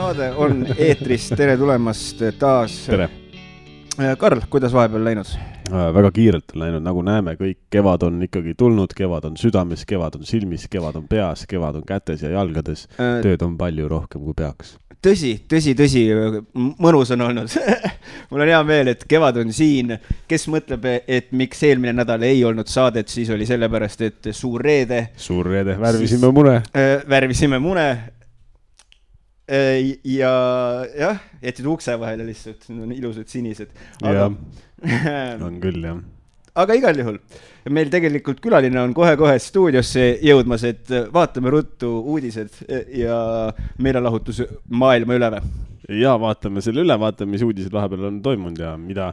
saade 0.00 0.30
on 0.36 0.62
eetris, 0.78 1.28
tere 1.36 1.56
tulemast 1.60 2.22
taas. 2.40 2.72
tere. 2.88 3.08
Karl, 4.18 4.40
kuidas 4.48 4.72
vahepeal 4.72 5.02
läinud? 5.04 5.32
väga 5.70 6.10
kiirelt 6.16 6.54
on 6.54 6.62
läinud, 6.62 6.82
nagu 6.82 7.02
näeme, 7.04 7.34
kõik 7.38 7.58
kevad 7.70 8.06
on 8.06 8.22
ikkagi 8.24 8.54
tulnud, 8.58 8.94
kevad 8.96 9.26
on 9.28 9.36
südames, 9.38 9.84
kevad 9.86 10.16
on 10.16 10.24
silmis, 10.26 10.64
kevad 10.72 10.96
on 10.98 11.04
peas, 11.08 11.44
kevad 11.50 11.76
on 11.78 11.84
kätes 11.86 12.24
ja 12.24 12.30
jalgades. 12.32 12.86
tööd 12.96 13.44
on 13.44 13.58
palju 13.60 13.90
rohkem, 13.92 14.22
kui 14.24 14.36
peaks. 14.38 14.78
tõsi, 15.04 15.34
tõsi, 15.48 15.74
tõsi, 15.76 16.06
mõnus 16.54 17.12
on 17.12 17.26
olnud 17.26 17.52
mul 18.30 18.44
on 18.46 18.52
hea 18.54 18.60
meel, 18.70 18.92
et 18.94 19.04
kevad 19.08 19.36
on 19.42 19.52
siin. 19.52 19.98
kes 20.28 20.48
mõtleb, 20.48 20.86
et 21.06 21.28
miks 21.32 21.60
eelmine 21.68 21.92
nädal 21.98 22.24
ei 22.24 22.40
olnud 22.44 22.72
saadet, 22.72 23.08
siis 23.08 23.28
oli 23.36 23.46
sellepärast, 23.46 24.06
et 24.08 24.30
suur 24.32 24.64
reede. 24.64 25.10
suur 25.16 25.52
reede, 25.52 25.76
värvisime 25.76 26.24
siis, 26.24 26.40
mune 26.40 26.56
äh,. 26.72 27.04
värvisime 27.08 27.60
mune 27.60 27.90
äh,. 27.90 28.08
Ja 29.50 30.32
jah, 30.94 31.20
jätsid 31.42 31.66
ukse 31.72 31.98
vahele 32.00 32.28
lihtsalt, 32.28 32.68
need 32.70 32.86
on 32.86 32.94
ilusad 32.94 33.28
sinised. 33.30 33.74
aga 34.02 34.30
on 35.48 35.60
küll, 35.62 35.82
jah 35.84 36.00
aga 36.58 36.76
igal 36.78 36.98
juhul, 36.98 37.18
meil 37.70 37.90
tegelikult 37.92 38.40
külaline 38.42 38.78
on 38.82 38.94
kohe-kohe 38.96 39.36
stuudiosse 39.42 40.06
jõudmas, 40.24 40.64
et 40.66 40.90
vaatame 41.14 41.52
ruttu 41.52 41.90
uudised 42.12 42.62
ja 42.96 43.18
meelelahutus 43.82 44.42
maailma 44.68 45.18
üle 45.18 45.30
või? 45.36 45.52
ja 46.00 46.14
vaatame 46.20 46.62
selle 46.64 46.84
üle, 46.84 46.96
vaatame, 47.00 47.34
mis 47.34 47.44
uudised 47.46 47.72
vahepeal 47.74 48.08
on 48.10 48.18
toimunud 48.22 48.62
ja 48.62 48.74
mida, 48.78 49.10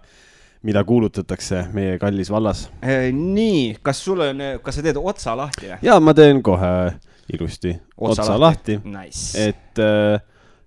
mida 0.66 0.84
kuulutatakse 0.86 1.64
meie 1.74 1.98
kallis 2.02 2.30
vallas. 2.34 2.68
Nii, 2.84 3.78
kas 3.86 4.02
sul 4.06 4.22
on, 4.28 4.44
kas 4.64 4.78
sa 4.78 4.86
teed 4.86 5.00
otsa 5.02 5.38
lahti? 5.38 5.72
ja 5.82 6.00
ma 6.04 6.14
teen 6.18 6.44
kohe 6.46 6.74
ilusti 7.34 7.76
otsa, 7.98 8.22
otsa 8.22 8.40
lahti, 8.40 8.78
lahti., 8.78 8.90
nice. 8.90 9.50
et 9.50 9.82
äh, 9.84 10.22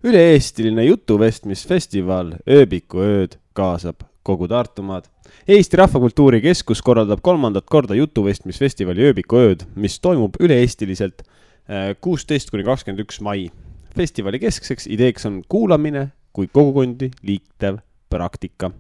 üle-eestiline 0.05 0.85
jutuvestmisfestival 0.87 2.35
Ööbikuööd 2.49 3.37
kaasab 3.57 4.05
kogu 4.27 4.49
Tartumaad. 4.49 5.09
Eesti 5.49 5.77
Rahvakultuuri 5.81 6.41
Keskus 6.45 6.83
korraldab 6.85 7.23
kolmandat 7.23 7.67
korda 7.71 7.97
jutuvestmisfestivali 7.99 9.11
Ööbikuööd, 9.11 9.67
mis 9.77 9.99
toimub 10.01 10.37
üle-eestiliselt 10.41 11.25
äh, 11.25 11.93
kuusteist 12.01 12.53
kuni 12.53 12.65
kakskümmend 12.67 13.05
üks 13.05 13.21
mai. 13.25 13.51
festivali 13.97 14.39
keskseks 14.39 14.87
ideeks 14.87 15.27
on 15.27 15.43
kuulamine 15.49 16.13
kui 16.33 16.47
kogukondi 16.47 17.11
liitev 17.27 17.81
praktika. 18.09 18.71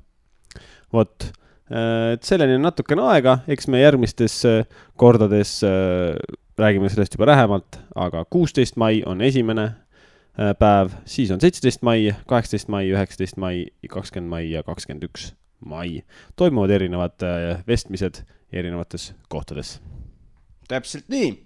vot, 0.92 1.32
äh, 1.70 2.12
et 2.12 2.22
selleni 2.22 2.54
on 2.54 2.62
natukene 2.62 3.02
aega, 3.02 3.38
eks 3.48 3.68
me 3.68 3.80
järgmistes 3.80 4.44
äh, 4.44 4.64
kordades 4.96 5.60
räägime 6.58 6.88
sellest 6.88 7.14
juba 7.14 7.26
lähemalt, 7.26 7.78
aga 7.94 8.24
kuusteist 8.24 8.76
mai 8.76 9.02
on 9.06 9.20
esimene 9.20 9.70
päev, 10.58 10.94
siis 11.04 11.30
on 11.30 11.40
seitseteist 11.40 11.82
mai, 11.82 12.14
kaheksateist 12.26 12.68
mai, 12.68 12.88
üheksateist 12.92 13.36
mai, 13.36 13.66
kakskümmend 13.88 14.30
mai 14.30 14.50
ja 14.50 14.62
kakskümmend 14.62 15.04
üks 15.10 15.32
mai. 15.60 16.02
toimuvad 16.36 16.70
erinevad 16.70 17.22
äh, 17.22 17.62
vestmised 17.66 18.24
erinevates 18.52 19.14
kohtades. 19.28 19.80
täpselt 20.68 21.04
nii. 21.08 21.42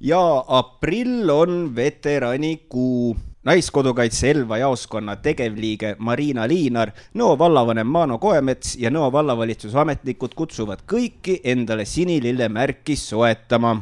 ja 0.00 0.44
aprill 0.48 1.30
on 1.30 1.76
veteranikuu. 1.76 3.16
naiskodukaitse 3.44 4.30
Elva 4.30 4.58
jaoskonna 4.58 5.16
tegevliige 5.16 5.96
Marina 5.98 6.48
Liinar, 6.48 6.90
Nõo 7.14 7.38
vallavanem 7.38 7.86
Maano 7.86 8.18
Koemets 8.18 8.76
ja 8.76 8.90
Nõo 8.90 9.12
vallavalitsuse 9.12 9.78
ametnikud 9.78 10.34
kutsuvad 10.34 10.82
kõiki 10.92 11.40
endale 11.44 11.84
sinilille 11.84 12.48
märki 12.48 12.96
soetama 12.96 13.76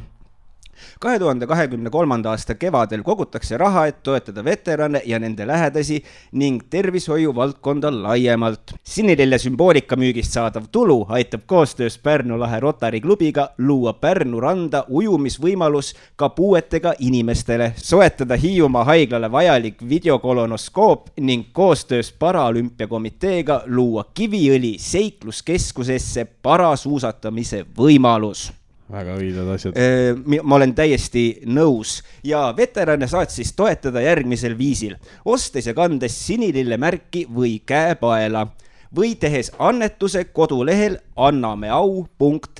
kahe 1.01 1.19
tuhande 1.19 1.47
kahekümne 1.47 1.91
kolmanda 1.91 2.31
aasta 2.31 2.55
kevadel 2.55 3.03
kogutakse 3.03 3.57
raha, 3.59 3.87
et 3.87 4.03
toetada 4.03 4.45
veterane 4.45 5.03
ja 5.05 5.19
nende 5.19 5.47
lähedasi 5.47 6.03
ning 6.33 6.63
tervishoiu 6.71 7.35
valdkonda 7.35 7.93
laiemalt. 8.03 8.75
sinilille 8.83 9.39
sümboolika 9.39 9.97
müügist 9.97 10.33
saadav 10.33 10.65
tulu 10.73 11.07
aitab 11.09 11.41
koostöös 11.47 11.99
Pärnu 11.99 12.41
lahe 12.41 12.61
Rotary 12.61 13.01
klubiga 13.01 13.49
luua 13.59 13.93
Pärnu 13.93 14.41
randa 14.41 14.85
ujumisvõimalus 14.89 15.95
ka 16.17 16.29
puuetega 16.29 16.95
inimestele, 16.99 17.73
soetada 17.77 18.37
Hiiumaa 18.37 18.85
haiglale 18.85 19.33
vajalik 19.33 19.89
videokolonoskoop 19.89 21.07
ning 21.21 21.47
koostöös 21.53 22.13
Paralümpiakomiteega 22.19 23.63
luua 23.67 24.05
Kiviõli 24.15 24.77
seikluskeskusesse 24.79 26.25
parasuusatamise 26.43 27.65
võimalus 27.79 28.53
väga 28.93 29.17
õilsad 29.19 29.49
asjad. 29.55 29.75
Ma 30.43 30.57
olen 30.59 30.75
täiesti 30.77 31.41
nõus. 31.47 32.03
Ja 32.25 32.55
veterane 32.57 33.09
saad 33.11 33.31
siis 33.33 33.53
toetada 33.57 34.01
järgmisel 34.05 34.59
viisil, 34.59 34.97
ostes 35.25 35.67
ja 35.71 35.75
kandes 35.77 36.27
sinilille 36.27 36.77
märki 36.81 37.27
või 37.31 37.61
käepaela. 37.67 38.47
Või 38.95 39.17
tehes 39.19 39.51
annetuse 39.59 40.25
kodulehel 40.31 40.99
annameau.ee 41.19 42.55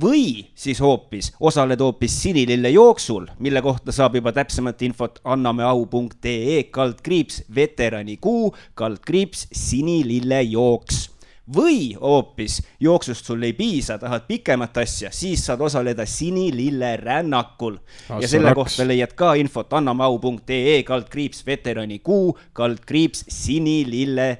või 0.00 0.46
siis 0.54 0.80
hoopis 0.80 1.32
osaled 1.40 1.80
hoopis 1.80 2.22
sinilille 2.22 2.70
jooksul, 2.70 3.26
mille 3.38 3.62
kohta 3.64 3.92
saab 3.92 4.14
juba 4.16 4.32
täpsemat 4.32 4.82
infot 4.82 5.20
annameau.ee 5.24 6.62
kaldkriips 6.72 7.42
veteranikuu 7.54 8.54
kaldkriips 8.74 9.46
sinilillejooks 9.52 11.15
või 11.56 11.94
hoopis 12.00 12.60
jooksust 12.80 13.26
sul 13.26 13.42
ei 13.46 13.52
piisa, 13.52 13.98
tahad 13.98 14.26
pikemat 14.28 14.76
asja, 14.82 15.10
siis 15.14 15.44
saad 15.46 15.60
osaleda 15.60 16.06
Sinilille 16.06 16.96
rännakul 16.96 17.76
ah,. 18.10 18.20
ja 18.20 18.28
selle 18.28 18.50
raks. 18.50 18.56
kohta 18.56 18.88
leiad 18.88 19.14
ka 19.14 19.34
infot 19.34 19.72
annamau.ee 19.72 20.82
kaldkriips 20.82 21.46
veteranikuu 21.46 22.38
kaldkriips 22.52 23.24
Sinilille 23.28 24.30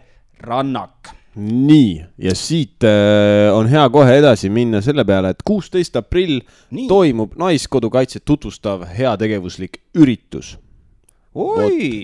rannak 0.41 1.17
nii, 1.37 2.05
ja 2.19 2.35
siit 2.35 2.85
äh, 2.85 3.55
on 3.55 3.69
hea 3.69 3.85
kohe 3.93 4.19
edasi 4.19 4.49
minna 4.51 4.81
selle 4.85 5.05
peale, 5.05 5.35
et 5.35 5.43
kuusteist 5.45 5.97
aprill 6.01 6.41
nii. 6.71 6.87
toimub 6.89 7.37
Naiskodukaitset 7.39 8.25
tutvustav 8.25 8.87
heategevuslik 8.97 9.83
üritus. 9.95 10.57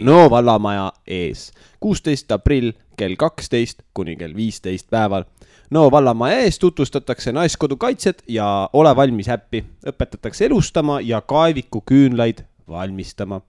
No 0.05 0.31
vallamaja 0.31 0.93
ees, 1.07 1.51
kuusteist 1.81 2.33
aprill 2.33 2.73
kell 2.97 3.17
kaksteist 3.17 3.83
kuni 3.95 4.17
kell 4.17 4.35
viisteist 4.37 4.91
päeval. 4.91 5.25
no 5.71 5.91
vallamaja 5.91 6.43
ees 6.45 6.59
tutvustatakse 6.59 7.33
Naiskodu 7.33 7.77
kaitset 7.77 8.23
ja 8.29 8.69
Ole 8.73 8.97
valmis 8.97 9.29
äppi, 9.29 9.65
õpetatakse 9.89 10.47
elustama 10.47 11.01
ja 11.01 11.21
kaevikuküünlaid 11.21 12.45
valmistama. 12.69 13.41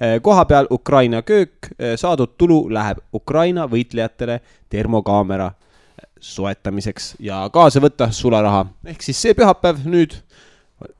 Eh, 0.00 0.20
kohapeal 0.22 0.66
Ukraina 0.70 1.22
köök, 1.22 1.50
eh, 1.78 1.96
saadud 1.98 2.36
tulu 2.38 2.68
läheb 2.70 2.98
Ukraina 3.14 3.66
võitlejatele 3.66 4.40
termokaamera 4.70 5.46
eh, 5.46 6.08
soetamiseks 6.20 7.14
ja 7.18 7.48
kaasa 7.52 7.80
võtta 7.80 8.12
sularaha. 8.12 8.66
ehk 8.84 9.02
siis 9.02 9.22
see 9.22 9.34
pühapäev 9.34 9.82
nüüd 9.84 10.20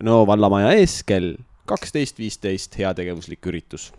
no 0.02 0.26
vallamaja 0.26 0.72
ees 0.72 1.02
kell 1.02 1.36
kaksteist 1.66 2.18
viisteist 2.18 2.78
heategevuslik 2.78 3.46
üritus 3.46 3.92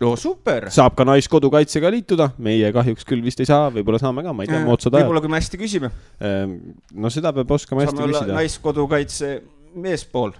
no 0.00 0.14
super. 0.16 0.68
saab 0.72 0.96
ka 0.98 1.06
Naiskodukaitsega 1.08 1.90
liituda, 1.92 2.30
meie 2.42 2.70
kahjuks 2.74 3.04
küll 3.08 3.24
vist 3.24 3.42
ei 3.42 3.48
saa, 3.48 3.68
võib-olla 3.74 4.00
saame 4.02 4.24
ka, 4.24 4.32
ma 4.36 4.46
ei 4.46 4.52
tea, 4.52 4.62
moodsad 4.66 4.94
ajad. 4.94 5.04
võib-olla, 5.04 5.24
kui 5.24 5.32
me 5.34 5.42
hästi 5.42 5.60
küsime. 5.60 5.92
Ehm, 6.22 6.56
no 6.94 7.12
seda 7.12 7.34
peab 7.36 7.52
oskama 7.58 7.86
hästi 7.86 8.00
küsida. 8.00 8.38
naiskodukaitse 8.38 9.34
meespool 9.82 10.34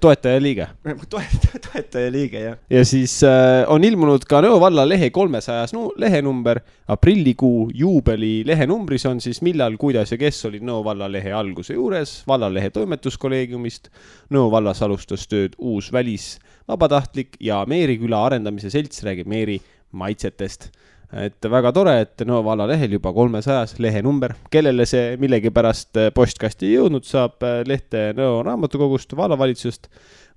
toetajaliige. 0.00 0.66
toetaja, 1.08 1.60
toetajaliige, 1.72 2.40
jah. 2.40 2.56
ja 2.70 2.84
siis 2.84 3.14
äh, 3.24 3.64
on 3.72 3.84
ilmunud 3.84 4.26
ka 4.28 4.42
Nõo 4.44 4.58
valla 4.60 4.84
lehe 4.88 5.08
kolmesajas 5.14 5.72
no, 5.72 5.86
lehenumber, 5.96 6.60
aprillikuu 6.92 7.70
juubeli 7.74 8.42
lehenumbris 8.46 9.06
on 9.08 9.22
siis 9.24 9.40
millal, 9.42 9.78
kuidas 9.80 10.12
ja 10.12 10.18
kes 10.20 10.44
olid 10.50 10.66
Nõo 10.66 10.82
valla 10.84 11.08
lehe 11.08 11.32
alguse 11.32 11.76
juures, 11.78 12.18
vallalehe 12.28 12.70
toimetuskolleegiumist. 12.74 13.88
Nõo 14.34 14.50
vallas 14.52 14.82
alustas 14.84 15.24
tööd 15.30 15.56
uus 15.58 15.92
välisvabatahtlik 15.92 17.40
ja 17.40 17.62
Meeri 17.68 17.96
küla 18.02 18.26
arendamise 18.26 18.70
selts 18.72 19.04
räägib 19.06 19.30
Meeri 19.30 19.60
maitsetest 19.92 20.70
et 21.12 21.48
väga 21.50 21.72
tore, 21.76 21.94
et 22.04 22.24
Nõo 22.26 22.40
valla 22.46 22.66
lehel 22.70 22.96
juba 22.96 23.12
kolmesajas 23.14 23.76
lehenumber, 23.82 24.34
kellele 24.52 24.86
see 24.88 25.16
millegipärast 25.20 25.98
äh, 26.00 26.10
postkasti 26.14 26.70
ei 26.70 26.76
jõudnud, 26.78 27.06
saab 27.06 27.44
äh, 27.44 27.60
lehte 27.68 28.10
Nõo 28.16 28.40
raamatukogust, 28.46 29.12
vallavalitsusest 29.18 29.90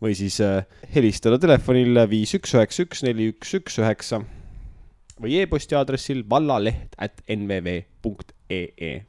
või 0.03 0.15
siis 0.17 0.41
äh, 0.43 0.65
helistada 0.95 1.39
telefonil 1.41 2.03
viis 2.11 2.35
üks 2.35 2.55
üheksa 2.57 2.83
üks 2.85 3.05
neli 3.07 3.29
üks 3.31 3.55
üks 3.59 3.79
üheksa 3.79 4.21
või 5.21 5.37
e-posti 5.39 5.77
aadressil 5.79 6.25
vallaleht 6.29 6.97
at 6.99 7.23
nvv 7.31 7.77
punkt 8.03 8.35
ee. 8.51 9.05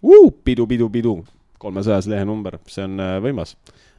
pidu, 0.46 0.68
pidu, 0.70 0.86
pidu, 0.90 1.16
kolmesajas 1.58 2.06
lehenumber, 2.06 2.60
see 2.70 2.86
on 2.86 3.02
võimas. 3.24 3.56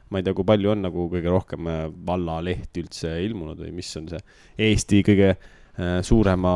Ma 0.08 0.22
ei 0.22 0.24
tea, 0.24 0.32
kui 0.32 0.46
palju 0.48 0.70
on 0.72 0.86
nagu 0.86 1.04
kõige 1.12 1.28
rohkem 1.28 1.68
vallalehti 2.08 2.80
üldse 2.80 3.10
ilmunud 3.26 3.60
või 3.60 3.74
mis 3.76 3.90
on 4.00 4.08
see 4.08 4.22
Eesti 4.70 5.02
kõige 5.04 5.34
suurema 6.08 6.54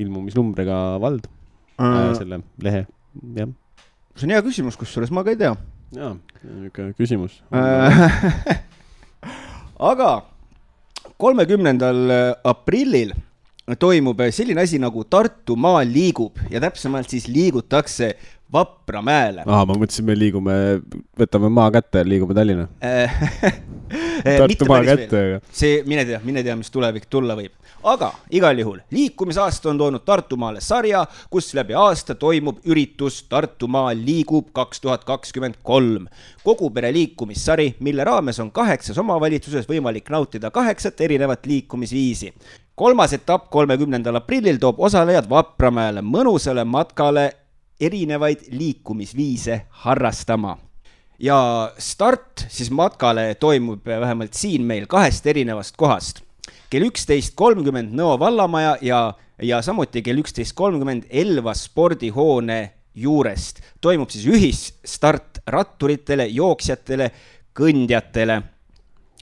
ilmumisnumbriga 0.00 0.80
vald 1.02 1.28
äh,, 1.80 2.10
selle 2.18 2.42
lehe, 2.62 2.84
jah. 3.36 3.52
see 4.16 4.28
on 4.28 4.36
hea 4.36 4.44
küsimus, 4.46 4.78
kusjuures 4.80 5.12
ma 5.14 5.24
ka 5.26 5.34
ei 5.34 5.40
tea. 5.40 5.54
jaa, 5.96 6.14
niisugune 6.44 6.94
küsimus 6.98 7.40
aga 9.92 10.12
kolmekümnendal 11.20 12.14
aprillil 12.48 13.12
toimub 13.78 14.22
selline 14.34 14.64
asi 14.64 14.80
nagu 14.82 15.04
Tartumaa 15.04 15.82
liigub 15.86 16.38
ja 16.50 16.62
täpsemalt 16.62 17.12
siis 17.12 17.28
liigutakse 17.30 18.14
Vapramäele 18.52 19.44
aa, 19.46 19.64
ma 19.66 19.76
mõtlesin, 19.78 20.04
me 20.06 20.16
liigume, 20.18 20.54
võtame 21.18 21.50
maa 21.54 21.70
kätte 21.74 22.02
ja 22.02 22.08
liigume 22.08 22.34
Tallinna. 22.34 22.66
Tartu 24.40 24.66
maa 24.68 24.82
kätte, 24.84 25.20
aga. 25.20 25.40
see, 25.54 25.80
mine 25.88 26.04
tea, 26.08 26.20
mine 26.24 26.42
tea, 26.46 26.56
mis 26.58 26.70
tulevik 26.72 27.06
tulla 27.10 27.36
võib. 27.38 27.52
aga 27.86 28.10
igal 28.36 28.58
juhul 28.60 28.80
liikumisaasta 28.92 29.70
on 29.70 29.78
toonud 29.80 30.04
Tartumaale 30.04 30.60
sarja, 30.60 31.04
kus 31.30 31.52
läbi 31.54 31.76
aasta 31.78 32.14
toimub 32.18 32.58
üritus 32.66 33.22
Tartumaa 33.30 33.94
liigub 33.96 34.50
kaks 34.56 34.80
tuhat 34.80 35.04
kakskümmend 35.08 35.60
kolm. 35.62 36.08
kogu 36.44 36.70
pere 36.70 36.92
liikumissari, 36.92 37.74
mille 37.80 38.04
raames 38.04 38.40
on 38.40 38.50
kaheksas 38.50 38.98
omavalitsuses 38.98 39.68
võimalik 39.68 40.10
nautida 40.10 40.50
kaheksat 40.50 41.00
erinevat 41.00 41.46
liikumisviisi. 41.46 42.34
kolmas 42.74 43.12
etapp 43.12 43.50
kolmekümnendal 43.50 44.16
aprillil 44.16 44.58
toob 44.58 44.80
osalejad 44.80 45.30
Vapramäele 45.30 46.02
mõnusale 46.02 46.64
matkale 46.64 47.30
erinevaid 47.80 48.48
liikumisviise 48.50 49.62
harrastama. 49.84 50.58
Ja 51.20 51.72
start 51.78 52.46
siis 52.48 52.70
matkale 52.70 53.34
toimub 53.34 53.86
vähemalt 53.86 54.34
siin 54.34 54.62
meil 54.64 54.86
kahest 54.86 55.26
erinevast 55.26 55.76
kohast. 55.76 56.22
kell 56.70 56.86
üksteist 56.86 57.34
kolmkümmend 57.34 57.90
Nõo 57.98 58.14
vallamaja 58.18 58.76
ja, 58.80 59.14
ja 59.42 59.58
samuti 59.62 60.02
kell 60.06 60.22
üksteist 60.22 60.54
kolmkümmend 60.54 61.08
Elva 61.10 61.54
spordihoone 61.54 62.60
juurest. 62.94 63.60
Toimub 63.80 64.10
siis 64.10 64.26
ühisstart 64.26 65.42
ratturitele, 65.46 66.28
jooksjatele, 66.30 67.10
kõndjatele 67.58 68.42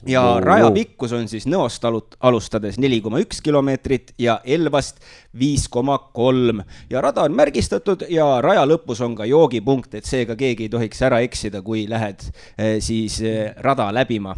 ja 0.07 0.21
Wow, 0.21 0.43
raja 0.43 0.71
pikkus 0.71 1.13
on 1.15 1.27
siis 1.27 1.47
Nõost 1.49 1.83
alustades 1.83 2.77
neli 2.79 3.01
koma 3.03 3.19
üks 3.19 3.41
kilomeetrit 3.43 4.13
ja 4.21 4.37
Elvast 4.45 5.01
viis 5.39 5.67
koma 5.71 5.97
kolm 6.15 6.61
ja 6.89 7.01
rada 7.03 7.25
on 7.27 7.35
märgistatud 7.35 8.05
ja 8.09 8.27
raja 8.43 8.63
lõpus 8.69 9.03
on 9.05 9.17
ka 9.17 9.27
joogipunkt, 9.27 9.97
et 9.99 10.07
seega 10.07 10.37
keegi 10.39 10.67
ei 10.67 10.71
tohiks 10.71 11.03
ära 11.05 11.19
eksida, 11.25 11.61
kui 11.65 11.85
lähed 11.89 12.23
eh, 12.57 12.77
siis 12.83 13.19
eh, 13.21 13.53
rada 13.59 13.89
läbima. 13.93 14.35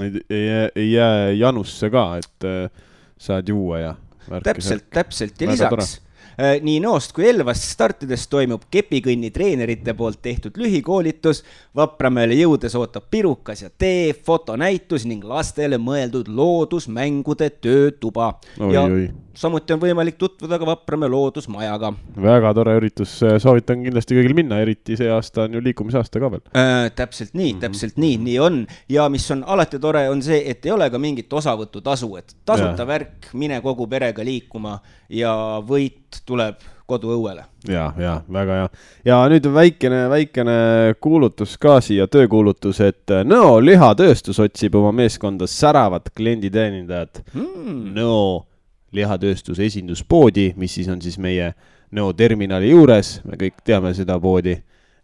ei, 0.00 0.12
ei 0.30 0.46
jää, 0.46 0.68
ei 0.76 0.90
jää 0.92 1.30
janusse 1.32 1.90
ka, 1.90 2.08
et 2.22 2.46
äh, 2.46 2.70
saad 3.18 3.48
juua 3.48 3.78
ja. 3.78 3.94
täpselt, 4.42 4.90
täpselt 4.90 5.40
ja 5.40 5.50
lisaks 5.50 5.96
eh, 5.96 6.05
nii 6.36 6.80
Nõost 6.84 7.14
kui 7.16 7.28
Elvast 7.30 7.64
startides 7.70 8.26
toimub 8.32 8.66
kepikõnni 8.72 9.30
treenerite 9.32 9.94
poolt 9.96 10.20
tehtud 10.24 10.58
lühikoolitus. 10.60 11.42
Vapramäele 11.76 12.36
jõudes 12.36 12.76
ootab 12.76 13.08
pirukas 13.10 13.62
ja 13.64 13.70
tee, 13.70 14.12
fotonäitus 14.12 15.06
ning 15.08 15.24
lastele 15.24 15.80
mõeldud 15.80 16.28
loodusmängude 16.28 17.50
töötuba. 17.60 18.34
Ja 18.60 18.84
oi. 18.84 19.08
Samuti 19.36 19.74
on 19.76 19.82
võimalik 19.82 20.18
tutvuda 20.20 20.58
ka 20.60 20.68
Vapramäe 20.68 21.10
loodusmajaga 21.12 21.92
väga 22.22 22.52
tore 22.56 22.76
üritus, 22.80 23.18
soovitan 23.42 23.82
kindlasti 23.84 24.16
kõigil 24.18 24.36
minna, 24.36 24.60
eriti 24.64 24.96
see 24.98 25.10
aasta 25.12 25.44
on 25.46 25.58
ju 25.58 25.62
liikumisaasta 25.64 26.22
ka 26.22 26.30
veel. 26.32 26.44
Äh, 26.56 26.90
täpselt 26.96 27.34
nii 27.34 27.52
mm, 27.52 27.56
-hmm. 27.56 27.64
täpselt 27.66 28.00
nii, 28.00 28.16
nii 28.28 28.38
on 28.42 28.62
ja 28.88 29.08
mis 29.12 29.30
on 29.30 29.44
alati 29.46 29.78
tore, 29.78 30.08
on 30.10 30.22
see, 30.22 30.42
et 30.50 30.66
ei 30.66 30.72
ole 30.72 30.90
ka 30.90 30.98
mingit 30.98 31.32
osavõtutasu, 31.32 32.16
et 32.18 32.36
tasuta 32.44 32.82
Jaa. 32.82 32.86
värk, 32.86 33.30
mine 33.34 33.60
kogu 33.60 33.86
perega 33.86 34.24
liikuma 34.24 34.78
ja 35.08 35.62
võit 35.68 36.22
tuleb 36.26 36.62
koduõuele. 36.86 37.44
ja, 37.68 37.92
ja 37.98 38.20
väga 38.32 38.58
hea. 38.60 38.68
ja 39.04 39.20
nüüd 39.28 39.46
väikene, 39.52 40.08
väikene 40.10 40.58
kuulutus 41.00 41.56
ka 41.58 41.80
siia, 41.80 42.06
töökuulutus, 42.06 42.80
et 42.80 43.14
Nõo 43.26 43.58
lihatööstus 43.60 44.38
otsib 44.42 44.74
oma 44.74 44.92
meeskonda 44.92 45.46
säravat 45.46 46.10
klienditeenindajat 46.16 47.24
Hmm. 47.32 47.92
Nõo 47.94 48.46
lihatööstuse 48.94 49.66
esinduspoodi, 49.66 50.52
mis 50.56 50.76
siis 50.78 50.90
on 50.92 51.02
siis 51.02 51.18
meie 51.18 51.54
Nõo 51.96 52.10
terminali 52.18 52.72
juures, 52.72 53.20
me 53.24 53.36
kõik 53.38 53.60
teame 53.64 53.92
seda 53.94 54.16
poodi. 54.20 54.56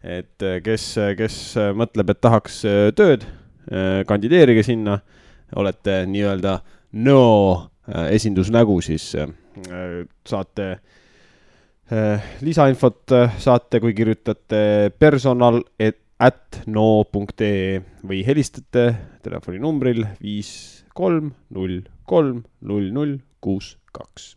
et 0.02 0.42
eh, 0.42 0.56
kes, 0.62 0.86
kes 1.16 1.36
mõtleb, 1.78 2.10
et 2.10 2.20
tahaks 2.20 2.56
tööd, 2.98 3.22
kandideerige 4.06 4.64
sinna, 4.66 4.98
olete 5.54 6.02
nii-öelda 6.10 6.56
Nõo 6.92 7.70
esindusnägu, 8.10 8.80
siis 8.82 9.14
saate 10.26 10.66
lisainfot 12.42 13.14
saate, 13.38 13.80
kui 13.80 13.94
kirjutate 13.94 14.90
personal 14.98 15.62
et 15.78 16.02
at 16.22 16.62
no.ee 16.70 17.80
või 18.06 18.22
helistate 18.26 18.84
telefoninumbril 19.24 20.04
viis 20.22 20.52
kolm 20.94 21.32
null 21.50 21.82
kolm 22.06 22.44
null 22.62 22.90
null 22.94 23.16
kuus 23.42 23.76
kaks. 23.92 24.36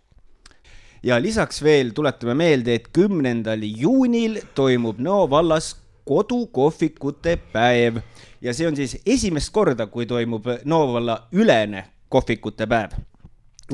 ja 1.04 1.22
lisaks 1.22 1.62
veel 1.64 1.94
tuletame 1.94 2.34
meelde, 2.34 2.76
et 2.76 2.90
kümnendal 2.94 3.62
juunil 3.64 4.42
toimub 4.58 5.00
Nõo 5.00 5.30
vallas 5.30 5.76
kodukohvikute 6.06 7.38
päev 7.54 8.02
ja 8.42 8.54
see 8.54 8.68
on 8.68 8.78
siis 8.78 8.98
esimest 9.06 9.54
korda, 9.54 9.88
kui 9.88 10.06
toimub 10.10 10.48
Nõo 10.66 10.94
valla 10.94 11.20
ülene 11.34 11.86
kohvikute 12.10 12.68
päev. 12.70 12.98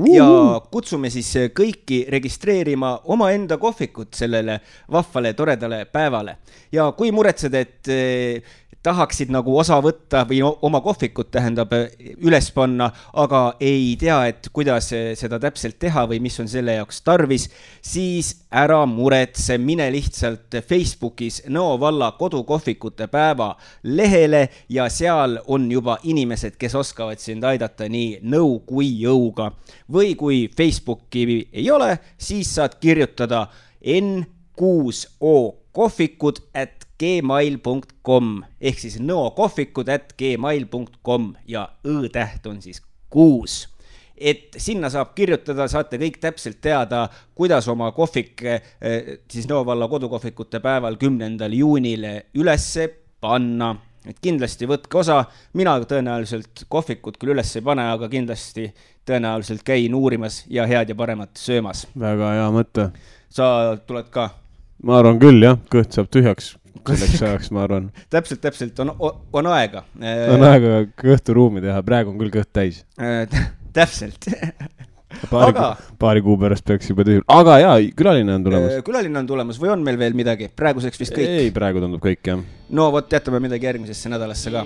ja 0.08 0.26
kutsume 0.72 1.10
siis 1.12 1.30
kõiki 1.56 2.06
registreerima 2.10 2.94
omaenda 3.12 3.58
kohvikut 3.60 4.14
sellele 4.16 4.60
vahvale 4.92 5.34
toredale 5.34 5.86
päevale 5.86 6.38
ja 6.72 6.92
kui 6.92 7.12
muretsed, 7.12 7.54
et 7.54 7.92
tahaksid 8.84 9.30
nagu 9.34 9.54
osa 9.58 9.78
võtta 9.84 10.24
või 10.30 10.42
oma 10.44 10.82
kohvikut 10.82 11.32
tähendab 11.32 11.74
üles 12.18 12.50
panna, 12.54 12.90
aga 13.14 13.42
ei 13.62 13.96
tea, 14.00 14.18
et 14.32 14.50
kuidas 14.54 14.90
seda 14.92 15.40
täpselt 15.42 15.78
teha 15.80 16.08
või 16.10 16.22
mis 16.24 16.40
on 16.42 16.50
selle 16.50 16.76
jaoks 16.80 17.02
tarvis, 17.06 17.48
siis 17.82 18.34
ära 18.52 18.82
muretse, 18.90 19.58
mine 19.62 19.88
lihtsalt 19.94 20.58
Facebookis 20.68 21.44
Nõo 21.52 21.78
valla 21.80 22.12
kodukohvikute 22.18 23.08
päeva 23.12 23.54
lehele 23.84 24.48
ja 24.70 24.90
seal 24.90 25.38
on 25.48 25.70
juba 25.72 25.98
inimesed, 26.04 26.58
kes 26.58 26.76
oskavad 26.76 27.22
sind 27.22 27.46
aidata 27.46 27.90
nii 27.90 28.20
nõu 28.24 28.60
kui 28.66 28.90
jõuga. 29.04 29.52
või 29.92 30.16
kui 30.16 30.50
Facebooki 30.58 31.48
ei 31.54 31.72
ole, 31.72 32.00
siis 32.18 32.56
saad 32.56 32.80
kirjutada 32.80 33.48
N6O 33.86 35.62
kohvikud 35.72 36.40
at 36.54 36.81
gmail.com 37.02 38.32
ehk 38.62 38.80
siis 38.84 39.00
nõokohvikud 39.02 39.90
at 39.90 40.16
gmail.com 40.20 41.34
ja 41.50 41.68
õ-täht 41.88 42.48
on 42.50 42.62
siis 42.62 42.84
kuus 43.10 43.66
et 44.22 44.58
sinna 44.62 44.90
saab 44.94 45.16
kirjutada, 45.18 45.66
saate 45.72 45.98
kõik 46.02 46.20
täpselt 46.22 46.60
teada, 46.62 47.08
kuidas 47.38 47.68
oma 47.72 47.90
kohvik 47.96 48.44
eh, 48.46 49.16
siis 49.32 49.48
Nõo 49.50 49.64
valla 49.66 49.88
kodukohvikute 49.90 50.62
päeval, 50.64 51.00
kümnendal 51.02 51.54
juunil 51.58 52.06
ülesse 52.38 52.88
panna. 53.22 53.76
et 54.06 54.18
kindlasti 54.22 54.66
võtke 54.66 54.98
osa, 54.98 55.24
mina 55.54 55.76
tõenäoliselt 55.86 56.64
kohvikut 56.70 57.20
küll 57.22 57.36
üles 57.36 57.56
ei 57.56 57.62
pane, 57.62 57.84
aga 57.94 58.10
kindlasti 58.10 58.72
tõenäoliselt 59.06 59.62
käin 59.66 59.94
uurimas 59.96 60.44
ja 60.50 60.66
head 60.66 60.90
ja 60.90 60.96
paremat 60.96 61.38
söömas. 61.38 61.88
väga 62.00 62.32
hea 62.38 62.48
mõte. 62.54 62.90
sa 63.30 63.78
tuled 63.88 64.10
ka? 64.10 64.30
ma 64.84 64.98
arvan 65.02 65.20
küll 65.20 65.44
jah, 65.44 65.58
kõht 65.70 65.94
saab 65.94 66.10
tühjaks 66.10 66.56
selleks 66.80 67.22
ajaks, 67.22 67.52
ma 67.54 67.66
arvan. 67.66 67.90
täpselt, 68.14 68.42
täpselt 68.44 68.80
on, 68.84 68.94
on 69.00 69.50
aega. 69.54 69.84
on 70.34 70.46
aega 70.48 70.84
kõhtu 71.00 71.36
ruumi 71.38 71.64
teha, 71.64 71.82
praegu 71.86 72.14
on 72.14 72.20
küll 72.22 72.34
kõht 72.34 72.52
täis. 72.54 72.84
täpselt. 73.78 74.30
paari 75.30 75.52
Aga-, 75.52 75.72
paari 76.00 76.24
kuu 76.26 76.38
pärast 76.40 76.66
peaks 76.68 76.90
juba 76.92 77.06
tühi, 77.08 77.22
aga 77.32 77.58
jaa, 77.62 77.78
külaline 77.98 78.36
on 78.38 78.48
tulemas. 78.48 78.78
külaline 78.88 79.22
on 79.22 79.30
tulemas 79.30 79.60
või 79.62 79.74
on 79.76 79.86
meil 79.86 80.00
veel 80.00 80.18
midagi? 80.18 80.50
praeguseks 80.56 81.04
vist 81.04 81.16
kõik. 81.16 81.38
ei, 81.46 81.54
praegu 81.56 81.84
tundub 81.84 82.04
kõik 82.04 82.32
jah. 82.32 82.44
no 82.72 82.92
vot, 82.96 83.12
jätame 83.12 83.44
midagi 83.44 83.68
järgmisesse 83.70 84.12
nädalasse 84.12 84.54
ka. 84.56 84.66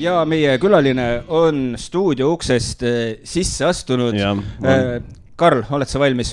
ja 0.00 0.16
meie 0.28 0.56
külaline 0.62 1.06
on 1.28 1.76
stuudio 1.80 2.32
uksest 2.34 2.82
eh, 2.88 3.04
sisse 3.24 3.68
astunud. 3.68 4.16
Karl, 5.36 5.66
oled 5.76 5.88
sa 5.88 6.00
valmis? 6.00 6.32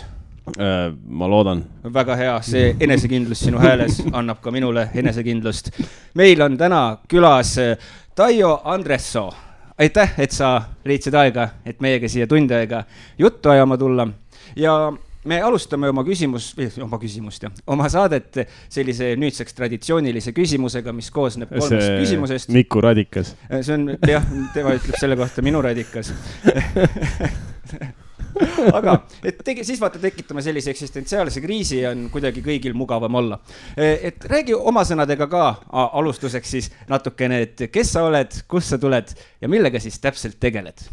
Ma 1.08 1.28
loodan. 1.28 1.64
väga 1.94 2.16
hea, 2.20 2.34
see 2.44 2.76
enesekindlus 2.80 3.46
sinu 3.46 3.62
hääles 3.64 4.02
annab 4.12 4.42
ka 4.44 4.52
minule 4.52 4.90
enesekindlust. 4.96 5.72
meil 6.20 6.42
on 6.42 6.58
täna 6.58 6.98
külas 7.08 7.58
eh, 7.58 7.78
Taio 8.16 8.62
Andressoo. 8.64 9.34
aitäh, 9.80 10.14
et 10.18 10.32
sa 10.32 10.62
leidsid 10.86 11.16
aega, 11.16 11.48
et 11.66 11.80
meiega 11.82 12.10
siia 12.10 12.28
tund 12.28 12.52
aega 12.52 12.84
juttu 13.18 13.50
ajama 13.50 13.78
tulla 13.78 14.08
ja 14.56 14.94
me 15.26 15.40
alustame 15.42 15.90
oma 15.90 16.04
küsimus, 16.04 16.52
oma 16.84 17.00
küsimust 17.02 17.48
jah, 17.48 17.56
oma 17.68 17.88
saadet 17.90 18.44
sellise 18.70 19.14
nüüdseks 19.20 19.56
traditsioonilise 19.58 20.36
küsimusega, 20.36 20.94
mis 20.94 21.10
koosneb 21.12 21.50
kolmest 21.56 21.88
see 21.88 21.98
küsimusest. 22.04 22.54
Miku 22.54 22.84
Radikas. 22.84 23.36
see 23.62 23.74
on 23.78 23.96
jah, 24.08 24.28
tema 24.54 24.76
ütleb 24.78 25.00
selle 25.00 25.18
kohta 25.20 25.46
minu 25.46 25.64
radikas. 25.64 26.12
aga, 28.78 28.96
et 29.24 29.40
tegi, 29.46 29.66
siis 29.68 29.82
vaata, 29.82 30.02
tekitame 30.02 30.42
sellise 30.46 30.72
eksistentsiaalse 30.74 31.42
kriisi 31.44 31.82
ja 31.82 31.94
on 31.94 32.08
kuidagi 32.14 32.44
kõigil 32.46 32.76
mugavam 32.78 33.16
olla. 33.22 33.40
et 33.78 34.26
räägi 34.30 34.56
oma 34.58 34.84
sõnadega 34.88 35.28
ka 35.32 35.46
alustuseks 35.86 36.56
siis 36.58 36.72
natukene, 36.90 37.42
et 37.48 37.66
kes 37.72 37.96
sa 37.96 38.06
oled, 38.08 38.44
kust 38.48 38.74
sa 38.74 38.82
tuled 38.82 39.14
ja 39.42 39.52
millega 39.52 39.82
siis 39.84 40.00
täpselt 40.04 40.40
tegeled? 40.40 40.86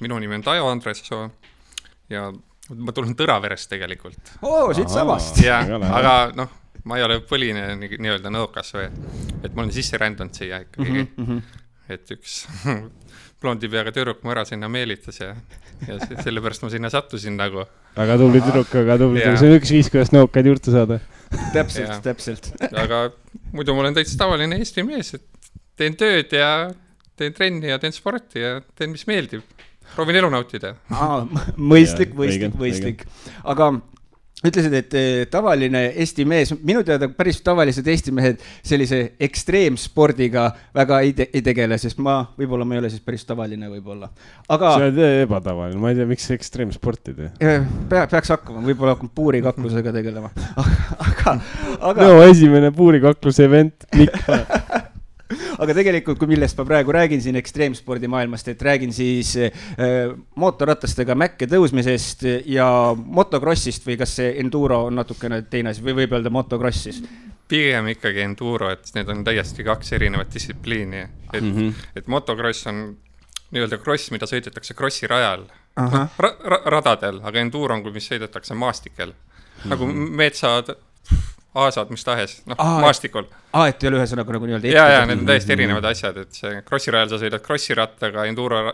minu 0.00 0.18
nimi 0.18 0.34
on 0.34 0.42
Taivo 0.42 0.68
Andressoo 0.68 1.28
ja 2.10 2.28
ma 2.74 2.92
tulen 2.96 3.14
Tõraverest 3.16 3.70
tegelikult. 3.72 4.36
oo, 4.42 4.72
siitsamast. 4.76 5.40
jah, 5.44 5.68
aga 5.68 6.14
noh, 6.36 6.52
ma 6.88 6.98
ei 6.98 7.06
ole 7.06 7.20
põline 7.28 7.74
nii-öelda 7.78 8.32
nõukas 8.32 8.74
või, 8.76 8.88
et 9.42 9.52
ma 9.52 9.64
olen 9.64 9.74
sisse 9.74 10.00
rändanud 10.00 10.36
siia 10.36 10.62
ikkagi 10.64 11.04
mm. 11.04 11.28
-hmm. 11.28 11.42
et 11.94 12.14
üks 12.16 12.44
blondi 13.44 13.70
peaga 13.72 13.92
tüdruk 13.94 14.22
mu 14.24 14.32
ära 14.34 14.44
sinna 14.48 14.70
meelitas 14.72 15.20
ja, 15.20 15.34
ja 15.88 15.98
sellepärast 16.24 16.64
ma 16.64 16.72
sinna 16.72 16.90
sattusin 16.92 17.36
nagu. 17.40 17.66
väga 17.96 18.16
tubli 18.20 18.42
tüdruk, 18.44 18.72
väga 18.80 18.98
tubli 19.02 19.20
tüdruk, 19.22 19.40
see 19.42 19.50
on 19.52 19.58
üks 19.60 19.74
viis, 19.76 19.90
kuidas 19.92 20.12
nõukaid 20.14 20.50
juurde 20.50 20.74
saada. 20.74 21.00
täpselt, 21.54 21.98
täpselt. 22.06 22.50
aga 22.72 23.06
muidu 23.52 23.76
ma 23.76 23.84
olen 23.84 23.98
täitsa 23.98 24.18
tavaline 24.24 24.58
Eesti 24.62 24.86
mees, 24.86 25.14
et 25.18 25.52
teen 25.78 25.96
tööd 25.98 26.32
ja 26.34 26.50
teen 27.18 27.34
trenni 27.36 27.70
ja 27.70 27.78
teen 27.82 27.94
sporti 27.94 28.42
ja 28.42 28.58
teen, 28.74 28.94
mis 28.94 29.06
meeldib 29.10 29.44
proovin 29.94 30.18
elu 30.20 30.30
nautida. 30.32 30.74
mõistlik, 31.72 32.14
mõistlik, 32.18 32.56
mõistlik. 32.58 33.04
aga 33.44 33.74
ütlesid, 34.44 34.74
et 34.76 34.94
eh, 34.98 35.24
tavaline 35.30 35.86
Eesti 36.02 36.26
mees, 36.28 36.52
minu 36.64 36.82
teada 36.86 37.08
päris 37.12 37.40
tavalised 37.44 37.86
Eesti 37.88 38.12
mehed 38.14 38.42
sellise 38.64 39.00
ekstreemspordiga 39.24 40.48
väga 40.76 41.00
ei, 41.06 41.14
te, 41.16 41.28
ei 41.32 41.42
tegele, 41.44 41.78
sest 41.80 42.00
ma, 42.04 42.20
võib-olla 42.38 42.68
ma 42.68 42.76
ei 42.76 42.84
ole 42.84 42.92
siis 42.92 43.04
päris 43.04 43.24
tavaline 43.28 43.70
võib-olla. 43.72 44.10
aga. 44.48 44.74
sa 44.76 44.88
oled 44.88 45.02
ebatavaline, 45.24 45.80
ma 45.80 45.92
ei 45.92 46.00
tea, 46.00 46.08
miks 46.08 46.28
ekstreemsporti 46.36 47.16
teed. 47.16 47.36
Eh, 47.40 47.68
pea, 47.90 48.06
peaks 48.10 48.34
hakkama, 48.36 48.64
võib-olla 48.68 48.96
hakkama 48.96 49.14
puurikaklusega 49.16 49.94
tegelema 49.96 50.32
aga, 51.08 51.38
aga. 51.80 52.00
no 52.08 52.24
esimene 52.28 52.72
puurikakluse 52.74 53.48
event, 53.48 53.88
Mikk 53.96 54.20
aga 55.58 55.76
tegelikult, 55.76 56.18
kui 56.18 56.30
millest 56.30 56.58
ma 56.58 56.66
praegu 56.68 56.94
räägin 56.94 57.22
siin 57.22 57.38
ekstreemspordi 57.40 58.08
maailmast, 58.10 58.48
et 58.52 58.62
räägin 58.62 58.92
siis 58.94 59.34
äh, 59.36 60.14
mootorratastega 60.40 61.16
mäkke 61.18 61.48
tõusmisest 61.50 62.26
ja 62.50 62.68
motokrossist 62.94 63.86
või 63.86 63.98
kas 64.00 64.16
see 64.20 64.34
enduro 64.42 64.84
on 64.88 64.98
natukene 65.00 65.42
teine 65.50 65.74
asi 65.74 65.84
või 65.84 66.02
võib 66.02 66.18
öelda 66.18 66.32
motokross 66.34 66.88
siis? 66.88 67.02
pigem 67.48 67.90
ikkagi 67.92 68.22
enduro, 68.24 68.70
et 68.72 68.88
need 68.96 69.10
on 69.12 69.20
täiesti 69.24 69.64
kaks 69.66 69.92
erinevat 69.92 70.30
distsipliini, 70.32 71.02
et 71.32 71.42
mm, 71.42 71.50
-hmm. 71.52 71.82
et 71.96 72.06
motokross 72.08 72.66
on 72.66 72.86
nii-öelda 73.52 73.78
kross, 73.82 74.10
mida 74.10 74.26
sõidetakse 74.26 74.74
krossi 74.74 75.06
rajal, 75.06 75.44
noh, 75.76 75.98
ra 76.18 76.30
ra 76.40 76.60
radadel, 76.76 77.20
aga 77.22 77.42
enduro 77.44 77.76
on, 77.76 77.84
mis 77.92 78.08
sõidetakse 78.10 78.54
maastikel 78.54 79.12
mm, 79.12 79.60
-hmm. 79.60 79.70
nagu 79.74 79.86
mhm. 79.86 80.16
metsad 80.16 80.74
aasad, 81.54 81.90
mis 81.94 82.04
tahes, 82.04 82.40
noh, 82.50 82.58
maastikul. 82.82 83.28
aa, 83.52 83.68
et 83.70 83.82
ei 83.82 83.90
ole 83.90 84.00
ühesõnaga 84.00 84.34
nagu 84.36 84.48
nii-öelda 84.48 84.72
ja, 84.72 84.88
ja 84.98 85.04
need 85.06 85.22
on 85.22 85.28
täiesti 85.28 85.54
erinevad 85.54 85.86
asjad, 85.90 86.18
et 86.24 86.34
see 86.34 86.62
krossi 86.66 86.94
rajal 86.94 87.12
sa 87.12 87.20
sõidad 87.22 87.44
krossi 87.44 87.76
rattaga, 87.78 88.26
enduro 88.30 88.64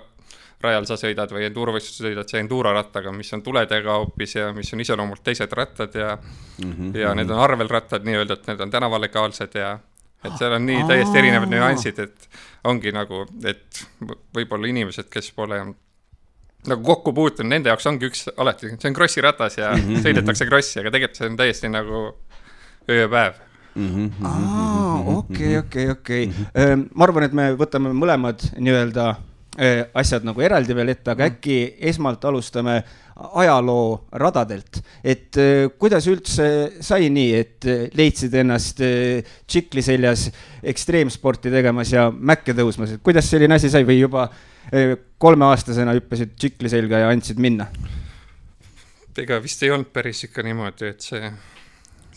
rajal 0.61 0.87
sa 0.89 0.97
sõidad 1.01 1.33
või 1.33 1.47
endurovõistlusel 1.49 2.11
sõidad 2.11 2.33
sa 2.33 2.41
enduro 2.41 2.73
rattaga, 2.77 3.13
mis 3.17 3.33
on 3.37 3.43
tuledega 3.45 3.99
hoopis 4.01 4.37
ja 4.37 4.51
mis 4.57 4.73
on 4.75 4.85
iseloomult 4.85 5.23
teised 5.25 5.53
rattad 5.57 5.95
ja 5.97 6.17
mm, 6.17 6.73
-hmm. 6.73 6.97
ja 7.01 7.15
need 7.17 7.31
on 7.31 7.41
arvelrattad 7.41 8.05
nii-öelda, 8.05 8.37
et 8.37 8.51
need 8.53 8.65
on 8.67 8.71
tänavalegaalsed 8.71 9.57
ja 9.61 9.79
et 10.25 10.37
seal 10.39 10.53
on 10.53 10.67
nii 10.67 10.85
täiesti 10.89 11.19
erinevad 11.19 11.49
nüansid, 11.49 11.99
et 11.99 12.29
ongi 12.65 12.93
nagu, 12.93 13.25
et 13.45 13.85
võib-olla 14.37 14.69
inimesed, 14.69 15.09
kes 15.13 15.33
pole 15.33 15.63
nagu 16.69 16.83
kokku 16.85 17.13
puutunud, 17.17 17.49
nende 17.49 17.73
jaoks 17.73 17.87
ongi 17.89 18.11
üks 18.11 18.27
alati, 18.37 18.75
see 18.77 18.91
on 18.91 18.97
krossi 18.97 19.25
ratas 19.25 19.57
ja 19.57 19.71
mm 19.73 19.81
-hmm. 19.81 20.03
sõidetakse 20.05 20.49
krossi, 20.49 20.81
aga 20.81 20.91
tegelikult 20.91 21.17
see 21.17 21.31
on 21.31 21.37
täiesti 21.41 21.73
nagu 21.73 22.03
öö 22.89 23.01
ja 23.03 23.09
päev 23.09 23.41
mhm, 23.75 24.07
mhm, 24.07 24.27
aa, 24.27 24.97
mhm, 24.97 25.17
okei, 25.17 25.57
okei, 25.59 25.91
okei. 25.91 26.31
Ma 26.95 27.07
arvan, 27.07 27.27
et 27.29 27.37
me 27.37 27.51
võtame 27.59 27.93
mõlemad 27.97 28.47
nii-öelda 28.59 29.11
asjad 29.99 30.25
nagu 30.25 30.41
eraldi 30.41 30.75
veel 30.77 30.93
ette, 30.93 31.11
aga 31.13 31.27
äkki 31.27 31.57
esmalt 31.91 32.23
alustame 32.25 32.79
ajaloo 33.41 34.07
radadelt, 34.17 34.79
et 35.05 35.37
kuidas 35.79 36.07
üldse 36.09 36.47
sai 36.81 37.11
nii, 37.13 37.33
et 37.37 37.69
leidsid 37.99 38.35
ennast 38.41 38.81
tšikli 38.81 39.85
seljas 39.85 40.29
ekstreemsporti 40.73 41.53
tegemas 41.53 41.93
ja 41.93 42.09
mäkke 42.15 42.55
tõusmas, 42.57 42.95
et 42.95 43.05
kuidas 43.05 43.29
selline 43.29 43.59
asi 43.59 43.69
sai 43.73 43.85
või 43.89 43.99
juba 44.01 44.29
kolmeaastasena 45.21 45.99
hüppasid 45.99 46.37
tšikli 46.39 46.73
selga 46.73 47.05
ja 47.05 47.13
andsid 47.13 47.43
minna? 47.43 47.69
ega 49.21 49.37
vist 49.43 49.61
ei 49.67 49.69
olnud 49.75 49.91
päris 49.93 50.23
ikka 50.25 50.41
niimoodi, 50.47 50.95
et 50.95 51.05
see 51.05 51.27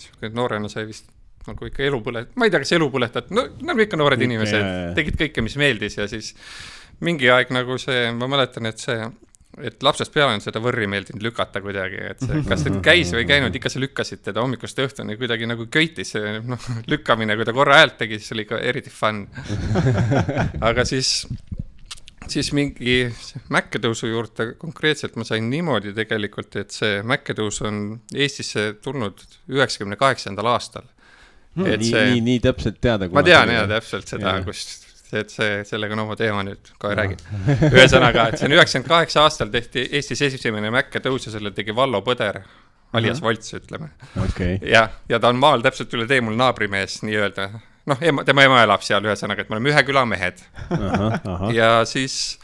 sihuke 0.03 0.31
noorena 0.35 0.71
sai 0.71 0.87
vist 0.89 1.09
nagu 1.47 1.67
ikka 1.67 1.83
elu 1.87 1.99
põlet-, 2.03 2.31
ma 2.39 2.47
ei 2.47 2.53
tea, 2.53 2.63
kas 2.63 2.75
elu 2.77 2.87
põletad, 2.93 3.33
no 3.35 3.45
nagu 3.67 3.83
ikka 3.83 3.99
noored 3.99 4.21
inimesed, 4.23 4.69
tegid 4.97 5.19
kõike, 5.19 5.43
mis 5.45 5.57
meeldis 5.59 5.99
ja 5.99 6.07
siis 6.11 6.33
mingi 7.03 7.29
aeg 7.33 7.51
nagu 7.55 7.77
see, 7.81 8.07
ma 8.15 8.29
mäletan, 8.31 8.69
et 8.69 8.79
see, 8.79 8.99
et 9.61 9.83
lapsest 9.85 10.13
peale 10.13 10.37
on 10.37 10.43
seda 10.43 10.61
võrri 10.63 10.87
meeldinud 10.89 11.25
lükata 11.25 11.61
kuidagi, 11.63 11.99
et 12.13 12.23
see, 12.23 12.43
kas 12.47 12.63
nüüd 12.67 12.79
käis 12.89 13.11
või 13.13 13.25
ei 13.25 13.29
käinud, 13.33 13.57
ikka 13.59 13.71
sa 13.73 13.81
lükkasid 13.83 14.23
teda 14.29 14.43
hommikust 14.45 14.79
õhtuni 14.85 15.17
kuidagi 15.19 15.49
nagu 15.49 15.67
köitis, 15.73 16.13
see 16.15 16.37
noh, 16.47 16.69
lükkamine, 16.93 17.37
kui 17.39 17.49
ta 17.49 17.55
korra 17.55 17.81
häält 17.81 17.99
tegi, 18.01 18.21
siis 18.21 18.35
oli 18.37 18.47
ikka 18.47 18.61
eriti 18.63 18.93
fun. 18.93 19.25
aga 20.69 20.87
siis 20.87 21.25
siis 22.31 22.51
mingi 22.55 22.97
mäkketõusu 23.53 24.09
juurde 24.11 24.47
konkreetselt 24.59 25.17
ma 25.19 25.25
sain 25.27 25.49
niimoodi 25.51 25.93
tegelikult, 25.95 26.55
et 26.61 26.73
see 26.75 27.01
mäkketõus 27.07 27.61
on 27.67 27.83
Eestisse 28.13 28.73
tulnud 28.83 29.23
üheksakümne 29.51 29.97
kaheksandal 29.99 30.51
aastal 30.53 30.85
hmm,. 31.55 31.67
nii 31.67 31.91
see..., 31.91 32.07
nii, 32.13 32.23
nii 32.29 32.39
täpselt 32.43 32.81
teada. 32.83 33.09
ma 33.11 33.25
tean 33.25 33.53
jaa 33.53 33.67
täpselt 33.69 34.15
seda, 34.15 34.35
kus, 34.45 34.65
et 35.13 35.33
see, 35.33 35.61
sellega 35.69 35.97
on 35.97 36.05
oma 36.05 36.17
teema 36.19 36.43
nüüd, 36.47 36.73
kohe 36.81 36.97
räägin. 36.99 37.23
ühesõnaga, 37.71 38.29
et 38.29 38.41
see 38.41 38.49
on 38.49 38.57
üheksakümmend 38.57 38.91
kaheksa 38.95 39.27
aastal 39.27 39.53
tehti 39.53 39.87
Eestis 39.91 40.23
esimene 40.29 40.73
mäkketõus 40.73 41.29
ja 41.29 41.37
selle 41.37 41.53
tegi 41.55 41.75
Vallo 41.75 42.01
Põder 42.05 42.43
alias 42.93 43.21
Volts, 43.21 43.53
ütleme 43.57 43.89
okay.. 44.21 44.57
jah, 44.69 44.91
ja 45.09 45.19
ta 45.19 45.33
on 45.33 45.39
maal 45.41 45.63
täpselt 45.65 45.93
üle 45.97 46.07
tee 46.09 46.21
mul 46.21 46.37
naabrimees 46.37 47.01
nii-öelda 47.05 47.49
noh, 47.89 48.03
ema, 48.03 48.25
tema 48.27 48.45
ema 48.47 48.61
elab 48.65 48.83
seal, 48.85 49.03
ühesõnaga, 49.07 49.43
et 49.43 49.51
me 49.51 49.57
oleme 49.57 49.73
ühe 49.73 49.83
küla 49.87 50.05
mehed. 50.09 50.43
ja 51.57 51.71
siis, 51.89 52.37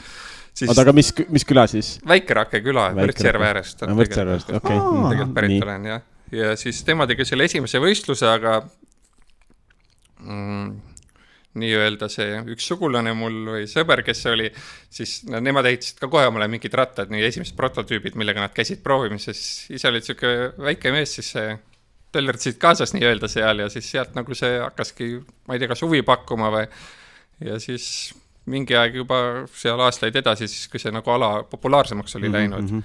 siis. 0.53 0.67
oota, 0.67 0.83
aga 0.85 0.95
mis, 0.95 1.13
mis 1.31 1.47
küla 1.47 1.65
siis? 1.71 1.95
Väike-Rakke 2.09 2.63
küla, 2.65 2.89
Võrtsjärve 2.97 3.49
äärest. 3.51 3.85
Võrtsjärve 4.01 4.35
äärest, 4.35 4.53
okei. 4.59 4.77
tegelikult 4.81 5.33
pärit 5.37 5.65
olen 5.67 5.89
jah, 5.93 6.05
ja 6.35 6.53
siis 6.59 6.83
tema 6.87 7.07
tegi 7.09 7.27
selle 7.27 7.49
esimese 7.49 7.81
võistluse, 7.83 8.27
aga 8.29 8.59
mm, 10.25 10.69
nii-öelda 11.59 12.09
see 12.11 12.35
üks 12.53 12.67
sugulane 12.69 13.13
mul 13.17 13.39
või 13.55 13.63
sõber, 13.69 14.03
kes 14.05 14.21
oli, 14.29 14.49
siis 14.93 15.21
no, 15.29 15.41
nemad 15.43 15.67
ehitasid 15.69 16.01
ka 16.01 16.11
kohe 16.11 16.27
omale 16.29 16.49
mingid 16.51 16.75
rattad, 16.77 17.09
nii 17.13 17.25
esimesed 17.25 17.57
prototüübid, 17.57 18.17
millega 18.19 18.43
nad 18.43 18.53
käisid 18.55 18.83
proovimas, 18.85 19.25
siis 19.31 19.41
ise 19.79 19.89
oli 19.89 20.03
sihuke 20.05 20.53
väike 20.61 20.93
mees, 20.93 21.15
siis 21.17 21.33
see 21.35 21.55
töllerdasid 22.15 22.57
kaasas 22.61 22.95
nii-öelda 22.95 23.29
seal 23.31 23.65
ja 23.65 23.69
siis 23.69 23.91
sealt 23.91 24.15
nagu 24.17 24.37
see 24.37 24.57
hakkaski, 24.63 25.11
ma 25.47 25.55
ei 25.55 25.61
tea, 25.61 25.69
kas 25.71 25.83
huvi 25.85 26.01
pakkuma 26.05 26.49
või, 26.53 26.65
ja 27.45 27.59
siis 27.61 27.85
mingi 28.49 28.77
aeg 28.77 28.97
juba 29.01 29.19
seal 29.53 29.79
aastaid 29.85 30.17
edasi, 30.19 30.49
siis 30.49 30.67
kui 30.71 30.81
see 30.81 30.93
nagu 30.93 31.13
ala 31.13 31.43
populaarsemaks 31.49 32.17
oli 32.17 32.29
mm 32.29 32.33
-hmm. 32.33 32.37
läinud, 32.39 32.71
mhm. 32.71 32.79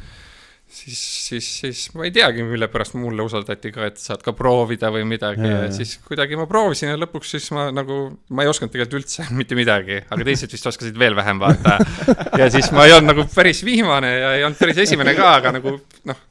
siis, 0.68 1.00
siis, 1.28 1.48
siis 1.60 1.94
ma 1.94 2.04
ei 2.04 2.10
teagi, 2.10 2.42
mille 2.42 2.68
pärast 2.68 2.94
mulle 3.00 3.22
usaldati 3.22 3.72
ka, 3.72 3.86
et 3.86 3.98
saad 3.98 4.22
ka 4.22 4.32
proovida 4.32 4.90
või 4.92 5.04
midagi 5.08 5.48
ja, 5.48 5.64
ja 5.64 5.72
siis 5.72 5.96
kuidagi 6.08 6.36
ma 6.36 6.46
proovisin 6.46 6.92
ja 6.92 7.00
lõpuks 7.00 7.32
siis 7.36 7.50
ma 7.56 7.70
nagu, 7.72 8.18
ma 8.28 8.42
ei 8.42 8.52
osanud 8.52 8.72
tegelikult 8.72 9.00
üldse 9.00 9.26
mitte 9.40 9.54
midagi, 9.54 10.02
aga 10.10 10.24
teised 10.24 10.52
vist 10.52 10.66
oskasid 10.66 10.98
veel 10.98 11.16
vähem 11.16 11.40
vaata. 11.40 11.78
ja 12.40 12.50
siis 12.50 12.70
ma 12.72 12.84
ei 12.84 12.92
olnud 12.92 13.14
nagu 13.14 13.28
päris 13.34 13.64
viimane 13.64 14.18
ja 14.18 14.34
ei 14.34 14.44
olnud 14.44 14.58
päris 14.58 14.84
esimene 14.84 15.14
ka, 15.14 15.34
aga 15.40 15.56
nagu 15.58 15.78
noh, 16.04 16.22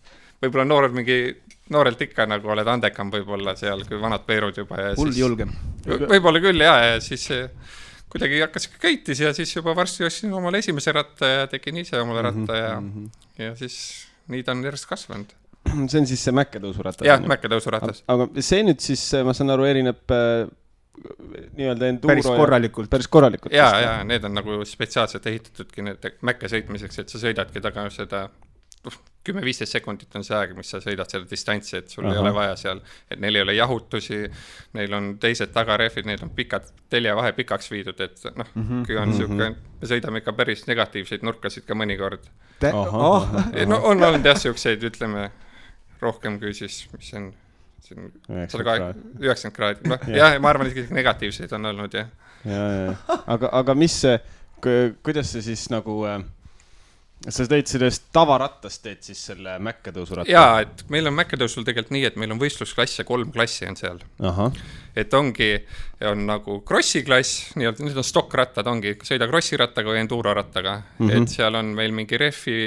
võib-olla 0.43 0.65
noored 0.67 0.93
mingi 0.93 1.19
noorelt 1.73 2.01
ikka 2.05 2.27
nagu 2.29 2.53
oled 2.53 2.69
andekam 2.69 3.11
võib-olla 3.13 3.55
seal, 3.59 3.83
kui 3.89 3.99
vanad 4.01 4.25
peerud 4.27 4.57
juba 4.63 4.81
ja 4.81 4.93
hull 4.99 5.15
julgem. 5.17 5.53
võib-olla 5.85 6.41
küll 6.43 6.63
ja, 6.63 6.75
ja 6.93 7.03
siis 7.03 7.27
kuidagi 8.13 8.41
hakkas 8.43 8.69
ikka 8.69 8.81
köitis 8.87 9.21
ja 9.23 9.33
siis 9.35 9.53
juba 9.55 9.75
varsti 9.77 10.05
ostsin 10.07 10.33
omale 10.37 10.61
esimese 10.61 10.93
ratta 10.95 11.29
ja 11.29 11.45
tegin 11.51 11.81
ise 11.81 11.99
omale 12.01 12.21
mhm, 12.21 12.41
ratta 12.43 12.57
ja 12.59 12.73
mm, 12.79 12.91
-hmm. 12.91 13.45
ja 13.45 13.55
siis 13.59 13.77
nii 14.31 14.43
ta 14.43 14.53
on 14.53 14.63
järjest 14.63 14.89
kasvanud. 14.89 15.33
see 15.91 16.01
on 16.01 16.07
siis 16.07 16.23
see 16.23 16.35
mäkketõusuratas? 16.35 17.07
jah, 17.07 17.23
mäkketõusuratas. 17.33 18.03
aga 18.07 18.29
see 18.39 18.65
nüüd 18.67 18.83
siis, 18.83 19.05
ma 19.25 19.33
saan 19.33 19.53
aru, 19.55 19.65
erineb 19.69 20.13
äh, 20.13 20.45
nii-öelda 21.57 21.89
enduro 21.89 22.11
päris 22.13 22.27
korralikult. 22.27 22.89
päris 22.89 23.09
korralikult. 23.09 23.55
ja, 23.55 23.69
ja 23.81 23.93
need 24.07 24.23
on 24.29 24.37
nagu 24.37 24.59
spetsiaalselt 24.67 25.25
ehitatudki 25.31 25.85
need 25.89 26.09
mäkke 26.21 26.51
sõitmiseks, 26.51 27.01
et 27.01 27.13
sa 27.13 27.21
sõidadki 27.21 27.63
taga 27.63 27.87
seda 27.93 28.27
kümme-viisteist 29.23 29.77
sekundit 29.77 30.15
on 30.17 30.25
see 30.27 30.35
aeg, 30.35 30.53
mis 30.57 30.69
sa 30.73 30.79
sõidad 30.83 31.11
seda 31.11 31.27
distantsi, 31.29 31.77
et 31.79 31.91
sul 31.91 32.05
Aha. 32.07 32.13
ei 32.13 32.21
ole 32.21 32.33
vaja 32.35 32.55
seal, 32.59 32.81
et 33.11 33.21
neil 33.23 33.39
ei 33.39 33.45
ole 33.45 33.55
jahutusi, 33.55 34.19
neil 34.77 34.95
on 34.97 35.13
teised 35.21 35.53
tagarehvid, 35.55 36.07
neil 36.09 36.25
on 36.25 36.33
pikad, 36.35 36.67
teljevahe 36.91 37.31
pikaks 37.37 37.71
viidud, 37.71 38.01
et 38.03 38.25
noh 38.35 38.49
mm 38.53 38.63
-hmm., 38.63 38.85
kui 38.87 38.97
on 38.97 39.07
mm 39.07 39.13
-hmm. 39.13 39.17
sihuke, 39.17 39.69
me 39.81 39.91
sõidame 39.93 40.23
ikka 40.23 40.33
päris 40.33 40.67
negatiivseid 40.67 41.23
nurkasid 41.23 41.65
ka 41.67 41.73
mõnikord. 41.73 42.27
Oh. 42.73 43.27
no 43.67 43.79
on 43.83 44.03
olnud 44.03 44.25
jah, 44.25 44.37
siukseid, 44.37 44.83
ütleme 44.83 45.31
rohkem 46.01 46.39
kui 46.39 46.53
siis, 46.53 46.87
mis 46.91 47.09
see 47.09 47.19
on, 47.19 47.33
see 47.79 47.97
on 47.97 48.11
sada 48.49 48.63
kaheksakümmend, 48.63 49.23
üheksakümmend 49.23 49.55
kraadi, 49.55 49.89
noh 49.89 49.99
jah, 50.19 50.39
ma 50.39 50.49
arvan, 50.49 50.67
isegi 50.67 50.93
negatiivseid 50.93 51.51
on 51.51 51.65
olnud 51.65 51.93
jah. 51.93 52.07
ja, 52.45 52.63
ja, 52.71 53.19
aga, 53.25 53.49
aga 53.51 53.75
mis 53.75 54.01
see, 54.01 54.19
kuidas 55.03 55.31
see 55.31 55.41
siis 55.41 55.69
nagu 55.69 56.03
äh, 56.07 56.23
sa 57.31 57.45
teed 57.47 57.69
sellest 57.69 58.09
tavarattast 58.15 58.81
teed 58.83 59.03
siis 59.05 59.19
selle 59.29 59.55
mäkketõusuratta? 59.63 60.31
jaa, 60.31 60.63
et 60.63 60.83
meil 60.91 61.07
on 61.07 61.15
mäkketõusul 61.15 61.65
tegelikult 61.67 61.93
nii, 61.95 62.05
et 62.09 62.17
meil 62.19 62.33
on 62.35 62.41
võistlusklasse, 62.41 63.05
kolm 63.07 63.31
klassi 63.31 63.67
on 63.69 63.77
seal. 63.79 64.01
et 64.99 65.13
ongi, 65.15 65.51
on 66.09 66.25
nagu 66.27 66.59
krossi 66.67 67.03
klass, 67.05 67.53
nii-öelda, 67.59 67.87
need 67.87 68.01
on 68.01 68.07
stokkrattad, 68.07 68.67
ongi, 68.67 68.97
sõida 69.07 69.29
krossi 69.31 69.59
rattaga 69.59 69.93
või 69.93 70.01
enduro 70.03 70.33
rattaga 70.35 70.81
mm, 70.81 71.05
-hmm. 71.07 71.21
et 71.21 71.37
seal 71.37 71.55
on 71.59 71.71
meil 71.77 71.95
mingi 71.95 72.19
rehvi 72.19 72.57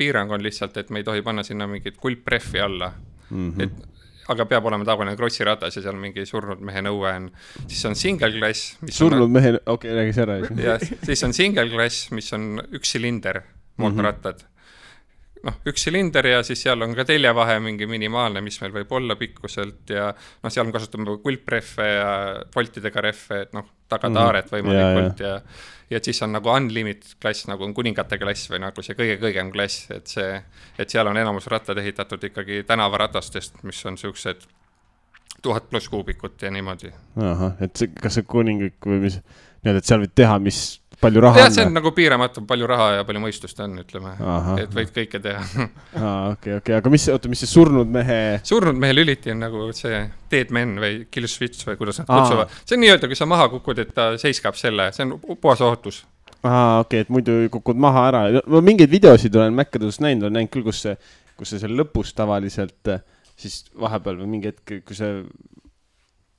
piirang 0.00 0.32
on 0.32 0.42
lihtsalt, 0.42 0.76
et 0.80 0.90
me 0.90 1.02
ei 1.02 1.06
tohi 1.06 1.22
panna 1.22 1.44
sinna 1.46 1.68
mingit 1.70 1.96
kulprehvi 2.00 2.60
alla 2.60 2.90
mm. 3.30 3.52
-hmm. 3.52 3.62
et 3.62 3.88
aga 4.30 4.46
peab 4.46 4.66
olema 4.66 4.84
tavaline 4.86 5.16
krossiratas 5.16 5.76
ja 5.76 5.82
seal 5.82 5.96
mingi 5.98 6.26
surnud 6.26 6.60
mehe 6.60 6.82
nõue 6.82 7.14
on. 7.14 7.30
siis 7.66 7.84
on 7.84 7.94
single 7.94 8.32
class. 8.38 8.76
surnud 8.88 9.28
on, 9.28 9.30
mehe, 9.30 9.54
okei 9.54 9.90
okay,, 9.90 9.96
räägi 10.02 10.12
sa 10.12 10.26
ära. 10.26 10.38
jah, 10.66 10.84
siis 11.06 11.24
on 11.24 11.32
single 11.32 11.68
class, 11.70 12.10
mis 12.10 12.32
on 12.32 12.62
üks 12.72 12.96
silinder 12.96 13.42
mootorrattad 13.80 14.44
mm. 14.44 14.46
-hmm. 14.46 15.48
noh, 15.48 15.58
üks 15.72 15.88
silinder 15.88 16.26
ja 16.26 16.44
siis 16.46 16.62
seal 16.66 16.82
on 16.86 16.94
ka 16.94 17.04
teljevahe 17.08 17.58
mingi 17.64 17.88
minimaalne, 17.90 18.44
mis 18.44 18.60
meil 18.62 18.72
võib 18.78 18.96
olla 19.00 19.16
pikkuselt 19.16 19.90
ja 19.96 20.12
noh, 20.14 20.52
seal 20.52 20.68
me 20.68 20.76
kasutame 20.76 21.18
kulprehve 21.24 21.90
ja 21.90 22.08
voltidega 22.54 23.06
rehve, 23.08 23.42
et 23.46 23.52
noh, 23.52 23.66
mm 23.66 24.16
-hmm. 24.16 24.56
võimalikult 24.56 25.20
ja, 25.26 25.36
ja 25.36 25.42
ja 25.90 25.98
et 25.98 26.04
siis 26.04 26.22
on 26.22 26.32
nagu 26.32 26.50
unlimited 26.52 27.18
klass, 27.22 27.46
nagu 27.50 27.64
on 27.66 27.74
kuningate 27.74 28.18
klass 28.18 28.50
või 28.50 28.62
nagu 28.62 28.82
see 28.84 28.96
kõige 28.98 29.18
kõigem 29.22 29.50
klass, 29.54 29.88
et 29.94 30.06
see, 30.10 30.38
et 30.78 30.90
seal 30.90 31.10
on 31.10 31.18
enamus 31.18 31.48
rattad 31.50 31.78
ehitatud 31.82 32.24
ikkagi 32.30 32.62
tänavaratastest, 32.68 33.62
mis 33.66 33.80
on 33.86 33.98
siuksed 33.98 34.46
tuhat 35.42 35.70
pluss 35.70 35.88
kuubikut 35.88 36.42
ja 36.42 36.50
niimoodi. 36.50 36.92
ahah, 37.16 37.56
et 37.60 37.76
see, 37.76 37.90
kas 37.96 38.18
see 38.18 38.28
kuninglik 38.28 38.78
või 38.86 39.00
mis, 39.06 39.18
nii-öelda, 39.64 39.82
et 39.82 39.90
seal 39.90 40.04
võid 40.04 40.14
teha, 40.14 40.38
mis 40.42 40.60
palju 41.00 41.22
raha 41.24 41.44
on? 41.44 41.54
see 41.54 41.64
on 41.66 41.74
nagu 41.76 41.92
piiramatu, 41.96 42.44
palju 42.48 42.68
raha 42.70 42.88
ja 42.98 43.06
palju 43.08 43.22
mõistust 43.22 43.60
on, 43.64 43.78
ütleme. 43.82 44.14
et 44.62 44.76
võid 44.76 44.92
kõike 44.94 45.20
teha 45.24 45.42
aa, 46.00 46.14
okei, 46.34 46.56
okei, 46.60 46.76
aga 46.78 46.92
mis, 46.92 47.08
oota, 47.12 47.30
mis 47.32 47.42
see 47.44 47.50
surnud 47.50 47.90
mehe? 47.92 48.20
surnud 48.46 48.78
mehe 48.80 48.96
lüliti 48.96 49.34
on 49.34 49.44
nagu 49.46 49.66
see 49.76 50.02
dead 50.32 50.54
man 50.54 50.76
või 50.82 51.04
kill 51.10 51.28
switch 51.30 51.66
või 51.68 51.78
kuidas 51.80 52.02
nad 52.02 52.10
kutsuvad. 52.10 52.56
see 52.64 52.78
on 52.78 52.84
nii-öelda, 52.84 53.10
kui 53.10 53.18
sa 53.18 53.28
maha 53.30 53.48
kukud, 53.52 53.82
et 53.84 53.94
ta 53.96 54.12
seiskab 54.20 54.58
selle, 54.60 54.90
see 54.96 55.06
on 55.06 55.16
puhas 55.40 55.62
ohutus 55.66 56.02
aa, 56.42 56.80
okei 56.80 57.00
okay,, 57.00 57.06
et 57.06 57.14
muidu 57.14 57.38
kukud 57.52 57.80
maha 57.80 58.08
ära. 58.10 58.24
ma 58.46 58.64
mingeid 58.64 58.92
videosid 58.92 59.36
olen 59.36 59.56
Mäkkadest 59.56 60.04
näinud, 60.04 60.28
olen 60.28 60.40
näinud 60.40 60.52
küll, 60.54 60.66
kus 60.66 60.84
see, 60.86 60.96
kus 61.40 61.54
see 61.54 61.62
seal 61.62 61.76
lõpus 61.78 62.14
tavaliselt 62.16 62.94
siis 63.40 63.62
vahepeal 63.80 64.20
või 64.20 64.34
mingi 64.36 64.52
hetk, 64.52 64.80
kui 64.84 64.96
see 64.96 65.22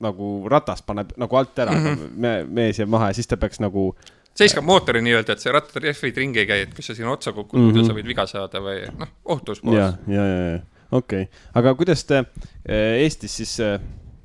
nagu 0.02 0.32
ratas 0.50 0.82
paneb 0.86 1.12
nagu 1.20 1.38
alt 1.38 1.58
ära 1.62 1.74
mm, 1.74 1.86
-hmm. 1.86 2.16
me, 2.24 2.32
mees 2.60 2.80
jääb 2.80 2.90
maha 2.90 3.10
ja 3.10 3.18
siis 3.18 3.30
ta 3.30 3.38
peaks 3.38 3.60
nagu 3.62 3.92
seiskab 4.38 4.66
mootori 4.66 5.02
nii-öelda, 5.04 5.36
et 5.36 5.44
see 5.44 5.54
rattarehvid 5.54 6.20
ringi 6.22 6.42
ei 6.42 6.48
käi, 6.48 6.66
et 6.66 6.76
kui 6.76 6.84
sa 6.84 6.96
sinna 6.96 7.12
otsa 7.12 7.32
kukud 7.32 7.58
mm, 7.58 7.64
-hmm. 7.66 7.72
muidu 7.72 7.86
sa 7.88 7.96
võid 7.96 8.08
viga 8.08 8.26
saada 8.26 8.62
või 8.64 8.84
noh, 8.98 9.10
ohutuspoolest. 9.24 10.06
ja, 10.08 10.14
ja, 10.16 10.28
ja, 10.28 10.46
ja 10.52 10.60
okei 10.92 11.26
okay., 11.26 11.42
aga 11.60 11.74
kuidas 11.74 12.04
te 12.04 12.22
eh, 12.64 13.02
Eestis 13.04 13.36
siis 13.36 13.58
äh, 13.60 13.80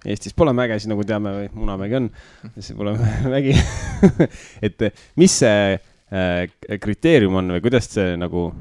Eestis 0.07 0.35
pole 0.37 0.53
mägesid, 0.55 0.91
nagu 0.91 1.03
teame, 1.03 1.33
või 1.35 1.47
Munamägi 1.57 1.99
on, 1.99 2.09
siis 2.55 2.71
pole 2.77 2.93
mägi 3.33 3.55
et 4.67 4.89
mis 5.19 5.39
see 5.43 5.75
äh, 5.75 6.79
kriteerium 6.79 7.41
on 7.41 7.57
või 7.57 7.63
kuidas 7.65 7.89
see 7.91 8.15
nagu 8.19 8.51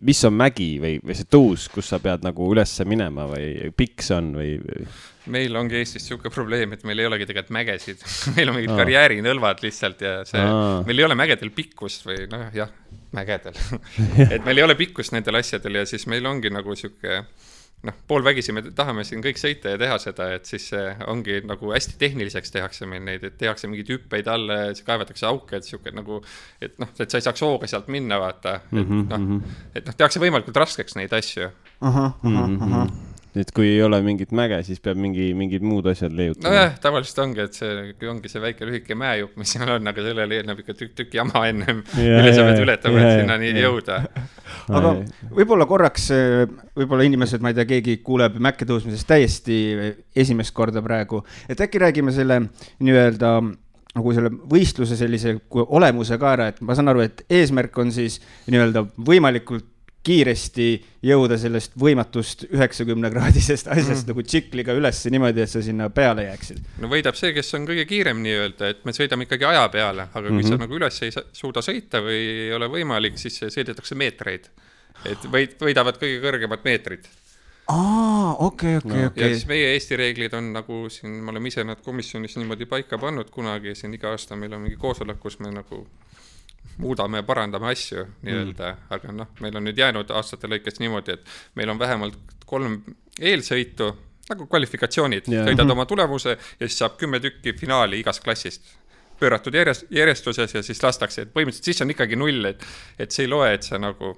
mis 0.00 0.20
on 0.26 0.34
mägi 0.34 0.70
või, 0.82 0.98
või 1.04 1.16
see 1.18 1.28
tõus, 1.30 1.68
kus 1.72 1.90
sa 1.92 2.00
pead 2.02 2.24
nagu 2.26 2.48
ülesse 2.52 2.86
minema 2.88 3.26
või 3.30 3.70
pikk 3.76 4.04
see 4.06 4.16
on 4.16 4.32
või, 4.38 4.54
või...? 4.64 4.86
meil 5.30 5.56
ongi 5.60 5.78
Eestis 5.78 6.02
niisugune 6.06 6.32
probleem, 6.34 6.74
et 6.74 6.82
meil 6.88 7.02
ei 7.02 7.08
olegi 7.10 7.28
tegelikult 7.28 7.54
mägesid 7.54 8.02
meil 8.36 8.50
on 8.50 8.58
mingid 8.58 8.74
Aa. 8.74 8.80
karjäärinõlvad 8.82 9.62
lihtsalt 9.66 10.02
ja 10.06 10.14
see, 10.28 10.42
meil 10.88 11.02
ei 11.02 11.06
ole 11.06 11.18
mägedel 11.18 11.52
pikkust 11.54 12.08
või 12.08 12.24
noh, 12.32 12.48
jah, 12.56 12.72
mägedel 13.16 13.56
et 14.34 14.42
meil 14.46 14.62
ei 14.62 14.66
ole 14.66 14.78
pikkust 14.80 15.14
nendel 15.16 15.40
asjadel 15.42 15.82
ja 15.82 15.86
siis 15.88 16.08
meil 16.10 16.26
ongi 16.30 16.52
nagu 16.52 16.74
niisugune 16.74 17.22
noh, 17.86 17.96
poolvägisi 18.08 18.52
me 18.52 18.62
tahame 18.76 19.04
siin 19.08 19.22
kõik 19.24 19.40
sõita 19.40 19.74
ja 19.74 19.80
teha 19.80 19.98
seda, 20.02 20.30
et 20.36 20.48
siis 20.48 20.68
see 20.72 20.84
ongi 21.10 21.40
nagu 21.48 21.72
hästi 21.72 21.96
tehniliseks 22.00 22.52
tehakse 22.54 22.88
meil 22.90 23.04
neid, 23.06 23.24
et 23.24 23.38
tehakse 23.40 23.70
mingeid 23.70 23.92
hüppeid 23.94 24.28
alla 24.30 24.58
ja 24.64 24.72
siis 24.74 24.86
kaevatakse 24.86 25.28
auke, 25.30 25.60
et 25.60 25.68
sihuke 25.68 25.94
nagu, 25.96 26.20
et 26.60 26.76
noh, 26.82 26.90
et 26.98 27.06
sa 27.06 27.20
ei 27.20 27.28
saaks 27.28 27.44
hooga 27.46 27.70
sealt 27.70 27.88
minna, 27.92 28.20
vaata, 28.20 28.58
et 28.60 28.72
mm 28.76 28.88
-hmm, 28.88 29.06
noh, 29.10 29.18
mhm. 29.18 29.62
et 29.74 29.86
noh, 29.86 29.96
tehakse 29.96 30.20
võimalikult 30.20 30.60
raskeks 30.64 30.98
neid 31.00 31.12
asju. 31.16 31.50
ahah, 31.80 32.12
ahah, 32.24 32.50
ahah 32.60 33.09
et 33.38 33.52
kui 33.54 33.68
ei 33.68 33.82
ole 33.84 34.00
mingit 34.02 34.32
mäge, 34.34 34.58
siis 34.66 34.80
peab 34.82 34.98
mingi, 35.00 35.30
mingid 35.38 35.62
muud 35.66 35.86
asjad 35.92 36.14
leiutama. 36.16 36.50
nojah, 36.50 36.74
tavaliselt 36.82 37.22
ongi, 37.24 37.44
et 37.46 37.56
see 37.56 38.10
ongi 38.10 38.32
see 38.32 38.42
väike 38.42 38.66
lühike 38.66 38.96
mäejupp, 38.98 39.36
mis 39.40 39.54
seal 39.54 39.70
on, 39.76 39.86
aga 39.92 40.04
sellele 40.04 40.40
eelneb 40.40 40.64
ikka 40.64 40.76
tükk-tükk 40.80 41.14
jama 41.20 41.44
ennem, 41.50 41.84
mille 41.96 42.34
sa 42.34 42.48
pead 42.48 42.64
ületama, 42.64 43.04
et 43.04 43.22
sinnani 43.22 43.54
jõuda. 43.54 44.00
aga 44.66 44.94
võib-olla 45.38 45.68
korraks, 45.70 46.10
võib-olla 46.78 47.06
inimesed, 47.06 47.42
ma 47.44 47.54
ei 47.54 47.60
tea, 47.60 47.68
keegi 47.76 47.98
kuuleb 48.06 48.38
mäkke 48.42 48.68
tõusmisest 48.68 49.08
täiesti 49.10 49.60
esimest 50.18 50.54
korda 50.56 50.82
praegu, 50.82 51.22
et 51.48 51.60
äkki 51.62 51.82
räägime 51.82 52.14
selle 52.14 52.42
nii-öelda 52.82 53.36
nagu 53.90 54.12
selle 54.14 54.30
võistluse 54.30 54.94
sellise 54.98 55.34
olemuse 55.50 56.18
ka 56.20 56.34
ära, 56.36 56.50
et 56.52 56.60
ma 56.62 56.76
saan 56.78 56.92
aru, 56.92 57.02
et 57.06 57.24
eesmärk 57.40 57.78
on 57.82 57.90
siis 57.94 58.20
nii-öelda 58.50 58.84
võimalikult 59.06 59.69
kiiresti 60.06 60.68
jõuda 61.04 61.36
sellest 61.40 61.74
võimatust 61.80 62.46
üheksakümne 62.48 63.10
kraadisest 63.12 63.68
asjast 63.68 64.06
mm. 64.06 64.12
nagu 64.12 64.24
tsikliga 64.24 64.76
üles 64.76 65.02
niimoodi, 65.12 65.44
et 65.44 65.52
sa 65.52 65.60
sinna 65.64 65.90
peale 65.92 66.24
jääksid. 66.24 66.62
no 66.80 66.88
võidab 66.92 67.18
see, 67.18 67.34
kes 67.36 67.52
on 67.58 67.68
kõige 67.68 67.84
kiirem 67.88 68.22
nii-öelda, 68.24 68.72
et 68.74 68.84
me 68.88 68.96
sõidame 68.96 69.28
ikkagi 69.28 69.48
aja 69.50 69.66
peale, 69.72 70.08
aga 70.08 70.26
kui 70.26 70.32
mm 70.32 70.40
-hmm. 70.40 70.48
sa 70.48 70.56
mhm. 70.56 70.64
nagu 70.64 70.78
üles 70.80 71.02
ei 71.04 71.12
suuda 71.42 71.64
sõita 71.64 72.00
või 72.04 72.20
ei 72.46 72.52
ole 72.56 72.70
võimalik, 72.72 73.18
siis 73.20 73.40
sõidetakse 73.48 73.94
meetreid. 73.94 74.48
et 75.04 75.24
võid, 75.32 75.56
võidavad 75.60 75.96
kõige 76.00 76.20
kõrgemad 76.20 76.64
meetrid 76.64 77.06
aa, 77.70 78.34
okei, 78.38 78.76
okei, 78.76 79.06
okei. 79.06 79.22
ja 79.22 79.28
siis 79.34 79.46
meie 79.46 79.72
Eesti 79.74 79.96
reeglid 79.96 80.34
on 80.34 80.52
nagu 80.52 80.82
siin, 80.92 81.20
me 81.24 81.30
oleme 81.30 81.48
ise 81.48 81.64
nad 81.64 81.80
komisjonis 81.84 82.36
niimoodi 82.36 82.66
paika 82.66 82.98
pannud 82.98 83.30
kunagi 83.30 83.74
siin 83.78 83.94
iga 83.94 84.10
aasta 84.14 84.36
meil 84.36 84.52
on 84.56 84.64
mingi 84.64 84.76
koosolek, 84.80 85.20
kus 85.22 85.38
me 85.38 85.52
nagu 85.54 85.84
muudame 86.80 87.22
parandame 87.26 87.70
asju 87.72 88.06
nii-öelda 88.26 88.72
mm., 88.72 88.90
aga 88.96 89.14
noh, 89.22 89.32
meil 89.44 89.56
on 89.60 89.66
nüüd 89.68 89.78
jäänud 89.80 90.12
aastate 90.16 90.50
lõikes 90.50 90.80
niimoodi, 90.82 91.18
et 91.18 91.34
meil 91.60 91.72
on 91.72 91.78
vähemalt 91.80 92.18
kolm 92.50 92.80
eelsõitu, 93.20 93.92
nagu 94.30 94.46
kvalifikatsioonid 94.50 95.30
yeah., 95.30 95.48
sõidad 95.48 95.76
oma 95.76 95.86
tulemuse 95.90 96.36
ja 96.36 96.66
siis 96.66 96.78
saab 96.82 96.96
kümme 97.00 97.20
tükki 97.22 97.54
finaali 97.58 98.00
igast 98.02 98.24
klassist 98.24 98.76
pööratud 99.20 99.54
järjest, 99.54 99.86
järjestuses 99.92 100.54
ja 100.54 100.62
siis 100.64 100.82
lastakse, 100.82 101.26
et 101.26 101.32
põhimõtteliselt 101.34 101.72
siis 101.72 101.84
on 101.84 101.92
ikkagi 101.92 102.16
null, 102.18 102.52
et, 102.52 102.64
et 102.98 103.12
see 103.12 103.26
ei 103.26 103.32
loe, 103.32 103.50
et 103.52 103.66
sa 103.66 103.80
nagu 103.80 104.14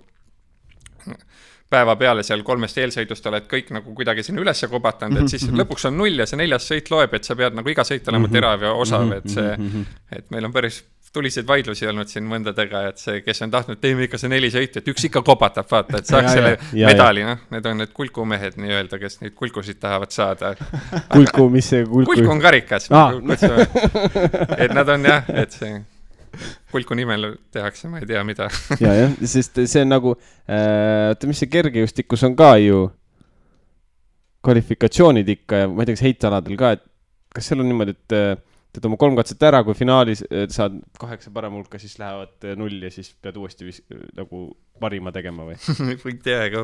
päeva 1.73 1.95
peale 1.97 2.23
seal 2.27 2.45
kolmest 2.47 2.79
eelsõidust 2.79 3.27
oled 3.31 3.47
kõik 3.51 3.73
nagu 3.75 3.95
kuidagi 3.97 4.25
sinna 4.27 4.43
ülesse 4.45 4.69
kobatanud, 4.71 5.25
et 5.25 5.33
siis 5.33 5.47
mhm. 5.49 5.63
lõpuks 5.63 5.89
on 5.89 5.97
null 5.99 6.23
ja 6.23 6.29
see 6.29 6.41
neljas 6.41 6.69
sõit 6.69 6.91
loeb, 6.93 7.15
et 7.17 7.29
sa 7.29 7.37
pead 7.39 7.57
nagu 7.59 7.73
iga 7.73 7.85
sõit 7.89 8.09
olema 8.13 8.29
mhm. 8.29 8.37
terav 8.37 8.67
ja 8.69 8.75
osav, 8.85 9.15
et 9.19 9.31
see, 9.33 9.55
mhm. 9.57 9.87
et 10.19 10.29
meil 10.35 10.49
on 10.49 10.55
päris 10.55 10.83
tuliseid 11.13 11.47
vaidlusi 11.47 11.87
olnud 11.89 12.09
siin 12.09 12.25
mõndadega, 12.29 12.87
et 12.89 13.01
see, 13.01 13.21
kes 13.25 13.45
on 13.45 13.53
tahtnud, 13.53 13.79
teeme 13.83 14.07
ikka 14.07 14.21
see 14.21 14.31
neli 14.33 14.49
sõitu, 14.53 14.81
et 14.81 14.89
üks 14.93 15.07
ikka 15.09 15.23
kopatab, 15.27 15.69
vaata, 15.71 16.01
et 16.01 16.09
saaks 16.09 16.29
ja, 16.31 16.35
selle 16.39 16.53
ja, 16.79 16.89
medali, 16.89 17.25
noh, 17.27 17.43
need 17.53 17.69
on 17.69 17.83
need 17.83 17.93
kulkumehed 17.97 18.57
nii-öelda, 18.63 19.01
kes 19.03 19.21
neid 19.21 19.37
kulkusid 19.37 19.81
tahavad 19.83 20.15
saada. 20.15 20.55
kulku, 21.13 21.49
mis 21.53 21.69
see 21.75 21.85
kulku? 21.85 22.15
kulku 22.15 22.33
on 22.33 22.41
karikas 22.43 22.89
ah. 22.97 23.13
et 24.57 24.73
nad 24.73 24.89
on 24.95 25.11
jah, 25.11 25.29
et 25.43 25.59
see 25.59 25.83
kulku 26.73 26.97
nimel 26.97 27.35
tehakse, 27.53 27.91
ma 27.93 28.01
ei 28.01 28.09
tea, 28.09 28.23
mida 28.25 28.49
ja, 28.81 28.95
jah, 29.03 29.13
sest 29.29 29.61
see 29.67 29.85
on 29.85 29.93
nagu 29.93 30.15
äh,, 30.17 31.11
oota, 31.13 31.29
mis 31.29 31.43
see 31.45 31.53
kergejõustikus 31.53 32.25
on 32.29 32.39
ka 32.39 32.55
ju 32.63 32.87
kvalifikatsioonid 34.43 35.29
ikka 35.37 35.61
ja 35.65 35.69
ma 35.69 35.85
ei 35.85 35.91
tea, 35.91 35.99
kas 35.99 36.07
heitealadel 36.09 36.57
ka, 36.59 36.73
et 36.79 36.87
kas 37.37 37.51
seal 37.51 37.61
on 37.63 37.69
niimoodi, 37.69 37.95
et 37.97 38.17
äh, 38.17 38.33
teed 38.73 38.89
oma 38.89 38.97
kolm 39.01 39.17
katset 39.19 39.43
ära, 39.45 39.61
kui 39.67 39.77
finaalis 39.77 40.23
äh, 40.31 40.47
saad 40.53 40.79
kaheksa 41.01 41.33
parema 41.35 41.59
hulka, 41.59 41.81
siis 41.81 41.99
lähevad 42.01 42.47
äh, 42.49 42.57
null 42.57 42.79
ja 42.81 42.89
siis 42.93 43.11
pead 43.21 43.37
uuesti 43.37 43.67
vis-, 43.69 43.83
nagu 44.17 44.47
parima 44.83 45.13
tegema 45.15 45.45
või 45.47 45.59
ei 46.11 46.15
tea 46.25 46.47
ka. 46.51 46.63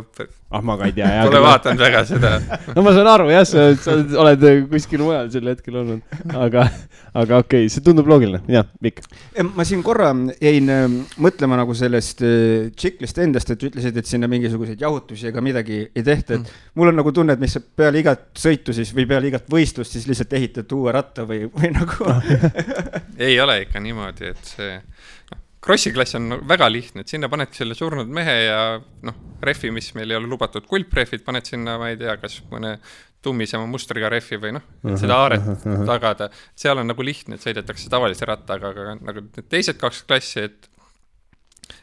ah, 0.48 0.62
ma 0.64 0.78
ka 0.80 0.88
ei 0.88 0.94
tea. 0.96 1.10
Pole 1.28 1.42
vaadanud 1.44 1.82
väga 1.84 2.00
seda 2.08 2.30
no 2.76 2.84
ma 2.86 2.94
saan 2.96 3.10
aru 3.12 3.28
jah, 3.30 3.44
sa, 3.48 3.66
sa 3.76 3.96
oled 4.24 4.46
äh, 4.48 4.62
kuskil 4.70 5.04
mujal 5.04 5.28
sel 5.34 5.50
hetkel 5.52 5.76
olnud, 5.82 6.16
aga, 6.32 6.64
aga 7.12 7.42
okei 7.44 7.66
okay,, 7.66 7.72
see 7.74 7.84
tundub 7.84 8.08
loogiline, 8.08 8.40
jah, 8.48 8.64
Mikk. 8.84 9.04
ma 9.52 9.68
siin 9.68 9.84
korra 9.84 10.08
jäin 10.40 10.72
mõtlema 11.20 11.60
nagu 11.60 11.76
sellest 11.76 12.24
tšiklist 12.72 13.20
endast, 13.20 13.52
et 13.52 13.68
ütlesid, 13.68 14.00
et 14.00 14.08
sinna 14.08 14.30
mingisuguseid 14.32 14.80
jahutusi 14.80 15.28
ega 15.28 15.44
midagi 15.44 15.82
ei 15.84 16.06
tehta, 16.06 16.38
et 16.38 16.40
mm. 16.40 16.64
mul 16.80 16.94
on 16.94 17.00
nagu 17.02 17.12
tunne, 17.12 17.36
et 17.36 17.44
mis 17.44 17.60
peale 17.76 18.00
igat 18.00 18.30
sõitu 18.38 18.72
siis 18.72 18.96
või 18.96 19.04
peale 19.12 19.28
igat 19.28 19.44
võistlust 19.52 19.92
siis 19.92 20.08
lihtsalt 20.08 20.32
ehitad 20.40 20.72
uue 20.72 20.96
ratta 20.96 21.28
või, 21.28 21.44
või 21.52 21.74
nagu 21.76 21.97
ei 23.28 23.38
ole 23.40 23.62
ikka 23.64 23.82
niimoodi, 23.82 24.32
et 24.34 24.54
see 24.56 24.76
noh, 24.78 25.44
Krossi 25.68 25.90
klass 25.90 26.14
on 26.14 26.36
väga 26.48 26.68
lihtne, 26.70 27.02
et 27.02 27.10
sinna 27.10 27.28
panedki 27.30 27.58
selle 27.58 27.74
surnud 27.74 28.08
mehe 28.14 28.34
ja 28.46 28.60
noh, 28.78 29.16
rehvi, 29.42 29.72
mis 29.74 29.90
meil 29.98 30.14
ei 30.14 30.18
ole 30.20 30.30
lubatud, 30.30 30.64
kulprehvid, 30.70 31.24
paned 31.26 31.48
sinna, 31.50 31.74
ma 31.80 31.90
ei 31.90 31.98
tea, 31.98 32.14
kas 32.22 32.38
mõne 32.52 32.76
tummisema 33.24 33.66
mustriga 33.66 34.10
rehvi 34.12 34.38
või 34.38 34.54
noh, 34.54 34.66
et 34.86 35.00
seda 35.02 35.18
haaret 35.18 35.64
tagada. 35.88 36.28
seal 36.58 36.78
on 36.78 36.86
nagu 36.86 37.04
lihtne, 37.04 37.36
et 37.36 37.44
sõidetakse 37.44 37.90
tavalise 37.90 38.28
rattaga, 38.28 38.70
aga 38.70 38.94
nagu 39.00 39.24
need 39.26 39.48
teised 39.50 39.80
kaks 39.80 40.04
klassi, 40.06 40.46
et 40.46 40.70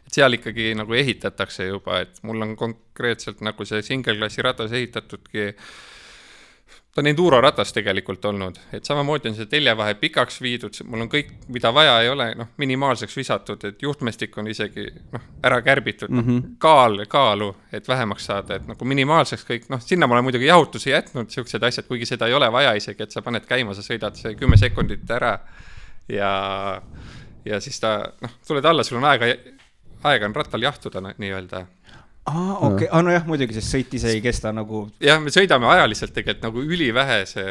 et 0.06 0.18
seal 0.18 0.38
ikkagi 0.38 0.72
nagu 0.78 0.96
ehitatakse 0.96 1.68
juba, 1.68 2.00
et 2.06 2.22
mul 2.26 2.42
on 2.46 2.56
konkreetselt 2.58 3.44
nagu 3.46 3.68
see 3.68 3.84
single 3.86 4.16
klassi 4.18 4.46
ratas 4.46 4.74
ehitatudki 4.74 5.52
ta 6.96 7.02
on 7.02 7.08
enduro 7.08 7.42
ratas 7.44 7.74
tegelikult 7.76 8.24
olnud, 8.26 8.56
et 8.74 8.88
samamoodi 8.88 9.28
on 9.28 9.34
see 9.36 9.50
teljevahe 9.52 9.98
pikaks 10.00 10.38
viidud, 10.42 10.78
mul 10.88 11.04
on 11.04 11.10
kõik, 11.12 11.34
mida 11.52 11.74
vaja 11.76 11.98
ei 12.06 12.08
ole, 12.10 12.30
noh, 12.40 12.54
minimaalseks 12.62 13.18
visatud, 13.20 13.66
et 13.68 13.84
juhtmestik 13.84 14.38
on 14.40 14.48
isegi 14.48 14.86
noh, 15.12 15.26
ära 15.44 15.60
kärbitud 15.66 16.14
mm, 16.14 16.24
-hmm. 16.24 16.54
kaal, 16.64 17.04
kaalu, 17.12 17.50
et 17.76 17.88
vähemaks 17.88 18.30
saada, 18.32 18.56
et 18.56 18.68
nagu 18.72 18.88
minimaalseks 18.88 19.44
kõik, 19.50 19.68
noh, 19.74 19.84
sinna 19.84 20.08
ma 20.08 20.16
olen 20.16 20.30
muidugi 20.30 20.48
jahutusi 20.48 20.94
jätnud, 20.94 21.30
siuksed 21.36 21.68
asjad, 21.68 21.88
kuigi 21.92 22.08
seda 22.08 22.32
ei 22.32 22.38
ole 22.40 22.52
vaja 22.52 22.72
isegi, 22.80 23.04
et 23.04 23.12
sa 23.12 23.22
paned 23.22 23.44
käima, 23.50 23.76
sa 23.76 23.84
sõidad 23.84 24.16
see 24.16 24.38
kümme 24.40 24.58
sekundit 24.58 25.12
ära 25.12 25.36
ja, 26.08 26.32
ja 27.46 27.60
siis 27.60 27.80
ta, 27.80 27.98
noh, 28.22 28.40
tuled 28.48 28.66
alla, 28.66 28.88
sul 28.88 29.02
on 29.04 29.10
aega, 29.12 29.34
aega 30.04 30.32
on 30.32 30.36
rattal 30.36 30.64
jahtuda 30.64 31.04
nii-öelda 31.12 31.66
aa, 32.30 32.54
okei 32.58 32.86
okay., 32.86 32.92
aa 32.92 33.04
nojah, 33.06 33.26
muidugi, 33.30 33.58
sest 33.58 33.74
sõit 33.76 33.98
ise 33.98 34.14
ei 34.14 34.24
kesta 34.24 34.54
nagu. 34.56 34.86
jah, 35.04 35.22
me 35.24 35.34
sõidame 35.34 35.70
ajaliselt 35.74 36.16
tegelikult 36.16 36.48
nagu 36.50 36.66
ülivähese 36.66 37.46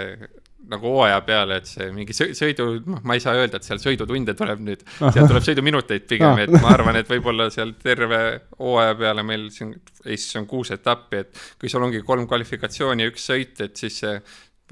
nagu 0.70 0.88
hooaja 0.94 1.18
peale, 1.26 1.58
et 1.60 1.68
see 1.68 1.90
mingi 1.92 2.14
sõidu, 2.16 2.66
noh, 2.88 3.02
ma 3.04 3.16
ei 3.16 3.22
saa 3.22 3.36
öelda, 3.36 3.58
et 3.60 3.66
seal 3.66 3.80
sõidutunde 3.82 4.34
tuleb 4.38 4.62
nüüd, 4.64 4.84
seal 5.02 5.28
tuleb 5.28 5.44
sõiduminuteid 5.44 6.06
pigem, 6.08 6.40
et 6.40 6.54
ma 6.56 6.72
arvan, 6.72 6.96
et 7.00 7.10
võib-olla 7.10 7.50
seal 7.52 7.74
terve 7.82 8.20
hooaja 8.56 8.96
peale 9.00 9.26
meil 9.26 9.50
siin 9.54 9.74
Eestis 10.04 10.38
on 10.40 10.48
kuus 10.48 10.72
etappi, 10.74 11.20
et 11.24 11.44
kui 11.60 11.70
sul 11.72 11.84
ongi 11.84 12.02
kolm 12.04 12.26
kvalifikatsiooni 12.30 13.06
ja 13.06 13.12
üks 13.12 13.28
sõit, 13.28 13.60
et 13.64 13.76
siis 13.80 14.00
see 14.02 14.14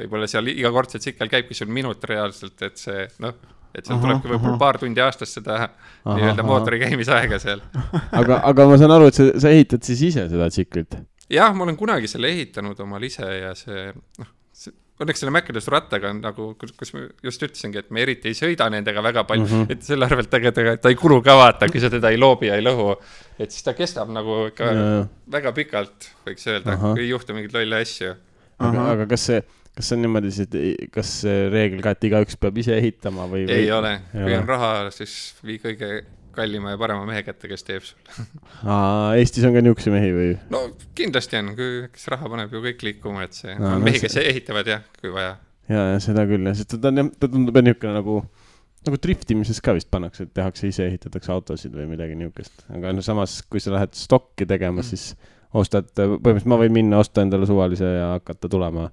võib-olla 0.00 0.28
seal 0.30 0.48
iga 0.52 0.72
kord 0.72 0.92
see 0.92 1.04
tsikkel 1.04 1.30
käibki 1.32 1.56
sul 1.56 1.72
minut 1.72 2.04
reaalselt, 2.08 2.56
et 2.64 2.80
see 2.80 3.06
noh 3.24 3.36
et 3.74 3.88
seal 3.88 4.00
tulebki 4.02 4.30
võib-olla 4.34 4.58
paar 4.60 4.78
tundi 4.82 5.00
aastas 5.04 5.32
seda 5.38 5.58
nii-öelda 6.04 6.44
mootori 6.46 6.82
käimisaega 6.82 7.40
seal. 7.42 7.64
aga, 8.10 8.42
aga 8.50 8.68
ma 8.68 8.78
saan 8.80 8.94
aru, 8.98 9.08
et 9.12 9.18
sa, 9.18 9.30
sa 9.46 9.52
ehitad 9.54 9.84
siis 9.86 10.04
ise 10.12 10.28
seda 10.32 10.50
tsiklit? 10.52 10.98
jah, 11.32 11.54
ma 11.56 11.66
olen 11.66 11.78
kunagi 11.80 12.10
selle 12.10 12.32
ehitanud 12.32 12.80
omal 12.84 13.08
ise 13.08 13.26
ja 13.26 13.54
see, 13.58 13.90
noh, 14.20 14.32
õnneks 15.02 15.22
selle 15.22 15.32
Mäkkedestu 15.34 15.72
rattaga 15.72 16.10
on 16.12 16.20
nagu, 16.22 16.48
kus 16.60 16.92
ma 16.94 17.04
just 17.24 17.42
ütlesingi, 17.42 17.80
et 17.80 17.94
me 17.94 18.02
eriti 18.04 18.30
ei 18.30 18.36
sõida 18.38 18.68
nendega 18.72 19.02
väga 19.04 19.24
palju 19.28 19.46
mm, 19.46 19.62
-hmm. 19.62 19.72
et 19.72 19.86
selle 19.86 20.06
arvelt 20.06 20.30
tegelikult 20.32 20.82
ta 20.84 20.92
ei 20.92 20.98
kulu 20.98 21.22
ka 21.24 21.36
vaata, 21.38 21.68
kui 21.72 21.82
sa 21.82 21.90
teda 21.92 22.12
ei 22.12 22.20
loobi 22.20 22.50
ja 22.50 22.58
ei 22.60 22.64
lõhu. 22.64 22.94
et 23.38 23.50
siis 23.50 23.64
ta 23.66 23.74
kestab 23.78 24.12
nagu 24.12 24.46
ikka 24.50 24.68
ja, 24.68 24.84
väga 25.32 25.52
pikalt, 25.56 26.12
võiks 26.26 26.46
öelda, 26.46 26.76
kui 26.76 27.06
ei 27.06 27.08
juhtu 27.08 27.34
mingeid 27.34 27.56
lolle 27.56 27.82
asju. 27.82 28.14
aga, 28.58 28.86
aga 28.92 29.08
kas 29.10 29.26
see 29.30 29.42
kas 29.76 29.88
see 29.88 29.96
on 29.96 30.02
niimoodi, 30.04 30.32
et 30.44 30.56
kas 30.92 31.12
see 31.22 31.44
reegel 31.52 31.80
ka, 31.84 31.94
et 31.96 32.08
igaüks 32.08 32.36
peab 32.40 32.58
ise 32.60 32.74
ehitama 32.76 33.28
või, 33.30 33.46
või...? 33.46 33.62
ei 33.62 33.70
ole, 33.72 33.94
kui 34.12 34.34
on 34.36 34.48
raha, 34.48 34.72
siis 34.94 35.14
vii 35.46 35.60
kõige 35.62 35.92
kallima 36.32 36.74
ja 36.74 36.80
parema 36.80 37.04
mehe 37.08 37.22
kätte, 37.24 37.48
kes 37.50 37.64
teeb 37.66 37.86
sul 37.86 37.98
aa, 38.72 39.14
Eestis 39.20 39.44
on 39.48 39.56
ka 39.56 39.62
niisuguseid 39.64 39.96
mehi 39.96 40.12
või? 40.16 40.28
no 40.52 40.62
kindlasti 40.98 41.40
on, 41.40 41.52
kui, 41.58 41.82
kes 41.92 42.06
raha 42.12 42.30
paneb 42.32 42.52
ju 42.52 42.62
kõik 42.66 42.86
liikuma, 42.88 43.26
et 43.28 43.36
see 43.36 43.56
no,, 43.56 43.76
on 43.76 43.84
mehi, 43.84 44.00
kes 44.02 44.16
see... 44.16 44.28
ehitavad 44.32 44.68
jah, 44.68 44.86
kui 45.00 45.12
vaja. 45.14 45.36
ja, 45.72 45.84
ja 45.94 46.00
seda 46.04 46.24
küll 46.28 46.48
jah, 46.48 46.56
sest 46.58 46.76
ta 46.76 46.92
on 46.92 47.04
jah, 47.04 47.12
ta 47.16 47.30
tundub 47.32 47.56
jah 47.56 47.66
niisugune 47.68 47.94
nagu, 47.96 48.18
nagu 48.88 49.00
driftimises 49.06 49.60
ka 49.64 49.76
vist 49.76 49.88
pannakse, 49.92 50.28
et 50.28 50.34
tehakse 50.36 50.68
ise, 50.68 50.88
ehitatakse 50.90 51.32
autosid 51.32 51.76
või 51.76 51.88
midagi 51.94 52.16
niisugust, 52.18 52.66
aga 52.72 52.92
no 52.96 53.04
samas, 53.04 53.40
kui 53.48 53.62
sa 53.62 53.76
lähed 53.76 53.96
stokki 53.96 54.48
tegema 54.48 54.80
mm., 54.80 54.88
siis 54.92 55.14
ostad, 55.52 55.88
põhimõtteliselt 55.96 56.48
ma 56.48 56.60
võin 56.60 56.76
minna, 56.76 57.00
osta 57.04 57.24
endale 57.24 57.48
suvalise 57.48 57.88
ja 57.88 58.14
hakata 58.14 58.48
tulema 58.52 58.88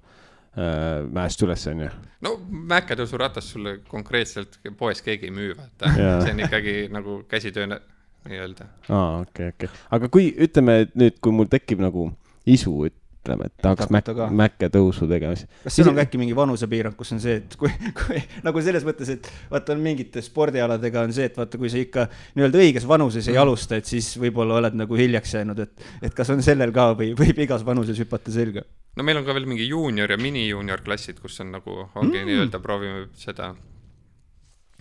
mäest 1.16 1.44
üles, 1.46 1.66
on 1.72 1.86
ju. 1.86 1.90
no 2.26 2.36
mäeketõusuratast 2.74 3.56
sulle 3.56 3.78
konkreetselt 3.88 4.60
poes 4.80 5.04
keegi 5.06 5.30
ei 5.30 5.36
müü, 5.36 5.54
vaata 5.58 5.94
see 5.96 6.34
on 6.34 6.44
ikkagi 6.48 6.76
nagu 6.94 7.22
käsitöö 7.32 7.68
nii-öelda. 7.70 8.68
aa, 8.90 9.20
okei 9.22 9.52
okay,, 9.52 9.54
okei 9.56 9.70
okay., 9.70 9.84
aga 9.98 10.10
kui 10.12 10.32
ütleme, 10.48 10.82
et 10.86 10.96
nüüd, 11.00 11.20
kui 11.24 11.36
mul 11.36 11.50
tekib 11.52 11.84
nagu 11.84 12.10
isu, 12.50 12.76
et 12.90 12.99
ütleme, 13.20 13.50
et 13.50 13.56
tahaks 13.62 13.90
mäk, 13.92 14.10
mäkketõusu 14.40 15.08
tegema. 15.10 15.36
kas 15.64 15.76
siin 15.76 15.90
on 15.92 15.98
ka 15.98 16.06
äkki 16.06 16.20
mingi 16.22 16.36
vanusepiirang, 16.38 16.96
kus 16.98 17.12
on 17.16 17.22
see, 17.24 17.40
et 17.42 17.56
kui, 17.60 17.72
kui 18.00 18.22
nagu 18.46 18.64
selles 18.64 18.86
mõttes, 18.88 19.12
et 19.14 19.30
vaata 19.52 19.76
mingite 19.80 20.24
spordialadega 20.24 21.04
on 21.08 21.14
see, 21.16 21.28
et 21.30 21.38
vaata, 21.38 21.60
kui 21.60 21.72
sa 21.72 21.82
ikka 21.82 22.08
nii-öelda 22.40 22.62
õiges 22.64 22.88
vanuses 22.90 23.28
ei 23.28 23.36
mm. 23.36 23.44
alusta, 23.44 23.80
et 23.80 23.90
siis 23.90 24.12
võib-olla 24.22 24.60
oled 24.62 24.80
nagu 24.80 25.00
hiljaks 25.00 25.36
jäänud, 25.36 25.64
et, 25.66 25.88
et 26.02 26.16
kas 26.16 26.32
on 26.34 26.44
sellel 26.46 26.74
ka 26.76 26.92
või 27.00 27.12
võib 27.20 27.44
igas 27.46 27.66
vanuses 27.68 28.00
hüpata 28.00 28.34
selga? 28.34 28.66
no 28.96 29.06
meil 29.06 29.20
on 29.20 29.28
ka 29.28 29.36
veel 29.36 29.48
mingi 29.50 29.68
juunior 29.68 30.12
ja 30.12 30.20
minijuunior 30.20 30.84
klassid, 30.86 31.20
kus 31.22 31.40
on 31.44 31.54
nagu, 31.60 31.76
ongi 31.94 32.18
mm. 32.18 32.30
nii-öelda 32.32 32.64
proovime 32.64 33.08
seda 33.20 33.54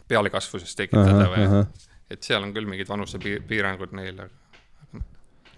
pealekasvusest 0.09 0.79
tekitada 0.79 1.27
aha, 1.27 1.31
või, 1.35 1.89
et 2.15 2.25
seal 2.25 2.43
on 2.43 2.55
küll 2.55 2.71
mingid 2.71 2.89
vanusepiirangud 2.89 3.93
neil, 3.99 4.23
aga 4.25 4.38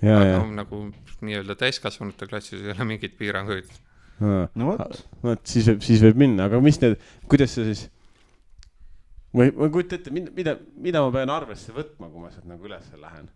aga 0.08 0.42
nagu 0.56 0.82
nii-öelda 1.26 1.56
täiskasvanute 1.60 2.28
klassis 2.30 2.62
ei 2.62 2.72
ole 2.72 2.86
mingeid 2.94 3.16
piiranguid. 3.18 3.70
no 4.20 4.72
vot. 4.72 5.00
vot 5.24 5.42
siis 5.48 5.68
võib, 5.68 5.84
siis 5.84 6.04
võib 6.04 6.20
minna, 6.24 6.48
aga 6.48 6.60
mis 6.64 6.80
need, 6.82 6.96
kuidas 7.30 7.54
sa 7.56 7.64
siis, 7.66 7.86
ei, 9.34 9.52
ma 9.52 9.68
ei 9.68 9.72
kujuta 9.72 9.98
ette, 9.98 10.12
mida, 10.14 10.56
mida, 10.80 11.04
ma 11.04 11.12
pean 11.14 11.32
arvesse 11.34 11.74
võtma, 11.76 12.10
kui 12.10 12.24
ma 12.24 12.32
sealt 12.32 12.48
nagu 12.50 12.68
üles 12.68 12.88
lähen. 13.00 13.30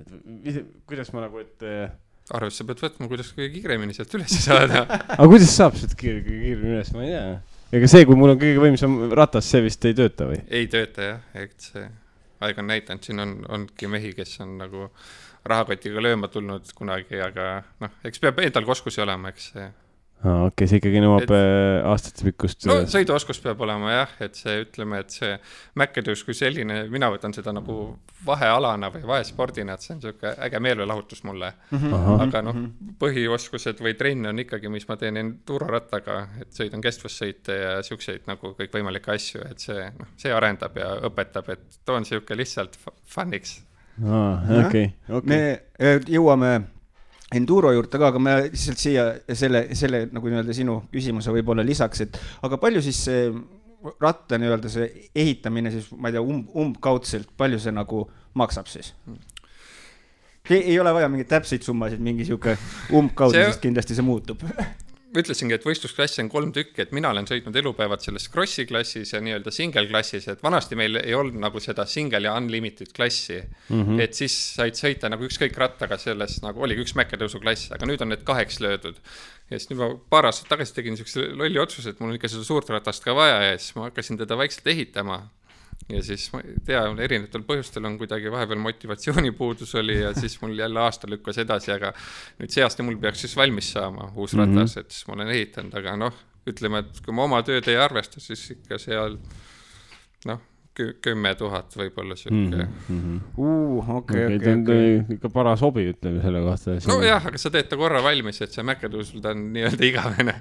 et 0.00 0.62
kuidas 0.88 1.12
ma 1.14 1.26
nagu, 1.26 1.40
et 1.44 1.66
äh, 1.68 1.88
arvesse 2.34 2.64
pead 2.68 2.84
võtma, 2.84 3.08
kuidas 3.10 3.32
kõige 3.36 3.52
kiiremini 3.58 3.96
sealt 3.96 4.14
üles 4.18 4.38
saada 4.44 4.86
aga 5.18 5.26
kuidas 5.28 5.56
saab 5.56 5.76
sealt 5.80 5.96
kõige 5.98 6.22
kiiremini 6.28 6.78
üles, 6.78 6.94
ma 6.96 7.04
ei 7.04 7.12
tea. 7.12 7.26
ega 7.80 7.90
see, 7.96 8.06
kui 8.08 8.16
mul 8.18 8.36
on 8.36 8.40
kõige 8.40 8.64
võimsam 8.64 8.96
ratas, 9.16 9.48
see 9.50 9.64
vist 9.64 9.84
ei 9.88 9.96
tööta 9.96 10.28
või? 10.30 10.40
ei 10.48 10.70
tööta 10.72 11.10
jah, 11.10 11.28
et 11.44 11.68
see 11.72 11.84
aeg 12.44 12.58
on 12.60 12.68
näidanud, 12.68 13.04
siin 13.04 13.22
on, 13.22 13.36
ongi 13.56 13.88
mehi, 13.90 14.12
kes 14.16 14.36
on 14.44 14.56
nagu 14.60 14.88
rahakotiga 15.44 16.02
lööma 16.02 16.28
tulnud 16.32 16.70
kunagi, 16.76 17.20
aga 17.20 17.62
noh, 17.84 17.96
eks 18.04 18.22
peab 18.22 18.40
endal 18.44 18.66
ka 18.66 18.76
oskusi 18.76 19.02
olema, 19.04 19.32
eks 19.34 19.50
see 19.52 19.70
okei 20.24 20.46
okay,, 20.46 20.68
see 20.68 20.80
ikkagi 20.80 21.00
nõuab 21.04 21.24
et, 21.26 21.32
äh, 21.36 21.86
aastatepikkust. 21.90 22.64
no 22.68 22.76
sõiduoskus 22.88 23.40
peab 23.44 23.60
olema 23.66 23.92
jah, 23.92 24.12
et 24.24 24.38
see, 24.38 24.54
ütleme, 24.64 25.00
et 25.04 25.12
see 25.12 25.34
mäkketõus 25.80 26.22
kui 26.24 26.36
selline, 26.36 26.84
mina 26.92 27.10
võtan 27.12 27.34
seda 27.36 27.52
nagu 27.54 27.76
vahealana 28.24 28.88
või 28.94 29.04
vahespordina, 29.10 29.76
et 29.76 29.84
see 29.84 29.94
on 29.94 30.00
niisugune 30.00 30.32
äge 30.46 30.62
meelelahutus 30.64 31.24
mulle 31.28 31.52
mm. 31.52 31.82
-hmm. 31.82 32.24
aga 32.26 32.42
noh, 32.46 32.56
mhm. 32.56 32.94
põhioskused 33.02 33.84
või 33.84 33.96
trenn 34.00 34.32
on 34.32 34.40
ikkagi, 34.44 34.72
mis 34.72 34.88
ma 34.88 34.96
teen 35.00 35.20
enduro-rattaga, 35.20 36.20
et 36.40 36.56
sõidan 36.56 36.84
kestvussõite 36.84 37.60
ja 37.60 37.76
siukseid 37.84 38.24
nagu 38.30 38.54
kõikvõimalikke 38.56 39.12
asju, 39.18 39.44
et 39.50 39.60
see, 39.60 39.90
noh, 39.98 40.16
see 40.16 40.32
arendab 40.32 40.80
ja 40.80 40.94
õpetab, 41.10 41.52
et 41.52 41.80
too 41.84 41.98
on 41.98 42.06
niisugune 42.06 42.40
lihtsalt 42.40 42.80
fun'iks. 43.04 43.58
Aa, 44.02 44.30
okei, 44.66 44.88
okei. 45.08 45.28
me 45.30 45.40
äh, 45.78 46.00
jõuame 46.10 46.54
enduro 47.34 47.72
juurde 47.74 47.98
ka, 47.98 48.10
aga 48.12 48.22
ma 48.22 48.38
lihtsalt 48.44 48.80
siia 48.80 49.06
selle, 49.34 49.66
selle 49.78 50.04
nagu 50.14 50.30
nii-öelda 50.30 50.54
sinu 50.56 50.80
küsimuse 50.92 51.34
võib-olla 51.34 51.64
lisaks, 51.66 52.04
et 52.04 52.18
aga 52.46 52.58
palju 52.62 52.82
siis 52.84 53.00
see 53.08 53.26
ratta 54.00 54.38
nii-öelda 54.40 54.70
see 54.72 54.88
ehitamine 55.14 55.72
siis, 55.74 55.90
ma 55.96 56.10
ei 56.10 56.16
tea, 56.16 56.24
umb, 56.24 56.50
umbkaudselt, 56.60 57.32
palju 57.38 57.60
see 57.62 57.74
nagu 57.74 58.06
maksab 58.38 58.70
siis? 58.70 58.94
ei 60.50 60.78
ole 60.80 60.92
vaja 60.92 61.08
mingeid 61.08 61.30
täpseid 61.30 61.64
summasid, 61.64 62.02
mingi 62.04 62.26
sihuke 62.28 62.58
umbkaudne, 62.92 63.46
sest 63.48 63.62
kindlasti 63.64 63.96
see 63.96 64.04
muutub 64.04 64.42
ütlesingi, 65.20 65.54
et 65.56 65.64
võistlusklasse 65.66 66.22
on 66.24 66.30
kolm 66.32 66.52
tükki, 66.54 66.82
et 66.84 66.94
mina 66.96 67.10
olen 67.14 67.28
sõitnud 67.28 67.56
elupäevad 67.60 68.02
selles 68.04 68.26
Krossi 68.32 68.66
klassis 68.68 69.12
ja 69.14 69.20
nii-öelda 69.24 69.52
single 69.54 69.86
klassis, 69.90 70.26
et 70.30 70.42
vanasti 70.44 70.78
meil 70.78 70.98
ei 71.00 71.14
olnud 71.16 71.38
nagu 71.42 71.62
seda 71.62 71.86
single 71.90 72.24
ja 72.26 72.34
unlimited 72.38 72.92
klassi 72.96 73.38
mm. 73.40 73.82
-hmm. 73.82 74.02
et 74.02 74.18
siis 74.18 74.34
said 74.56 74.78
sõita 74.78 75.10
nagu 75.12 75.26
ükskõik 75.28 75.56
rattaga 75.60 75.98
selles, 76.00 76.40
nagu 76.42 76.62
oligi 76.66 76.86
üks 76.86 76.96
mäkketõusuklass, 76.98 77.72
aga 77.76 77.86
nüüd 77.90 78.02
on 78.02 78.14
need 78.14 78.26
kaheks 78.26 78.60
löödud. 78.64 78.98
ja 79.50 79.58
siis 79.58 79.70
nüüd 79.70 79.80
ma 79.82 79.90
paar 80.10 80.26
aastat 80.30 80.48
tagasi 80.48 80.74
tegin 80.74 80.96
niisuguse 80.96 81.30
lolli 81.36 81.58
otsuse, 81.58 81.90
et 81.90 82.00
mul 82.00 82.10
on 82.10 82.18
ikka 82.18 82.28
seda 82.28 82.44
suurt 82.44 82.70
ratast 82.70 83.04
ka 83.04 83.14
vaja 83.14 83.42
ja 83.50 83.58
siis 83.58 83.76
ma 83.76 83.88
hakkasin 83.90 84.18
teda 84.18 84.36
vaikselt 84.36 84.66
ehitama 84.66 85.28
ja 85.88 86.02
siis 86.02 86.26
ma 86.32 86.40
ei 86.44 86.54
tea, 86.64 86.82
erinevatel 87.06 87.44
põhjustel 87.48 87.84
on 87.88 87.98
kuidagi 88.00 88.32
vahepeal 88.32 88.62
motivatsioonipuudus 88.64 89.74
oli 89.80 89.98
ja 90.00 90.14
siis 90.16 90.38
mul 90.42 90.56
jälle 90.58 90.80
aasta 90.80 91.10
lükkas 91.10 91.40
edasi, 91.44 91.72
aga 91.74 91.92
nüüd 92.38 92.54
see 92.54 92.64
aasta 92.64 92.86
mul 92.86 92.96
peaks 93.02 93.26
siis 93.26 93.36
valmis 93.36 93.72
saama 93.76 94.10
uus 94.14 94.34
mm 94.34 94.40
-hmm. 94.40 94.56
ratas, 94.56 94.76
et 94.80 94.90
siis 94.90 95.06
ma 95.08 95.18
olen 95.18 95.34
ehitanud, 95.36 95.76
aga 95.80 95.96
noh, 96.06 96.24
ütleme, 96.48 96.84
et 96.84 97.04
kui 97.04 97.14
ma 97.14 97.28
oma 97.28 97.42
tööd 97.42 97.68
ei 97.68 97.76
arvesta, 97.76 98.20
siis 98.20 98.50
ikka 98.56 98.78
seal 98.78 99.18
noh 100.24 100.40
kümme 100.74 101.34
tuhat 101.38 101.76
võib-olla 101.78 102.16
sihuke 102.18 102.64
mm 102.66 103.00
-hmm.. 103.00 103.18
Uh, 103.38 103.90
okei, 103.96 104.24
okei, 104.36 104.54
okei. 104.60 105.16
ikka 105.16 105.30
paras 105.30 105.62
hobi, 105.62 105.86
ütleme 105.92 106.22
selle 106.22 106.40
kohta. 106.42 106.76
nojah, 106.90 107.26
aga 107.30 107.38
sa 107.38 107.50
teed 107.54 107.68
ta 107.70 107.78
korra 107.78 108.02
valmis, 108.02 108.40
et 108.42 108.52
see 108.52 108.66
mäketõusul 108.66 109.22
ta 109.22 109.34
on 109.34 109.44
nii-öelda 109.54 109.86
igavene 109.90 110.34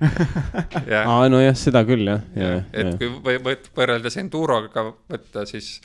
aa, 1.05 1.29
nojah, 1.29 1.55
seda 1.57 1.83
küll 1.85 2.07
jah 2.07 2.23
ja, 2.35 2.53
ja. 2.55 2.63
et 2.73 2.93
ja. 2.93 2.97
kui 2.97 3.11
või, 3.27 3.57
võrreldes 3.77 4.17
enduroga 4.21 4.87
võtta, 4.89 5.45
siis 5.49 5.75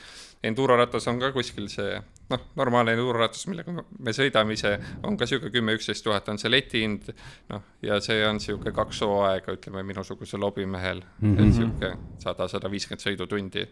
enduroratas 0.43 1.07
on 1.07 1.19
ka 1.19 1.31
kuskil 1.35 1.69
see 1.69 1.99
noh, 2.29 2.43
normaalne 2.59 2.93
enduroratas, 2.95 3.45
millega 3.49 3.73
me 3.73 4.13
sõidame 4.15 4.55
ise, 4.57 4.75
on 5.07 5.17
ka 5.17 5.27
sihuke 5.29 5.51
kümme, 5.53 5.75
üksteist 5.77 6.05
tuhat 6.05 6.29
on 6.29 6.37
see 6.41 6.51
letihind. 6.51 7.09
noh, 7.49 7.63
ja 7.85 7.99
see 8.03 8.19
on 8.27 8.41
sihuke 8.43 8.73
kaks 8.75 9.01
hooaega, 9.05 9.55
ütleme 9.57 9.83
minusugusel 9.87 10.45
hobimehel 10.45 11.01
mm, 11.01 11.33
-hmm. 11.35 11.47
et 11.47 11.55
sihuke 11.55 11.93
sada, 12.19 12.47
sada 12.47 12.71
viiskümmend 12.71 13.05
sõidutundi. 13.05 13.65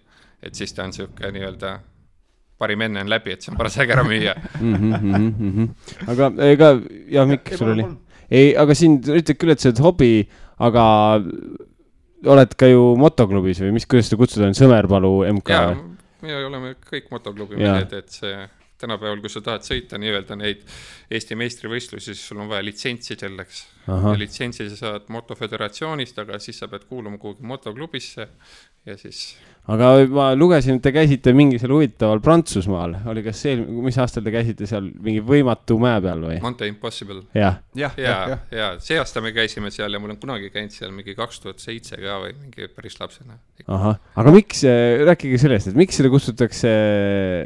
et 0.44 0.56
siis 0.56 0.74
ta 0.74 0.84
on 0.84 0.94
sihuke 0.94 1.32
nii-öelda 1.32 1.80
parim 2.58 2.82
enne 2.82 3.02
on 3.02 3.10
läbi, 3.10 3.32
et 3.32 3.42
see 3.42 3.52
on 3.54 3.58
paras 3.58 3.78
aeg 3.78 3.94
ära 3.94 4.04
müüa. 4.04 4.36
mm. 4.62 4.76
-hmm. 4.76 5.70
aga 6.08 6.32
ega, 6.50 6.74
ja 7.10 7.26
Mikk, 7.26 7.54
sul 7.58 7.74
oli? 7.76 7.86
ei, 8.32 8.56
aga 8.58 8.76
siin 8.76 9.00
ütled 9.02 9.38
küll, 9.38 9.52
et 9.54 9.60
see 9.60 9.72
on 9.72 9.84
hobi, 9.84 10.28
aga 10.58 10.84
oled 12.26 12.56
ka 12.58 12.70
ju 12.70 12.96
motoklubis 12.98 13.62
või 13.62 13.76
mis, 13.78 13.86
kuidas 13.86 14.10
seda 14.10 14.20
kutsuda 14.20 14.50
on, 14.50 14.58
Sõmerpalu 14.58 15.14
MK? 15.38 15.62
Me 16.22 16.36
oleme 16.46 16.76
kõik 16.82 17.12
motoklubi 17.14 17.60
mehed, 17.60 17.94
et 17.94 18.14
see 18.14 18.36
tänapäeval, 18.82 19.22
kui 19.24 19.32
sa 19.34 19.42
tahad 19.46 19.66
sõita 19.66 19.98
nii-öelda 20.02 20.38
neid 20.38 20.64
Eesti 21.12 21.38
meistrivõistlusi, 21.40 22.14
siis 22.14 22.28
sul 22.30 22.42
on 22.44 22.52
vaja 22.52 22.66
litsentsi 22.66 23.18
selleks. 23.18 23.66
Ja 23.88 24.16
litsentsi 24.20 24.70
sa 24.70 24.80
saad 24.80 25.12
motoföderatsioonist, 25.14 26.18
aga 26.24 26.40
siis 26.44 26.60
sa 26.60 26.68
pead 26.72 26.88
kuuluma 26.90 27.20
kuhugi 27.22 27.46
motoklubisse 27.48 28.28
ja 28.88 28.98
siis 29.00 29.38
aga 29.68 29.90
ma 30.12 30.28
lugesin, 30.38 30.78
et 30.78 30.84
te 30.86 30.94
käisite 30.96 31.34
mingisugusel 31.36 31.74
huvitaval 31.76 32.22
Prantsusmaal, 32.24 32.94
oli 33.12 33.24
kas 33.26 33.42
see, 33.44 33.58
mis 33.84 33.98
aastal 34.00 34.24
te 34.24 34.32
käisite 34.32 34.68
seal 34.70 34.88
mingi 35.04 35.20
võimatu 35.28 35.76
mäe 35.82 36.00
peal 36.04 36.24
või? 36.24 36.38
Monte 36.44 36.70
Impossible. 36.72 37.26
jah, 37.36 37.60
jah, 37.76 37.98
ja 38.00 38.06
jah, 38.08 38.32
jah., 38.32 38.46
ja 38.60 38.70
see 38.84 39.00
aasta 39.02 39.24
me 39.24 39.34
käisime 39.36 39.72
seal 39.76 39.92
ja 39.92 40.00
ma 40.00 40.08
olen 40.08 40.20
kunagi 40.22 40.52
käinud 40.54 40.76
seal 40.76 40.94
mingi 40.96 41.18
kaks 41.18 41.44
tuhat 41.44 41.64
seitse 41.64 42.00
ka 42.00 42.20
või 42.24 42.32
mingi 42.40 42.70
päris 42.72 42.96
lapsena. 43.02 43.40
ahah, 43.66 44.00
aga 44.16 44.36
miks, 44.36 44.64
rääkige 45.12 45.42
sellest, 45.42 45.74
et 45.74 45.80
miks 45.80 46.00
seda 46.00 46.12
kutsutakse 46.14 46.72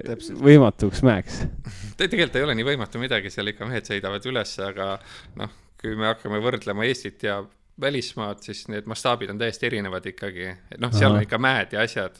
Täpselt. 0.06 0.46
võimatuks 0.46 1.02
mäeks? 1.08 1.42
tegelikult 2.02 2.38
ei 2.38 2.46
ole 2.46 2.58
nii 2.60 2.70
võimatu 2.74 3.02
midagi, 3.02 3.34
seal 3.34 3.50
ikka 3.50 3.66
mehed 3.70 3.90
sõidavad 3.90 4.30
üles, 4.30 4.54
aga 4.62 4.94
noh, 5.42 5.58
kui 5.82 5.96
me 5.98 6.12
hakkame 6.12 6.40
võrdlema 6.44 6.86
Eestit 6.88 7.24
ja 7.26 7.42
välismaad, 7.82 8.42
siis 8.46 8.68
need 8.70 8.90
mastaabid 8.90 9.32
on 9.34 9.40
täiesti 9.42 9.66
erinevad 9.66 10.06
ikkagi. 10.06 10.52
et 10.72 10.82
noh, 10.82 10.92
seal 10.94 11.10
Ahah. 11.12 11.22
on 11.22 11.28
ikka 11.28 11.40
mäed 11.42 11.74
ja 11.74 11.86
asjad 11.86 12.20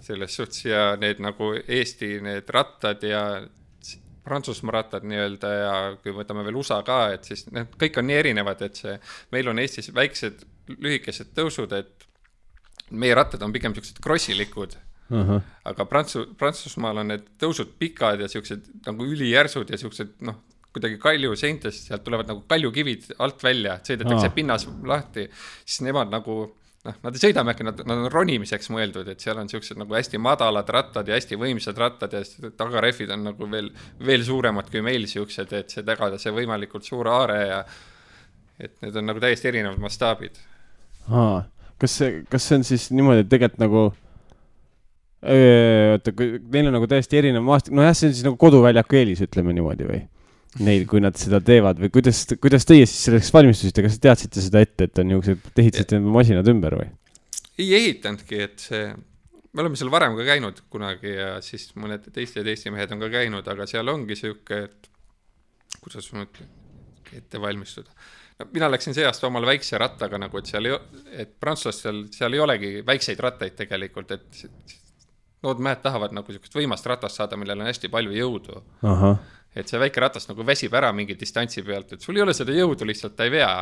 selles 0.00 0.36
suhtes 0.36 0.64
ja 0.64 0.96
need 0.96 1.20
nagu 1.22 1.52
Eesti 1.68 2.20
need 2.24 2.48
rattad 2.50 3.02
ja 3.06 3.42
Prantsusmaa 4.24 4.72
rattad 4.72 5.04
nii-öelda 5.06 5.48
ja 5.50 5.72
kui 6.02 6.14
võtame 6.14 6.44
veel 6.46 6.56
USA 6.60 6.78
ka, 6.86 7.08
et 7.10 7.26
siis 7.26 7.48
need 7.50 7.74
kõik 7.78 7.98
on 7.98 8.06
nii 8.06 8.18
erinevad, 8.20 8.60
et 8.62 8.78
see, 8.78 8.94
meil 9.34 9.50
on 9.50 9.58
Eestis 9.58 9.90
väiksed 9.94 10.44
lühikesed 10.78 11.32
tõusud, 11.34 11.74
et 11.74 12.06
meie 12.94 13.16
rattad 13.18 13.42
on 13.42 13.52
pigem 13.54 13.74
siuksed 13.74 13.98
krossilikud, 14.04 14.76
ahah, 15.10 15.42
aga 15.72 15.86
Prantsu-, 15.90 16.28
Prantsusmaal 16.38 17.02
on 17.02 17.10
need 17.10 17.26
tõusud 17.42 17.74
pikad 17.82 18.22
ja 18.22 18.30
siuksed 18.30 18.70
nagu 18.86 19.10
ülijärsud 19.10 19.74
ja 19.74 19.80
siuksed 19.80 20.14
noh, 20.28 20.38
kuidagi 20.72 20.98
kaljuseintest, 21.02 21.88
sealt 21.90 22.04
tulevad 22.06 22.30
nagu 22.30 22.42
kaljukivid 22.48 23.12
alt 23.22 23.44
välja, 23.44 23.78
sõidetakse 23.84 24.30
Aa. 24.30 24.34
pinnas 24.34 24.66
lahti, 24.88 25.28
siis 25.64 25.82
nemad 25.86 26.12
nagu 26.12 26.36
noh, 26.86 26.98
nad 27.04 27.16
ei 27.16 27.22
sõida 27.22 27.44
mäkke, 27.46 27.66
nad, 27.66 27.82
nad 27.86 28.04
on 28.06 28.10
ronimiseks 28.12 28.70
mõeldud, 28.74 29.08
et 29.12 29.22
seal 29.22 29.38
on 29.42 29.50
siuksed 29.52 29.80
nagu 29.80 29.96
hästi 29.96 30.20
madalad 30.22 30.68
rattad 30.74 31.08
ja 31.08 31.18
hästi 31.18 31.38
võimsad 31.40 31.78
rattad 31.78 32.16
ja 32.16 32.22
tagarehvid 32.58 33.12
on 33.14 33.26
nagu 33.30 33.48
veel, 33.52 33.70
veel 34.02 34.26
suuremad 34.26 34.70
kui 34.72 34.84
meil 34.84 35.06
siuksed, 35.10 35.52
et 35.58 35.74
see 35.74 35.86
tagada 35.86 36.20
see 36.22 36.34
võimalikult 36.34 36.88
suur 36.88 37.10
aare 37.12 37.40
ja 37.46 37.64
et 38.62 38.76
need 38.84 38.96
on 38.98 39.10
nagu 39.10 39.22
täiesti 39.22 39.50
erinevad 39.50 39.80
mastaabid. 39.82 40.38
aa, 41.10 41.42
kas 41.82 41.98
see, 42.00 42.22
kas 42.30 42.48
see 42.48 42.60
on 42.60 42.66
siis 42.66 42.88
niimoodi, 42.94 43.26
et 43.26 43.32
tegelikult 43.32 43.62
nagu 43.62 43.84
oota, 45.22 46.12
neil 46.50 46.68
on 46.68 46.74
nagu 46.78 46.88
täiesti 46.90 47.20
erinev 47.20 47.44
maastik, 47.46 47.74
nojah, 47.76 47.94
see 47.94 48.10
on 48.10 48.16
siis 48.16 48.26
nagu 48.26 48.38
koduväljaku 48.40 48.98
eelis, 48.98 49.22
ütleme 49.22 49.54
niimoodi 49.54 49.86
või? 49.86 50.00
Neil, 50.60 50.84
kui 50.88 51.00
nad 51.00 51.16
seda 51.16 51.38
teevad 51.40 51.78
või 51.80 51.88
kuidas, 51.94 52.26
kuidas 52.36 52.66
teie 52.68 52.84
siis 52.84 53.06
selleks 53.06 53.30
valmistusite, 53.32 53.84
kas 53.86 53.94
te 53.96 54.02
teadsite 54.08 54.42
seda 54.44 54.60
ette, 54.60 54.88
et 54.88 55.00
on 55.00 55.08
niisugused, 55.08 55.46
te 55.48 55.64
ehitasite 55.64 55.96
need 55.96 56.12
masinad 56.12 56.50
ümber 56.52 56.76
või? 56.76 56.90
ei 57.62 57.70
ehitanudki, 57.78 58.40
et 58.44 58.64
see, 58.64 58.90
me 59.52 59.64
oleme 59.64 59.78
seal 59.80 59.92
varem 59.92 60.16
ka 60.18 60.26
käinud 60.28 60.60
kunagi 60.72 61.14
ja 61.14 61.30
siis 61.44 61.70
mõned 61.78 62.04
teised 62.12 62.48
Eesti 62.48 62.72
mehed 62.74 62.92
on 62.92 63.00
ka 63.00 63.08
käinud, 63.12 63.48
aga 63.48 63.68
seal 63.70 63.88
ongi 63.92 64.16
sihuke, 64.18 64.60
et 64.68 64.90
kuidas 65.80 66.10
ma 66.12 66.26
ütlen, 66.26 66.52
ette 67.16 67.40
valmistuda. 67.40 67.92
no 68.40 68.48
mina 68.52 68.68
läksin 68.72 68.96
see 68.96 69.08
aasta 69.08 69.28
omale 69.28 69.48
väikse 69.48 69.80
rattaga 69.80 70.20
nagu, 70.20 70.38
et 70.38 70.52
seal 70.52 70.68
ei, 70.68 70.78
et 71.24 71.34
prantslastel 71.40 72.06
seal 72.12 72.36
ei 72.36 72.44
olegi 72.44 72.72
väikseid 72.86 73.20
rattaid 73.24 73.56
tegelikult, 73.56 74.12
et 74.16 74.44
nood 75.42 75.60
mehed 75.64 75.80
tahavad 75.84 76.12
nagu 76.16 76.32
siukest 76.32 76.56
võimast 76.56 76.86
ratast 76.88 77.20
saada, 77.20 77.40
millel 77.40 77.60
on 77.60 77.68
hästi 77.68 77.90
palju 77.92 78.14
jõudu 78.16 78.62
et 79.56 79.68
see 79.68 79.80
väike 79.80 80.00
ratas 80.00 80.28
nagu 80.30 80.44
väsib 80.46 80.74
ära 80.74 80.92
mingi 80.96 81.16
distantsi 81.18 81.64
pealt, 81.66 81.96
et 81.96 82.04
sul 82.04 82.16
ei 82.16 82.24
ole 82.24 82.34
seda 82.36 82.54
jõudu 82.56 82.88
lihtsalt, 82.88 83.16
ta 83.16 83.26
ei 83.28 83.34
vea 83.34 83.52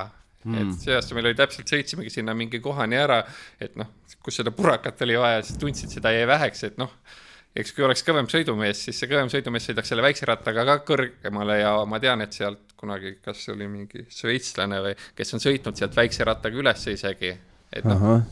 mm.. 0.44 0.60
et 0.60 0.84
see 0.84 0.94
aasta 0.96 1.16
meil 1.16 1.30
oli 1.30 1.38
täpselt, 1.38 1.70
sõitsimegi 1.70 2.12
sinna 2.14 2.34
mingi 2.36 2.60
kohani 2.62 3.00
ära, 3.00 3.20
et 3.60 3.76
noh, 3.80 3.90
kus 4.22 4.40
seda 4.40 4.54
purakat 4.54 5.02
oli 5.06 5.18
vaja, 5.20 5.42
siis 5.46 5.58
tundsid, 5.60 5.92
seda 5.92 6.14
jäi 6.14 6.28
väheks, 6.30 6.64
et 6.70 6.80
noh, 6.80 6.94
eks 7.58 7.74
kui 7.74 7.84
oleks 7.86 8.04
kõvem 8.06 8.30
sõidumees, 8.30 8.84
siis 8.86 9.02
see 9.02 9.10
kõvem 9.10 9.30
sõidumees 9.32 9.66
sõidaks 9.66 9.90
selle 9.90 10.06
väikse 10.06 10.28
rattaga 10.30 10.64
ka 10.68 10.78
kõrgemale 10.92 11.60
ja 11.60 11.74
ma 11.90 12.00
tean, 12.02 12.22
et 12.22 12.36
sealt 12.36 12.76
kunagi, 12.80 13.16
kas 13.24 13.42
oli 13.52 13.68
mingi 13.68 14.06
šveitslane 14.14 14.80
või 14.86 14.96
kes 15.18 15.36
on 15.36 15.42
sõitnud 15.42 15.78
sealt 15.78 15.98
väikse 15.98 16.26
rattaga 16.28 16.62
üles 16.62 16.86
isegi, 16.94 17.34
et 17.74 17.86
noh, 17.86 18.22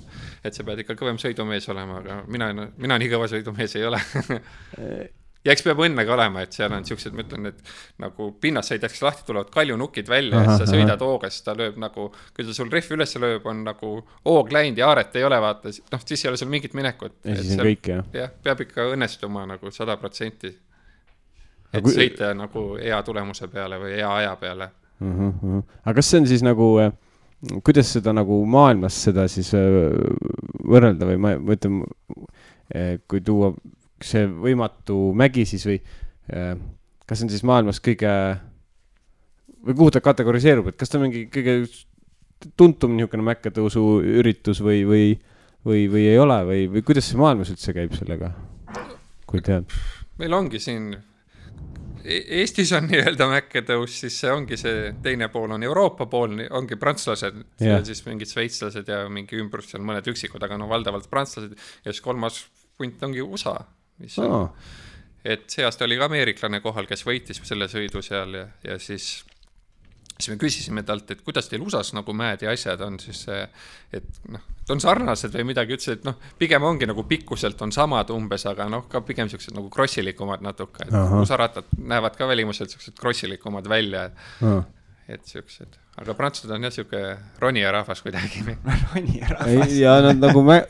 et 0.46 0.54
sa 0.54 0.64
pead 0.66 0.84
ikka 0.84 0.96
kõvem 0.98 1.18
sõidumees 1.20 1.66
olema, 1.74 2.00
aga 2.02 2.22
mina, 2.30 2.52
mina 2.78 2.98
nii 3.02 3.12
kõva 3.12 3.30
sõidumees 3.30 3.76
ei 3.78 3.88
ole. 3.90 4.02
ja 5.46 5.52
eks 5.54 5.62
peab 5.64 5.78
õnne 5.84 6.04
ka 6.04 6.12
olema, 6.16 6.42
et 6.44 6.52
seal 6.52 6.72
on 6.74 6.84
siuksed, 6.84 7.14
ma 7.14 7.22
ütlen, 7.24 7.46
et 7.52 7.60
nagu 8.02 8.30
pinnast 8.42 8.72
sõidetakse 8.72 9.04
lahti, 9.06 9.22
tulevad 9.28 9.50
kaljunukid 9.54 10.08
välja 10.10 10.42
siis 10.44 10.62
sa 10.64 10.66
sõidad 10.72 11.00
hoogas, 11.04 11.40
ta 11.46 11.54
lööb 11.56 11.78
nagu, 11.80 12.08
kui 12.36 12.44
ta 12.44 12.54
sul 12.56 12.70
rehvi 12.72 12.96
üles 12.98 13.14
lööb, 13.22 13.46
on 13.46 13.62
nagu 13.64 13.92
hoog 14.26 14.52
läinud 14.52 14.78
ja 14.82 14.88
aaret 14.90 15.16
ei 15.16 15.24
ole, 15.24 15.38
vaata, 15.40 15.72
noh, 15.94 16.02
siis 16.04 16.24
ei 16.24 16.28
ole 16.32 16.36
sul 16.40 16.50
mingit 16.52 16.74
minekut. 16.74 17.14
ja 17.24 17.36
siis 17.38 17.54
on 17.58 17.64
kõik 17.70 17.90
jah? 17.92 18.04
jah, 18.12 18.32
peab 18.42 18.60
ikka 18.66 18.88
õnnestuma 18.94 19.46
nagu 19.54 19.70
sada 19.74 19.96
protsenti. 19.96 20.54
Et 21.72 21.84
kui- 21.84 21.92
sõita 21.94 22.32
nagu 22.34 22.76
hea 22.80 22.98
tulemuse 23.04 23.48
peale 23.52 23.76
või 23.78 23.94
hea 23.98 24.08
aja 24.22 24.36
peale. 24.40 24.70
Mhm, 25.04 25.58
aga 25.84 25.94
kas 26.00 26.08
see 26.10 26.18
on 26.22 26.26
siis 26.26 26.42
nagu, 26.42 26.68
kuidas 27.62 27.92
seda 27.92 28.12
nagu 28.16 28.40
maailmas 28.46 28.96
seda 29.04 29.28
siis 29.30 29.52
äh, 29.54 29.92
võrrelda 30.66 31.06
või 31.06 31.18
ma 31.22 31.34
ma 31.38 31.54
ütlen, 31.54 31.82
kui 33.08 33.20
tuua 33.24 33.52
see 34.04 34.26
võimatu 34.28 35.12
mägi 35.18 35.46
siis 35.48 35.64
või 35.66 35.78
äh, 36.32 36.54
kas 37.08 37.20
see 37.20 37.28
on 37.28 37.32
siis 37.32 37.46
maailmas 37.46 37.80
kõige 37.82 38.12
või 39.64 39.74
kuhu 39.74 39.92
ta 39.94 40.02
kategoriseerub, 40.04 40.70
et 40.70 40.78
kas 40.78 40.90
ta 40.90 40.98
on 40.98 41.08
mingi 41.08 41.26
kõige 41.32 41.60
tuntum 42.58 42.94
niisugune 42.94 43.24
mäkketõusu 43.26 43.84
üritus 44.20 44.62
või, 44.62 44.84
või, 44.86 45.04
või, 45.66 45.86
või 45.90 46.06
ei 46.06 46.18
ole 46.20 46.38
või, 46.46 46.64
või 46.76 46.84
kuidas 46.86 47.10
see 47.10 47.20
maailmas 47.20 47.50
üldse 47.54 47.74
käib 47.76 47.96
sellega, 47.98 48.32
kui 49.26 49.42
tead? 49.44 49.70
meil 50.18 50.34
ongi 50.34 50.60
siin, 50.62 50.92
Eestis 52.08 52.70
on 52.72 52.86
nii-öelda 52.88 53.26
mäkketõus, 53.28 53.98
siis 54.00 54.14
see 54.22 54.30
ongi 54.32 54.56
see 54.56 54.92
teine 55.04 55.26
pool 55.32 55.50
on 55.52 55.64
Euroopa 55.66 56.06
pool, 56.08 56.38
ongi 56.56 56.78
prantslased 56.80 57.42
ja 57.60 57.80
siis 57.84 58.00
mingid 58.06 58.30
šveitslased 58.30 58.88
ja 58.88 59.02
mingi 59.12 59.36
ümbrus 59.36 59.72
seal 59.72 59.82
mõned 59.84 60.06
üksikud, 60.08 60.42
aga 60.46 60.56
no 60.60 60.70
valdavalt 60.70 61.10
prantslased 61.10 61.52
ja 61.58 61.90
siis 61.90 62.00
kolmas 62.04 62.44
punt 62.78 63.02
ongi 63.02 63.20
USA, 63.20 63.58
mis 64.02 64.18
on 64.22 64.34
aa, 64.34 64.44
et 65.24 65.48
see 65.50 65.64
aasta 65.66 65.86
oli 65.88 65.98
ka 65.98 66.08
ameeriklane 66.08 66.62
kohal, 66.64 66.86
kes 66.90 67.04
võitis 67.06 67.42
selle 67.44 67.68
sõidu 67.70 68.02
seal 68.04 68.36
ja, 68.38 68.44
ja 68.64 68.78
siis, 68.82 69.24
siis 70.14 70.30
me 70.32 70.38
küsisime 70.40 70.84
talt, 70.86 71.10
et 71.10 71.24
kuidas 71.26 71.50
teil 71.50 71.64
USA-s 71.64 71.94
nagu 71.96 72.14
mäed 72.16 72.44
ja 72.46 72.54
asjad 72.54 72.80
on 72.86 73.00
siis 73.02 73.26
et 73.28 74.22
noh, 74.28 74.46
et 74.62 74.72
on 74.74 74.80
sarnased 74.82 75.32
või 75.32 75.46
midagi, 75.48 75.78
ütles, 75.78 75.96
et 75.96 76.02
noh, 76.04 76.16
pigem 76.38 76.64
ongi 76.68 76.86
nagu 76.88 77.04
pikkuselt 77.08 77.60
on 77.64 77.72
samad 77.72 78.10
umbes, 78.12 78.44
aga 78.50 78.68
noh, 78.68 78.84
ka 78.90 79.00
pigem 79.06 79.30
siuksed 79.32 79.56
nagu 79.56 79.70
krossilikumad 79.72 80.44
natuke, 80.44 80.84
et. 80.84 80.92
USA 81.20 81.38
rattad 81.40 81.70
näevad 81.78 82.18
ka 82.18 82.28
välimuselt 82.28 82.74
siuksed 82.74 82.98
krossilikumad 83.00 83.68
välja. 83.68 84.10
Et 85.08 85.22
siuksed, 85.24 85.78
aga 86.00 86.14
prantslased 86.18 86.52
on 86.52 86.66
jah 86.66 86.74
siuke 86.74 87.02
ronija 87.40 87.72
rahvas 87.72 88.02
kuidagi. 88.04 88.44
Roni 88.92 89.22
ära. 89.24 89.46
ja 89.72 89.98
nad 90.04 90.20
nagu 90.20 90.42
mä-, 90.44 90.66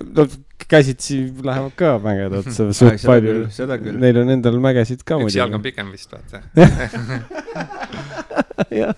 käsitsi 0.69 1.21
lähevad 1.45 1.75
ka 1.79 1.97
mägede 2.03 2.43
otsa 2.45 2.69
suht 2.73 3.03
palju. 3.09 3.49
Neil 3.99 4.23
on 4.23 4.31
endal 4.37 4.61
mägesid 4.63 5.03
ka 5.07 5.19
üks 5.23 5.39
jalg 5.39 5.57
on 5.57 5.63
muidugi. 5.63 5.73
pikem 5.73 5.91
vist 5.95 6.15
vaata. 6.15 6.43
jah, 8.81 8.95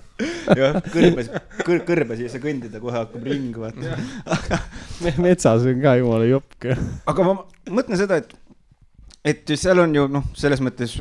jah, 0.56 0.78
kõrbes, 0.92 1.30
kõr-, 1.64 1.82
kõrbes 1.88 2.22
ei 2.22 2.30
saa 2.32 2.42
kõndida, 2.42 2.80
kohe 2.82 2.96
hakkab 2.96 3.26
ring, 3.26 3.56
vaata. 3.60 4.60
metsas 5.20 5.66
on 5.68 5.80
ka 5.82 5.96
jumala 6.00 6.28
jopp. 6.28 6.68
aga 7.10 7.26
ma 7.26 7.36
mõtlen 7.70 8.00
seda, 8.00 8.20
et, 8.20 8.34
et 9.32 9.54
seal 9.60 9.82
on 9.84 9.94
ju 9.96 10.06
noh, 10.10 10.28
selles 10.38 10.62
mõttes 10.64 10.98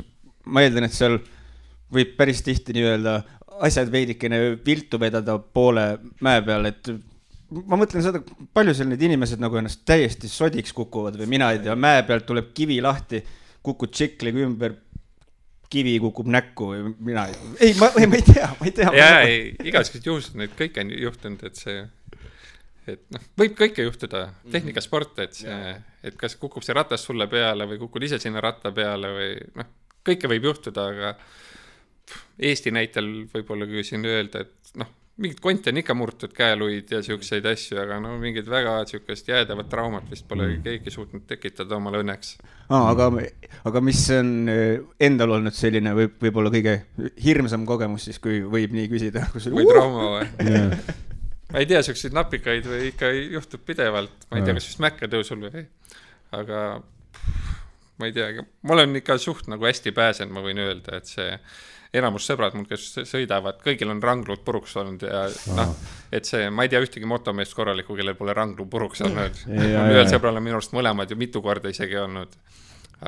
ma 0.49 0.63
eeldan, 0.65 0.87
et 0.89 0.95
seal 0.95 1.19
võib 1.93 2.15
päris 2.19 2.43
tihti 2.45 2.75
nii-öelda 2.77 3.19
asjad 3.65 3.91
veidikene 3.91 4.39
viltu 4.65 4.99
vedada 5.01 5.37
poole 5.39 5.85
mäe 6.25 6.41
peal, 6.45 6.69
et 6.69 6.91
ma 7.49 7.79
mõtlen 7.79 8.03
seda, 8.05 8.21
palju 8.55 8.75
seal 8.77 8.91
need 8.91 9.03
inimesed 9.09 9.41
nagu 9.41 9.57
ennast 9.59 9.81
täiesti 9.87 10.29
sodiks 10.31 10.73
kukuvad 10.77 11.17
või 11.19 11.29
mina 11.35 11.49
ei 11.53 11.63
tea, 11.63 11.75
mäe 11.79 12.03
pealt 12.07 12.27
tuleb 12.29 12.51
kivi 12.55 12.79
lahti, 12.83 13.21
kukud 13.65 13.93
tšikliga 13.93 14.43
ümber, 14.45 14.75
kivi 15.69 15.95
kukub 16.01 16.29
näkku 16.33 16.71
või 16.71 16.93
mina 17.11 17.27
ei, 17.29 17.37
ei, 17.67 17.73
ma, 17.77 17.91
ei, 17.97 18.09
ma 18.09 18.19
ei 18.19 18.25
tea, 18.25 18.49
ma 18.59 18.69
ei 18.69 18.75
tea. 18.79 18.93
ja, 18.97 19.09
ei, 19.25 19.41
igasugused 19.69 20.11
juhused, 20.11 20.37
neid 20.39 20.53
kõike 20.57 20.85
on 20.85 20.93
juhtunud, 20.93 21.43
et 21.49 21.61
see, 21.61 21.83
et 22.89 23.03
noh, 23.13 23.27
võib 23.37 23.57
kõike 23.57 23.85
juhtuda, 23.85 24.23
tehnikasport, 24.53 25.17
et 25.25 25.37
see, 25.41 25.75
et 26.05 26.17
kas 26.17 26.37
kukub 26.41 26.65
see 26.65 26.77
ratas 26.77 27.05
sulle 27.05 27.29
peale 27.29 27.69
või 27.69 27.81
kukud 27.81 28.05
ise 28.09 28.21
sinna 28.21 28.41
ratta 28.45 28.73
peale 28.73 29.13
või 29.13 29.29
noh, 29.57 29.69
kõike 30.05 30.29
võib 30.31 30.49
juhtuda, 30.51 30.89
aga 30.93 31.13
Eesti 32.39 32.71
näitel 32.71 33.09
võib-olla 33.33 33.67
küll 33.67 33.83
siin 33.87 34.05
öelda, 34.07 34.45
et 34.45 34.73
noh, 34.79 34.89
mingit 35.19 35.39
konti 35.43 35.71
on 35.71 35.79
ikka 35.81 35.95
murtud, 35.97 36.31
käeluid 36.35 36.91
ja 36.93 37.01
siukseid 37.03 37.45
asju, 37.49 37.77
aga 37.81 37.97
no 38.03 38.13
mingit 38.21 38.47
väga 38.49 38.77
siukest 38.87 39.27
jäädavat 39.27 39.67
traumat 39.71 40.07
vist 40.11 40.27
pole 40.29 40.47
mm. 40.47 40.61
keegi 40.63 40.93
suutnud 40.93 41.25
tekitada 41.27 41.75
omale 41.75 41.99
õnneks. 42.03 42.37
aa, 42.69 42.85
aga, 42.93 43.09
aga 43.67 43.81
mis 43.83 44.05
on 44.15 44.31
äh, 44.51 44.77
endal 45.09 45.35
olnud 45.37 45.55
selline 45.55 45.93
võib, 45.97 46.15
võib-olla 46.23 46.53
kõige 46.53 46.77
hirmsam 47.23 47.67
kogemus 47.67 48.07
siis, 48.07 48.21
kui 48.23 48.39
võib 48.47 48.75
nii 48.75 48.87
küsida? 48.91 49.25
või 49.35 49.67
trauma 49.67 50.07
või? 50.15 50.29
ma 51.51 51.63
ei 51.63 51.67
tea, 51.67 51.83
siukseid 51.85 52.15
napikaid 52.15 52.69
või 52.69 52.93
ikka 52.93 53.11
juhtub 53.17 53.65
pidevalt, 53.67 54.29
ma 54.29 54.39
ei 54.39 54.47
tea, 54.47 54.55
kas 54.55 54.71
just 54.71 54.83
mäkketõusul 54.85 55.43
või, 55.49 55.65
aga 56.37 56.63
ma 57.99 58.07
ei 58.07 58.15
teagi, 58.15 58.47
ma 58.63 58.77
olen 58.77 59.01
ikka 59.01 59.19
suht 59.19 59.51
nagu 59.51 59.67
hästi 59.67 59.91
pääsenud, 59.95 60.31
ma 60.31 60.45
võin 60.45 60.63
öelda, 60.63 61.01
et 61.01 61.11
see 61.11 61.33
enamus 61.95 62.27
sõbrad 62.29 62.53
mul, 62.57 62.67
kes 62.69 63.01
sõidavad, 63.09 63.61
kõigil 63.63 63.89
on 63.89 64.01
ranglud 64.03 64.43
puruks 64.45 64.75
olnud 64.77 65.03
ja 65.07 65.23
noh, 65.57 65.73
et 66.13 66.27
see, 66.29 66.49
ma 66.53 66.65
ei 66.65 66.71
tea 66.71 66.81
ühtegi 66.85 67.09
motomeest 67.09 67.55
korralikku, 67.57 67.97
kellel 67.97 68.17
pole 68.19 68.35
ranglu 68.37 68.67
puruks 68.69 69.01
olnud. 69.07 69.43
Ühel 69.93 70.09
sõbral 70.11 70.37
on 70.37 70.45
minu 70.45 70.59
arust 70.59 70.75
mõlemad 70.77 71.09
ju 71.09 71.17
mitu 71.19 71.41
korda 71.45 71.73
isegi 71.73 71.97
olnud. 71.97 72.35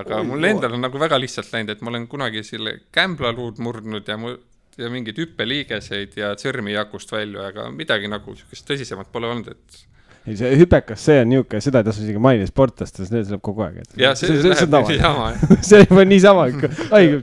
aga 0.01 0.21
mul 0.25 0.47
endal 0.47 0.77
on 0.77 0.85
nagu 0.87 0.99
väga 0.99 1.19
lihtsalt 1.19 1.51
läinud, 1.53 1.75
et 1.75 1.81
ma 1.85 1.93
olen 1.93 2.07
kunagi 2.09 2.43
selle 2.47 2.79
kämblaluud 2.95 3.59
murdnud 3.61 4.07
ja 4.07 4.17
mu 4.17 4.33
ja 4.79 4.89
mingeid 4.89 5.17
hüppeliigeseid 5.19 6.15
ja 6.17 6.31
sõrmi 6.39 6.73
jakust 6.73 7.11
välja, 7.11 7.49
aga 7.51 7.67
midagi 7.75 8.07
nagu 8.09 8.35
siukest 8.39 8.65
tõsisemat 8.69 9.11
pole 9.11 9.27
olnud, 9.27 9.51
et 9.51 9.81
ei, 10.27 10.35
see 10.37 10.49
hüpekas, 10.59 11.01
see 11.01 11.21
on 11.23 11.29
niisugune, 11.31 11.61
seda 11.65 11.81
ei 11.81 11.87
tasu 11.87 12.03
isegi 12.03 12.21
mainida 12.21 12.49
sportlastes, 12.49 13.09
need 13.13 13.25
tuleb 13.25 13.41
kogu 13.45 13.63
aeg, 13.65 13.79
et. 13.81 13.93
ja 14.01 14.11
see, 14.17 14.35
see 14.37 14.51
läheb 14.51 14.75
niisama, 14.91 15.29
see 15.65 15.79
on 15.79 15.85
juba 15.89 16.03
niisama 16.05 16.43
ikka, 16.51 16.69
haige. 16.93 17.21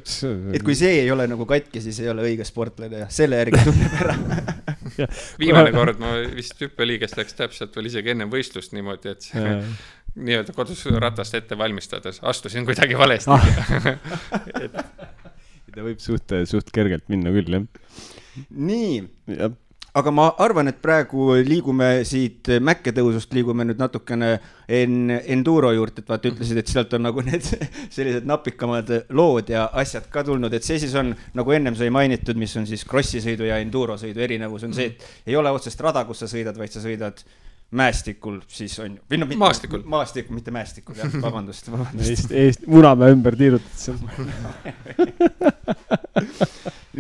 et 0.59 0.65
kui 0.67 0.75
see 0.79 1.05
ei 1.05 1.13
ole 1.15 1.29
nagu 1.31 1.47
katki, 1.49 1.83
siis 1.85 2.01
ei 2.03 2.11
ole 2.11 2.27
õige 2.27 2.47
sportlane 2.49 3.05
ja 3.05 3.11
selle 3.15 3.39
järgi 3.39 3.63
tunneb 3.69 3.95
ära. 4.03 4.17
viimane 5.39 5.75
kord 5.77 6.03
ma 6.03 6.17
vist 6.35 6.59
hüppeliigest 6.65 7.21
läks 7.21 7.39
täpselt 7.39 7.79
veel 7.79 7.91
isegi 7.93 8.15
ennem 8.17 8.33
võistlust 8.33 8.75
niimoodi, 8.75 9.15
et 9.15 9.31
see 9.31 9.55
nii-öelda 10.19 10.57
kodus 10.57 10.83
ratast 10.99 11.37
ette 11.39 11.59
valmistades 11.59 12.19
astusin 12.27 12.67
kuidagi 12.67 12.99
valesti 12.99 13.31
ah.. 13.31 13.47
ta 15.71 15.87
võib 15.87 16.03
suht, 16.03 16.35
suht 16.51 16.75
kergelt 16.75 17.07
minna 17.13 17.31
küll, 17.31 17.61
jah. 17.61 17.69
nii, 18.51 19.03
jah, 19.39 19.55
aga 19.99 20.13
ma 20.15 20.29
arvan, 20.45 20.71
et 20.71 20.79
praegu 20.83 21.33
liigume 21.47 21.89
siit 22.09 22.51
mäkketõusust, 22.65 23.33
liigume 23.37 23.67
nüüd 23.67 23.81
natukene 23.81 24.31
en-, 24.69 25.17
enduro 25.35 25.73
juurde, 25.75 26.03
et 26.03 26.13
vaata, 26.13 26.31
ütlesid, 26.31 26.61
et 26.61 26.71
sealt 26.71 26.95
on 26.99 27.05
nagu 27.09 27.25
need 27.27 27.45
sellised 27.97 28.29
napikamad 28.29 28.93
lood 29.17 29.51
ja 29.55 29.67
asjad 29.83 30.09
ka 30.13 30.25
tulnud, 30.29 30.55
et 30.55 30.67
see 30.67 30.79
siis 30.83 30.95
on 30.99 31.15
nagu 31.39 31.57
ennem 31.57 31.77
sai 31.79 31.91
mainitud, 31.95 32.39
mis 32.39 32.55
on 32.61 32.69
siis 32.69 32.87
krossisõidu 32.89 33.49
ja 33.49 33.59
endurosõidu 33.65 34.25
erinevus 34.25 34.69
on 34.69 34.77
see, 34.77 34.93
et 34.93 35.31
ei 35.33 35.39
ole 35.39 35.53
otsest 35.55 35.81
rada, 35.85 36.05
kus 36.09 36.25
sa 36.25 36.31
sõidad, 36.31 36.59
vaid 36.59 36.75
sa 36.75 36.85
sõidad 36.85 37.25
mäestikul 37.71 38.41
siis 38.49 38.79
on 38.81 38.95
ju, 38.97 39.03
või 39.11 39.19
noh, 39.21 39.29
Maastikul. 39.43 39.83
maastikul, 39.85 40.35
mitte 40.39 40.51
mäestikul, 40.55 40.97
jah, 40.97 41.13
vabandust, 41.27 41.69
vabandust. 41.73 42.11
Eest, 42.11 42.31
Eest, 42.33 42.67
Munamäe 42.67 43.13
ümber 43.13 43.37
tiirutad 43.37 43.77
seal. 43.77 43.99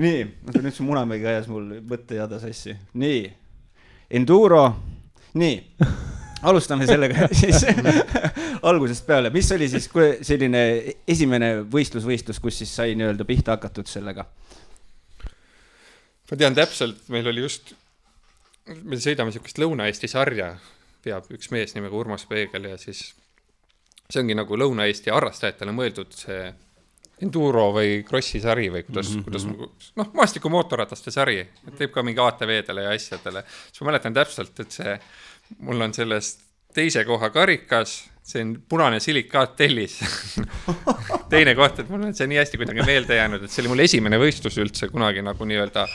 nii, 0.05 0.27
aga 0.51 0.63
nüüd 0.65 0.75
see 0.77 0.87
Munamägi 0.87 1.27
ajas 1.31 1.49
mul 1.49 1.65
mõttejada 1.89 2.37
sassi. 2.43 2.77
nii, 3.01 3.23
enduro, 4.21 4.63
nii, 5.41 5.57
alustame 6.49 6.85
sellega 6.91 7.17
siis 7.41 7.65
algusest 8.63 9.07
peale, 9.09 9.29
mis 9.35 9.49
oli 9.57 9.67
siis 9.73 9.87
selline 10.27 10.63
esimene 11.09 11.49
võistlusvõistlus, 11.71 12.39
kus 12.45 12.55
siis 12.61 12.71
sai 12.77 12.89
nii-öelda 12.99 13.25
pihta 13.29 13.57
hakatud 13.57 13.87
sellega? 13.89 14.23
ma 16.29 16.37
tean 16.37 16.53
täpselt, 16.53 17.07
meil 17.09 17.25
oli 17.33 17.41
just, 17.41 17.73
me 18.69 18.99
sõidame 19.01 19.33
niisugust 19.33 19.61
Lõuna-Eesti 19.63 20.11
sarja, 20.11 20.53
peab 21.05 21.29
üks 21.35 21.51
mees 21.55 21.75
nimega 21.77 21.97
Urmas 21.97 22.27
Peegel 22.29 22.71
ja 22.71 22.79
siis 22.81 23.13
see 24.09 24.23
ongi 24.23 24.37
nagu 24.39 24.57
Lõuna-Eesti 24.59 25.13
harrastajatele 25.15 25.75
mõeldud 25.77 26.17
see 26.17 26.49
enduro 27.23 27.69
või 27.75 28.03
krossi 28.07 28.41
sari 28.43 28.69
või 28.71 28.85
kuidas 28.87 29.11
mm, 29.11 29.15
-hmm. 29.15 29.25
kuidas 29.27 29.47
nagu 29.49 29.71
noh, 29.99 30.11
maastikumootorrataste 30.21 31.13
sari, 31.15 31.41
teeb 31.79 31.93
ka 31.95 32.05
mingi 32.07 32.23
ATV-dele 32.23 32.85
ja 32.87 32.93
asjadele. 32.95 33.43
siis 33.49 33.81
ma 33.83 33.91
mäletan 33.91 34.15
täpselt, 34.15 34.61
et 34.61 34.77
see, 34.79 34.95
mul 35.59 35.83
on 35.83 35.95
sellest 35.95 36.45
teise 36.75 37.05
koha 37.09 37.31
karikas, 37.35 37.97
see 38.23 38.45
on 38.45 38.53
punane 38.69 39.01
silikaattellis. 39.01 39.99
teine 41.33 41.55
koht, 41.59 41.81
et 41.83 41.91
mul 41.91 42.07
on 42.07 42.15
see 42.15 42.29
nii 42.31 42.39
hästi 42.39 42.61
kuidagi 42.61 42.87
meelde 42.87 43.19
jäänud, 43.19 43.45
et 43.45 43.51
see 43.51 43.65
oli 43.65 43.73
mul 43.73 43.85
esimene 43.85 44.21
võistlus 44.21 44.59
üldse 44.63 44.91
kunagi 44.93 45.25
nagu 45.25 45.49
nii-öelda 45.49 45.89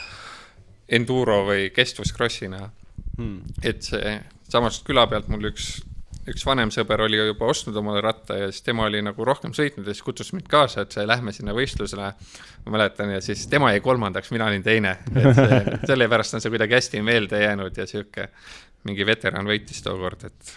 enduro 0.89 1.43
või 1.48 1.69
kestvuscrossina 1.74 2.69
Hmm. 3.13 3.43
et 3.62 3.86
see 3.86 4.13
samast 4.50 4.88
küla 4.88 5.04
pealt 5.10 5.28
mul 5.30 5.52
üks, 5.52 5.67
üks 6.30 6.46
vanem 6.48 6.72
sõber 6.74 7.04
oli 7.06 7.19
juba 7.19 7.46
ostnud 7.52 7.76
omale 7.78 8.02
ratta 8.02 8.39
ja 8.39 8.48
siis 8.50 8.65
tema 8.65 8.88
oli 8.88 9.04
nagu 9.06 9.28
rohkem 9.28 9.54
sõitnud 9.54 9.86
ja 9.86 9.93
siis 9.93 10.06
kutsus 10.06 10.32
mind 10.34 10.48
kaasa, 10.50 10.82
et 10.82 10.96
see, 10.96 11.06
lähme 11.06 11.34
sinna 11.36 11.54
võistlusele. 11.54 12.10
ma 12.65 12.74
mäletan 12.74 13.13
ja 13.13 13.22
siis 13.22 13.46
tema 13.52 13.69
jäi 13.69 13.84
kolmandaks, 13.86 14.32
mina 14.34 14.48
olin 14.50 14.65
teine, 14.65 14.96
sellepärast 15.89 16.39
on 16.39 16.41
see 16.41 16.54
kuidagi 16.56 16.80
hästi 16.80 17.04
meelde 17.06 17.43
jäänud 17.43 17.78
ja 17.78 17.86
sihuke 17.89 18.32
mingi 18.89 19.06
veteran 19.06 19.46
võitis 19.46 19.86
tookord, 19.86 20.26
et 20.26 20.56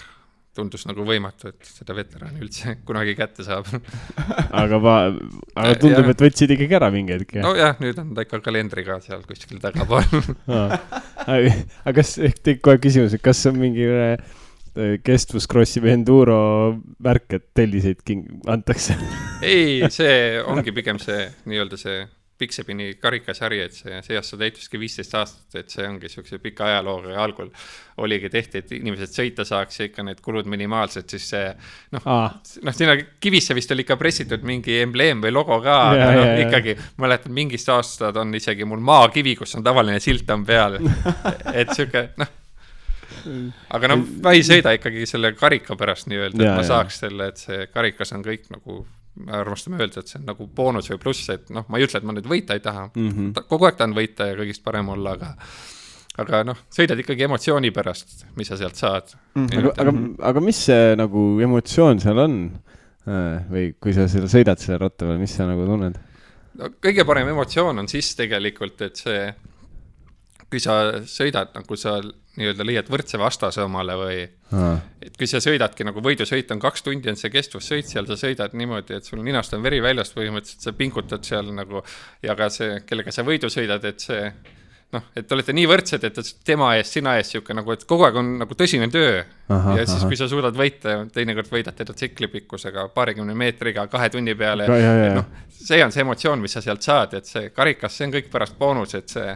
tundus 0.57 0.87
nagu 0.89 1.05
võimatu, 1.07 1.51
et 1.53 1.69
seda 1.69 1.97
veterani 1.97 2.41
üldse 2.45 2.77
kunagi 2.89 3.17
kätte 3.19 3.47
saab. 3.47 3.69
aga 4.63 4.81
ma, 4.83 4.97
aga 5.55 5.77
tundub, 5.83 6.11
et 6.13 6.25
võtsid 6.27 6.57
ikkagi 6.57 6.79
ära 6.79 6.91
mingi 6.95 7.17
hetk, 7.17 7.37
jah? 7.39 7.47
nojah, 7.47 7.77
nüüd 7.83 8.01
on 8.03 8.15
ta 8.17 8.27
ikka 8.27 8.41
kalendriga 8.45 8.99
seal 9.05 9.23
kuskil 9.29 9.61
tagapool. 9.63 10.35
aga 11.27 11.97
kas, 12.01 12.17
tekib 12.41 12.65
kohe 12.67 12.83
küsimus, 12.83 13.17
et 13.17 13.25
kas 13.25 13.45
on 13.51 13.61
mingi 13.61 13.87
äh, 13.87 14.17
kestvuskrossi 15.07 15.81
või 15.85 15.95
enduro 15.97 16.39
värk, 17.03 17.39
et 17.39 17.49
telliseid 17.57 18.03
king-, 18.07 18.29
antakse? 18.51 18.97
ei, 19.45 19.81
see 19.93 20.43
ongi 20.45 20.75
pigem 20.77 21.01
see 21.03 21.27
nii-öelda 21.49 21.81
see 21.81 22.05
Piksepini 22.37 22.91
karikasari, 23.01 23.63
et 23.65 23.73
see, 23.73 23.97
see 24.05 24.19
aasta 24.19 24.37
täituski 24.41 24.81
viisteist 24.81 25.15
aastat, 25.17 25.55
et 25.57 25.73
see 25.73 25.87
ongi 25.89 26.11
siukse 26.13 26.37
pika 26.43 26.67
ajalooga 26.69 27.15
ja 27.15 27.23
algul. 27.25 27.49
Oligi 28.05 28.29
tehti, 28.33 28.61
et 28.61 28.73
inimesed 28.77 29.15
sõita 29.15 29.47
saaks 29.49 29.81
ja 29.81 29.89
ikka 29.89 30.05
need 30.05 30.21
kulud 30.25 30.49
minimaalsed, 30.53 31.09
siis 31.09 31.31
see 31.33 31.47
noh, 31.97 32.09
noh, 32.13 32.77
sinna 32.77 32.97
kivisse 33.25 33.57
vist 33.57 33.73
oli 33.73 33.87
ikka 33.87 33.97
pressitud 34.01 34.45
mingi 34.45 34.81
embleem 34.83 35.25
või 35.25 35.33
logo 35.33 35.63
ka, 35.65 35.79
aga 35.95 36.11
noh 36.13 36.33
ikkagi 36.45 36.77
mäletan 37.01 37.33
mingist 37.37 37.71
aastast 37.73 38.21
on 38.21 38.35
isegi 38.37 38.69
mul 38.69 38.85
maakivi, 38.85 39.37
kus 39.41 39.57
on 39.57 39.65
tavaline 39.65 40.01
silt 40.05 40.29
on 40.35 40.45
peal, 40.45 40.77
et 41.61 41.73
sihuke 41.73 42.11
noh, 42.21 42.35
aga 43.77 43.91
no 43.91 43.99
ma 44.23 44.35
ei 44.37 44.45
sõida 44.47 44.75
ikkagi 44.77 45.07
selle 45.09 45.33
karika 45.39 45.77
pärast 45.79 46.11
nii-öelda, 46.11 46.43
et 46.43 46.53
ma 46.53 46.63
ja. 46.63 46.69
saaks 46.71 47.01
selle, 47.05 47.31
et 47.33 47.43
see 47.43 47.67
karikas 47.73 48.13
on 48.17 48.25
kõik 48.27 48.51
nagu, 48.55 48.83
armastame 49.39 49.81
öelda, 49.81 50.03
et 50.03 50.11
see 50.11 50.21
on 50.21 50.29
nagu 50.29 50.47
boonus 50.57 50.91
või 50.93 51.01
pluss, 51.03 51.31
et 51.33 51.49
noh, 51.55 51.65
ma 51.69 51.81
ei 51.81 51.87
ütle, 51.87 52.01
et 52.01 52.07
ma 52.07 52.15
nüüd 52.17 52.29
võita 52.31 52.57
ei 52.57 52.63
taha 52.65 52.89
mm. 52.89 53.09
-hmm. 53.09 53.49
kogu 53.49 53.69
aeg 53.69 53.79
tahan 53.79 53.97
võita 53.97 54.29
ja 54.31 54.37
kõigist 54.39 54.65
parem 54.65 54.93
olla, 54.93 55.17
aga 55.17 55.33
aga 56.23 56.43
noh, 56.49 56.61
sõidad 56.73 57.01
ikkagi 57.01 57.27
emotsiooni 57.27 57.73
pärast, 57.77 58.27
mis 58.37 58.49
sa 58.49 58.59
sealt 58.61 58.79
saad 58.81 59.15
mm. 59.35 59.49
aga, 59.61 59.73
aga, 59.85 59.95
aga 60.33 60.45
mis 60.45 60.61
see 60.69 60.95
nagu 60.99 61.29
emotsioon 61.49 62.03
seal 62.05 62.23
on? 62.27 62.39
või 63.07 63.69
kui 63.79 63.93
sa 63.95 64.09
seal 64.11 64.27
sõidad 64.27 64.59
selle 64.59 64.81
ratta 64.83 65.07
peal, 65.07 65.19
mis 65.21 65.35
sa 65.37 65.47
nagu 65.47 65.67
tunned? 65.69 65.99
no 66.59 66.71
kõige 66.83 67.05
parem 67.07 67.29
emotsioon 67.31 67.85
on 67.85 67.89
siis 67.91 68.09
tegelikult, 68.19 68.81
et 68.83 68.99
see, 68.99 69.29
kui 70.51 70.63
sa 70.63 71.03
sõidad 71.07 71.53
nagu 71.55 71.79
sa 71.79 72.01
nii-öelda 72.37 72.67
leiad 72.67 72.91
võrdse 72.93 73.21
vastase 73.21 73.63
omale 73.65 73.97
või 74.01 74.19
et 75.03 75.17
kui 75.19 75.29
sa 75.31 75.41
sõidadki 75.43 75.87
nagu 75.89 76.03
võidusõit 76.05 76.51
on 76.55 76.61
kaks 76.63 76.85
tundi 76.87 77.11
on 77.13 77.17
see 77.19 77.33
kestvussõit, 77.35 77.89
seal 77.89 78.09
sa 78.09 78.19
sõidad 78.21 78.57
niimoodi, 78.57 78.99
et 78.99 79.09
sul 79.09 79.23
ninast 79.25 79.55
on 79.57 79.65
veri 79.65 79.81
väljas 79.85 80.13
põhimõtteliselt, 80.17 80.69
sa 80.69 80.77
pingutad 80.77 81.25
seal 81.27 81.49
nagu 81.57 81.83
ja 82.23 82.37
ka 82.39 82.51
see, 82.53 82.83
kellega 82.87 83.15
sa 83.15 83.25
võidu 83.27 83.51
sõidad, 83.53 83.85
et 83.89 84.05
see 84.05 84.29
noh, 84.95 85.03
et 85.17 85.27
te 85.27 85.35
olete 85.35 85.55
nii 85.57 85.67
võrdsed, 85.69 86.05
et 86.07 86.31
tema 86.47 86.71
ees, 86.79 86.91
sina 86.95 87.17
ees 87.19 87.33
sihuke 87.33 87.55
nagu, 87.57 87.73
et 87.75 87.85
kogu 87.89 88.07
aeg 88.07 88.19
on 88.21 88.33
nagu 88.43 88.57
tõsine 88.59 88.89
töö. 88.93 89.19
Ja 89.49 89.85
siis, 89.87 90.05
kui 90.07 90.19
sa 90.19 90.29
suudad 90.31 90.57
võita, 90.59 90.99
teinekord 91.15 91.51
võidad 91.53 91.77
teda 91.77 91.95
tsiklipikkusega 91.97 92.89
paarikümne 92.95 93.35
meetriga 93.39 93.87
kahe 93.91 94.11
tunni 94.15 94.37
peale. 94.39 94.69
Noh, 95.17 95.27
see 95.51 95.83
on 95.85 95.95
see 95.95 96.05
emotsioon, 96.07 96.43
mis 96.43 96.55
sa 96.57 96.63
sealt 96.65 96.87
saad, 96.87 97.17
et 97.19 97.29
see 97.29 97.51
karikas, 97.55 97.99
see 97.99 98.09
on 98.09 98.15
kõik 98.15 98.31
pärast 98.33 98.59
boonus, 98.61 98.95
et 98.99 99.11
see 99.13 99.35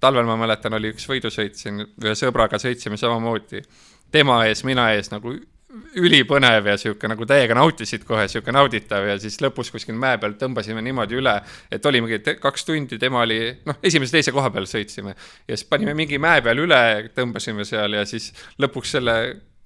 talvel 0.00 0.28
ma 0.28 0.36
mäletan, 0.40 0.74
oli 0.78 0.94
üks 0.94 1.06
võidusõit 1.08 1.58
siin, 1.58 1.84
ühe 2.04 2.16
sõbraga 2.18 2.60
sõitsime 2.60 2.98
samamoodi. 3.00 3.62
tema 4.10 4.44
ees, 4.46 4.64
mina 4.64 4.90
ees 4.92 5.10
nagu 5.12 5.36
ülipõnev 5.70 6.66
ja 6.66 6.76
sihuke 6.80 7.08
nagu 7.10 7.26
täiega 7.28 7.54
nautisid 7.54 8.02
kohe, 8.06 8.24
sihuke 8.30 8.52
nauditav 8.54 9.06
ja 9.06 9.14
siis 9.22 9.36
lõpus 9.42 9.70
kuskil 9.70 9.94
mäe 9.98 10.18
peal 10.18 10.34
tõmbasime 10.38 10.82
niimoodi 10.82 11.18
üle, 11.20 11.36
et 11.70 11.86
oli 11.86 12.00
mingi 12.02 12.34
kaks 12.42 12.66
tundi, 12.66 12.98
tema 12.98 13.22
oli, 13.22 13.38
noh, 13.68 13.78
esimese-teise 13.82 14.34
koha 14.34 14.50
peal 14.54 14.66
sõitsime. 14.70 15.14
ja 15.46 15.56
siis 15.56 15.68
panime 15.70 15.94
mingi 15.94 16.18
mäe 16.18 16.42
peal 16.42 16.64
üle, 16.64 16.82
tõmbasime 17.14 17.66
seal 17.68 17.94
ja 18.00 18.02
siis 18.08 18.32
lõpuks 18.58 18.96
selle 18.96 19.16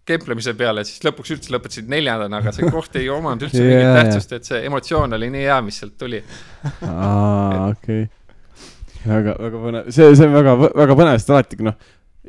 kemplemise 0.04 0.52
peale, 0.58 0.84
siis 0.84 1.00
lõpuks 1.06 1.32
üldse 1.32 1.54
lõpetasid 1.54 1.88
neljandana, 1.88 2.42
aga 2.42 2.52
see 2.52 2.68
koht 2.72 2.96
ei 3.00 3.08
omanud 3.08 3.46
üldse 3.46 3.62
yeah, 3.62 3.70
mingit 3.72 3.96
tähtsust, 4.02 4.36
et 4.36 4.50
see 4.50 4.60
emotsioon 4.68 5.16
oli 5.16 5.30
nii 5.32 5.46
hea, 5.48 5.56
mis 5.64 5.80
sealt 5.80 5.96
tuli. 6.00 6.20
aa, 6.84 7.70
okei 7.70 8.04
okay.. 8.04 8.23
Väga, 9.08 9.36
väga 9.40 9.60
põnev, 9.66 9.90
see, 9.94 10.08
see 10.16 10.28
on 10.28 10.34
väga, 10.34 10.54
väga 10.64 10.96
põnev, 11.00 11.18
sest 11.20 11.34
alati 11.34 11.60
noh, 11.66 11.76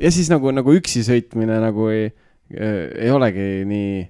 ja 0.02 0.12
siis 0.14 0.30
nagu, 0.32 0.52
nagu 0.54 0.76
üksi 0.76 1.04
sõitmine 1.06 1.58
nagu 1.62 1.88
ei, 1.92 2.10
ei 2.50 3.10
olegi 3.12 3.48
nii 3.68 4.04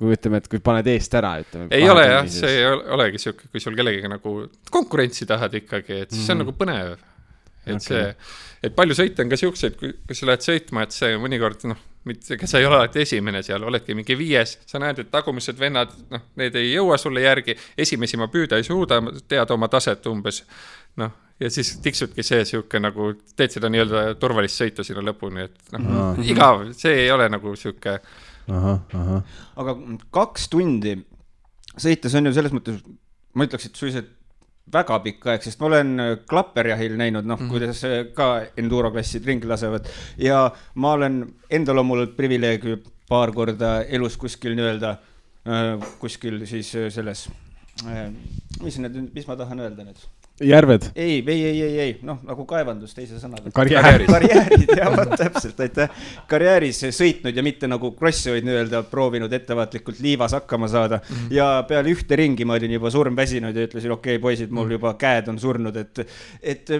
kui 0.00 0.14
ütleme, 0.16 0.40
et 0.40 0.48
kui 0.48 0.62
paned 0.64 0.88
eest 0.88 1.14
ära, 1.18 1.34
ütleme. 1.42 1.68
ei 1.76 1.84
ole 1.90 2.06
jah, 2.06 2.24
see 2.32 2.54
ei 2.56 2.64
olegi 2.96 3.20
sihuke, 3.20 3.50
kui 3.52 3.60
sul 3.60 3.76
kellegagi 3.76 4.08
nagu 4.08 4.34
konkurentsi 4.72 5.28
tahad 5.28 5.54
ikkagi, 5.60 6.06
et 6.06 6.14
siis 6.14 6.22
mm 6.22 6.22
-hmm. 6.22 6.26
see 6.26 6.32
on 6.32 6.38
mhm. 6.38 6.46
nagu 6.46 6.56
põnev. 6.56 7.06
et 7.66 7.76
okay. 7.76 7.86
see, 7.86 8.14
et 8.64 8.74
palju 8.74 8.96
sõite 8.96 9.22
on 9.22 9.28
ka 9.28 9.36
siukseid, 9.36 9.76
kui, 9.76 9.92
sa 10.16 10.26
lähed 10.26 10.40
sõitma, 10.46 10.82
et 10.82 10.96
see 10.96 11.16
mõnikord 11.20 11.68
noh 11.68 11.76
mitte, 12.04 12.46
sa 12.46 12.58
ei 12.58 12.66
ole 12.66 12.76
alati 12.76 13.02
esimene 13.04 13.42
seal, 13.42 13.62
oledki 13.62 13.94
mingi 13.94 14.16
viies, 14.18 14.58
sa 14.66 14.80
näed, 14.80 15.02
et 15.02 15.10
tagumised 15.12 15.58
vennad, 15.60 15.92
noh, 16.10 16.22
need 16.40 16.56
ei 16.56 16.72
jõua 16.72 16.96
sulle 16.98 17.20
järgi, 17.20 17.56
esimesi 17.78 18.16
ma 18.16 18.30
püüda 18.32 18.56
ei 18.56 18.64
suuda, 18.64 19.02
tead 19.28 19.50
oma 19.50 19.68
taset 19.68 20.06
umbes. 20.06 20.44
noh, 20.96 21.12
ja 21.40 21.50
siis 21.50 21.72
tiksubki 21.82 22.24
see 22.26 22.44
sihuke 22.48 22.80
nagu, 22.82 23.12
teed 23.36 23.54
seda 23.54 23.70
nii-öelda 23.72 24.14
turvalist 24.20 24.60
sõitu 24.60 24.84
sinna 24.86 25.04
lõpuni, 25.06 25.46
et 25.48 25.74
noh 25.76 25.86
no., 25.86 26.08
igav, 26.24 26.66
see 26.76 27.06
ei 27.06 27.10
ole 27.14 27.28
nagu 27.32 27.54
sihuke. 27.56 27.98
aga 28.50 29.76
kaks 30.12 30.48
tundi 30.52 30.96
sõites 31.80 32.16
on 32.18 32.28
ju 32.28 32.34
selles 32.36 32.54
mõttes, 32.54 32.80
ma 33.34 33.46
ütleks, 33.46 33.68
et 33.70 33.78
suisa 33.78 34.04
väga 34.70 35.00
pikk 35.04 35.26
aeg, 35.32 35.44
sest 35.44 35.60
ma 35.60 35.68
olen 35.70 35.92
äh, 36.02 36.12
klapperjahil 36.30 36.96
näinud, 36.98 37.26
noh 37.26 37.38
mm 37.38 37.46
-hmm., 37.46 37.50
kuidas 37.50 37.84
äh, 37.88 38.12
ka 38.14 38.46
enduroklassid 38.60 39.26
ringi 39.26 39.48
lasevad 39.50 39.88
ja 40.18 40.50
ma 40.74 40.92
olen, 40.98 41.22
endal 41.50 41.82
on 41.82 41.86
mul 41.86 42.06
privileeg 42.16 42.66
paar 43.08 43.32
korda 43.34 43.80
elus 43.82 44.16
kuskil 44.16 44.54
nii-öelda, 44.54 44.96
äh, 45.46 45.90
kuskil 45.98 46.46
siis 46.46 46.70
selles, 46.70 47.28
mis 48.62 48.78
need, 48.78 49.02
mis 49.14 49.26
ma 49.26 49.36
tahan 49.36 49.66
öelda 49.66 49.84
nüüd 49.88 50.08
järved? 50.40 50.90
ei, 50.94 51.24
ei, 51.26 51.44
ei, 51.44 51.62
ei, 51.62 51.78
ei, 51.80 51.92
noh, 52.06 52.20
nagu 52.26 52.44
kaevandus 52.48 52.94
teise 52.96 53.18
sõnaga. 53.20 53.52
karjäärid. 53.54 54.08
karjäärid, 54.10 54.72
jah, 54.80 54.92
vot 54.96 55.14
täpselt, 55.20 55.60
aitäh. 55.60 56.06
karjääris 56.30 56.82
sõitnud 56.96 57.36
ja 57.36 57.44
mitte 57.44 57.68
nagu 57.70 57.92
krossi, 57.98 58.32
vaid 58.34 58.46
nii-öelda 58.48 58.82
proovinud 58.90 59.32
ettevaatlikult 59.40 60.00
liivas 60.04 60.36
hakkama 60.38 60.68
saada 60.68 61.00
mm. 61.00 61.16
-hmm. 61.16 61.34
ja 61.36 61.50
peale 61.68 61.92
ühte 61.92 62.16
ringi 62.16 62.44
ma 62.48 62.56
olin 62.58 62.78
juba 62.78 62.90
surmväsinud 62.90 63.56
ja 63.56 63.68
ütlesin, 63.68 63.92
okei 63.92 64.16
okay,, 64.16 64.22
poisid, 64.22 64.50
mul 64.50 64.66
mhm. 64.66 64.78
juba 64.78 64.94
käed 64.94 65.28
on 65.28 65.38
surnud, 65.38 65.76
et, 65.76 66.06
et 66.42 66.74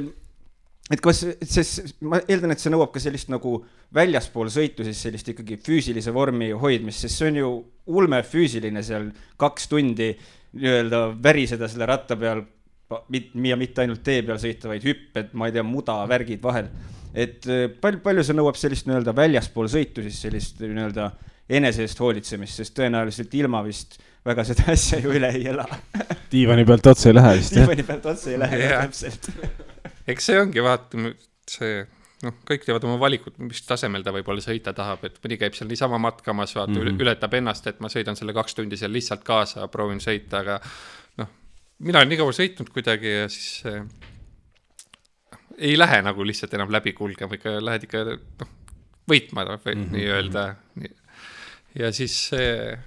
et 0.91 1.01
kas, 1.01 1.23
sest 1.47 2.01
ma 2.03 2.19
eeldan, 2.27 2.55
et 2.55 2.63
see 2.63 2.73
nõuab 2.73 2.91
ka 2.95 3.03
sellist 3.03 3.31
nagu 3.31 3.61
väljaspool 3.95 4.51
sõitu 4.51 4.87
siis 4.87 4.99
sellist 5.07 5.29
ikkagi 5.31 5.61
füüsilise 5.63 6.15
vormi 6.15 6.51
hoidmist, 6.51 7.05
sest 7.05 7.21
see 7.21 7.31
on 7.31 7.39
ju 7.39 7.51
ulme 7.87 8.23
füüsiline 8.27 8.83
seal 8.87 9.11
kaks 9.41 9.69
tundi 9.71 10.11
nii-öelda 10.59 11.05
väriseda 11.23 11.69
selle 11.71 11.87
ratta 11.87 12.17
peal 12.19 12.43
ja 12.91 13.59
mitte 13.61 13.85
ainult 13.85 14.03
tee 14.07 14.23
peal 14.27 14.41
sõita, 14.43 14.71
vaid 14.71 14.87
hüpped, 14.87 15.35
ma 15.39 15.49
ei 15.49 15.57
tea, 15.57 15.65
muda, 15.67 16.01
värgid 16.11 16.43
vahel. 16.43 16.71
et 17.15 17.47
äh, 17.51 17.67
palju, 17.83 18.03
palju 18.05 18.27
see 18.27 18.39
nõuab 18.39 18.59
sellist 18.59 18.89
nii-öelda 18.91 19.15
väljaspool 19.17 19.71
sõitu 19.71 20.05
siis 20.07 20.21
sellist 20.27 20.63
nii-öelda 20.63 21.11
enese 21.51 21.87
eest 21.87 21.99
hoolitsemist, 21.99 22.61
sest 22.61 22.77
tõenäoliselt 22.79 23.35
ilma 23.35 23.63
vist 23.67 23.99
väga 24.27 24.45
seda 24.47 24.69
asja 24.75 25.01
ju 25.03 25.15
üle 25.17 25.33
ei 25.35 25.49
ela 25.51 25.67
diivani 26.31 26.67
pealt 26.69 26.93
otse 26.93 27.11
ei 27.11 27.17
lähe 27.17 27.39
vist 27.39 27.57
jah? 27.57 27.65
diivani 27.65 27.87
pealt 27.89 28.13
otse 28.13 28.35
ei 28.35 28.43
lähe 28.43 28.61
yeah. 28.61 28.85
täpselt 28.87 29.31
eks 30.13 30.31
see 30.31 30.39
ongi, 30.41 30.63
vaata, 30.65 31.11
see 31.51 31.81
noh, 32.25 32.37
kõik 32.49 32.67
teevad 32.67 32.85
oma 32.89 32.99
valikud, 33.01 33.37
mis 33.43 33.63
tasemel 33.67 34.05
ta 34.05 34.13
võib-olla 34.15 34.43
sõita 34.45 34.75
tahab, 34.77 35.05
et 35.09 35.19
mõni 35.25 35.39
käib 35.41 35.57
seal 35.57 35.71
niisama 35.71 36.01
matkamas, 36.03 36.55
vaata 36.57 36.75
mm, 36.75 36.87
-hmm. 36.87 37.05
ületab 37.05 37.37
ennast, 37.39 37.67
et 37.71 37.81
ma 37.81 37.91
sõidan 37.93 38.19
selle 38.19 38.35
kaks 38.37 38.59
tundi 38.59 38.79
seal 38.81 38.93
lihtsalt 38.93 39.25
kaasa, 39.27 39.69
proovin 39.73 40.03
sõita, 40.05 40.45
aga 40.45 40.59
mina 41.81 42.01
olen 42.01 42.13
nii 42.13 42.21
kaua 42.21 42.37
sõitnud 42.37 42.71
kuidagi 42.75 43.13
ja 43.13 43.29
siis 43.33 43.67
äh, 43.69 43.85
ei 45.59 45.79
lähe 45.79 46.01
nagu 46.05 46.25
lihtsalt 46.27 46.55
enam 46.57 46.73
läbi 46.73 46.93
kulgema, 46.97 47.37
ikka 47.37 47.57
lähed 47.63 47.87
ikka 47.89 48.05
noh, 48.11 48.53
võitma 49.11 49.45
või 49.47 49.75
mm 49.75 49.83
-hmm. 49.83 49.97
nii-öelda. 49.97 50.45
ja 51.79 51.93
siis 51.93 52.17
see 52.31 52.79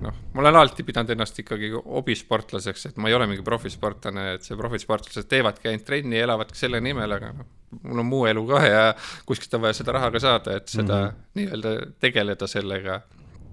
noh, 0.00 0.14
ma 0.34 0.42
olen 0.42 0.58
alati 0.60 0.84
pidanud 0.86 1.10
ennast 1.14 1.38
ikkagi 1.42 1.70
hobisportlaseks, 1.76 2.86
et 2.90 2.96
ma 2.96 3.10
ei 3.10 3.14
ole 3.14 3.28
mingi 3.30 3.44
profisportlane, 3.46 4.32
et 4.36 4.46
see 4.46 4.58
profisportlased 4.58 5.28
teevadki 5.30 5.70
ainult 5.70 5.86
trenni, 5.86 6.18
elavadki 6.18 6.58
selle 6.58 6.80
nimel, 6.80 7.12
aga 7.18 7.32
noh, 7.36 7.46
mul 7.82 8.02
on 8.02 8.08
muu 8.08 8.26
elu 8.30 8.46
ka 8.50 8.62
ja 8.66 8.82
kuskilt 9.26 9.54
on 9.58 9.66
vaja 9.66 9.78
seda 9.80 9.94
raha 9.96 10.10
ka 10.14 10.22
saada, 10.22 10.56
et 10.56 10.68
seda 10.68 11.00
mm 11.00 11.08
-hmm. 11.08 11.30
nii-öelda 11.40 11.74
tegeleda 12.00 12.46
sellega 12.46 13.00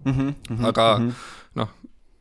mm. 0.05 0.11
-hmm, 0.11 0.65
aga 0.67 0.97
mm 0.99 1.09
-hmm. 1.09 1.13
noh 1.55 1.69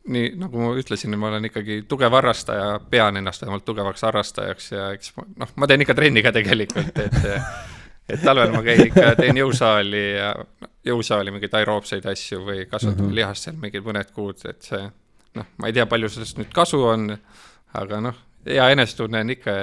nii 0.08 0.32
nagu 0.40 0.58
ma 0.58 0.72
ütlesin, 0.78 1.14
ma 1.18 1.28
olen 1.28 1.46
ikkagi 1.46 1.82
tugev 1.88 2.14
harrastaja, 2.16 2.80
pean 2.90 3.16
ennast 3.20 3.42
vähemalt 3.42 3.64
tugevaks 3.64 4.02
harrastajaks 4.02 4.72
ja 4.72 4.88
eks 4.96 5.12
noh, 5.18 5.52
ma 5.56 5.68
teen 5.70 5.84
ikka 5.84 5.94
trenni 5.94 6.24
ka 6.24 6.32
tegelikult, 6.34 6.98
et 6.98 7.18
et 8.12 8.24
talvel 8.24 8.50
ma 8.54 8.62
käin 8.66 8.82
ikka, 8.88 9.12
teen 9.20 9.38
jõusaali 9.38 10.02
ja 10.16 10.32
jõusaali 10.86 11.34
mingeid 11.34 11.54
aeroobseid 11.60 12.06
asju 12.10 12.42
või 12.42 12.66
kasvatan 12.66 12.98
mm 12.98 13.08
-hmm. 13.08 13.14
lihast 13.20 13.46
seal 13.46 13.60
mingid 13.62 13.86
mõned 13.86 14.10
kuud, 14.14 14.42
et 14.50 14.62
see 14.66 14.82
noh, 15.38 15.46
ma 15.58 15.70
ei 15.70 15.76
tea, 15.76 15.86
palju 15.86 16.10
sellest 16.12 16.40
nüüd 16.40 16.50
kasu 16.54 16.82
on, 16.84 17.12
aga 17.78 18.00
noh, 18.08 18.18
hea 18.46 18.70
enesetunne 18.74 19.22
on 19.22 19.30
ikka, 19.36 19.54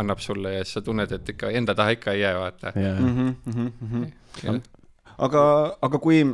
annab 0.00 0.22
sulle 0.24 0.54
ja 0.54 0.64
siis 0.64 0.78
sa 0.78 0.82
tunned, 0.86 1.12
et 1.12 1.28
ikka 1.34 1.50
enda 1.50 1.74
taha 1.74 1.96
ikka 1.96 2.14
ei 2.16 2.20
jää, 2.20 2.38
vaata 2.38 2.72
yeah.. 2.76 3.00
Mm 3.00 3.34
-hmm, 3.44 3.54
mm 3.54 3.72
-hmm. 3.92 4.60
aga, 5.18 5.76
aga 5.82 5.98
kui 5.98 6.24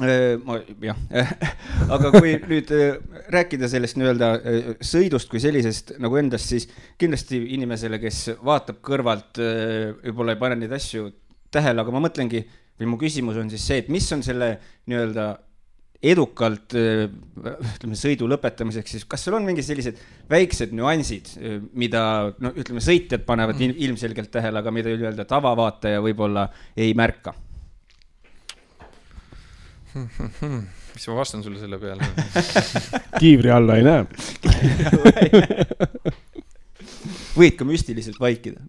ma 0.00 0.56
jah 0.80 0.96
aga 1.94 2.10
kui 2.14 2.32
nüüd 2.48 2.70
äh, 2.72 2.94
rääkida 3.32 3.68
sellest 3.68 3.98
nii-öelda 4.00 4.30
äh, 4.38 4.70
sõidust 4.80 5.28
kui 5.28 5.42
sellisest 5.42 5.94
nagu 6.00 6.16
endast, 6.16 6.48
siis 6.48 6.64
kindlasti 7.00 7.42
inimesele, 7.58 8.00
kes 8.00 8.38
vaatab 8.40 8.80
kõrvalt, 8.84 9.36
võib-olla 9.36 10.32
ei 10.32 10.40
pane 10.40 10.58
neid 10.62 10.72
asju 10.72 11.10
tähele, 11.52 11.84
aga 11.84 11.92
ma 11.92 12.00
mõtlengi 12.06 12.40
või 12.80 12.88
mu 12.88 13.00
küsimus 13.04 13.36
on 13.36 13.52
siis 13.52 13.68
see, 13.68 13.82
et 13.84 13.92
mis 13.92 14.08
on 14.16 14.24
selle 14.24 14.54
nii-öelda 14.88 15.28
edukalt 16.02 16.72
ütleme 16.74 17.94
sõidu 17.94 18.26
lõpetamiseks, 18.32 18.96
siis 18.96 19.04
kas 19.06 19.22
seal 19.22 19.36
on 19.36 19.44
mingid 19.46 19.68
sellised 19.68 20.00
väiksed 20.32 20.72
nüansid, 20.74 21.36
mida 21.78 22.32
no 22.42 22.50
ütleme, 22.56 22.82
sõitjad 22.82 23.28
panevad 23.28 23.60
mm. 23.60 23.78
ilmselgelt 23.86 24.32
tähele, 24.34 24.64
aga 24.64 24.74
mida 24.74 24.96
nii-öelda 24.96 25.28
tavavaataja 25.30 26.00
võib-olla 26.02 26.48
ei 26.80 26.96
märka 26.98 27.36
mis 29.94 31.08
ma 31.08 31.14
vastan 31.18 31.42
sulle 31.44 31.60
selle 31.60 31.78
peale 31.82 32.02
kiivri 33.20 33.50
alla 33.52 33.76
ei 33.80 33.84
näe 33.86 34.06
võid 37.38 37.56
ka 37.58 37.64
müstiliselt 37.68 38.20
vaikida 38.20 38.60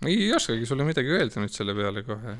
ma 0.00 0.08
ei 0.10 0.30
oskagi 0.34 0.66
sulle 0.68 0.86
midagi 0.86 1.12
öelda 1.14 1.42
nüüd 1.42 1.54
selle 1.54 1.74
peale 1.76 2.02
kohe, 2.06 2.36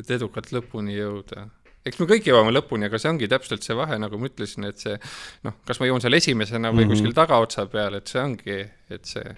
et 0.00 0.14
edukalt 0.16 0.50
lõpuni 0.54 0.96
jõuda. 0.96 1.46
eks 1.86 2.00
me 2.00 2.08
kõik 2.10 2.26
jõuame 2.28 2.54
lõpuni, 2.54 2.88
aga 2.88 3.00
see 3.00 3.12
ongi 3.12 3.28
täpselt 3.30 3.66
see 3.66 3.76
vahe, 3.78 3.98
nagu 4.02 4.18
ma 4.18 4.30
ütlesin, 4.30 4.66
et 4.68 4.82
see 4.82 4.96
noh, 5.46 5.58
kas 5.68 5.80
ma 5.80 5.88
jõuan 5.88 6.02
seal 6.04 6.18
esimesena 6.18 6.72
või 6.72 6.82
mm 6.82 6.88
-hmm. 6.88 6.96
kuskil 6.96 7.16
tagaotsa 7.16 7.66
peal, 7.70 7.98
et 7.98 8.10
see 8.10 8.22
ongi, 8.22 8.58
et 8.90 9.04
see, 9.14 9.36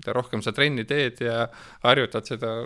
mida 0.00 0.16
rohkem 0.16 0.42
sa 0.42 0.52
trenni 0.52 0.84
teed 0.84 1.22
ja 1.24 1.46
harjutad, 1.86 2.26
seda 2.26 2.56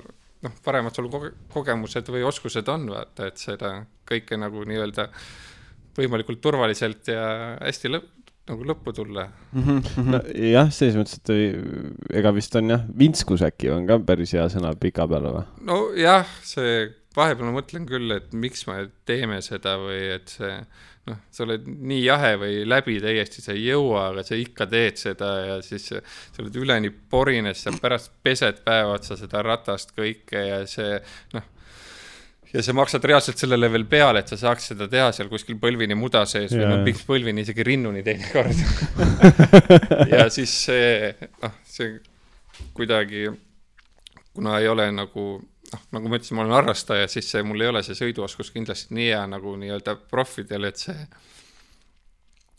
noh, 0.45 0.59
paremad 0.65 0.97
sul 0.97 1.09
koge 1.13 1.33
kogemused 1.53 2.11
või 2.13 2.25
oskused 2.29 2.69
on, 2.73 2.89
vaata, 2.93 3.31
et 3.31 3.41
seda 3.43 3.75
kõike 4.09 4.39
nagu 4.41 4.63
nii-öelda 4.69 5.09
võimalikult 5.99 6.41
turvaliselt 6.43 7.11
ja 7.11 7.25
hästi 7.59 7.91
lõpp, 7.91 8.13
nagu 8.49 8.69
lõppu 8.71 8.95
tulla 8.97 9.27
mm. 9.29 9.65
-hmm. 9.65 10.13
no 10.15 10.23
jah, 10.53 10.71
selles 10.73 10.97
mõttes, 10.99 11.19
et 11.19 12.17
ega 12.21 12.33
vist 12.37 12.55
on 12.57 12.71
jah, 12.75 12.87
vintskus 13.03 13.45
äkki 13.45 13.73
on 13.75 13.89
ka 13.89 13.99
päris 14.01 14.33
hea 14.37 14.47
sõna 14.53 14.73
pika 14.79 15.09
peale 15.11 15.35
või? 15.35 15.45
nojah, 15.69 16.31
see 16.47 16.87
vahepeal 17.19 17.51
ma 17.51 17.59
mõtlen 17.59 17.89
küll, 17.89 18.13
et 18.15 18.33
miks 18.33 18.67
me 18.69 18.87
teeme 19.09 19.41
seda 19.45 19.77
või 19.83 20.01
et 20.15 20.39
see 20.39 20.55
noh, 21.09 21.21
sa 21.33 21.45
oled 21.45 21.67
nii 21.67 22.01
jahe 22.05 22.33
või 22.41 22.63
läbi 22.69 22.99
täiesti, 23.03 23.43
sa 23.45 23.55
ei 23.57 23.67
jõua, 23.69 24.09
aga 24.13 24.25
sa 24.27 24.39
ikka 24.39 24.69
teed 24.71 25.01
seda 25.01 25.31
ja 25.41 25.61
siis 25.65 25.91
sa 25.91 26.43
oled 26.43 26.57
üleni 26.61 26.91
porines, 26.91 27.63
sa 27.65 27.73
pärast 27.75 28.13
pesed 28.25 28.63
päev 28.67 28.95
otsa 28.97 29.19
seda 29.21 29.43
ratast 29.47 29.95
kõike 29.97 30.45
ja 30.51 30.61
see 30.69 30.99
noh, 31.37 31.47
ja 32.53 32.63
sa 32.65 32.75
maksad 32.77 33.05
reaalselt 33.05 33.41
sellele 33.41 33.71
veel 33.73 33.85
peale, 33.89 34.23
et 34.23 34.33
sa 34.33 34.39
saaks 34.41 34.71
seda 34.73 34.89
teha 34.91 35.11
seal 35.17 35.29
kuskil 35.33 35.59
põlvini 35.61 35.97
muda 35.99 36.25
sees 36.29 36.53
yeah. 36.53 36.63
või 36.63 36.71
noh, 36.71 36.85
miks 36.87 37.05
põlvini 37.09 37.45
isegi 37.45 37.67
rinnuni 37.67 38.05
teinekord 38.07 38.63
ja 40.15 40.29
siis 40.33 40.55
see, 40.69 41.13
noh, 41.43 41.59
see 41.69 41.99
kuidagi, 42.77 43.29
kuna 44.35 44.59
ei 44.63 44.69
ole 44.71 44.89
nagu 44.95 45.31
noh, 45.73 45.83
nagu 45.97 46.11
ma 46.11 46.19
ütlesin, 46.19 46.39
ma 46.39 46.45
olen 46.45 46.57
harrastaja, 46.59 47.09
siis 47.11 47.31
see, 47.33 47.43
mul 47.47 47.65
ei 47.65 47.73
ole 47.73 47.83
see 47.87 47.97
sõiduoskus 47.99 48.53
kindlasti 48.55 48.97
nii 48.97 49.11
hea 49.11 49.25
nagu 49.31 49.57
nii-öelda 49.61 49.99
profidel, 50.11 50.69
et 50.71 50.81
see 50.81 50.97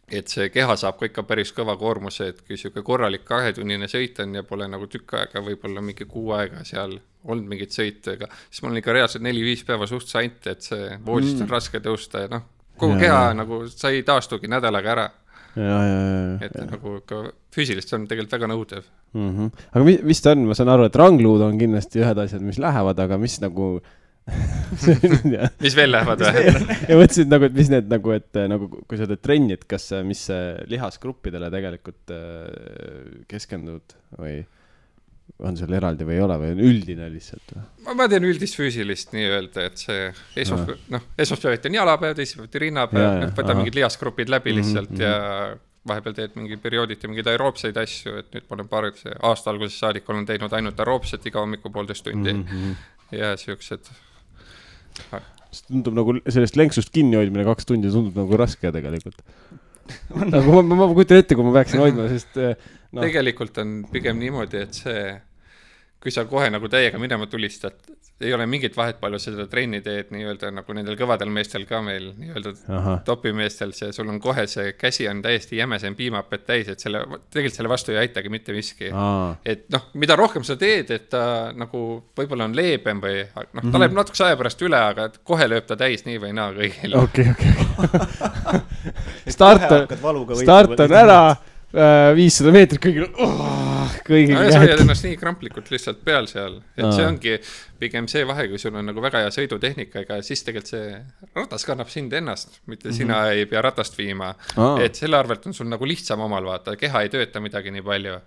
et 0.09 0.31
see 0.31 0.47
keha 0.49 0.73
saab 0.79 0.97
ka 0.99 1.05
ikka 1.09 1.23
päris 1.29 1.51
kõva 1.53 1.75
koormuse, 1.77 2.31
et 2.31 2.39
kui 2.41 2.55
niisugune 2.55 2.85
korralik 2.85 3.25
kahetunnine 3.27 3.89
sõit 3.91 4.17
on 4.23 4.39
ja 4.39 4.43
pole 4.47 4.65
nagu 4.69 4.87
tükk 4.89 5.13
aega, 5.19 5.43
võib-olla 5.45 5.83
mingi 5.85 6.07
kuu 6.09 6.31
aega 6.37 6.63
seal 6.65 6.95
olnud 7.29 7.49
mingit 7.51 7.75
sõitu 7.75 8.15
ega, 8.15 8.29
siis 8.49 8.63
ma 8.63 8.71
olen 8.71 8.81
ikka 8.81 8.95
reaalselt 8.95 9.25
neli-viis 9.25 9.61
päeva 9.67 9.87
suht 9.89 10.09
sant, 10.09 10.47
et 10.49 10.65
see 10.65 10.97
voodist 11.05 11.37
mm. 11.37 11.45
on 11.45 11.53
raske 11.53 11.81
tõusta 11.83 12.23
ja 12.25 12.31
noh, 12.31 12.45
kogu 12.79 12.95
Jaa, 12.95 13.01
keha 13.03 13.33
nagu 13.37 13.61
sa 13.69 13.91
ei 13.93 14.01
taastugi 14.07 14.49
nädalaga 14.51 14.93
ära, 14.95 15.07
ja, 15.55 15.77
ja, 15.89 15.99
ja, 15.99 16.49
et 16.49 16.57
nagu 16.69 16.97
ikka 16.99 17.21
füüsiliselt 17.55 17.89
see 17.89 17.99
on 17.99 18.09
tegelikult 18.09 18.35
väga 18.37 18.51
nõudev. 18.51 18.89
mm. 19.13 19.29
-hmm. 19.29 19.63
aga 19.73 19.87
mis, 19.87 20.03
mis 20.11 20.21
ta 20.25 20.35
on, 20.35 20.45
ma 20.49 20.57
saan 20.57 20.73
aru, 20.75 20.89
et 20.89 20.99
rangluud 21.01 21.45
on 21.47 21.57
kindlasti 21.61 22.03
ühed 22.03 22.21
asjad, 22.25 22.45
mis 22.45 22.61
lähevad, 22.61 22.99
aga 23.05 23.17
mis 23.21 23.39
nagu 23.43 23.79
ja 25.33 25.49
mis 25.63 25.75
veel 25.77 25.91
lähevad 25.93 26.21
või? 26.21 26.53
mõtlesin 26.99 27.31
nagu, 27.31 27.47
et 27.47 27.55
mis 27.57 27.71
need 27.73 27.89
nagu, 27.89 28.13
et 28.13 28.37
äh, 28.37 28.47
nagu 28.51 28.69
kui 28.69 28.99
sa 28.99 29.07
teed 29.09 29.23
trenni, 29.25 29.57
et 29.57 29.65
kas, 29.69 29.89
mis 30.05 30.21
see 30.29 30.53
lihasgruppidele 30.69 31.49
tegelikult 31.53 32.13
äh, 32.13 33.23
keskendud 33.31 33.97
või 34.19 34.43
on 35.39 35.57
seal 35.57 35.73
eraldi 35.77 36.07
või 36.07 36.17
ei 36.17 36.21
ole 36.25 36.37
või 36.41 36.51
on 36.55 36.61
üldine 36.67 37.07
lihtsalt 37.13 37.55
või? 37.55 37.63
ma, 37.95 38.07
teen 38.11 38.27
üldist 38.27 38.57
füüsilist 38.59 39.13
nii-öelda, 39.15 39.65
et 39.69 39.81
see 39.81 40.09
esmaspäev, 40.43 40.83
noh, 40.95 41.07
esmaspäeviti 41.17 41.71
on 41.71 41.79
jalapäev, 41.79 42.15
teisipäeviti 42.19 42.63
rinnapäev 42.65 43.07
ahah. 43.29 43.55
mingid 43.61 43.79
lihasgrupid 43.79 44.29
läbi 44.29 44.55
lihtsalt 44.59 44.89
Mhm, 44.89 44.95
mm 44.95 44.99
-hmm. 44.99 45.03
ja 45.03 45.57
vahepeal 45.87 46.15
teed 46.15 46.35
mingi 46.35 46.57
periooditi 46.57 47.07
mingeid 47.07 47.27
aeroobseid 47.31 47.77
asju, 47.77 48.17
et 48.21 48.33
nüüd 48.33 48.47
ma 48.49 48.57
olen 48.57 48.67
paar, 48.67 48.89
aasta 49.21 49.51
algusest 49.53 49.79
saadik 49.79 50.09
olen 50.09 50.25
teinud 50.25 50.53
ainult 50.53 50.79
aeroobset 50.79 51.25
iga 51.25 51.39
hommiku 51.39 51.71
poolteist 51.73 52.03
tundi 52.03 52.33
mm. 52.33 52.43
-hmm. 52.43 53.17
ja 53.17 53.37
siuksed. 53.37 53.91
see 55.51 55.65
tundub 55.67 55.95
nagu 55.97 56.13
sellest 56.27 56.55
lenksust 56.55 56.91
kinni 56.93 57.15
hoidmine 57.15 57.45
kaks 57.47 57.65
tundi 57.65 57.91
tundub 57.91 58.15
nagu 58.15 58.37
raske 58.37 58.71
tegelikult. 58.71 59.23
nagu 60.35 60.51
ma, 60.51 60.61
ma, 60.61 60.75
ma 60.85 60.93
kujutan 60.93 61.23
ette, 61.23 61.35
kui 61.35 61.43
ma 61.43 61.53
peaksin 61.53 61.79
hoidma, 61.79 62.09
sest 62.11 62.37
äh, 62.37 62.55
no. 62.91 63.01
tegelikult 63.01 63.57
on 63.63 63.79
pigem 63.91 64.19
niimoodi, 64.21 64.65
et 64.67 64.73
see, 64.83 65.07
kui 65.99 66.11
sa 66.15 66.25
kohe 66.29 66.49
nagu 66.49 66.69
täiega 66.71 66.99
minema 67.01 67.27
tulistad, 67.27 67.75
ei 68.19 68.33
ole 68.35 68.43
mingit 68.51 68.75
vahet, 68.75 68.97
palju 68.99 69.19
sa 69.19 69.31
seda 69.31 69.45
trenni 69.47 69.79
teed 69.83 70.09
nii-öelda 70.11 70.49
nagu 70.51 70.73
nendel 70.75 70.97
kõvadel 70.99 71.29
meestel 71.31 71.63
ka 71.67 71.79
meil 71.83 72.09
nii-öelda 72.19 72.51
topimeestel 73.07 73.71
see, 73.75 73.93
sul 73.95 74.09
on 74.11 74.19
kohe 74.19 74.43
see 74.51 74.73
käsi 74.75 75.07
on 75.07 75.21
täiesti 75.23 75.55
jämesem 75.59 75.95
piimapett 75.95 76.43
täis, 76.47 76.67
et 76.67 76.83
selle, 76.83 77.05
tegelikult 77.31 77.55
selle 77.55 77.71
vastu 77.71 77.93
ei 77.93 78.01
aitagi 78.01 78.31
mitte 78.31 78.55
miski. 78.55 78.91
et 79.45 79.69
noh, 79.71 79.85
mida 79.93 80.17
rohkem 80.19 80.43
sa 80.43 80.57
teed, 80.59 80.91
et 80.91 81.07
ta 81.11 81.21
nagu 81.55 81.83
võib-olla 82.19 82.49
on 82.49 82.55
leebem 82.59 82.99
või 83.03 83.21
noh, 83.23 83.47
ta 83.53 83.63
Mhm. 83.63 83.79
läheb 83.85 83.95
natukese 84.01 84.27
aja 84.27 84.39
pärast 84.39 84.61
üle, 84.67 84.81
aga 84.91 85.09
kohe 85.23 85.47
lööb 85.47 85.67
ta 85.67 85.79
täis 85.79 86.03
nii 86.07 86.19
või 86.19 86.33
naa 86.35 86.51
kõigil 86.59 86.97
okay.. 86.99 87.31
okei, 87.31 87.55
okei, 87.55 88.59
start 89.35 89.71
on, 89.71 89.87
start 90.43 90.79
on 90.79 90.97
ära, 91.05 91.21
viissada 92.17 92.53
meetrit 92.53 92.81
kõigil 92.81 93.05
oh,, 93.21 93.91
kõigil 94.07 94.33
no 94.33 94.45
sa 94.49 94.61
hoiad 94.63 94.81
ennast 94.81 95.05
nii 95.05 95.19
kramplikult 95.21 95.69
lihtsalt 95.69 95.99
peal 96.05 96.25
seal, 96.31 96.57
et 96.73 96.87
Aa. 96.87 96.95
see 96.95 97.05
ongi 97.05 97.35
pigem 97.79 98.07
see 98.09 98.25
vahe, 98.27 98.47
kui 98.49 98.61
sul 98.61 98.73
on 98.79 98.89
nagu 98.89 99.03
väga 99.03 99.21
hea 99.25 99.35
sõidutehnika, 99.35 100.03
siis 100.25 100.41
tegelikult 100.47 100.73
see 100.73 100.97
ratas 101.37 101.67
kannab 101.69 101.91
sind 101.93 102.15
ennast, 102.17 102.59
mitte 102.71 102.93
sina 102.95 103.21
ei 103.35 103.45
pea 103.49 103.61
ratast 103.65 103.97
viima. 103.99 104.33
Mhm. 104.55 104.81
Et 104.87 104.97
selle 104.97 105.19
arvelt 105.19 105.45
on 105.45 105.53
sul 105.53 105.69
nagu 105.69 105.85
lihtsam 105.85 106.25
omal 106.25 106.49
vaata, 106.49 106.75
keha 106.79 107.05
ei 107.05 107.13
tööta 107.13 107.41
midagi 107.43 107.71
nii 107.75 107.85
palju 107.85 108.17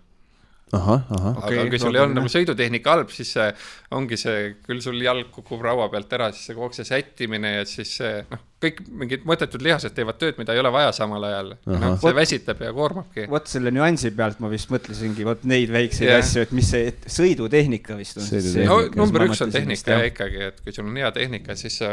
okay, 1.36 1.58
aga 1.58 1.68
kui 1.68 1.80
sul 1.80 1.96
ei 1.96 2.00
olnud 2.00 2.16
nagu 2.16 2.30
sõidutehnika 2.32 2.94
halb, 2.94 3.10
siis 3.12 3.34
see 3.36 3.48
ongi 3.92 4.16
see, 4.20 4.54
küll 4.64 4.80
sul 4.84 4.96
jalg 5.04 5.28
kukub 5.34 5.60
raua 5.64 5.90
pealt 5.92 6.14
ära, 6.16 6.30
siis 6.32 6.48
see 6.48 6.56
kogu 6.56 6.72
see 6.78 6.88
sättimine 6.88 7.58
ja 7.58 7.66
siis 7.68 7.92
see 7.98 8.22
noh, 8.30 8.40
kõik 8.62 8.80
mingid 9.02 9.26
mõttetud 9.28 9.64
lihased 9.64 9.92
teevad 9.96 10.16
tööd, 10.22 10.40
mida 10.40 10.56
ei 10.56 10.62
ole 10.62 10.72
vaja 10.72 10.94
samal 10.96 11.28
ajal. 11.28 11.54
noh, 11.68 11.96
see 12.00 12.16
väsitab 12.16 12.64
ja 12.64 12.72
koormabki. 12.76 13.26
vot 13.32 13.52
selle 13.52 13.74
nüansi 13.74 14.14
pealt 14.16 14.40
ma 14.40 14.48
vist 14.52 14.72
mõtlesingi, 14.72 15.28
vot 15.28 15.44
neid 15.48 15.72
väikseid 15.74 16.08
yeah. 16.08 16.24
asju, 16.24 16.46
et 16.46 16.56
mis 16.56 16.72
see 16.72 16.88
et 16.92 17.08
sõidutehnika 17.20 17.98
vist 18.00 18.22
on. 18.22 18.24
No 18.24 18.78
Tehnika, 18.80 19.00
number 19.02 19.26
üks 19.28 19.44
on 19.44 19.52
tehnika 19.52 19.98
jah 19.98 20.06
ikkagi, 20.08 20.46
et 20.52 20.64
kui 20.64 20.72
sul 20.72 20.88
on 20.88 20.96
hea 21.02 21.12
tehnika, 21.12 21.58
siis 21.58 21.82
sa 21.82 21.92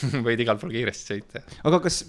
võid 0.26 0.40
igal 0.44 0.58
pool 0.60 0.72
kiiresti 0.74 1.14
sõita. 1.14 1.42
aga 1.64 1.80
kas 1.86 2.00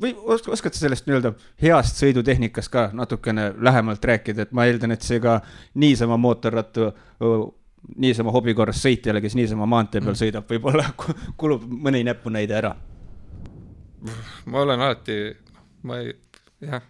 või 0.00 0.14
os- 0.16 0.46
oskad 0.48 0.74
sa 0.76 0.86
sellest 0.86 1.06
nii-öelda 1.08 1.32
heast 1.62 2.00
sõidutehnikast 2.02 2.70
ka 2.72 2.88
natukene 2.96 3.50
lähemalt 3.58 4.04
rääkida, 4.04 4.42
et 4.48 4.52
ma 4.52 4.66
eeldan, 4.68 4.92
et 4.96 5.02
see 5.06 5.20
ka 5.20 5.40
niisama 5.74 6.16
mootorrattu, 6.20 6.90
niisama 7.96 8.30
hobi 8.34 8.54
korras 8.54 8.82
sõitjale, 8.84 9.22
kes 9.24 9.34
niisama 9.38 9.66
maantee 9.66 10.02
peal 10.04 10.14
sõidab, 10.18 10.46
võib-olla 10.50 10.84
ku- 11.00 11.14
kulub 11.40 11.64
mõni 11.70 12.02
näpunäide 12.04 12.54
ära. 12.60 12.74
ma 14.46 14.60
olen 14.64 14.80
alati, 14.80 15.16
ma 15.82 15.98
ei, 16.00 16.12
jah, 16.64 16.82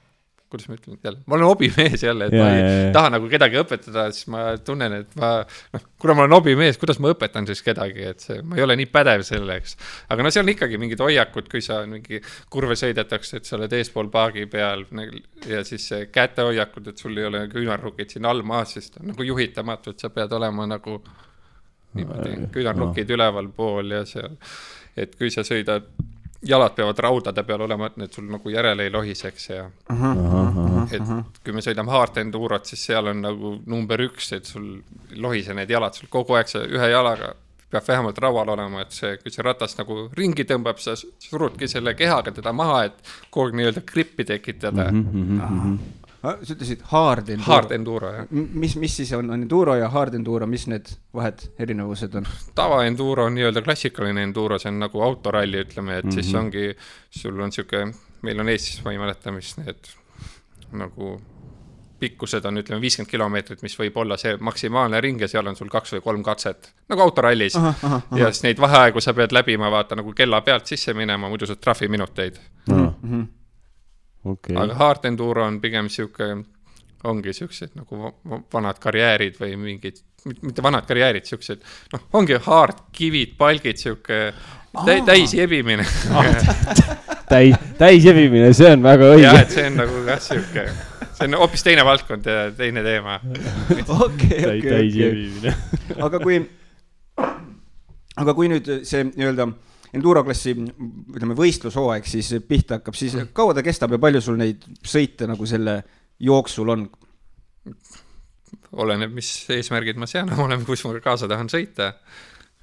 kuidas 0.51 0.67
ma 0.69 0.75
ütlen 0.75 0.99
jälle, 1.05 1.21
ma 1.27 1.37
olen 1.37 1.47
hobimees 1.47 2.03
jälle, 2.03 2.27
et 2.27 2.35
ja, 2.35 2.43
ma 2.43 2.51
ei 2.51 2.61
jaa, 2.61 2.73
jaa. 2.81 2.93
taha 2.97 3.13
nagu 3.15 3.29
kedagi 3.31 3.61
õpetada, 3.61 4.07
siis 4.15 4.27
ma 4.33 4.43
tunnen, 4.67 4.97
et 5.01 5.15
ma 5.21 5.31
noh, 5.47 5.85
kuna 6.03 6.17
ma 6.19 6.25
olen 6.27 6.35
hobimees, 6.35 6.79
kuidas 6.81 6.99
ma 7.03 7.13
õpetan 7.15 7.47
siis 7.49 7.63
kedagi, 7.67 8.05
et 8.11 8.25
see, 8.25 8.41
ma 8.43 8.59
ei 8.59 8.67
ole 8.67 8.77
nii 8.81 8.91
pädev 8.91 9.23
selleks. 9.27 9.77
aga 10.11 10.27
no 10.27 10.35
seal 10.35 10.45
on 10.45 10.53
ikkagi 10.55 10.81
mingid 10.83 11.03
hoiakud, 11.05 11.49
kui 11.53 11.63
sa 11.65 11.81
mingi 11.87 12.23
kurve 12.51 12.77
sõidetakse, 12.79 13.39
et 13.39 13.49
sa 13.49 13.57
oled 13.61 13.79
eespool 13.79 14.11
paagi 14.13 14.49
peal 14.51 14.85
ja 15.47 15.63
siis 15.67 15.87
kätehoiakud, 16.13 16.91
et 16.91 17.03
sul 17.03 17.19
ei 17.19 17.31
ole 17.31 17.47
küünarnukid 17.53 18.17
siin 18.17 18.27
all 18.27 18.43
maas, 18.47 18.75
on 19.01 19.13
nagu 19.13 19.31
juhitamatu, 19.31 19.95
et 19.95 20.03
sa 20.03 20.11
pead 20.15 20.35
olema 20.35 20.67
nagu 20.67 20.99
niimoodi, 21.99 22.37
küünarnukid 22.55 23.11
ülevalpool 23.15 23.95
ja 24.01 24.03
seal, 24.09 24.35
et 24.99 25.15
kui 25.19 25.31
sa 25.31 25.47
sõidad, 25.47 25.87
jalad 26.43 26.75
peavad 26.75 26.99
raudade 26.99 27.43
peal 27.45 27.61
olema, 27.67 27.91
et 27.91 27.99
need 28.01 28.17
sul 28.17 28.31
nagu 28.31 28.51
järele 28.51 28.87
ei 28.87 28.93
lohiseks 28.93 29.51
ja 29.51 29.67
et 30.91 31.13
kui 31.45 31.53
me 31.53 31.65
sõidame 31.65 31.93
hard 31.93 32.17
endurot, 32.23 32.67
siis 32.67 32.87
seal 32.89 33.13
on 33.13 33.21
nagu 33.27 33.55
number 33.67 34.01
üks, 34.09 34.33
et 34.37 34.49
sul 34.49 34.73
ei 35.11 35.21
lohise 35.21 35.55
need 35.55 35.71
jalad 35.71 35.95
sul 35.95 36.09
kogu 36.13 36.39
aeg, 36.39 36.49
sa 36.49 36.65
ühe 36.65 36.91
jalaga 36.91 37.35
peab 37.71 37.87
vähemalt 37.87 38.19
raual 38.19 38.49
olema, 38.51 38.83
et 38.83 38.95
see, 38.95 39.13
kui 39.23 39.31
see 39.31 39.45
ratas 39.47 39.77
nagu 39.79 40.09
ringi 40.19 40.43
tõmbab, 40.49 40.81
sa 40.83 40.97
surudki 40.99 41.69
selle 41.71 41.95
kehaga 41.95 42.33
teda 42.35 42.53
maha, 42.57 42.83
et 42.89 43.13
kogu 43.31 43.47
aeg 43.47 43.59
nii-öelda 43.61 43.85
grippi 43.87 44.27
tekitada 44.27 44.89
mm. 44.91 45.05
-hmm. 45.13 45.79
Sa 46.21 46.55
ütlesid 46.55 46.83
hard 46.91 47.31
enduro. 47.33 47.53
Hard 47.53 47.73
enduro 47.77 48.13
jah. 48.15 48.29
mis, 48.31 48.77
mis 48.81 48.97
siis 49.01 49.13
on, 49.17 49.31
on 49.33 49.43
enduro 49.43 49.77
ja 49.79 49.89
hard 49.93 50.15
enduro, 50.19 50.49
mis 50.51 50.67
need 50.71 50.93
vahed, 51.17 51.47
erinevused 51.59 52.15
on? 52.21 52.29
tava 52.59 52.83
enduro 52.89 53.27
on 53.29 53.37
nii-öelda 53.39 53.65
klassikaline 53.65 54.25
enduro, 54.29 54.59
see 54.61 54.73
on 54.73 54.83
nagu 54.85 55.03
autoralli, 55.07 55.65
ütleme, 55.65 55.99
et 55.99 56.05
mm 56.05 56.11
-hmm. 56.11 56.21
siis 56.21 56.35
ongi, 56.35 56.77
sul 57.23 57.41
on 57.41 57.53
sihuke, 57.53 57.87
meil 58.23 58.41
on 58.41 58.49
Eestis, 58.49 58.85
ma 58.85 58.93
ei 58.93 58.99
mäleta, 58.99 59.33
mis 59.33 59.57
need 59.57 59.93
nagu 60.73 61.17
pikkused 62.01 62.45
on, 62.45 62.57
ütleme 62.57 62.81
viiskümmend 62.81 63.11
kilomeetrit, 63.11 63.63
mis 63.63 63.77
võib 63.79 63.97
olla 64.01 64.17
see 64.21 64.37
maksimaalne 64.41 65.01
ring 65.01 65.21
ja 65.21 65.29
seal 65.29 65.47
on 65.47 65.57
sul 65.57 65.69
kaks 65.73 65.97
või 65.97 66.05
kolm 66.05 66.23
katset, 66.25 66.73
nagu 66.89 67.05
autorallis. 67.05 67.57
ja 68.21 68.31
siis 68.31 68.43
neid 68.47 68.61
vaheaegu 68.61 69.01
sa 69.01 69.15
pead 69.15 69.33
läbima, 69.37 69.71
vaata 69.71 69.99
nagu 70.01 70.15
kella 70.17 70.41
pealt 70.41 70.67
sisse 70.67 70.95
minema, 70.95 71.29
muidu 71.29 71.47
saad 71.47 71.61
trahviminuteid. 71.61 72.41
okei, 74.25 74.57
aga 74.57 74.75
hard 74.75 75.05
enduro 75.11 75.45
on 75.47 75.61
pigem 75.61 75.89
sihuke, 75.89 76.31
ongi 77.05 77.33
siuksed 77.33 77.71
nagu 77.79 77.97
va- 78.03 78.15
va- 78.31 78.43
vanad 78.53 78.79
karjäärid 78.83 79.39
või 79.41 79.55
mingid, 79.57 80.03
mitte 80.43 80.63
vanad 80.63 80.85
karjäärid, 80.89 81.25
siuksed, 81.25 81.63
noh, 81.95 82.03
ongi 82.13 82.37
hard, 82.45 82.83
kivid, 82.93 83.37
palgid, 83.41 83.77
sihuke 83.81 84.33
tä- 84.85 85.01
täis 85.07 85.33
jebimine. 85.35 85.87
täis, 87.31 87.55
täisjebimine, 87.79 88.53
see 88.57 88.73
on 88.75 88.83
väga 88.85 89.09
õige 89.15 89.25
jah, 89.25 89.41
et 89.45 89.53
see 89.55 89.67
on 89.71 89.77
nagu 89.81 90.01
jah, 90.09 90.21
sihuke, 90.25 90.65
see 91.15 91.29
on 91.29 91.37
hoopis 91.41 91.63
teine 91.67 91.85
valdkond 91.87 92.27
ja 92.27 92.49
teine 92.59 92.83
teema. 92.85 93.21
okei, 93.87 94.45
okei, 94.51 94.87
okei. 94.91 95.55
aga 96.03 96.21
kui, 96.23 96.41
aga 98.21 98.35
kui 98.37 98.51
nüüd 98.53 98.71
see 98.89 99.05
nii-öelda 99.13 99.47
enduro 99.97 100.23
klassi, 100.27 100.55
ütleme 100.55 101.37
võistlushooaeg 101.39 102.07
siis 102.09 102.33
pihta 102.49 102.79
hakkab, 102.79 102.99
siis 102.99 103.17
kaua 103.37 103.57
ta 103.57 103.65
kestab 103.67 103.97
ja 103.97 104.03
palju 104.03 104.23
sul 104.25 104.39
neid 104.41 104.67
sõite 104.87 105.29
nagu 105.31 105.49
selle 105.49 105.81
jooksul 106.23 106.77
on? 106.77 106.87
oleneb, 108.81 109.15
mis 109.15 109.29
eesmärgid 109.51 109.99
ma 110.01 110.09
sean 110.11 110.31
omale, 110.35 110.61
kus 110.67 110.85
ma 110.87 110.95
kaasa 111.03 111.29
tahan 111.31 111.51
sõita. 111.53 111.95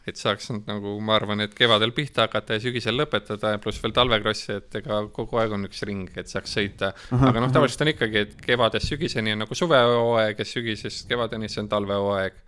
et 0.07 0.15
saaks 0.15 0.45
nagu, 0.53 0.93
ma 1.03 1.17
arvan, 1.17 1.43
et 1.43 1.51
kevadel 1.51 1.91
pihta 1.91 2.23
hakata 2.23 2.55
ja 2.55 2.61
sügisel 2.63 2.95
lõpetada 2.95 3.49
ja 3.51 3.59
pluss 3.59 3.81
veel 3.83 3.91
talvekrossi, 3.91 4.53
et 4.55 4.77
ega 4.79 5.01
kogu 5.11 5.35
aeg 5.41 5.51
on 5.57 5.67
üks 5.67 5.83
ring, 5.83 6.13
et 6.15 6.31
saaks 6.31 6.53
sõita. 6.55 6.93
aga 7.11 7.41
noh, 7.43 7.51
tavaliselt 7.51 7.83
on 7.83 7.91
ikkagi, 7.91 8.23
et 8.23 8.37
kevadest 8.45 8.87
sügiseni 8.93 9.35
on 9.35 9.43
nagu 9.43 9.57
suvehooaeg 9.59 10.39
ja 10.39 10.47
sügisest 10.47 11.09
kevadeni 11.11 11.51
see 11.51 11.65
on 11.65 11.67
talvehooaeg. 11.75 12.39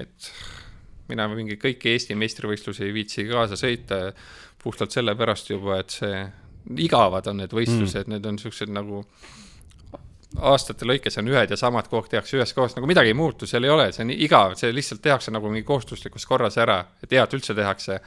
et 0.00 0.32
mina 1.10 1.28
mingi 1.32 1.58
kõiki 1.60 1.94
Eesti 1.94 2.16
meistrivõistlusi 2.18 2.86
ei 2.86 2.94
viitsi 2.94 3.26
kaasa 3.28 3.58
sõita 3.58 4.00
puhtalt 4.62 4.92
sellepärast 4.94 5.52
juba, 5.52 5.80
et 5.80 5.92
see, 5.94 6.24
igavad 6.84 7.28
on 7.30 7.40
need 7.42 7.54
võistlused 7.56 8.06
mm., 8.06 8.16
need 8.16 8.26
on 8.30 8.40
siuksed 8.40 8.72
nagu 8.72 9.04
aastate 10.38 10.86
lõikes 10.86 11.18
on 11.18 11.28
ühed 11.32 11.50
ja 11.50 11.58
samad 11.58 11.88
kogu 11.90 12.04
aeg 12.04 12.12
tehakse 12.12 12.36
üheskoos, 12.38 12.76
nagu 12.76 12.86
midagi 12.86 13.10
ei 13.10 13.16
muutu, 13.18 13.48
seal 13.50 13.66
ei 13.66 13.72
ole, 13.72 13.88
see 13.94 14.04
on 14.06 14.12
igav, 14.14 14.54
see 14.58 14.70
lihtsalt 14.74 15.02
tehakse 15.02 15.34
nagu 15.34 15.50
mingi 15.50 15.66
kohustuslikus 15.66 16.26
korras 16.28 16.58
ära, 16.62 16.78
et 17.02 17.10
hea, 17.10 17.24
et 17.24 17.34
üldse 17.34 17.56
tehakse. 17.58 17.98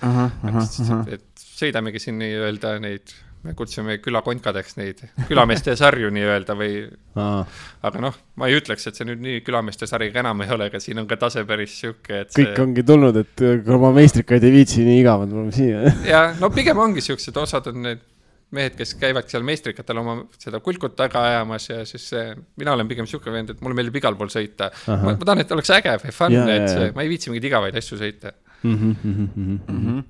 et 1.12 1.44
sõidamegi 1.44 2.00
siin 2.00 2.20
nii-öelda 2.22 2.78
neid, 2.84 3.16
me 3.44 3.54
kutsume 3.58 3.98
külakonkadeks 4.04 4.78
neid 4.80 5.02
külameeste 5.28 5.76
sarju 5.80 6.12
nii-öelda 6.16 6.56
või 6.60 6.78
aga 7.20 8.04
noh, 8.04 8.16
ma 8.40 8.48
ei 8.50 8.58
ütleks, 8.60 8.88
et 8.88 9.00
see 9.00 9.08
nüüd 9.10 9.24
nii 9.24 9.42
külameeste 9.46 9.90
sari 9.90 10.12
ka 10.14 10.24
enam 10.24 10.46
ei 10.46 10.54
ole, 10.56 10.70
aga 10.72 10.80
siin 10.84 11.02
on 11.04 11.10
ka 11.10 11.20
tase 11.20 11.44
päris 11.50 11.76
sihuke, 11.82 12.24
et 12.24 12.32
kõik 12.32 12.54
see... 12.54 12.64
ongi 12.64 12.86
tulnud, 12.88 13.20
et 13.24 13.44
kui 13.44 13.76
oma 13.76 13.92
meistrikaid 13.96 14.48
ei 14.48 14.56
viitsi, 14.60 14.88
nii 14.88 15.04
igavad 15.04 15.32
me 15.32 15.44
oleme 15.44 15.56
siia 15.56 15.94
ja 16.08 16.26
no 16.40 16.52
pigem 16.56 16.80
ongi 16.80 17.04
siuksed 17.04 17.38
osad 17.44 17.72
on 17.74 17.84
need 17.90 18.10
mehed, 18.54 18.76
kes 18.78 18.94
käivad 19.02 19.30
seal 19.32 19.44
meistrikatel 19.46 20.00
oma 20.02 20.16
seda 20.42 20.62
kulkut 20.64 20.96
taga 20.98 21.24
ajamas 21.30 21.68
ja 21.70 21.82
siis 21.90 22.06
see, 22.14 22.24
mina 22.62 22.76
olen 22.78 22.90
pigem 22.90 23.08
sihuke 23.10 23.34
vend, 23.34 23.54
et 23.54 23.64
mulle 23.66 23.78
meeldib 23.78 23.98
igal 24.00 24.18
pool 24.20 24.32
sõita. 24.34 24.70
ma, 24.88 25.14
ma 25.14 25.18
tahan, 25.18 25.44
et 25.44 25.54
oleks 25.56 25.74
äge 25.74 25.96
või 26.04 26.16
fun, 26.16 26.38
et 26.54 26.68
see, 26.70 26.92
ma 26.96 27.06
ei 27.06 27.12
viitsi 27.12 27.32
mingeid 27.32 27.50
igavaid 27.50 27.80
asju 27.82 28.00
sõita 28.02 28.34
mm. 28.34 28.76
-hmm, 28.76 28.96
mm 29.04 29.16
-hmm. 29.16 29.58
Mm 29.58 29.82
-hmm. 29.86 30.04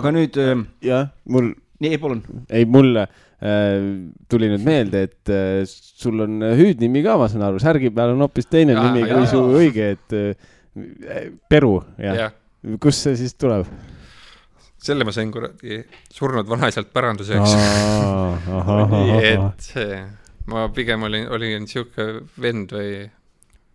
aga 0.00 0.14
nüüd 0.18 0.40
äh, 0.42 0.64
jah, 0.82 1.08
mul, 1.24 1.54
nii, 1.84 1.98
palun. 2.02 2.22
ei, 2.50 2.66
mulle 2.68 3.04
äh, 3.04 3.76
tuli 4.30 4.50
nüüd 4.52 4.64
meelde, 4.66 5.04
et 5.08 5.32
äh, 5.32 5.62
sul 5.68 6.24
on 6.24 6.40
hüüdnimi 6.58 7.04
ka, 7.06 7.18
ma 7.20 7.28
saan 7.30 7.46
aru, 7.48 7.60
särgi 7.62 7.92
peal 7.94 8.14
on 8.16 8.26
hoopis 8.26 8.50
teine 8.50 8.76
ja, 8.76 8.86
nimi 8.88 9.06
kui 9.08 9.28
su 9.30 9.42
õige, 9.60 9.92
et 9.96 10.18
äh, 10.18 10.56
Peru, 11.50 11.78
jah 11.98 12.14
ja. 12.14 12.26
ja.. 12.28 12.78
kust 12.82 13.06
see 13.06 13.16
siis 13.18 13.34
tuleb? 13.38 13.66
selle 14.78 15.02
ma 15.02 15.10
sain 15.14 15.30
kuradi 15.34 15.80
surnud 16.14 16.46
vanaisalt 16.46 16.92
päranduseks. 16.94 17.54
et 19.32 19.64
see, 19.66 19.96
ma 20.50 20.68
pigem 20.74 21.02
olin, 21.08 21.26
olin 21.34 21.66
sihuke 21.66 22.06
vend 22.40 22.74
või 22.76 22.92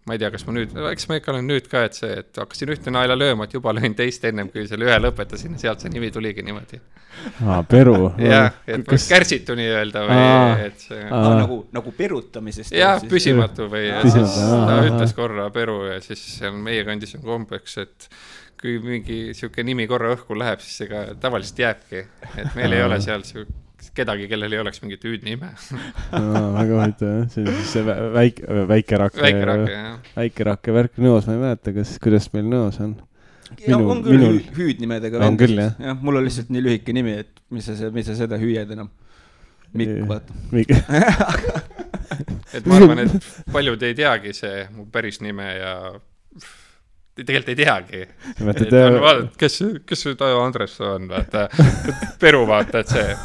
ma 0.06 0.16
ei 0.16 0.20
tea, 0.20 0.30
kas 0.34 0.44
ma 0.48 0.56
nüüd, 0.58 0.74
eks 0.90 1.08
ma 1.08 1.18
ikka 1.20 1.32
olen 1.32 1.46
nüüd 1.48 1.70
ka, 1.72 1.86
et 1.88 1.96
see, 1.96 2.10
et 2.20 2.40
hakkasin 2.42 2.74
ühte 2.74 2.92
naela 2.92 3.16
lööma, 3.16 3.48
et 3.48 3.56
juba 3.56 3.72
lõin 3.76 3.96
teist 3.96 4.26
ennem 4.28 4.50
kui 4.52 4.66
selle 4.68 4.90
ühe 4.90 4.98
lõpetasin 5.00 5.56
ja 5.56 5.62
sealt 5.62 5.86
see 5.86 5.94
nimi 5.94 6.10
tuligi 6.12 6.44
niimoodi. 6.44 6.82
aa, 7.48 7.62
Peru. 7.70 8.12
jah, 8.34 8.60
et 8.68 8.84
Kas... 8.90 9.08
kärsitu 9.12 9.56
nii-öelda 9.60 10.04
või 10.10 10.20
aa, 10.20 10.54
et 10.68 10.86
see. 10.90 11.02
nagu, 11.08 11.62
nagu 11.76 11.96
perutamisest. 11.96 12.76
jah, 12.76 13.00
püsimatu 13.10 13.70
või, 13.72 13.88
siis 14.04 14.38
ta 14.44 14.80
ütles 14.90 15.16
korra 15.16 15.48
Peru 15.56 15.80
ja 15.88 16.00
siis 16.04 16.24
seal 16.40 16.60
meie 16.60 16.84
kandis 16.88 17.16
on 17.20 17.24
kombeks, 17.28 17.80
et 17.86 18.10
kui 18.60 18.78
mingi 18.84 19.20
sihuke 19.36 19.64
nimi 19.64 19.88
korra 19.92 20.14
õhku 20.18 20.36
läheb, 20.40 20.60
siis 20.64 20.86
ega 20.88 21.10
tavaliselt 21.20 21.64
jääbki, 21.64 22.08
et 22.44 22.56
meil 22.60 22.76
ei 22.76 22.84
ole 22.84 23.00
seal 23.04 23.24
sihuke 23.28 23.63
kedagi, 23.96 24.28
kellel 24.32 24.56
ei 24.56 24.62
oleks 24.64 24.82
mingit 24.84 25.04
hüüdnime 25.08 25.52
väga 26.58 26.78
huvitav 26.78 27.10
jah, 27.10 27.26
see 27.34 27.44
on 27.44 27.50
siis 27.60 27.74
see 27.76 27.98
väike, 28.16 28.60
väikerakke, 28.70 29.24
väikerakke, 29.26 29.80
väikerakke 30.18 30.78
värk 30.78 31.02
Nõos, 31.04 31.28
ma 31.28 31.38
ei 31.38 31.44
mäleta, 31.44 31.76
kas, 31.76 31.96
kuidas 32.04 32.30
meil 32.36 32.48
Nõos 32.52 32.80
on. 32.84 32.96
ja 33.68 33.80
on 33.80 34.04
küll 34.06 34.20
minul... 34.20 34.42
hüüdnimedega. 34.58 35.24
on 35.28 35.40
küll 35.40 35.58
jah? 35.60 35.76
jah, 35.90 36.00
mul 36.00 36.22
on 36.22 36.28
lihtsalt 36.28 36.54
nii 36.54 36.64
lühike 36.68 36.96
nimi, 36.96 37.18
et 37.26 37.44
mis 37.54 37.68
sa, 37.70 37.92
mis 37.94 38.08
sa 38.10 38.18
seda 38.18 38.40
hüüad 38.42 38.72
enam. 38.76 38.92
Mikk, 39.74 40.04
vaata. 40.06 40.36
Mikk 40.54 40.74
et 42.58 42.66
ma 42.70 42.78
arvan, 42.78 43.04
et 43.08 43.30
paljud 43.52 43.86
ei 43.88 43.96
teagi 43.98 44.34
see 44.38 44.68
mu 44.74 44.86
päris 44.94 45.18
nime 45.26 45.48
ja 45.58 45.74
tegelikult 47.16 47.50
ei 47.50 47.56
teagi. 47.56 48.04
vaata, 48.40 49.30
kes, 49.38 49.60
kes 49.86 50.06
see 50.06 50.18
Taio 50.20 50.42
Andres 50.44 50.80
on, 50.82 51.08
vaata, 51.10 51.48
Peru 52.22 52.46
vaata, 52.50 52.84
et 52.84 52.94
see, 52.94 53.16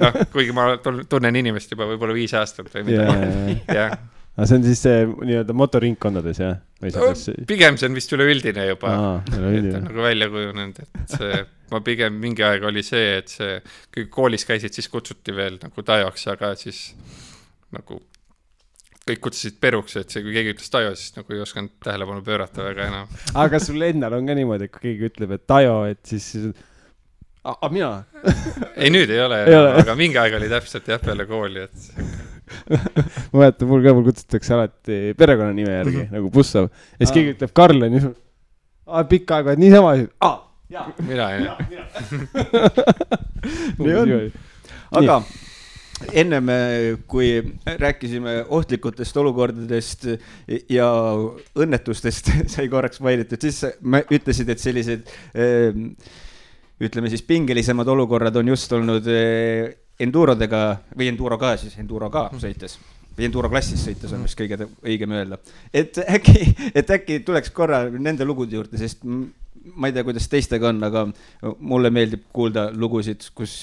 noh, 0.00 0.18
kuigi 0.32 0.54
ma 0.56 0.74
tunnen 0.82 1.40
inimest 1.40 1.74
juba 1.74 1.88
võib-olla 1.90 2.16
viis 2.16 2.34
aastat 2.38 2.70
või 2.72 2.86
midagi, 2.90 3.56
jah. 3.68 3.96
aga 4.34 4.48
see 4.50 4.60
on 4.60 4.68
siis 4.68 4.84
see 4.86 5.02
nii-öelda 5.10 5.56
motoringkondades, 5.56 6.40
jah? 6.42 6.62
Kas... 6.84 7.26
pigem 7.48 7.78
see 7.80 7.88
on 7.88 7.96
vist 7.96 8.16
üleüldine 8.16 8.68
juba, 8.68 8.94
et 9.30 9.68
on 9.78 9.86
nagu 9.88 10.04
välja 10.04 10.30
kujunenud, 10.32 10.80
et 10.84 11.18
see, 11.18 11.44
ma 11.72 11.82
pigem 11.84 12.18
mingi 12.20 12.44
aeg 12.46 12.66
oli 12.68 12.84
see, 12.86 13.20
et 13.20 13.30
see, 13.32 13.60
kui 13.94 14.08
koolis 14.12 14.46
käisid, 14.48 14.74
siis 14.76 14.90
kutsuti 14.92 15.36
veel 15.36 15.60
nagu 15.62 15.86
Taioks, 15.86 16.26
aga 16.34 16.52
siis 16.60 16.90
nagu 17.74 18.00
kõik 19.04 19.20
kutsusid 19.26 19.56
Peruks, 19.60 19.96
et 20.00 20.12
see, 20.12 20.22
kui 20.24 20.32
keegi 20.34 20.54
ütles 20.54 20.70
Tajo, 20.72 20.94
siis 20.96 21.12
nagu 21.18 21.34
ei 21.34 21.42
osanud 21.44 21.74
tähelepanu 21.84 22.24
pöörata 22.24 22.64
väga 22.64 22.88
enam. 22.88 23.10
aga 23.34 23.46
kas 23.52 23.68
sul 23.68 23.84
endal 23.84 24.16
on 24.16 24.28
ka 24.28 24.36
niimoodi, 24.38 24.68
et 24.68 24.72
kui 24.72 24.86
keegi 24.86 25.10
ütleb, 25.10 25.34
et 25.36 25.44
Tajo, 25.50 25.76
et 25.92 26.00
siis, 26.08 26.30
siis 27.44 27.58
aga 27.60 27.70
mina 27.72 27.90
ei, 28.80 28.90
nüüd 28.92 29.10
ei 29.12 29.20
ole 29.20 29.40
enam, 29.44 29.78
aga 29.82 29.96
mingi 29.98 30.20
aeg 30.20 30.36
oli 30.38 30.48
täpselt 30.48 30.88
jah, 30.88 31.00
peale 31.02 31.26
kooli, 31.28 31.66
et 31.66 31.90
ma 33.32 33.42
mäletan, 33.42 33.68
mul 33.68 33.84
ka, 33.84 33.94
mul 33.96 34.06
kutsutakse 34.08 34.56
alati 34.56 34.98
perekonnanime 35.18 35.78
järgi 35.78 35.96
mm 35.96 36.02
-hmm. 36.06 36.18
nagu 36.18 36.30
Bussav 36.32 36.68
ja 36.70 37.06
siis 37.06 37.14
keegi 37.16 37.36
ütleb 37.36 37.52
Karl 37.52 37.82
on 37.82 37.98
ju, 37.98 38.14
pikka 39.08 39.40
aega, 39.40 39.52
et 39.52 39.58
niisama, 39.58 39.94
aa, 40.20 40.36
jaa. 40.70 40.86
mina, 40.98 41.30
jah. 41.30 41.58
nii 43.84 43.96
on. 44.02 44.14
aga 44.92 45.22
ennem, 46.12 46.48
kui 47.06 47.30
rääkisime 47.66 48.44
ohtlikutest 48.48 49.16
olukordadest 49.16 50.06
ja 50.68 50.90
õnnetustest 51.56 52.30
sai 52.56 52.68
korraks 52.68 53.00
mainitud, 53.00 53.40
siis 53.40 53.62
ütlesid, 54.10 54.48
et 54.48 54.62
sellised 54.62 55.12
ehm, 55.34 55.90
ütleme 56.82 57.10
siis 57.12 57.22
pingelisemad 57.22 57.88
olukorrad 57.88 58.36
on 58.40 58.50
just 58.54 58.72
olnud 58.74 59.06
eh, 59.10 59.70
endurodega 60.00 60.64
või 60.96 61.08
enduroga 61.12 61.54
siis, 61.60 61.76
enduroga 61.78 62.28
sõites. 62.40 62.78
Või 63.14 63.28
enduro 63.28 63.46
klassis 63.46 63.84
sõites 63.86 64.10
on 64.10 64.24
vist 64.26 64.34
kõige 64.34 64.58
õigem 64.82 65.12
öelda. 65.14 65.38
et 65.70 66.00
äkki, 66.02 66.48
et 66.74 66.88
äkki 66.90 67.20
tuleks 67.22 67.52
korra 67.54 67.84
nende 67.86 68.26
lugude 68.26 68.56
juurde, 68.56 68.78
sest 68.80 69.04
ma 69.06 69.88
ei 69.88 69.94
tea, 69.94 70.02
kuidas 70.04 70.26
teistega 70.28 70.72
on, 70.72 70.82
aga 70.82 71.06
mulle 71.60 71.92
meeldib 71.94 72.26
kuulda 72.34 72.66
lugusid, 72.74 73.22
kus 73.38 73.60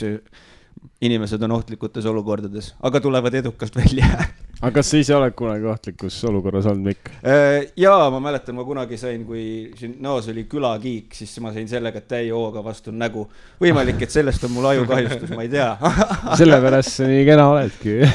inimesed 1.01 1.41
on 1.41 1.51
ohtlikutes 1.57 2.05
olukordades, 2.05 2.73
aga 2.83 3.01
tulevad 3.01 3.33
edukalt 3.33 3.75
välja. 3.75 4.05
Aga 4.61 4.75
kas 4.75 4.91
sa 4.91 4.99
ise 5.01 5.15
oled 5.17 5.33
kunagi 5.33 5.65
ohtlikus 5.65 6.19
olukorras 6.29 6.67
olnud, 6.69 6.91
Mikk? 6.91 7.07
Äh, 7.25 7.71
jaa, 7.81 8.11
ma 8.13 8.19
mäletan, 8.21 8.53
ma 8.53 8.61
kunagi 8.61 8.93
sain, 9.01 9.23
kui 9.25 9.71
siin 9.73 9.95
Nõos 10.05 10.27
oli 10.29 10.43
külakiik, 10.49 11.15
siis 11.17 11.33
ma 11.41 11.49
sain 11.55 11.65
sellega 11.65 12.03
täie 12.05 12.29
hooga 12.29 12.61
vastu 12.61 12.93
nägu. 12.93 13.25
võimalik, 13.61 14.03
et 14.05 14.13
sellest 14.13 14.45
on 14.45 14.53
mul 14.53 14.69
ajukahjustus, 14.75 15.33
ma 15.33 15.47
ei 15.47 15.49
tea. 15.49 15.71
Sellepärast 16.43 16.93
sa 16.99 17.09
nii 17.09 17.25
kena 17.25 17.49
oledki. 17.55 17.97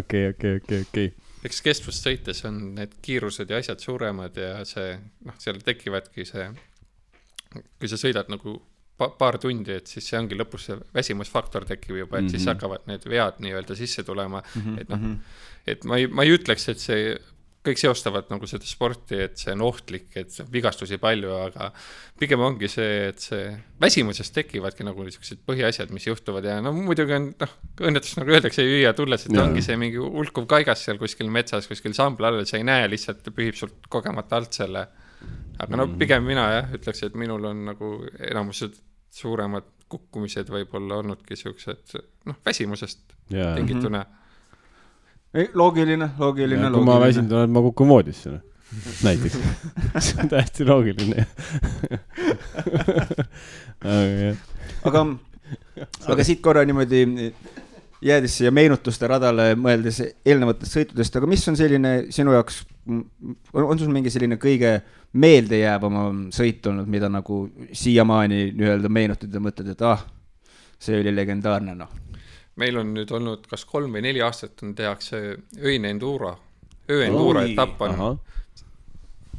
Okei, 0.00 0.28
okei, 0.28 0.56
okei, 0.60 0.80
okei. 0.84 1.12
Eks 1.48 1.62
kestvust 1.64 2.04
sõites 2.04 2.44
on 2.44 2.58
need 2.76 2.92
kiirused 3.00 3.48
ja 3.48 3.56
asjad 3.60 3.80
suuremad 3.80 4.36
ja 4.36 4.60
see, 4.68 4.98
noh, 5.24 5.36
seal 5.40 5.64
tekivadki 5.64 6.28
see 6.28 6.44
kui 7.54 7.90
sa 7.90 7.98
sõidad 8.00 8.30
nagu 8.32 8.58
pa 9.00 9.08
paar 9.16 9.38
tundi, 9.40 9.72
et 9.80 9.88
siis 9.88 10.06
see 10.10 10.18
ongi 10.20 10.36
lõpus 10.36 10.68
see 10.68 10.78
väsimusfaktor 10.94 11.64
tekib 11.68 11.96
juba, 11.96 12.18
et 12.18 12.22
mm 12.22 12.26
-hmm. 12.26 12.30
siis 12.30 12.44
mhm. 12.44 12.54
hakkavad 12.54 12.86
need 12.90 13.08
vead 13.08 13.40
nii-öelda 13.40 13.76
sisse 13.76 14.04
tulema 14.04 14.42
mm, 14.42 14.62
-hmm. 14.62 14.80
et 14.80 14.88
noh, 14.88 14.98
mhm. 14.98 15.14
et 15.66 15.84
ma 15.84 15.96
ei, 15.96 16.06
ma 16.06 16.22
ei 16.22 16.34
ütleks, 16.36 16.68
et 16.68 16.78
see 16.78 17.18
kõik 17.60 17.76
seostavad 17.76 18.30
nagu 18.32 18.46
seda 18.48 18.64
sporti, 18.64 19.18
et 19.20 19.40
see 19.40 19.52
on 19.52 19.62
ohtlik, 19.66 20.06
et 20.16 20.36
vigastusi 20.52 20.96
palju, 21.00 21.32
aga 21.44 21.66
pigem 22.20 22.40
ongi 22.40 22.70
see, 22.72 23.10
et 23.10 23.20
see 23.20 23.50
väsimusest 23.82 24.32
tekivadki 24.38 24.86
nagu 24.86 25.04
niisugused 25.04 25.42
põhiasjad, 25.48 25.92
mis 25.92 26.06
juhtuvad 26.06 26.48
ja 26.48 26.56
no 26.64 26.72
muidugi 26.72 27.16
on 27.18 27.28
noh, 27.42 27.52
õnnetus 27.90 28.16
nagu 28.16 28.32
öeldakse, 28.32 28.64
ei 28.64 28.78
hüüa 28.78 28.94
tulles, 28.96 29.26
et 29.26 29.36
ja. 29.36 29.44
ongi 29.44 29.64
see 29.66 29.76
mingi 29.80 30.00
hulkuv 30.00 30.48
kaigas 30.48 30.86
seal 30.86 31.00
kuskil 31.02 31.28
metsas, 31.32 31.68
kuskil 31.68 31.96
sambla 31.96 32.32
all, 32.32 32.46
sa 32.48 32.56
ei 32.56 32.64
näe 32.64 32.88
lihtsalt, 32.88 33.28
pühib 33.36 33.60
sult 33.60 33.90
kogemata 33.92 34.40
alt 34.40 34.56
selle 34.56 34.86
aga 35.58 35.76
no 35.76 35.86
mhm. 35.86 35.98
pigem 36.00 36.24
mina 36.26 36.46
jah, 36.54 36.72
ütleks, 36.76 37.02
et 37.06 37.18
minul 37.18 37.44
on 37.50 37.64
nagu 37.70 37.92
enamused 38.30 38.78
suuremad 39.14 39.66
kukkumised 39.90 40.50
võib-olla 40.52 41.00
olnudki 41.02 41.36
siuksed 41.38 41.96
noh, 42.30 42.36
väsimusest 42.46 43.00
yeah. 43.32 43.56
tingituna 43.58 44.04
mm. 44.04 44.10
-hmm. 45.32 45.48
loogiline, 45.54 46.10
loogiline. 46.18 46.62
kui 46.62 46.70
loogiline. 46.70 46.92
ma 46.92 47.00
väsinud 47.06 47.32
olen, 47.32 47.50
ma 47.50 47.64
kukun 47.66 47.88
voodisse 47.88 48.30
noh. 48.30 48.46
näiteks 49.06 49.38
see 49.98 50.20
on 50.22 50.28
täiesti 50.30 50.64
loogiline 50.64 51.26
aga, 54.88 55.06
aga 56.14 56.24
siit 56.24 56.40
korra 56.44 56.62
niimoodi 56.64 57.32
jäädes 58.02 58.36
siia 58.38 58.50
meenutuste 58.54 59.08
radale, 59.10 59.52
mõeldes 59.60 60.00
eelnevatest 60.24 60.76
sõitudest, 60.76 61.16
aga 61.18 61.28
mis 61.28 61.44
on 61.50 61.58
selline 61.58 61.92
sinu 62.14 62.34
jaoks, 62.36 62.62
on 63.52 63.80
sul 63.80 63.92
mingi 63.92 64.12
selline 64.12 64.38
kõige 64.40 64.78
meeldejäävam 65.20 66.28
sõit 66.34 66.66
olnud, 66.70 66.88
mida 66.90 67.10
nagu 67.12 67.42
siiamaani 67.72 68.50
nii-öelda 68.56 68.92
meenutad 68.92 69.34
ja 69.34 69.42
mõtled, 69.42 69.72
et 69.74 69.84
ah, 69.86 70.04
see 70.80 71.00
oli 71.00 71.14
legendaarne, 71.14 71.76
noh? 71.76 71.96
meil 72.60 72.76
on 72.76 72.90
nüüd 72.92 73.12
olnud 73.16 73.46
kas 73.48 73.64
kolm 73.64 73.94
või 73.96 74.02
neli 74.04 74.20
aastat 74.20 74.60
on, 74.66 74.74
tehakse 74.76 75.20
öine 75.64 75.92
enduro, 75.94 76.34
ööenduro 76.90 77.44
etapp 77.46 77.80
on. 77.86 78.18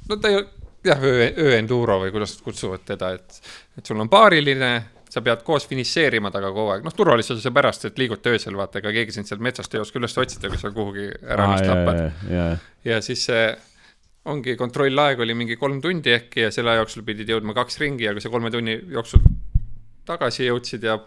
no 0.10 0.18
ta 0.18 0.32
ei 0.32 0.40
ole 0.40 0.48
jah, 0.86 1.04
öö, 1.04 1.28
ööenduro 1.46 2.00
või 2.02 2.14
kuidas 2.14 2.36
nad 2.38 2.46
kutsuvad 2.46 2.86
teda, 2.86 3.12
et, 3.18 3.38
et 3.78 3.86
sul 3.86 4.00
on 4.02 4.10
paariline 4.10 4.72
sa 5.12 5.24
pead 5.26 5.44
koos 5.48 5.66
finišeerima 5.68 6.32
taga 6.32 6.54
kogu 6.56 6.72
aeg, 6.76 6.86
noh 6.88 6.96
turvalisuse 6.96 7.52
pärast, 7.54 7.90
et 7.90 8.00
liigute 8.00 8.32
öösel, 8.32 8.56
vaata, 8.60 8.80
ega 8.80 8.94
keegi 8.96 9.18
sind 9.18 9.28
sealt 9.28 9.44
metsast 9.44 9.74
ei 9.76 9.84
oska 9.84 10.00
üles 10.00 10.16
otsida, 10.24 10.52
kui 10.52 10.62
sa 10.62 10.72
kuhugi 10.76 11.10
ära 11.28 11.50
ennast 11.50 11.68
lapad. 11.68 12.02
ja, 12.32 12.48
ja 12.88 13.02
siis 13.04 13.26
see 13.28 13.44
ongi 14.32 14.56
kontrollaeg 14.56 15.20
oli 15.26 15.36
mingi 15.38 15.58
kolm 15.58 15.82
tundi 15.82 16.14
äkki 16.14 16.46
ja 16.46 16.52
selle 16.54 16.74
aja 16.74 16.84
jooksul 16.84 17.04
pidid 17.06 17.30
jõudma 17.34 17.56
kaks 17.58 17.80
ringi 17.82 18.06
ja 18.06 18.14
kui 18.16 18.24
sa 18.24 18.30
kolme 18.34 18.52
tunni 18.54 18.78
jooksul 18.94 19.24
tagasi 20.06 20.46
jõudsid 20.46 20.86
ja 20.86 20.98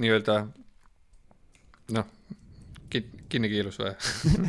nii-öelda 0.00 0.38
noh, 1.98 2.06
kinni 2.92 3.50
kiilus 3.50 3.80
või? 3.82 3.92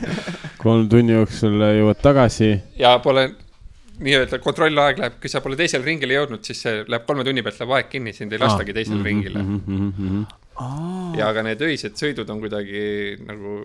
kolm 0.63 0.87
tunni 0.91 1.17
jooksul 1.17 1.57
jõuad 1.79 1.99
tagasi. 2.03 2.53
ja 2.79 2.95
pole 3.03 3.31
nii-öelda 4.03 4.39
kontrollaeg 4.43 4.99
läheb, 4.99 5.13
kui 5.23 5.29
sa 5.31 5.39
pole 5.41 5.55
teisele 5.59 5.85
ringile 5.87 6.17
jõudnud, 6.17 6.43
siis 6.47 6.61
see 6.65 6.83
läheb 6.87 7.05
kolme 7.07 7.23
tunni 7.27 7.41
pealt 7.45 7.59
läheb 7.61 7.71
aeg 7.77 7.89
kinni, 7.93 8.13
sind 8.13 8.33
ei 8.35 8.41
lastagi 8.41 8.73
teisele 8.75 8.99
Mhm, 8.99 9.05
ringile. 9.07 10.25
ja 11.17 11.29
aga 11.31 11.43
need 11.47 11.61
öised 11.65 11.95
sõidud 11.99 12.29
on 12.29 12.41
kuidagi 12.43 12.83
nagu 13.25 13.55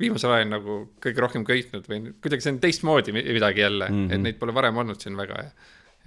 viimasel 0.00 0.32
ajal 0.34 0.50
nagu 0.50 0.78
kõige 1.02 1.22
rohkem 1.22 1.44
köitnud 1.46 1.86
või 1.88 2.10
kuidagi 2.20 2.42
see 2.44 2.52
on 2.52 2.58
teistmoodi 2.64 3.14
mi- 3.14 3.22
midagi 3.32 3.60
jälle 3.62 3.88
mm, 3.88 3.94
Mhm. 3.94 4.08
-hmm. 4.08 4.14
et 4.14 4.20
neid 4.26 4.38
pole 4.40 4.52
varem 4.54 4.76
olnud 4.82 5.00
siin 5.00 5.16
väga 5.16 5.44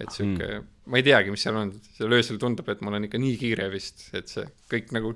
et 0.00 0.10
sihuke 0.14 0.44
mm, 0.46 0.58
-hmm. 0.60 0.64
ma 0.86 0.96
ei 0.96 1.02
teagi, 1.02 1.30
mis 1.30 1.42
seal 1.42 1.56
on, 1.56 1.72
seal 1.96 2.12
öösel 2.12 2.38
tundub, 2.38 2.68
et 2.68 2.80
mul 2.80 2.94
on 2.94 3.04
ikka 3.08 3.18
nii 3.18 3.36
kiire 3.40 3.70
vist, 3.72 4.04
et 4.14 4.28
see 4.28 4.44
kõik 4.70 4.92
nagu 4.94 5.14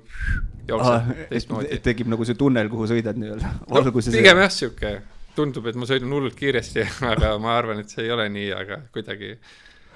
jookseb 0.67 1.29
teistmoodi. 1.29 1.79
tekib 1.79 2.07
nagu 2.11 2.25
see 2.25 2.35
tunnel, 2.35 2.67
kuhu 2.69 2.85
sõidad 2.91 3.15
nii-öelda 3.15 3.53
no, 3.69 3.91
pigem 4.11 4.37
jah, 4.43 4.49
sihuke 4.51 5.01
tundub, 5.35 5.67
et 5.69 5.77
ma 5.79 5.87
sõidan 5.89 6.13
hullult 6.13 6.37
kiiresti, 6.39 6.87
aga 7.13 7.35
ma 7.41 7.57
arvan, 7.57 7.83
et 7.83 7.93
see 7.93 8.05
ei 8.07 8.15
ole 8.15 8.27
nii, 8.33 8.49
aga 8.57 8.81
kuidagi 8.93 9.35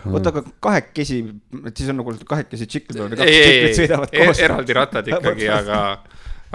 oota, 0.05 0.33
aga 0.33 0.43
kahekesi, 0.63 1.21
et 1.65 1.79
siis 1.79 1.89
on 1.91 1.99
nagu 2.01 2.13
kahekesi 2.29 2.67
tšikli 2.69 2.97
peal 2.97 3.09
või 3.11 3.19
kaks 3.21 3.31
ei, 3.31 3.39
ei, 3.39 3.47
tšiklit 3.47 3.69
ei 3.69 3.79
sõidavad, 3.79 4.13
ei 4.13 4.27
koos. 4.27 4.43
eraldi 4.45 4.77
rattad 4.77 5.09
ikkagi, 5.13 5.47
aga, 5.53 5.79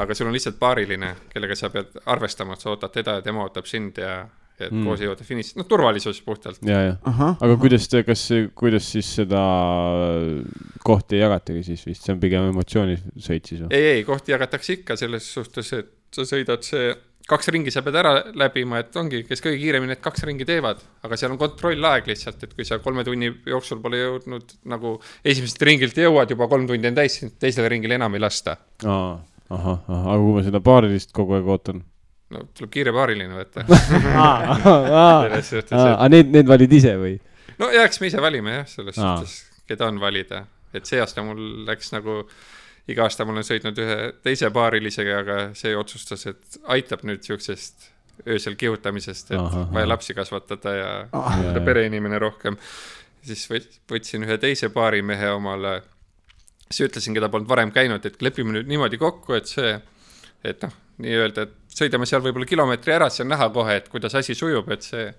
aga 0.04 0.18
sul 0.18 0.30
on 0.30 0.36
lihtsalt 0.36 0.60
paariline, 0.60 1.14
kellega 1.32 1.58
sa 1.58 1.72
pead 1.72 1.98
arvestama, 2.12 2.56
et 2.56 2.64
sa 2.64 2.70
ootad 2.72 2.94
teda 2.94 3.18
ja 3.18 3.24
tema 3.24 3.44
ootab 3.46 3.68
sind 3.70 3.98
ja, 4.02 4.20
et 4.58 4.70
mm. 4.70 4.84
koos 4.86 5.02
jõuda 5.02 5.26
finiši, 5.26 5.56
noh, 5.58 5.68
turvalisus 5.68 6.20
puhtalt. 6.26 6.62
ja, 6.68 6.82
ja, 6.88 6.98
aga 7.32 7.56
kuidas 7.60 7.88
te, 7.90 8.04
kas, 8.06 8.26
kuidas 8.58 8.90
siis 8.94 9.10
seda 9.20 9.42
kohti 10.86 11.18
ei 11.18 11.24
jagatagi 11.24 11.64
siis 11.72 11.86
vist, 11.88 12.06
see 12.06 12.14
on 12.14 12.22
pigem 12.22 12.50
emotsioonisõit 12.52 13.50
siis 13.52 13.64
või? 13.64 13.72
ei, 13.74 13.96
ei, 13.96 14.04
kohti 14.06 14.34
jagatakse 14.34 14.78
ikka 14.80 14.98
selles 15.00 15.26
suhtes, 15.34 15.72
et 15.78 15.92
sa 16.12 16.26
sõidad 16.28 16.64
see 16.66 16.92
kaks 17.32 17.50
ringi 17.54 17.72
sa 17.74 17.82
pead 17.84 17.96
ära 17.98 18.12
läbima, 18.38 18.82
et 18.82 18.96
ongi, 19.00 19.22
kes 19.28 19.42
kõige 19.44 19.58
kiiremini 19.60 19.94
need 19.94 20.02
kaks 20.04 20.24
ringi 20.28 20.46
teevad, 20.48 20.82
aga 21.06 21.18
seal 21.18 21.32
on 21.34 21.40
kontrollaeg 21.40 22.08
lihtsalt, 22.10 22.44
et 22.46 22.54
kui 22.56 22.66
sa 22.68 22.78
kolme 22.84 23.04
tunni 23.08 23.30
jooksul 23.48 23.80
pole 23.82 24.00
jõudnud 24.00 24.56
nagu 24.72 24.94
esimesest 25.24 25.64
ringilt 25.68 25.98
jõuad 25.98 26.32
juba 26.34 26.48
kolm 26.52 26.68
tundi 26.70 26.90
on 26.90 26.98
täis, 26.98 27.18
sind 27.20 27.38
teisele 27.42 27.70
ringile 27.72 27.98
enam 27.98 28.14
ei 28.16 28.22
lasta. 28.22 28.58
ahah, 28.84 29.18
ahah, 29.48 29.80
aga 29.88 30.20
kui 30.22 30.36
ma 30.36 30.46
seda 30.46 30.62
paarilist 30.64 31.12
kogu 31.16 31.38
aeg 31.38 31.50
ootan. 31.56 31.82
no 32.32 32.46
tuleb 32.56 32.72
kiire 32.72 32.94
paariline 32.96 33.34
võtta. 33.36 33.66
aga 35.88 36.08
need, 36.12 36.32
need 36.36 36.48
valid 36.48 36.78
ise 36.80 36.96
või? 37.00 37.18
no 37.60 37.70
jääks 37.72 38.00
me 38.02 38.10
ise 38.12 38.22
valima 38.22 38.58
jah, 38.60 38.66
selles 38.76 38.98
suhtes, 38.98 39.38
keda 39.68 39.88
on 39.90 40.00
valida, 40.02 40.44
et 40.74 40.88
see 40.88 41.00
aasta 41.02 41.24
mul 41.24 41.40
läks 41.68 41.92
nagu, 41.94 42.22
iga 42.88 43.04
aasta 43.06 43.24
ma 43.24 43.32
olen 43.32 43.44
sõitnud 43.46 43.78
ühe 43.78 43.96
teise 44.24 44.50
paarilisega, 44.50 45.18
aga 45.22 45.36
see 45.58 45.74
otsustas, 45.78 46.26
et 46.26 46.58
aitab 46.74 47.04
nüüd 47.06 47.22
siuksest 47.22 47.88
öösel 48.28 48.54
kihutamisest, 48.58 49.30
et 49.32 49.38
Ahah, 49.40 49.68
vaja 49.72 49.88
lapsi 49.88 50.14
kasvatada 50.14 50.74
ja 50.76 50.90
Ah. 51.12 51.38
pereinimene 51.64 52.18
rohkem. 52.18 52.56
siis 53.22 53.44
võt- 53.50 53.76
võtsin 53.88 54.24
ühe 54.26 54.34
teise 54.38 54.68
paarimehe 54.74 55.28
omale, 55.30 55.82
siis 56.70 56.88
ütlesin, 56.88 57.14
keda 57.14 57.28
polnud 57.28 57.48
varem 57.48 57.70
käinud, 57.70 58.04
et 58.06 58.22
lepime 58.22 58.50
nüüd 58.52 58.66
niimoodi 58.66 58.98
kokku, 58.98 59.34
et 59.38 59.46
see, 59.46 59.76
et 60.44 60.62
noh, 60.62 60.72
nii-öelda, 60.98 61.42
et 61.46 61.52
sõidame 61.70 62.06
seal 62.06 62.20
võib-olla 62.20 62.46
kilomeetri 62.50 62.92
ära, 62.92 63.08
siis 63.10 63.20
on 63.20 63.28
näha 63.30 63.48
kohe, 63.54 63.76
et 63.76 63.88
kuidas 63.88 64.14
asi 64.18 64.34
sujub, 64.34 64.68
et 64.74 64.82
see, 64.82 65.14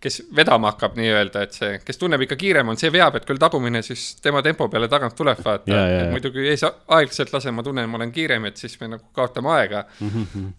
kes 0.00 0.18
vedama 0.36 0.70
hakkab 0.72 0.96
nii-öelda, 0.98 1.42
et 1.46 1.56
see, 1.56 1.78
kes 1.84 1.98
tunneb 2.00 2.20
ikka 2.26 2.36
kiirem 2.38 2.68
on, 2.68 2.78
see 2.80 2.90
veab, 2.92 3.16
et 3.16 3.24
küll 3.28 3.40
tagumine 3.40 3.80
siis 3.84 4.04
tema 4.22 4.42
tempo 4.44 4.68
peale 4.72 4.90
tagant 4.92 5.16
tuleb, 5.16 5.40
vaata 5.44 5.72
Ja, 5.72 5.82
ja, 5.88 6.02
ja. 6.04 6.10
muidu 6.12 6.30
kui 6.34 6.44
ees 6.50 6.62
aeglaselt 6.66 7.32
lasen, 7.32 7.56
ma 7.56 7.64
tunnen, 7.66 7.88
ma 7.90 7.98
olen 8.00 8.12
kiirem, 8.14 8.44
et 8.50 8.60
siis 8.60 8.76
me 8.80 8.90
nagu 8.92 9.08
kaotame 9.16 9.50
aega. 9.56 9.86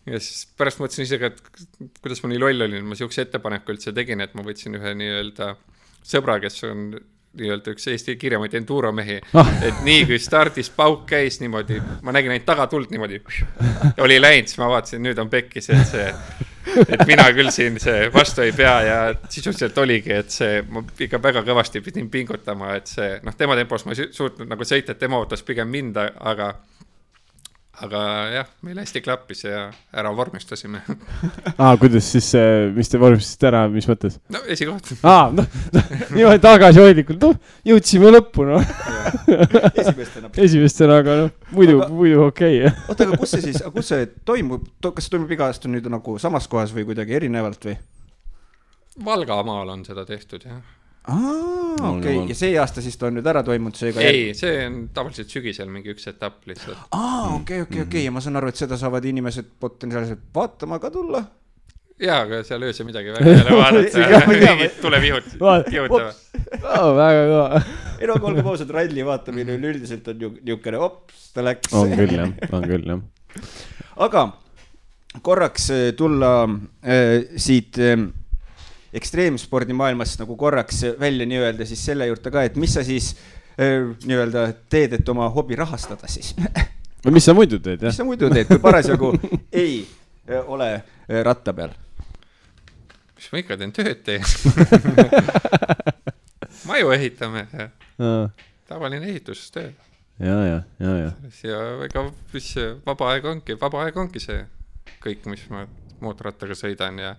ja 0.09 0.19
siis 0.19 0.47
pärast 0.57 0.81
mõtlesin 0.81 1.05
isegi, 1.05 1.29
et 1.29 2.01
kuidas 2.01 2.23
ma 2.23 2.33
nii 2.33 2.41
loll 2.41 2.67
olin, 2.67 2.85
ma 2.89 2.97
siukse 2.97 3.27
ettepaneku 3.27 3.75
üldse 3.75 3.93
tegin, 3.93 4.25
et 4.25 4.33
ma 4.38 4.45
võtsin 4.45 4.79
ühe 4.79 4.95
nii-öelda 4.97 5.53
sõbra, 6.07 6.39
kes 6.41 6.63
on 6.67 6.89
nii-öelda 7.39 7.73
üks 7.75 7.88
Eesti 7.91 8.15
kiiremaid 8.19 8.53
enduromehi, 8.59 9.19
et 9.67 9.81
nii 9.85 10.05
kui 10.09 10.19
stardis 10.21 10.69
pauk 10.73 11.05
käis 11.09 11.39
niimoodi, 11.43 11.79
ma 12.03 12.13
nägin 12.15 12.33
ainult 12.33 12.45
tagatuld 12.49 12.91
niimoodi, 12.93 13.21
oli 14.03 14.21
läinud, 14.21 14.51
siis 14.51 14.59
ma 14.61 14.69
vaatasin, 14.73 15.03
nüüd 15.05 15.19
on 15.21 15.29
pekkis, 15.29 15.69
et 15.73 15.89
see, 15.91 16.07
et 16.88 17.03
mina 17.07 17.25
küll 17.35 17.51
siin 17.53 17.79
see 17.81 18.07
vastu 18.13 18.43
ei 18.45 18.51
pea 18.55 18.75
ja 18.85 18.97
sisuliselt 19.29 19.77
oligi, 19.83 20.13
et 20.13 20.33
see, 20.33 20.61
ma 20.69 20.83
ikka 20.99 21.21
väga 21.23 21.43
kõvasti 21.47 21.81
pidin 21.85 22.09
pingutama, 22.13 22.73
et 22.79 22.89
see, 22.91 23.19
noh, 23.23 23.35
tema 23.38 23.55
tempos 23.59 23.85
ma 23.85 23.95
ei 23.95 24.01
su- 24.03 24.09
suutnud 24.21 24.49
nagu 24.51 24.67
sõita, 24.67 24.93
et 24.95 24.99
tema 25.05 25.19
ootas 25.21 25.45
pigem 25.47 25.69
mind, 25.71 25.97
aga 26.19 26.53
aga 27.86 28.01
jah, 28.34 28.47
meil 28.65 28.80
hästi 28.82 29.01
klappis 29.05 29.43
ja 29.45 29.67
ära 29.93 30.11
vormistasime. 30.15 30.82
aa, 31.61 31.75
kuidas 31.78 32.07
siis, 32.09 32.30
mis 32.75 32.89
te 32.89 32.99
vormistasite 33.01 33.49
ära, 33.51 33.63
mis 33.71 33.88
mõttes? 33.89 34.17
no 34.34 34.41
esikoht. 34.49 34.93
aa, 35.05 35.28
noh, 35.36 35.45
niimoodi 36.15 36.41
tagasihoidlikult, 36.43 37.21
noh, 37.21 37.51
jõudsime 37.67 38.13
lõppu, 38.15 38.47
noh, 38.49 38.71
esimestena. 39.84 40.32
esimestena, 40.47 41.01
aga 41.03 41.19
noh, 41.23 41.36
muidu 41.53 41.84
muidu 41.91 42.23
okei 42.28 42.63
okay.. 42.63 42.88
oota, 42.88 43.07
aga 43.07 43.21
kus 43.21 43.36
see 43.36 43.45
siis, 43.49 43.61
kus 43.75 43.93
see 43.93 44.09
toimub, 44.25 44.65
kas 44.88 45.05
see 45.05 45.13
toimub 45.13 45.38
iga 45.38 45.51
aasta 45.51 45.69
nüüd 45.71 45.89
nagu 45.93 46.17
samas 46.21 46.49
kohas 46.49 46.73
või 46.75 46.88
kuidagi 46.89 47.19
erinevalt 47.19 47.69
või? 47.69 47.78
Valgamaal 49.05 49.69
on 49.69 49.86
seda 49.86 50.07
tehtud 50.09 50.47
jah. 50.47 50.63
aa, 51.08 51.89
okei, 51.91 52.16
ja 52.30 52.36
see 52.38 52.53
aasta 52.60 52.84
siis 52.84 52.97
ta 52.99 53.08
on 53.10 53.18
nüüd 53.18 53.28
ära 53.30 53.43
toimunud, 53.45 53.78
seega. 53.80 54.03
ei, 54.03 54.32
see 54.38 54.60
on 54.68 54.80
tavaliselt 54.95 55.32
sügisel 55.32 55.70
mingi 55.72 55.93
üks 55.93 56.08
etapp 56.12 56.47
lihtsalt. 56.49 56.88
aa, 56.91 57.36
okei, 57.38 57.64
okei, 57.66 57.84
okei 57.86 58.05
ja 58.08 58.14
ma 58.14 58.24
saan 58.24 58.39
aru, 58.39 58.51
et 58.51 58.60
seda 58.60 58.80
saavad 58.80 59.05
inimesed 59.08 59.53
potentsiaalselt 59.64 60.26
vaatama 60.36 60.80
ka 60.84 60.91
tulla. 60.93 61.24
jaa, 62.01 62.20
aga 62.26 62.41
seal 62.47 62.66
öösel 62.68 62.89
midagi 62.89 63.14
väga 63.16 63.36
ei 63.36 63.43
ole 63.43 63.62
vaadata, 63.62 64.74
tulevihud 64.82 65.30
Vaat- 65.41 65.70
kihutavad. 65.72 66.20
Oh, 66.62 66.91
väga 66.97 67.24
kõva. 67.32 67.62
ei 68.01 68.10
no 68.10 68.18
aga 68.20 68.32
olgem 68.32 68.51
ausad, 68.53 68.76
ralli 68.76 69.05
vaatamine 69.08 69.55
üleüldiselt 69.58 70.12
on 70.14 70.28
ju 70.28 70.34
niisugune 70.41 70.84
ops, 70.89 71.32
ta 71.34 71.45
läks. 71.45 71.72
on 71.78 71.95
küll 71.95 72.20
jah, 72.20 72.36
on 72.51 72.68
küll 72.68 72.93
jah. 72.93 73.47
aga 74.08 74.28
korraks 75.24 75.72
äh, 75.72 75.91
tulla 75.97 76.32
äh, 76.84 77.24
siit 77.39 77.80
äh, 77.80 77.95
ekstreemspordimaailmast 78.93 80.21
nagu 80.21 80.38
korraks 80.39 80.83
välja 80.99 81.25
nii-öelda 81.27 81.65
siis 81.65 81.85
selle 81.85 82.07
juurde 82.07 82.31
ka, 82.31 82.43
et 82.47 82.55
mis 82.55 82.73
sa 82.73 82.83
siis 82.88 83.13
äh, 83.59 83.83
nii-öelda 84.05 84.47
teed, 84.69 84.95
et 84.99 85.09
oma 85.09 85.29
hobi 85.33 85.55
rahastada 85.59 86.07
siis? 86.11 86.33
no 87.05 87.11
mis 87.11 87.25
sa 87.27 87.35
muidu 87.38 87.59
teed, 87.59 87.81
jah 87.81 87.91
mis? 87.91 87.99
sa 87.99 88.07
muidu 88.07 88.29
teed, 88.33 88.47
kui 88.47 88.63
parasjagu 88.63 89.11
ei 89.51 89.81
äh, 90.29 90.41
ole 90.45 90.73
äh, 90.75 91.21
ratta 91.25 91.53
peal? 91.53 91.75
mis 93.17 93.31
ma 93.33 93.41
ikka 93.41 93.57
teen, 93.57 93.73
tööd 93.73 94.03
teen. 94.05 94.23
maju 96.69 96.91
ehitame 96.93 97.47
tavaline 98.67 99.07
ehitustöö. 99.09 99.71
ja, 100.19 100.45
ja, 100.45 100.61
ja, 100.79 100.97
ja. 100.97 101.11
ja 101.43 101.59
ega 101.85 102.05
mis 102.33 102.53
see 102.53 102.69
vaba 102.85 103.11
aeg 103.13 103.25
ongi, 103.25 103.57
vaba 103.61 103.83
aeg 103.85 103.97
ongi 103.97 104.21
see 104.21 104.45
kõik, 105.03 105.25
mis 105.31 105.43
ma 105.53 105.65
mootorrattaga 106.03 106.55
sõidan 106.57 106.99
ja 107.01 107.15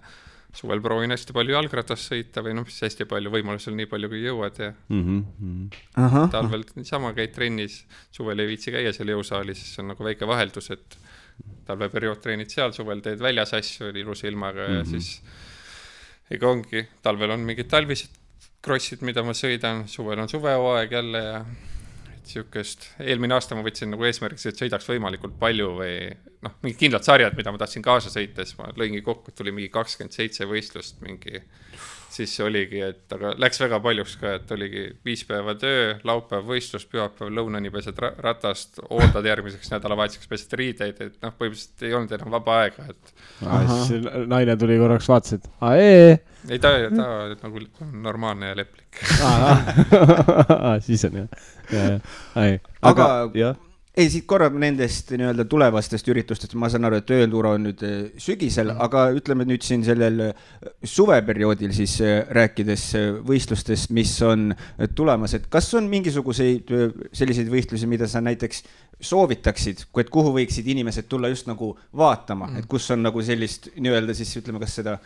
suvel 0.55 0.80
proovin 0.80 1.12
hästi 1.12 1.34
palju 1.36 1.55
jalgratast 1.55 2.09
sõita 2.11 2.42
või 2.44 2.55
noh, 2.57 2.64
mis 2.68 2.80
hästi 2.82 3.07
palju, 3.09 3.32
võimalusel 3.32 3.76
nii 3.76 3.88
palju 3.90 4.09
kui 4.12 4.22
jõuad 4.24 4.61
ja 4.62 4.70
Mhm, 4.88 5.18
ahah, 6.01 6.30
talvel 6.32 6.64
niisama 6.76 7.12
käid 7.16 7.34
trennis, 7.36 7.82
suvel 8.14 8.40
ei 8.40 8.55
viitsi 8.55 8.72
käia 8.72 8.92
seal 8.96 9.12
jõusaalis, 9.12 9.61
siis 9.61 9.82
on 9.82 9.92
nagu 9.92 10.05
väike 10.05 10.26
vaheldus, 10.28 10.70
et 10.74 10.99
talveperiood 11.68 12.22
treenid 12.24 12.51
seal, 12.51 12.72
suvel 12.72 13.03
teed 13.05 13.20
väljas 13.20 13.53
asju 13.59 13.92
ilusa 13.92 14.26
ilmaga 14.28 14.62
ja 14.62 14.68
mm 14.68 14.82
-hmm. 14.82 14.90
siis 14.90 15.22
ega 16.30 16.49
ongi, 16.49 16.86
talvel 17.03 17.30
on 17.30 17.40
mingid 17.40 17.68
talvised 17.68 18.11
krossid, 18.62 19.03
mida 19.03 19.22
ma 19.22 19.32
sõidan, 19.36 19.86
suvel 19.86 20.18
on 20.18 20.28
suvehooaeg 20.28 20.92
jälle 20.92 21.18
ja 21.18 21.44
et 22.29 22.35
siukest, 22.37 22.91
eelmine 23.01 23.37
aasta 23.37 23.57
ma 23.57 23.64
võtsin 23.64 23.89
nagu 23.93 24.05
eesmärgiks, 24.05 24.45
et 24.51 24.61
sõidaks 24.61 24.89
võimalikult 24.91 25.39
palju 25.41 25.70
või 25.79 25.95
noh, 26.45 26.57
mingid 26.64 26.81
kindlad 26.83 27.07
sarjad, 27.07 27.37
mida 27.39 27.55
ma 27.55 27.61
tahtsin 27.61 27.85
kaasa 27.85 28.12
sõita, 28.12 28.45
siis 28.45 28.59
ma 28.61 28.68
lõingi 28.76 29.01
kokku, 29.07 29.33
tuli 29.37 29.55
mingi 29.55 29.72
kakskümmend 29.72 30.14
seitse 30.14 30.47
võistlust 30.49 31.01
mingi 31.05 31.41
siis 32.11 32.32
oligi, 32.40 32.80
et 32.82 33.12
aga 33.14 33.34
läks 33.38 33.61
väga 33.61 33.78
paljuks 33.84 34.14
ka, 34.20 34.32
et 34.38 34.50
oligi 34.56 34.84
viis 35.06 35.20
päeva 35.28 35.52
töö, 35.61 35.92
laupäev 36.09 36.46
võistlus, 36.48 36.86
pühapäev 36.90 37.30
lõunani 37.36 37.70
pesed 37.74 37.98
ra- 38.00 38.14
ratast, 38.24 38.80
hooldad 38.90 39.26
järgmiseks 39.28 39.70
nädalavahetuseks 39.74 40.30
pesed 40.32 40.56
riideid, 40.59 41.02
et 41.04 41.18
noh, 41.22 41.34
põhimõtteliselt 41.38 41.84
ei 41.86 41.94
olnud 41.98 42.16
enam 42.18 42.32
vaba 42.38 42.56
aega, 42.64 42.88
et 42.94 43.12
siis 43.84 44.09
naine 44.32 44.56
tuli 44.59 44.78
korraks, 44.80 45.09
vaatas, 45.12 45.36
et 45.38 45.46
aa, 45.61 45.74
ee, 45.76 46.18
ei 46.48 46.59
ta, 46.64 46.72
ta 46.96 47.09
nagu 47.44 47.62
normaalne 48.09 48.52
ja 48.54 48.59
leplik. 48.62 49.02
siis 50.88 51.04
on 51.09 51.22
jah, 51.22 51.48
ja, 51.72 51.86
ja, 51.92 52.59
Aga- 52.82 53.09
aga 53.28 53.54
ei, 53.99 54.07
siit 54.12 54.26
korra 54.30 54.46
nendest 54.53 55.11
nii-öelda 55.11 55.44
tulevastest 55.51 56.09
üritustest, 56.12 56.55
ma 56.61 56.70
saan 56.70 56.86
aru, 56.86 57.01
et 57.01 57.11
öönduro 57.16 57.55
on 57.57 57.64
nüüd 57.66 57.82
eh, 57.86 57.94
sügisel, 58.22 58.70
aga 58.78 59.09
ütleme 59.16 59.46
nüüd 59.49 59.64
siin 59.66 59.82
sellel 59.86 60.28
eh, 60.28 60.42
suveperioodil 60.86 61.72
siis 61.74 61.96
eh, 62.05 62.20
rääkides 62.38 62.84
võistlustest, 63.26 63.90
mis 63.96 64.12
on 64.26 64.53
tulemas, 64.99 65.34
et 65.38 65.49
kas 65.51 65.70
on 65.78 65.88
mingisuguseid 65.90 66.70
selliseid 67.16 67.51
võistlusi, 67.51 67.88
mida 67.90 68.07
sa 68.11 68.22
näiteks 68.22 68.62
soovitaksid, 69.09 69.84
et 70.03 70.12
kuhu 70.14 70.30
võiksid 70.36 70.66
inimesed 70.70 71.09
tulla 71.11 71.30
just 71.32 71.51
nagu 71.51 71.72
vaatama? 71.96 72.53
Mm., 72.53 72.62
et 72.62 72.70
kus 72.70 72.86
on 72.94 73.03
nagu 73.03 73.22
sellist 73.24 73.70
nii-öelda 73.78 74.14
siis 74.18 74.30
ütleme, 74.40 74.62
kas 74.62 74.78
seda 74.78 74.99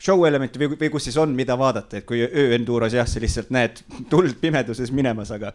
show 0.00 0.24
elementi 0.28 0.60
või, 0.60 0.72
või 0.80 0.92
kus 0.92 1.08
siis 1.08 1.20
on, 1.20 1.36
mida 1.36 1.56
vaadata, 1.60 2.00
et 2.00 2.08
kui 2.08 2.24
ööenduros 2.24 2.96
jah, 2.96 3.08
sa 3.08 3.20
lihtsalt 3.20 3.52
näed 3.52 3.84
tuld 4.12 4.40
pimeduses 4.40 4.92
minemas, 4.96 5.32
aga 5.36 5.52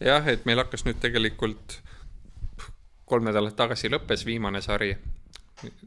jah, 0.00 0.28
et 0.28 0.46
meil 0.48 0.60
hakkas 0.62 0.84
nüüd 0.86 1.00
tegelikult 1.02 1.80
kolm 3.10 3.26
nädalat 3.26 3.56
tagasi 3.58 3.90
lõppes 3.90 4.24
viimane 4.26 4.62
sari, 4.62 4.94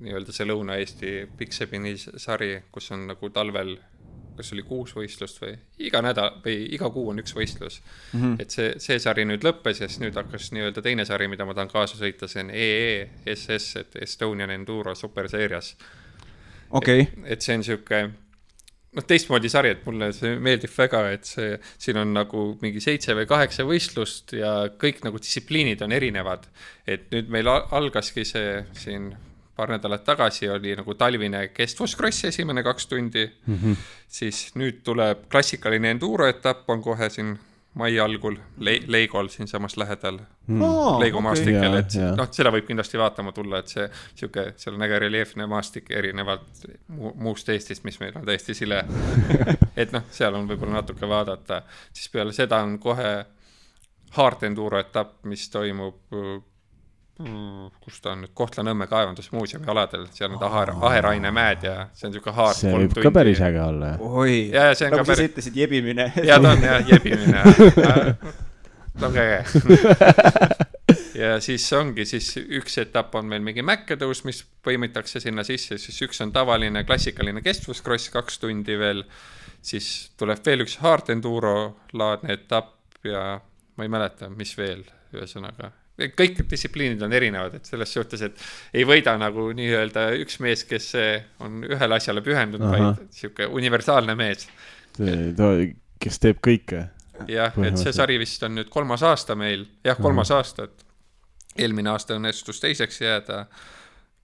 nii-öelda 0.04 0.36
see 0.36 0.48
Lõuna-Eesti 0.48 1.14
Piksepini 1.38 1.96
sari, 1.98 2.58
kus 2.72 2.92
on 2.94 3.08
nagu 3.10 3.30
talvel, 3.34 3.78
kas 4.38 4.52
oli 4.56 4.66
kuus 4.66 4.94
võistlust 4.98 5.40
või 5.42 5.54
iga 5.88 6.02
nädal 6.04 6.40
või 6.44 6.68
iga 6.76 6.90
kuu 6.94 7.12
on 7.12 7.22
üks 7.22 7.36
võistlus 7.38 7.80
mm. 7.80 8.20
-hmm. 8.20 8.38
et 8.42 8.54
see, 8.54 8.72
see 8.82 9.00
sari 9.00 9.26
nüüd 9.30 9.46
lõppes 9.46 9.82
ja 9.82 9.90
siis 9.90 10.02
nüüd 10.02 10.18
hakkas 10.18 10.52
nii-öelda 10.56 10.82
teine 10.82 11.06
sari, 11.06 11.28
mida 11.30 11.46
ma 11.46 11.54
tahan 11.54 11.72
kaasa 11.72 12.00
sõita, 12.00 12.28
see 12.28 12.42
on 12.44 12.50
EESS, 12.54 13.68
et 13.82 14.00
Estonian 14.02 14.52
Enduro 14.52 14.96
superseerias 14.96 15.76
okei 16.72 17.02
okay., 17.02 17.24
et 17.26 17.46
see 17.46 17.58
on 17.58 17.66
sihuke 17.70 18.04
noh, 18.94 19.06
teistmoodi 19.08 19.50
sari, 19.52 19.74
et 19.76 19.84
mulle 19.88 20.12
see 20.16 20.36
meeldib 20.44 20.74
väga, 20.78 21.04
et 21.16 21.28
see, 21.28 21.58
siin 21.82 22.00
on 22.02 22.14
nagu 22.16 22.46
mingi 22.62 22.82
seitse 22.84 23.16
või 23.18 23.28
kaheksa 23.30 23.66
võistlust 23.68 24.36
ja 24.38 24.56
kõik 24.80 25.04
nagu 25.06 25.22
distsipliinid 25.22 25.82
on 25.86 25.96
erinevad. 25.96 26.48
et 26.88 27.10
nüüd 27.12 27.30
meil 27.32 27.48
al- 27.48 27.68
algaski 27.72 28.26
see 28.28 28.66
siin 28.76 29.14
paar 29.56 29.70
nädalat 29.70 30.04
tagasi 30.04 30.50
oli 30.50 30.74
nagu 30.76 30.96
talvine 30.98 31.48
kestvuskross 31.54 32.26
esimene 32.26 32.64
kaks 32.64 32.88
tundi 32.88 33.26
mm, 33.26 33.58
-hmm. 33.58 33.76
siis 34.08 34.56
nüüd 34.56 34.82
tuleb 34.84 35.28
klassikaline 35.30 35.92
enduro 35.94 36.28
etapp 36.28 36.70
on 36.70 36.82
kohe 36.82 37.10
siin 37.10 37.38
mai 37.80 37.98
algul 38.00 38.36
Le, 38.62 38.76
Leigol 38.88 39.28
siinsamas 39.34 39.78
lähedal 39.78 40.20
Aa, 40.22 41.00
Leigo 41.00 41.18
okei. 41.18 41.26
maastikul, 41.26 41.78
et 41.80 41.96
noh, 42.18 42.28
seda 42.36 42.52
võib 42.54 42.68
kindlasti 42.68 43.00
vaatama 43.02 43.32
tulla, 43.34 43.64
et 43.64 43.72
see 43.74 43.88
sihuke, 44.20 44.46
seal 44.62 44.76
on 44.78 44.86
äge 44.86 45.00
reljeefne 45.06 45.48
maastik 45.50 45.90
erinevalt 45.92 46.66
mu, 46.94 47.14
muust 47.28 47.50
Eestist, 47.50 47.86
mis 47.88 48.00
meil 48.04 48.14
on 48.20 48.26
täiesti 48.28 48.54
sile. 48.58 48.84
et 49.82 49.94
noh, 49.96 50.06
seal 50.14 50.36
on 50.38 50.48
võib-olla 50.50 50.82
natuke 50.82 51.10
vaadata, 51.10 51.64
siis 51.94 52.12
peale 52.14 52.36
seda 52.36 52.62
on 52.62 52.78
kohe 52.84 53.14
Hard 54.18 54.44
Enduro 54.46 54.78
etapp, 54.78 55.24
mis 55.26 55.48
toimub 55.50 56.14
mm, 57.20 57.70
kus 57.84 58.00
ta 58.02 58.14
on 58.14 58.24
nüüd, 58.24 58.34
Kohtla-Nõmme 58.38 58.88
kaevandusmuuseumi 58.92 59.70
aladel, 59.74 60.08
seal 60.16 60.32
on 60.32 60.38
need 60.38 60.48
Aher, 60.48 60.74
Aheraine 60.90 61.32
mäed 61.36 61.66
ja 61.68 61.76
see 61.94 62.10
on 62.10 62.16
sihuke 62.16 62.34
hard 62.36 62.58
see 62.58 62.74
võib 62.74 62.98
ka 63.06 63.14
päris 63.14 63.42
äge 63.46 63.62
olla, 63.64 63.94
oi, 64.00 64.40
nagu 64.54 64.80
sa 64.80 65.06
päris- 65.12 65.30
ütlesid, 65.32 65.60
jebimine. 65.64 66.10
ja 66.26 66.40
ta 66.42 66.56
on 66.56 66.66
jah, 66.66 66.82
jebimine. 66.90 67.44
ta 69.00 69.08
on 69.10 69.14
ka 69.14 69.28
äge. 69.28 69.44
ja 71.24 71.36
siis 71.44 71.68
ongi 71.78 72.06
siis 72.10 72.34
üks 72.42 72.80
etapp 72.82 73.16
on 73.20 73.30
meil 73.30 73.46
mingi 73.46 73.66
mäkketõus, 73.66 74.24
mis 74.28 74.44
põimitakse 74.66 75.22
sinna 75.24 75.46
sisse, 75.48 75.78
siis 75.82 76.02
üks 76.08 76.22
on 76.26 76.34
tavaline 76.36 76.84
klassikaline 76.88 77.46
kestvuskross, 77.46 78.10
kaks 78.14 78.42
tundi 78.44 78.78
veel. 78.80 79.06
siis 79.64 80.12
tuleb 80.20 80.42
veel 80.46 80.66
üks 80.66 80.80
hard 80.84 81.14
enduro 81.14 81.78
laadne 81.94 82.34
etapp 82.34 83.06
ja 83.08 83.40
ma 83.78 83.86
ei 83.86 83.90
mäleta, 83.90 84.30
mis 84.30 84.58
veel, 84.58 84.84
ühesõnaga 85.16 85.72
kõik 85.98 86.42
distsipliinid 86.50 87.02
on 87.06 87.14
erinevad, 87.14 87.60
et 87.60 87.70
selles 87.70 87.94
suhtes, 87.94 88.22
et 88.26 88.44
ei 88.74 88.86
võida 88.88 89.14
nagu 89.22 89.50
nii-öelda 89.56 90.08
üks 90.24 90.40
mees, 90.44 90.66
kes 90.70 90.90
on 91.44 91.62
ühele 91.70 92.00
asjale 92.00 92.24
pühendunud, 92.26 92.70
vaid 92.72 93.04
sihuke 93.14 93.48
universaalne 93.48 94.16
mees. 94.18 94.48
Kes 96.04 96.20
teeb 96.20 96.42
kõike. 96.44 96.88
jah, 97.30 97.54
et 97.64 97.78
see 97.80 97.94
sari 97.96 98.18
vist 98.20 98.44
on 98.44 98.58
nüüd 98.58 98.72
kolmas 98.74 99.04
aasta 99.06 99.38
meil, 99.40 99.68
jah, 99.86 100.00
kolmas 100.02 100.32
aasta, 100.34 100.66
et 100.66 101.62
eelmine 101.64 101.94
aasta 101.94 102.18
õnnestus 102.18 102.60
teiseks 102.64 103.02
jääda. 103.02 103.46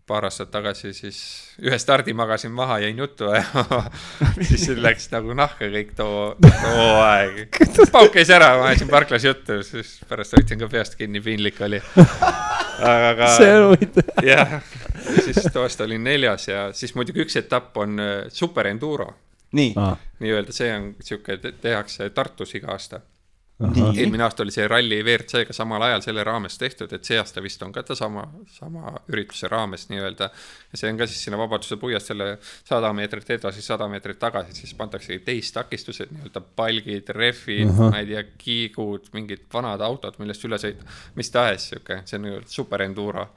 Paar 0.09 0.25
aastat 0.27 0.49
tagasi 0.51 0.91
siis 0.97 1.19
ühe 1.61 1.77
stardi 1.79 2.13
magasin 2.17 2.51
maha, 2.55 2.79
jäin 2.83 2.97
juttu 2.97 3.29
ajama, 3.29 3.83
siis 4.49 4.67
läks 4.81 5.09
nagu 5.13 5.35
nahka 5.37 5.69
kõik 5.69 5.93
too, 5.97 6.33
too 6.41 6.87
aeg. 7.03 7.59
pauk 7.95 8.11
käis 8.15 8.31
ära, 8.33 8.51
ma 8.59 8.71
ajasin 8.71 8.89
parklas 8.91 9.27
juttu, 9.27 9.59
siis 9.67 9.97
pärast 10.09 10.37
hoidsin 10.37 10.61
ka 10.61 10.69
peast 10.71 10.97
kinni, 10.99 11.21
piinlik 11.25 11.61
oli. 11.65 11.81
aga 12.89 13.29
see 13.37 13.53
on 13.53 13.67
huvitav. 13.69 14.11
jah, 14.25 14.57
siis 15.19 15.45
too 15.53 15.65
aasta 15.67 15.85
olin 15.85 16.03
neljas 16.09 16.49
ja 16.49 16.65
siis 16.73 16.95
muidugi 16.97 17.25
üks 17.27 17.37
etapp 17.43 17.77
on 17.77 18.01
äh, 18.01 18.17
super 18.33 18.71
enduro, 18.71 19.11
nii, 19.57 19.71
nii-öelda 20.23 20.55
see 20.55 20.73
on 20.73 20.91
sihuke, 21.03 21.39
tehakse 21.61 22.09
Tartus 22.15 22.57
iga 22.57 22.73
aasta 22.73 23.03
eelmine 23.59 24.23
aasta 24.23 24.43
oli 24.43 24.53
see 24.55 24.67
ralli 24.67 25.01
WRC-ga 25.03 25.53
samal 25.55 25.83
ajal 25.83 26.03
selle 26.03 26.23
raames 26.23 26.55
tehtud, 26.57 26.93
et 26.95 27.03
see 27.03 27.17
aasta 27.19 27.43
vist 27.43 27.63
on 27.65 27.73
ka 27.75 27.83
ta 27.83 27.95
sama, 27.97 28.23
sama 28.55 28.93
ürituse 29.11 29.49
raames 29.51 29.89
nii-öelda. 29.91 30.29
ja 30.71 30.79
see 30.79 30.91
on 30.91 30.99
ka 30.99 31.07
siis 31.07 31.25
sinna 31.27 31.39
Vabaduse 31.41 31.77
puiest 31.81 32.11
selle 32.11 32.29
sada 32.41 32.93
meetrit 32.95 33.29
edasi, 33.35 33.61
sada 33.61 33.87
meetrit 33.91 34.19
tagasi, 34.19 34.55
siis 34.61 34.73
pantakse 34.79 35.19
teistakistused, 35.25 36.13
nii-öelda 36.15 36.43
palgid, 36.55 37.11
rehvid 37.15 37.67
uh, 37.67 37.75
-huh. 37.75 37.91
ma 37.91 37.99
ei 37.99 38.07
tea, 38.13 38.23
kiigud, 38.37 39.11
mingid 39.13 39.43
vanad 39.53 39.83
autod, 39.83 40.15
millest 40.23 40.47
üle 40.47 40.61
sõita, 40.61 40.87
mis 41.15 41.31
tahes 41.31 41.69
sihuke, 41.73 42.01
see 42.05 42.19
on 42.19 42.27
nii-öelda 42.29 42.55
super 42.55 42.87
enduro. 42.87 43.27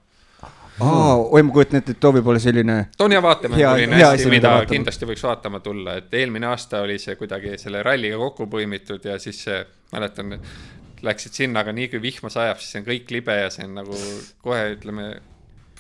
aa, 0.81 1.17
oi, 1.17 1.43
ma 1.43 1.53
kujutan 1.53 1.79
ette, 1.83 1.93
et 1.97 2.01
too 2.01 2.13
võib 2.17 2.27
olla 2.33 2.41
selline, 2.43 2.77
ja 3.13 3.23
vaatame, 3.23 3.57
Hea- 3.57 3.73
selline 3.77 3.97
hea 3.97 4.11
hästi, 4.15 4.31
mida 4.33 4.49
vaatama. 4.55 4.71
kindlasti 4.73 5.09
võiks 5.11 5.25
vaatama 5.27 5.61
tulla, 5.61 5.97
et 6.01 6.15
eelmine 6.15 6.47
aasta 6.47 6.81
oli 6.87 6.99
see 6.99 7.17
kuidagi 7.21 7.59
selle 7.59 7.83
ralliga 7.83 8.17
kokku 8.23 8.47
põimitud 8.53 9.05
ja 9.05 9.19
siis 9.23 9.45
mäletan, 9.93 10.39
läksid 11.03 11.33
sinna, 11.35 11.61
aga 11.61 11.73
nii 11.75 11.89
kui 11.93 12.03
vihma 12.03 12.31
sajab, 12.31 12.61
siis 12.63 12.73
see 12.73 12.81
on 12.83 12.87
kõik 12.87 13.11
libe 13.11 13.35
ja 13.35 13.51
see 13.51 13.65
on 13.67 13.75
nagu 13.81 13.97
kohe 14.43 14.65
ütleme, 14.77 15.09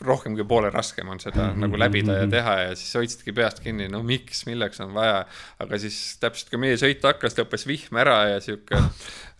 rohkem 0.06 0.36
kui 0.38 0.46
poole 0.48 0.70
raskem 0.70 1.08
on 1.08 1.20
seda 1.20 1.42
mm 1.42 1.50
-hmm. 1.50 1.64
nagu 1.66 1.78
läbida 1.78 2.16
ja 2.20 2.26
teha 2.30 2.54
ja 2.60 2.76
siis 2.76 2.94
hoidsidki 2.94 3.32
peast 3.32 3.60
kinni, 3.60 3.88
no 3.88 4.02
miks, 4.02 4.46
milleks 4.46 4.80
on 4.80 4.94
vaja. 4.94 5.26
aga 5.58 5.78
siis 5.78 6.18
täpselt 6.20 6.50
kui 6.50 6.58
meie 6.58 6.76
sõit 6.76 7.02
hakkas, 7.02 7.38
lõppes 7.38 7.66
vihm 7.66 7.96
ära 7.96 8.18
ja 8.34 8.40
sihuke 8.40 8.80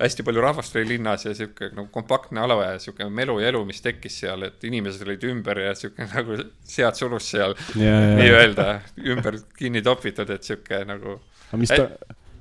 hästi 0.02 0.22
palju 0.22 0.40
rahvast 0.40 0.76
oli 0.76 0.88
linnas 0.94 1.24
ja 1.24 1.34
sihuke 1.34 1.70
nagu 1.72 1.88
kompaktne 1.94 2.40
ala 2.40 2.72
ja 2.72 2.78
sihuke 2.78 3.08
melu 3.08 3.38
ja 3.40 3.48
elu, 3.52 3.64
mis 3.64 3.80
tekkis 3.80 4.20
seal, 4.24 4.42
et 4.42 4.64
inimesed 4.64 5.06
olid 5.06 5.24
ümber 5.24 5.58
ja 5.58 5.74
sihuke 5.74 6.06
nagu 6.16 6.38
sead 6.64 6.98
sulus 6.98 7.30
seal 7.30 7.54
nii-öelda 7.74 8.80
ümber 9.14 9.38
kinni 9.58 9.82
topitud, 9.82 10.30
et 10.30 10.42
sihuke 10.42 10.84
nagu, 10.88 11.20
aga 11.48 11.60
mis 11.60 11.74
ta, 11.74 11.88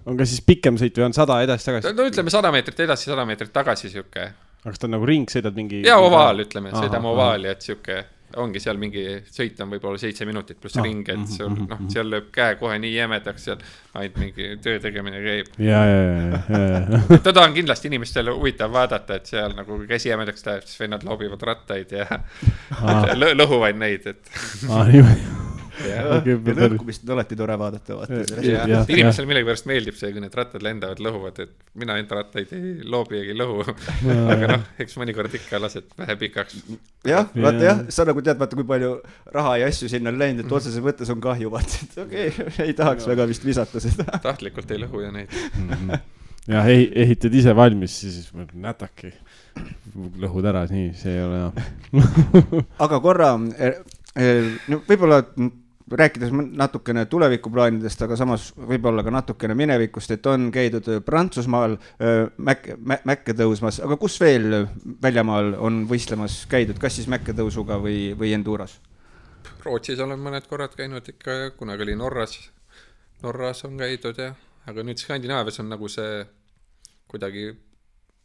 on 0.06 0.18
ka 0.18 0.26
siis 0.26 0.42
pikem 0.46 0.80
sõit 0.82 0.98
või 0.98 1.10
on 1.10 1.18
sada 1.18 1.42
edasi-tagasi? 1.46 1.94
no 1.98 2.08
ütleme 2.10 2.34
sada 2.34 2.54
meetrit 2.54 2.80
edasi, 2.88 3.12
sada 3.12 3.26
meetrit 3.30 3.54
tagasi 3.54 3.92
sihuke 3.94 4.32
aga 4.62 4.72
kas 4.74 4.80
ta 4.82 4.88
on 4.90 4.92
nagu 4.98 5.06
ring, 5.10 5.30
sõidad 5.32 5.56
mingi? 5.58 5.84
ja 5.88 5.98
ovaal, 6.02 6.44
ütleme, 6.46 6.72
sõidame 6.76 7.08
ovaali, 7.12 7.48
et 7.52 7.62
sihuke 7.66 8.04
ongi 8.40 8.62
seal 8.64 8.78
mingi 8.80 9.02
sõit 9.28 9.58
on 9.60 9.74
võib-olla 9.74 10.00
seitse 10.00 10.24
minutit 10.24 10.56
pluss 10.62 10.78
Ah, 10.80 10.86
ring, 10.86 11.02
et 11.12 11.26
sul 11.34 11.50
noh, 11.68 11.82
seal 11.92 12.08
lööb 12.08 12.30
käe 12.32 12.54
kohe 12.56 12.78
nii 12.80 12.94
jämedaks, 12.94 13.44
seal 13.50 13.58
ainult 14.00 14.20
mingi 14.22 14.46
töö 14.64 14.78
tegemine 14.80 15.20
käib. 15.26 15.50
ja, 15.60 15.82
ja, 15.90 15.98
ja, 16.06 16.40
ja, 16.48 16.62
ja, 16.80 17.20
teda 17.28 17.44
on 17.44 17.58
kindlasti 17.58 17.92
inimestel 17.92 18.32
huvitav 18.32 18.72
vaadata, 18.72 19.18
et 19.20 19.28
seal 19.34 19.52
nagu 19.58 19.82
käsi 19.90 20.14
jämedaks 20.14 20.46
läheb, 20.48 20.64
siis 20.64 20.80
vennad 20.80 21.04
loobivad 21.04 21.44
rattaid 21.52 21.92
ja 21.92 22.08
lõ- 23.22 23.34
lõhuvad 23.36 23.76
neid, 23.84 24.08
et 24.14 24.32
aa, 24.70 24.86
okei, 26.18 26.36
ja 26.36 26.56
lõhkumist 26.62 27.06
on 27.06 27.14
alati 27.16 27.38
tore 27.40 27.58
vaadata, 27.60 27.98
vaata 28.00 28.20
inimesele 28.92 29.30
millegipärast 29.30 29.68
meeldib 29.70 29.98
see, 30.00 30.12
kui 30.14 30.24
need 30.24 30.36
rattad 30.38 30.64
lendavad, 30.66 31.02
lõhuvad, 31.04 31.42
et 31.46 31.82
mina 31.82 31.98
enda 32.02 32.20
rattaid 32.22 32.54
ei 32.58 32.74
loobi 32.94 33.20
ega 33.22 33.34
ei 33.34 33.40
lõhu. 33.40 33.66
aga 34.36 34.52
noh, 34.56 34.66
eks 34.84 34.98
mõnikord 35.02 35.36
ikka 35.40 35.62
lased 35.62 35.92
vähe 36.00 36.18
pikaks. 36.26 36.62
jah, 37.08 37.28
vaata 37.36 37.68
Jah. 37.68 37.84
sa 37.94 38.06
nagu 38.08 38.24
tead, 38.26 38.40
vaata 38.42 38.60
kui 38.60 38.68
palju 38.68 38.94
raha 39.36 39.58
ja 39.62 39.70
asju 39.72 39.92
sinna 39.92 40.14
on 40.14 40.22
läinud, 40.22 40.46
et 40.46 40.58
otseses 40.60 40.84
mõttes 40.84 41.12
on 41.14 41.22
kahju, 41.24 41.52
vaata, 41.54 41.84
et 41.86 42.00
okei 42.06 42.32
okay,, 42.32 42.56
ei 42.68 42.78
tahaks 42.78 43.08
väga 43.12 43.28
vist 43.30 43.46
visata 43.48 43.84
seda. 43.84 44.08
tahtlikult 44.24 44.72
ei 44.72 44.82
lõhu 44.86 45.06
ja 45.06 45.14
neid. 45.16 45.38
jah, 46.52 46.68
ehitad 46.68 47.34
ise 47.38 47.56
valmis, 47.58 47.98
siis 48.04 48.30
nätaki, 48.54 49.14
lõhud 50.22 50.48
ära, 50.52 50.66
nii, 50.72 50.92
see 50.98 51.16
ei 51.18 51.26
ole 51.26 51.42
hea. 51.42 52.64
aga 52.86 53.02
korra, 53.04 53.34
no 53.38 54.82
võib-olla 54.88 55.22
rääkides 55.98 56.32
natukene 56.34 57.06
tulevikuplaanidest, 57.10 58.02
aga 58.06 58.18
samas 58.20 58.50
võib-olla 58.56 59.04
ka 59.06 59.14
natukene 59.14 59.56
minevikust, 59.58 60.14
et 60.16 60.26
on 60.30 60.50
käidud 60.54 60.88
öö, 60.88 61.02
Prantsusmaal 61.06 61.78
öö, 61.78 62.28
mäkke, 62.38 62.78
mäkke 62.82 63.36
tõusmas, 63.38 63.82
aga 63.84 63.98
kus 64.02 64.20
veel 64.22 64.48
öö, 64.54 64.62
väljamaal 65.04 65.54
on 65.60 65.84
võistlemas 65.90 66.42
käidud, 66.52 66.80
kas 66.82 67.00
siis 67.00 67.10
mäkke 67.12 67.36
tõusuga 67.38 67.80
või, 67.82 68.12
või 68.18 68.34
enduras? 68.38 68.78
Rootsis 69.66 70.00
olen 70.02 70.22
mõned 70.22 70.48
korrad 70.50 70.76
käinud 70.78 71.08
ikka 71.08 71.38
ja 71.38 71.50
kunagi 71.58 71.86
oli 71.86 71.98
Norras, 71.98 72.38
Norras 73.24 73.66
on 73.68 73.78
käidud 73.78 74.18
ja, 74.18 74.32
aga 74.70 74.86
nüüd 74.86 75.02
Skandinaavias 75.02 75.62
on 75.62 75.70
nagu 75.70 75.90
see 75.92 76.24
kuidagi 77.12 77.52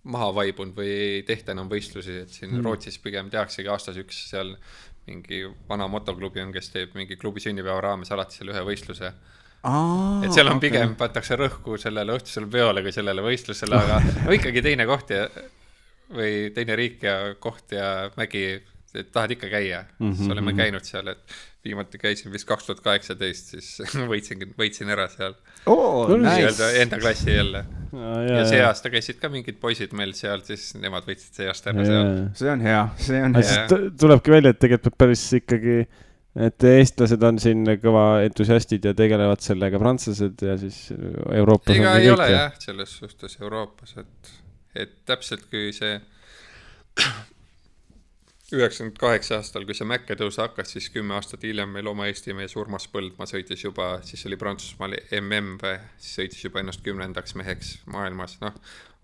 maha 0.07 0.31
vaibunud 0.35 0.77
või 0.77 0.91
ei 0.93 1.23
tehta 1.27 1.53
enam 1.55 1.71
võistlusi, 1.71 2.21
et 2.23 2.33
siin 2.33 2.53
mm. 2.53 2.65
Rootsis 2.65 2.99
pigem 3.03 3.31
tehaksegi 3.33 3.71
aastas 3.73 3.99
üks 4.01 4.21
seal 4.31 4.55
mingi 5.07 5.43
vana 5.69 5.89
motoklubi 5.91 6.43
on, 6.43 6.53
kes 6.55 6.71
teeb 6.75 6.95
mingi 6.99 7.17
klubi 7.21 7.43
sünnipäeva 7.43 7.81
raames 7.91 8.11
alati 8.15 8.41
seal 8.41 8.53
ühe 8.55 8.63
võistluse. 8.67 9.13
et 10.25 10.33
seal 10.35 10.51
on 10.51 10.61
pigem, 10.63 10.95
pannakse 10.99 11.39
rõhku 11.39 11.79
sellele 11.81 12.17
õhtusele 12.19 12.49
peole 12.51 12.83
kui 12.83 12.95
sellele 12.95 13.23
võistlusele, 13.25 13.79
aga 13.79 14.01
no 14.27 14.35
ikkagi 14.37 14.63
teine 14.63 14.87
koht 14.87 15.11
ja 15.15 15.27
või 16.15 16.51
teine 16.55 16.77
riik 16.79 17.03
ja 17.03 17.17
koht 17.43 17.75
ja 17.75 18.11
mägi, 18.19 18.47
et 18.95 19.11
tahad 19.13 19.35
ikka 19.35 19.51
käia 19.51 19.85
mm, 19.99 20.13
-hmm. 20.13 20.33
oleme 20.33 20.55
käinud 20.55 20.87
seal, 20.87 21.09
et 21.15 21.39
viimati 21.67 21.99
käisin 22.01 22.33
vist 22.33 22.47
kaks 22.49 22.69
tuhat 22.69 22.81
kaheksateist, 22.85 23.53
siis 23.55 23.69
võitsin, 24.13 24.47
võitsin 24.59 24.93
ära 24.93 25.09
seal 25.13 25.35
oo, 25.67 26.07
nii-öelda 26.13 26.71
nice. 26.71 26.71
enda 26.85 27.01
klassi 27.03 27.35
jälle. 27.35 27.65
ja 28.31 28.47
see 28.49 28.63
aasta 28.65 28.93
käisid 28.93 29.21
ka 29.23 29.31
mingid 29.33 29.61
poisid 29.63 29.95
meil 29.99 30.15
seal, 30.19 30.43
siis 30.47 30.73
nemad 30.81 31.07
võitsid 31.09 31.41
see 31.41 31.51
aasta 31.51 31.73
ära 31.73 31.87
seal. 31.87 32.11
see 32.39 32.51
on 32.53 32.65
hea, 32.67 32.83
see 33.09 33.23
on 33.29 33.39
aga 33.41 33.55
hea. 33.55 33.79
tulebki 34.01 34.37
välja, 34.37 34.55
et 34.55 34.61
tegelikult 34.63 34.99
päris 35.01 35.25
ikkagi, 35.41 35.79
et 36.49 36.69
eestlased 36.73 37.29
on 37.31 37.41
siin 37.43 37.63
kõva 37.83 38.07
entusiastid 38.27 38.91
ja 38.91 38.97
tegelevad 38.97 39.45
sellega, 39.45 39.81
prantslased 39.83 40.47
ja 40.49 40.59
siis 40.61 40.83
Euroopas 40.95 41.77
ega 41.77 41.97
ei 42.01 42.11
kõik 42.11 42.19
ole 42.19 42.29
ja- 42.33 42.43
jah, 42.47 42.59
selles 42.69 42.99
suhtes 43.03 43.39
Euroopas, 43.41 43.97
et, 44.03 44.37
et 44.87 44.99
täpselt 45.09 45.49
kui 45.51 45.73
see 45.77 45.97
üheksakümmend 48.55 48.99
kaheksa 49.01 49.41
aastal, 49.41 49.65
kui 49.67 49.75
see 49.75 49.87
mäkketõus 49.89 50.39
hakkas, 50.39 50.71
siis 50.77 50.89
kümme 50.95 51.17
aastat 51.17 51.43
hiljem 51.43 51.73
meil 51.75 51.89
oma 51.91 52.07
Eesti 52.07 52.35
mees 52.37 52.55
Urmas 52.57 52.87
Põldmaa 52.93 53.27
sõitis 53.27 53.65
juba, 53.65 53.97
siis 54.07 54.23
oli 54.29 54.39
Prantsusmaal 54.39 54.95
mm 55.21 55.57
või, 55.63 55.73
siis 55.99 56.19
sõitis 56.21 56.45
juba 56.45 56.63
ennast 56.63 56.85
kümnendaks 56.87 57.35
meheks 57.39 57.73
maailmas, 57.91 58.39
noh. 58.45 58.55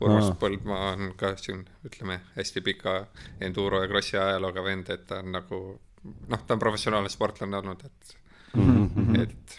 Urmas 0.02 0.30
Aa. 0.30 0.38
Põldmaa 0.38 0.92
on 0.92 1.12
ka 1.18 1.34
siin, 1.38 1.64
ütleme, 1.86 2.20
hästi 2.36 2.62
pika 2.66 2.96
enduro 3.40 3.82
ja 3.82 3.90
krossi 3.90 4.18
ajalooga 4.18 4.64
vend, 4.66 4.90
et 4.94 5.06
ta 5.10 5.20
on 5.22 5.34
nagu 5.34 5.60
noh, 6.02 6.42
ta 6.46 6.54
on 6.54 6.62
professionaalne 6.62 7.10
sportlane 7.12 7.58
olnud, 7.62 7.86
et 7.86 8.18
Mhm, 8.52 8.80
mhm. 8.94 9.20
et 9.22 9.54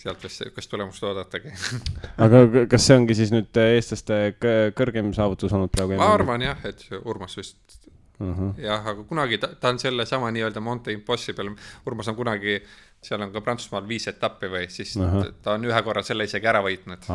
sealt 0.00 0.22
vist 0.24 0.40
sihukest 0.40 0.70
tulemust 0.70 1.02
oodatagi. 1.04 1.50
aga 2.24 2.38
kas 2.70 2.86
see 2.86 2.96
ongi 2.96 3.16
siis 3.18 3.32
nüüd 3.34 3.58
eestlaste 3.60 4.18
kõ- 4.40 4.70
kõrgem 4.78 5.10
saavutus 5.16 5.52
olnud 5.52 5.72
praegu? 5.74 5.98
ma 6.00 6.12
arvan 6.14 6.44
jah, 6.46 6.62
et 6.70 6.86
Urmas 7.02 7.36
vist 7.36 7.87
uh. 8.20 8.26
-huh. 8.26 8.52
jah, 8.62 8.86
aga 8.92 9.04
kunagi 9.08 9.38
ta, 9.38 9.52
ta 9.60 9.72
on 9.74 9.78
sellesama 9.78 10.30
nii-öelda 10.34 10.60
Monte 10.60 10.92
Impossible, 10.92 11.54
Urmas 11.86 12.08
on 12.08 12.16
kunagi, 12.16 12.58
seal 13.02 13.22
on 13.22 13.32
ka 13.32 13.40
Prantsusmaal 13.40 13.88
viis 13.88 14.08
etappi 14.10 14.50
või 14.50 14.66
siis 14.72 14.96
Ahah. 14.96 15.24
ta, 15.24 15.32
ta 15.42 15.56
on 15.58 15.64
ühe 15.68 15.82
korra 15.86 16.02
selle 16.02 16.26
isegi 16.28 16.50
ära 16.50 16.62
võitnud. 16.64 17.08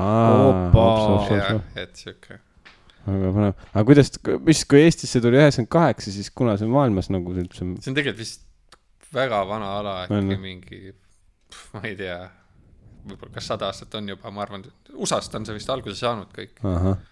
Et 1.75 1.95
sihuke, 1.95 2.39
väga 3.07 3.33
põnev, 3.35 3.65
aga 3.73 3.85
kuidas, 3.89 4.13
mis, 4.47 4.63
kui 4.69 4.83
Eestisse 4.85 5.21
tuli 5.23 5.39
üheksakümmend 5.41 5.71
kaheksa, 5.75 6.11
siis 6.15 6.31
kuna 6.31 6.55
see 6.59 6.69
maailmas 6.71 7.11
nagu 7.11 7.35
see 7.35 7.45
üldse 7.47 7.63
see 7.63 7.91
on 7.91 7.97
tegelikult 7.99 8.23
vist 8.23 8.47
väga 9.13 9.43
vana 9.47 9.73
ala, 9.79 9.97
äkki 10.05 10.21
jah? 10.33 10.41
mingi, 10.41 10.81
ma 11.75 11.83
ei 11.87 11.97
tea, 11.99 12.19
võib-olla 13.03 13.35
kas 13.35 13.49
sada 13.51 13.69
aastat 13.69 13.99
on 13.99 14.13
juba, 14.13 14.31
ma 14.33 14.45
arvan, 14.45 14.63
USA-st 14.93 15.35
on 15.39 15.47
see 15.47 15.57
vist 15.57 15.73
alguse 15.73 15.99
saanud 15.99 16.31
kõik. 16.35 16.55
ahah. 16.63 16.95
Jah, 16.95 17.09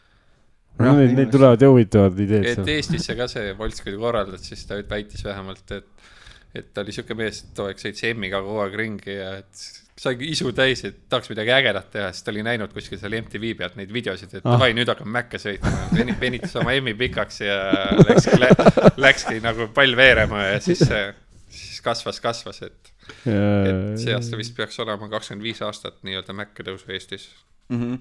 no 0.80 0.94
inimesed- 0.96 1.18
neil 1.20 1.30
tulevad 1.34 1.62
ju 1.62 1.70
huvitavad 1.74 2.20
ideed 2.20 2.48
et. 2.54 2.64
Eestisse 2.78 3.16
ka 3.20 3.28
see 3.32 3.52
Volts, 3.60 3.82
kui 3.84 3.92
ta 3.94 4.00
korraldas, 4.02 4.48
siis 4.48 4.64
ta 4.70 4.80
väitis 4.90 5.24
vähemalt, 5.28 5.72
et, 5.78 5.86
et 6.56 6.72
ta 6.74 6.82
oli 6.86 6.92
sihuke 6.96 7.16
mees, 7.18 7.44
et 7.44 7.54
too 7.58 7.68
aeg 7.70 7.80
sõitis 7.82 8.08
M-iga 8.16 8.42
kogu 8.46 8.64
aeg 8.66 8.76
ringi 8.80 9.16
ja 9.20 9.36
et 9.44 9.68
saigi 10.02 10.32
isu 10.34 10.50
täis, 10.58 10.82
et 10.88 10.96
tahaks 11.12 11.30
midagi 11.30 11.52
ägedat 11.54 11.92
teha, 11.94 12.08
siis 12.16 12.24
ta 12.26 12.32
oli 12.34 12.42
näinud 12.48 12.72
kuskil 12.74 12.98
seal 12.98 13.14
MTV 13.20 13.52
pealt 13.60 13.76
neid 13.78 13.92
videosid, 13.94 14.32
et 14.34 14.42
Ah. 14.46 14.56
davai, 14.56 14.72
nüüd 14.74 14.90
hakkame 14.90 15.12
Mäkke 15.20 15.38
sõitma. 15.38 15.74
Veni-, 15.94 16.16
venitas 16.20 16.56
oma 16.58 16.74
M-i 16.74 16.96
pikaks 16.98 17.42
ja 17.46 17.60
läkski, 18.08 18.40
läkski 18.98 19.42
nagu 19.46 19.68
pall 19.76 19.94
veerema 20.00 20.48
ja 20.56 20.60
siis 20.64 20.82
siis 21.52 21.82
kasvas, 21.86 22.18
kasvas, 22.24 22.62
et, 22.66 22.92
et 23.28 24.00
see 24.02 24.14
aasta 24.16 24.38
vist 24.40 24.56
peaks 24.58 24.80
olema 24.82 25.10
kakskümmend 25.12 25.44
viis 25.46 25.62
aastat 25.62 25.98
nii-öelda 26.08 26.34
Mäkke 26.34 26.64
tõusu 26.66 26.90
Eestis. 26.96 27.28
Mhm. 27.72 27.94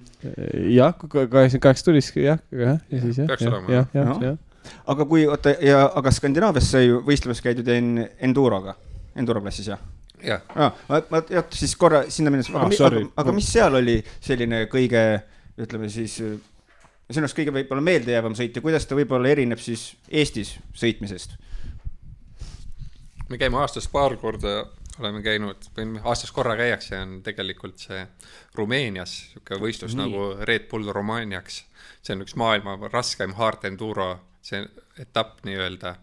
jah, 0.75 0.91
kaheksakümmend 0.99 1.61
kaheksa 1.63 1.85
tuliski 1.87 2.25
jah, 2.25 2.39
jah, 2.51 2.79
ja 2.91 3.01
siis 3.01 3.21
jah, 3.21 3.27
Peaks 3.29 3.45
jah 3.45 3.53
olema,, 3.53 3.71
jah, 3.71 3.85
jah, 3.95 4.09
jah. 4.09 4.21
jah. 4.21 4.73
aga 4.91 5.05
kui, 5.07 5.23
oota, 5.31 5.53
ja, 5.63 5.85
aga 5.95 6.11
Skandinaavias 6.11 6.67
sai 6.73 6.89
võistlemas 7.07 7.39
käidud 7.45 7.69
en-, 7.71 8.03
enduroga, 8.19 8.75
enduro 9.15 9.39
klassis 9.45 9.69
jah? 9.71 9.79
jah, 10.21 10.43
aa, 10.55 10.73
ma, 10.89 10.99
ma 11.13 11.21
jah, 11.31 11.47
siis 11.55 11.75
korra 11.79 12.03
sinna 12.11 12.33
minnes, 12.33 12.49
Ah, 12.51 12.65
aga, 12.67 12.89
aga, 12.89 13.05
aga 13.23 13.35
mis 13.37 13.47
seal 13.53 13.79
oli 13.79 13.95
selline 14.19 14.65
kõige, 14.71 15.05
ütleme 15.63 15.87
siis, 15.93 16.17
sinu 16.19 17.23
arust 17.23 17.39
kõige 17.39 17.55
võib-olla 17.55 17.81
meeldejäävam 17.87 18.35
sõit 18.37 18.55
ja 18.59 18.65
kuidas 18.65 18.85
ta 18.85 18.99
võib-olla 18.99 19.31
erineb 19.31 19.59
siis 19.63 19.93
Eestis 20.11 20.57
sõitmisest? 20.77 21.37
me 23.31 23.39
käime 23.39 23.61
aastas 23.63 23.87
paar 23.87 24.17
korda, 24.19 24.65
oleme 24.99 25.21
käinud 25.23 25.67
aastas 26.03 26.31
korra 26.31 26.55
käiakse, 26.59 26.99
on 26.99 27.19
tegelikult 27.23 27.79
see 27.79 28.03
Rumeenias 28.55 29.13
sihuke 29.31 29.59
võistlus. 29.61 29.95
Nii. 29.95 30.03
nagu 30.03 30.45
Red 30.47 30.67
Bull 30.71 30.91
Romaniaks. 30.91 31.63
see 32.01 32.15
on 32.15 32.25
üks 32.25 32.35
maailma 32.35 32.77
raskem 32.91 33.35
hard 33.37 33.65
enduro, 33.69 34.13
see 34.41 34.63
etapp 34.99 35.43
nii-öelda. 35.45 35.95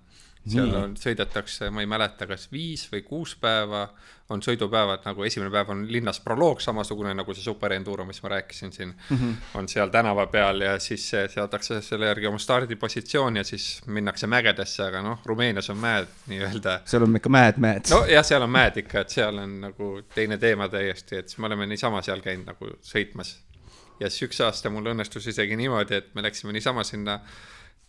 Seal 0.52 0.74
on, 0.74 0.94
sõidetakse, 0.96 1.70
ma 1.70 1.84
ei 1.84 1.90
mäleta, 1.90 2.26
kas 2.26 2.48
viis 2.52 2.86
või 2.92 3.02
kuus 3.06 3.36
päeva 3.40 3.88
on 4.28 4.42
sõidupäevad, 4.44 5.06
nagu 5.08 5.24
esimene 5.24 5.48
päev 5.50 5.70
on 5.72 5.86
linnas 5.88 6.18
proloog, 6.20 6.60
samasugune 6.60 7.14
nagu 7.16 7.34
see 7.34 7.44
super 7.44 7.72
enduro, 7.72 8.04
mis 8.04 8.20
ma 8.22 8.34
rääkisin 8.34 8.72
siin 8.72 8.90
mm, 8.92 9.16
-hmm. 9.16 9.34
on 9.54 9.68
seal 9.68 9.88
tänava 9.88 10.26
peal 10.26 10.60
ja 10.60 10.78
siis 10.78 11.06
seatakse 11.10 11.80
selle 11.82 12.06
järgi 12.06 12.26
oma 12.26 12.38
stardipositsioon 12.38 13.36
ja 13.36 13.44
siis 13.44 13.80
minnakse 13.86 14.26
mägedesse, 14.26 14.82
aga 14.84 15.02
noh, 15.02 15.20
Rumeenias 15.24 15.70
on 15.70 15.80
mäed 15.80 16.12
nii-öelda 16.26 16.80
seal 16.84 17.02
on 17.02 17.16
ikka 17.16 17.32
mäed-mäed 17.32 17.90
no.. 17.90 18.00
nojah, 18.00 18.24
seal 18.24 18.44
on 18.44 18.52
mäed 18.52 18.76
ikka, 18.82 19.00
et 19.00 19.16
seal 19.16 19.38
on 19.42 19.60
nagu 19.64 19.90
teine 20.14 20.38
teema 20.38 20.68
täiesti, 20.68 21.22
et 21.22 21.28
siis 21.28 21.38
me 21.38 21.48
oleme 21.48 21.66
niisama 21.66 22.02
seal 22.04 22.20
käinud 22.24 22.48
nagu 22.52 22.72
sõitmas. 22.84 23.36
ja 24.00 24.10
siis 24.10 24.28
üks 24.28 24.40
aasta 24.44 24.70
mul 24.70 24.92
õnnestus 24.92 25.28
isegi 25.32 25.56
niimoodi, 25.56 26.02
et 26.02 26.14
me 26.14 26.22
läksime 26.22 26.52
niisama 26.52 26.84
sinna, 26.84 27.18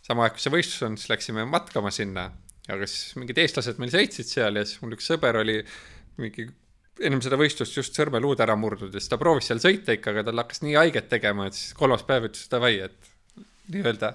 sama 0.06 0.26
aeg 0.26 0.38
kui 0.38 0.44
see 0.46 0.54
võistlus 0.54 0.88
on, 0.88 0.98
siis 0.98 1.12
läksime 1.12 1.46
matkama 1.46 1.92
sinna. 1.92 2.32
Aga 2.70 2.88
siis 2.90 3.18
mingid 3.20 3.40
eestlased 3.42 3.80
meil 3.82 3.94
sõitsid 3.94 4.30
seal 4.30 4.60
ja 4.60 4.66
siis 4.68 4.82
mul 4.84 4.96
üks 4.98 5.10
sõber 5.12 5.42
oli 5.42 5.60
mingi 6.20 6.48
ennem 7.00 7.22
seda 7.24 7.40
võistlust 7.40 7.78
just 7.78 7.96
sõrmeluud 7.96 8.42
ära 8.44 8.56
murdnud 8.60 8.94
ja 8.94 9.02
siis 9.02 9.12
ta 9.12 9.20
proovis 9.22 9.48
seal 9.50 9.62
sõita 9.64 9.96
ikka, 9.96 10.14
aga 10.14 10.26
tal 10.28 10.42
hakkas 10.44 10.64
nii 10.66 10.76
haiget 10.78 11.10
tegema, 11.12 11.48
et 11.48 11.58
siis 11.58 11.76
kolmas 11.78 12.04
päev 12.08 12.30
ütles 12.30 12.50
davai, 12.52 12.76
et 12.90 13.14
nii-öelda 13.74 14.14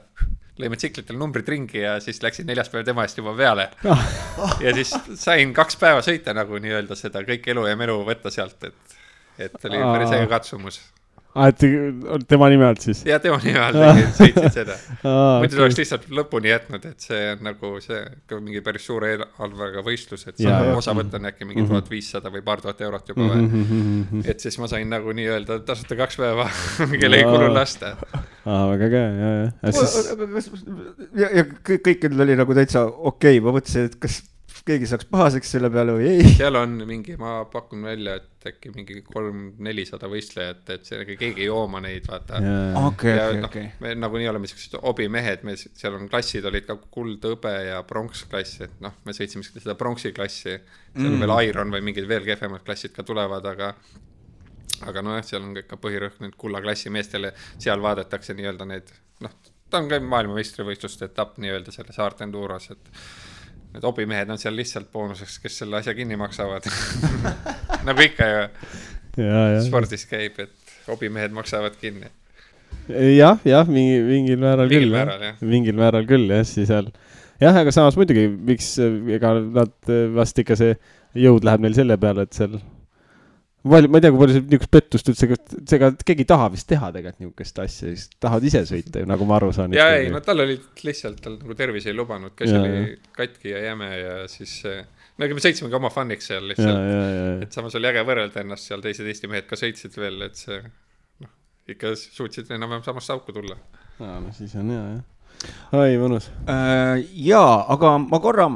lõime 0.60 0.78
tsiklitel 0.78 1.18
numbrid 1.18 1.48
ringi 1.50 1.80
ja 1.82 1.96
siis 2.02 2.20
läksin 2.22 2.46
neljas 2.46 2.70
päev 2.70 2.84
tema 2.86 3.06
eest 3.06 3.18
juba 3.18 3.34
peale. 3.38 3.68
ja 4.64 4.74
siis 4.76 4.92
sain 5.18 5.54
kaks 5.56 5.78
päeva 5.80 6.04
sõita 6.06 6.34
nagu 6.36 6.60
nii-öelda 6.62 6.98
seda 6.98 7.24
kõik 7.26 7.48
elu 7.54 7.66
ja 7.70 7.78
melu 7.78 7.96
võtta 8.06 8.30
sealt, 8.34 8.68
et, 8.68 8.98
et 9.48 9.66
oli 9.70 9.80
päris 9.82 10.14
äge 10.14 10.28
katsumus. 10.30 10.80
aa, 11.34 11.48
et 11.50 12.26
tema 12.30 12.48
nime 12.52 12.66
alt 12.68 12.84
siis? 12.84 13.00
ja 13.08 13.18
tema 13.22 13.38
nime 13.42 13.60
all 13.62 13.76
tegin, 13.78 14.10
sõitsin 14.18 14.52
seda. 14.54 14.76
muidu 15.42 15.56
ta 15.58 15.62
oleks 15.64 15.78
lihtsalt 15.80 16.04
lõpuni 16.14 16.52
jätnud, 16.52 16.84
et 16.90 17.06
see 17.08 17.22
on 17.32 17.42
nagu 17.48 17.72
see 17.84 18.00
ka 18.30 18.38
mingi 18.40 18.62
päris 18.66 18.86
suure 18.88 19.12
eelarvega 19.14 19.82
võistlus, 19.86 20.26
et 20.30 20.38
Jaa, 20.40 20.50
saab 20.60 20.70
jaa. 20.70 20.76
osa 20.82 20.94
võtta 20.98 21.18
on 21.20 21.30
äkki 21.32 21.48
mingi 21.48 21.66
tuhat 21.68 21.90
viissada 21.90 22.32
või 22.34 22.44
paar 22.46 22.62
tuhat 22.64 22.80
eurot 22.86 23.08
juba 23.14 23.30
Mhm, 23.34 23.64
või. 24.12 24.22
et 24.30 24.40
siis 24.40 24.56
ma 24.62 24.68
sain 24.70 24.88
nagu 24.90 25.12
nii-öelda 25.16 25.60
tasuta 25.66 25.96
kaks 25.98 26.16
päeva, 26.20 26.46
kellel 27.00 27.18
ei 27.18 27.24
kulu 27.26 27.48
lasta. 27.54 27.94
aa, 28.44 28.62
väga 28.74 28.90
äge, 28.90 29.02
ja, 29.02 29.32
ja, 29.40 29.48
ja 29.62 29.72
siis, 29.72 30.62
ja, 31.18 31.28
ja 31.40 31.44
kõik, 31.50 31.82
kõikidel 31.88 32.24
oli 32.26 32.36
nagu 32.38 32.54
täitsa 32.56 32.84
okei 32.86 33.38
okay., 33.38 33.42
ma 33.44 33.54
mõtlesin, 33.58 33.90
et 33.90 33.98
kas 34.02 34.20
keegi 34.64 34.86
saaks 34.88 35.06
pahaseks 35.10 35.50
selle 35.56 35.68
peale 35.72 35.94
või 35.96 36.06
ei. 36.08 36.28
seal 36.38 36.56
on 36.56 36.78
mingi, 36.88 37.16
ma 37.20 37.34
pakun 37.52 37.82
välja, 37.84 38.14
et 38.20 38.48
äkki 38.48 38.72
mingi 38.74 39.02
kolm-nelisada 39.04 40.08
võistlejat, 40.08 40.62
et 40.72 40.88
see 40.88 41.04
keegi 41.10 41.44
ei 41.44 41.48
jooma 41.48 41.82
neid, 41.84 42.06
vaata. 42.08 42.40
okei, 42.84 43.16
noh 43.40 43.48
okei., 43.50 43.66
me 43.84 43.92
nagunii 43.98 44.28
oleme 44.32 44.48
siuksed 44.48 44.78
hobimehed, 44.82 45.44
me, 45.44 45.56
seal 45.60 45.98
on 45.98 46.08
klassid 46.12 46.48
olid 46.48 46.68
ka 46.68 46.78
kuld, 46.96 47.24
hõbe 47.28 47.52
ja 47.68 47.82
pronksklass, 47.88 48.62
et 48.64 48.80
noh, 48.84 48.96
me 49.04 49.16
sõitsime 49.16 49.44
seda 49.48 49.76
pronksi 49.80 50.14
klassi. 50.16 50.56
seal 50.94 51.10
on 51.10 51.18
Mm. 51.18 51.26
veel 51.26 51.50
Iron 51.50 51.72
või 51.74 51.84
mingid 51.90 52.08
veel 52.08 52.24
kehvemad 52.24 52.64
klassid 52.64 52.96
ka 52.96 53.04
tulevad, 53.04 53.44
aga 53.52 53.74
aga 54.84 55.02
nojah, 55.02 55.24
seal 55.24 55.42
on 55.44 55.54
ka 55.54 55.64
ikka 55.64 55.76
põhirõhk 55.80 56.20
nüüd 56.24 56.34
kullaklassi 56.40 56.90
meestele, 56.92 57.32
seal 57.58 57.80
vaadatakse 57.84 58.34
nii-öelda 58.36 58.66
need 58.68 58.90
noh, 59.24 59.36
ta 59.70 59.80
on 59.80 59.88
ka 59.90 60.00
maailmameistrivõistluste 60.00 61.08
etapp 61.10 61.38
nii-öelda 61.42 61.72
selles 61.74 61.98
Art 62.02 62.24
Enduros, 62.24 62.70
et 62.74 62.90
need 63.74 63.86
hobimehed 63.86 64.30
on 64.30 64.40
seal 64.40 64.54
lihtsalt 64.56 64.90
boonuseks, 64.94 65.38
kes 65.42 65.62
selle 65.62 65.80
asja 65.80 65.94
kinni 65.96 66.18
maksavad. 66.20 66.66
nagu 67.88 68.04
ikka 68.04 68.28
ju 68.30 68.44
spordis 69.68 70.06
käib, 70.10 70.38
et 70.42 70.76
hobimehed 70.88 71.34
maksavad 71.34 71.76
kinni. 71.80 72.10
jah, 72.88 73.38
jah, 73.46 73.68
mingi, 73.70 74.00
mingil 74.04 74.40
määral 74.42 74.68
Mingil 74.68 74.88
küll, 74.88 74.96
määral, 74.96 75.26
jah. 75.28 75.42
mingil 75.42 75.78
määral 75.78 76.06
küll 76.08 76.30
jah, 76.30 76.44
siis 76.48 76.68
seal 76.70 76.90
jah, 77.40 77.56
aga 77.56 77.72
samas 77.74 77.96
muidugi, 77.98 78.26
miks, 78.28 78.74
ega 79.14 79.34
nad 79.40 79.92
vast 80.14 80.38
ikka 80.42 80.58
see 80.58 80.74
jõud 81.18 81.46
läheb 81.46 81.62
neil 81.64 81.76
selle 81.76 81.96
peale, 82.00 82.26
et 82.26 82.36
seal 82.36 82.58
palju, 83.72 83.90
ma 83.90 84.00
ei 84.00 84.04
tea, 84.04 84.12
kui 84.12 84.20
palju 84.20 84.36
see 84.36 84.44
niisugust 84.44 84.72
pettust 84.76 85.10
üldse, 85.12 85.28
ega 85.78 85.90
keegi 85.96 86.24
ei 86.24 86.28
taha 86.28 86.48
vist 86.52 86.68
teha 86.68 86.90
tegelikult 86.94 87.22
niisugust 87.24 87.60
asja, 87.64 87.92
siis 87.92 88.10
tahavad 88.20 88.48
ise 88.50 88.64
sõita 88.68 89.02
ju, 89.02 89.08
nagu 89.08 89.28
ma 89.28 89.38
aru 89.38 89.52
saan. 89.56 89.76
ja 89.76 89.86
ei, 89.96 90.10
no 90.12 90.20
tal 90.24 90.44
oli 90.44 90.58
lihtsalt, 90.84 91.22
tal 91.24 91.38
nagu 91.38 91.56
tervis 91.58 91.88
ei 91.88 91.96
lubanud, 91.96 92.34
käsi 92.36 92.58
oli 92.58 92.98
katki 93.16 93.54
ja 93.54 93.64
jäme 93.70 93.88
ja 93.96 94.18
siis 94.30 94.58
no 94.64 95.26
ega 95.26 95.36
me 95.36 95.44
sõitsimegi 95.44 95.78
oma 95.78 95.90
fun'iks 95.94 96.30
seal 96.32 96.48
lihtsalt, 96.50 97.44
et 97.46 97.56
samas 97.56 97.76
oli 97.78 97.90
äge 97.90 98.04
võrrelda 98.06 98.44
ennast 98.44 98.70
seal, 98.70 98.84
teised 98.84 99.08
Eesti 99.08 99.30
mehed 99.30 99.48
ka 99.48 99.58
sõitsid 99.58 99.96
veel, 100.00 100.20
et 100.26 100.38
see 100.38 100.60
noh, 100.60 101.32
ikka 101.70 101.94
suutsid 102.00 102.52
enam-vähem 102.54 102.84
samasse 102.86 103.14
auku 103.14 103.34
tulla. 103.36 103.58
ja 104.00 104.18
no 104.20 104.34
siis 104.36 104.54
on 104.60 104.72
hea 104.74 104.84
jah. 104.90 105.50
oi, 105.80 105.96
mõnus. 106.02 106.28
Äh, 106.50 107.04
jaa, 107.26 107.64
aga 107.74 107.96
ma 108.02 108.20
korra, 108.22 108.50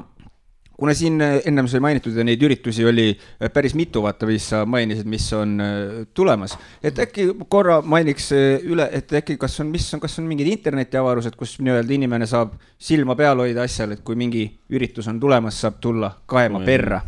kuna 0.79 0.95
siin 0.95 1.21
äh, 1.21 1.41
ennem 1.47 1.67
sai 1.69 1.81
mainitud 1.83 2.15
ja 2.17 2.25
neid 2.25 2.43
üritusi 2.47 2.85
oli 2.87 3.09
äh, 3.11 3.51
päris 3.53 3.75
mitu, 3.75 4.03
vaata, 4.05 4.27
mis 4.31 4.47
sa 4.53 4.63
mainisid, 4.67 5.09
mis 5.11 5.27
on 5.35 5.57
äh, 5.61 6.07
tulemas, 6.15 6.55
et 6.83 6.99
äkki 7.03 7.27
korra 7.51 7.81
mainiks 7.83 8.31
üle, 8.63 8.87
et 8.95 9.13
äkki 9.21 9.37
kas 9.43 9.59
on, 9.65 9.73
mis 9.75 9.89
on, 9.95 10.03
kas 10.03 10.19
on 10.23 10.29
mingid 10.31 10.51
internetiavarused, 10.53 11.35
kus 11.39 11.57
nii-öelda 11.59 11.97
inimene 11.99 12.29
saab 12.31 12.55
silma 12.79 13.19
peal 13.19 13.43
hoida 13.43 13.67
asjal, 13.67 13.97
et 13.97 14.05
kui 14.07 14.19
mingi 14.19 14.47
üritus 14.71 15.11
on 15.11 15.19
tulemas, 15.21 15.59
saab 15.65 15.81
tulla 15.83 16.13
kaema 16.31 16.63
perra. 16.67 17.03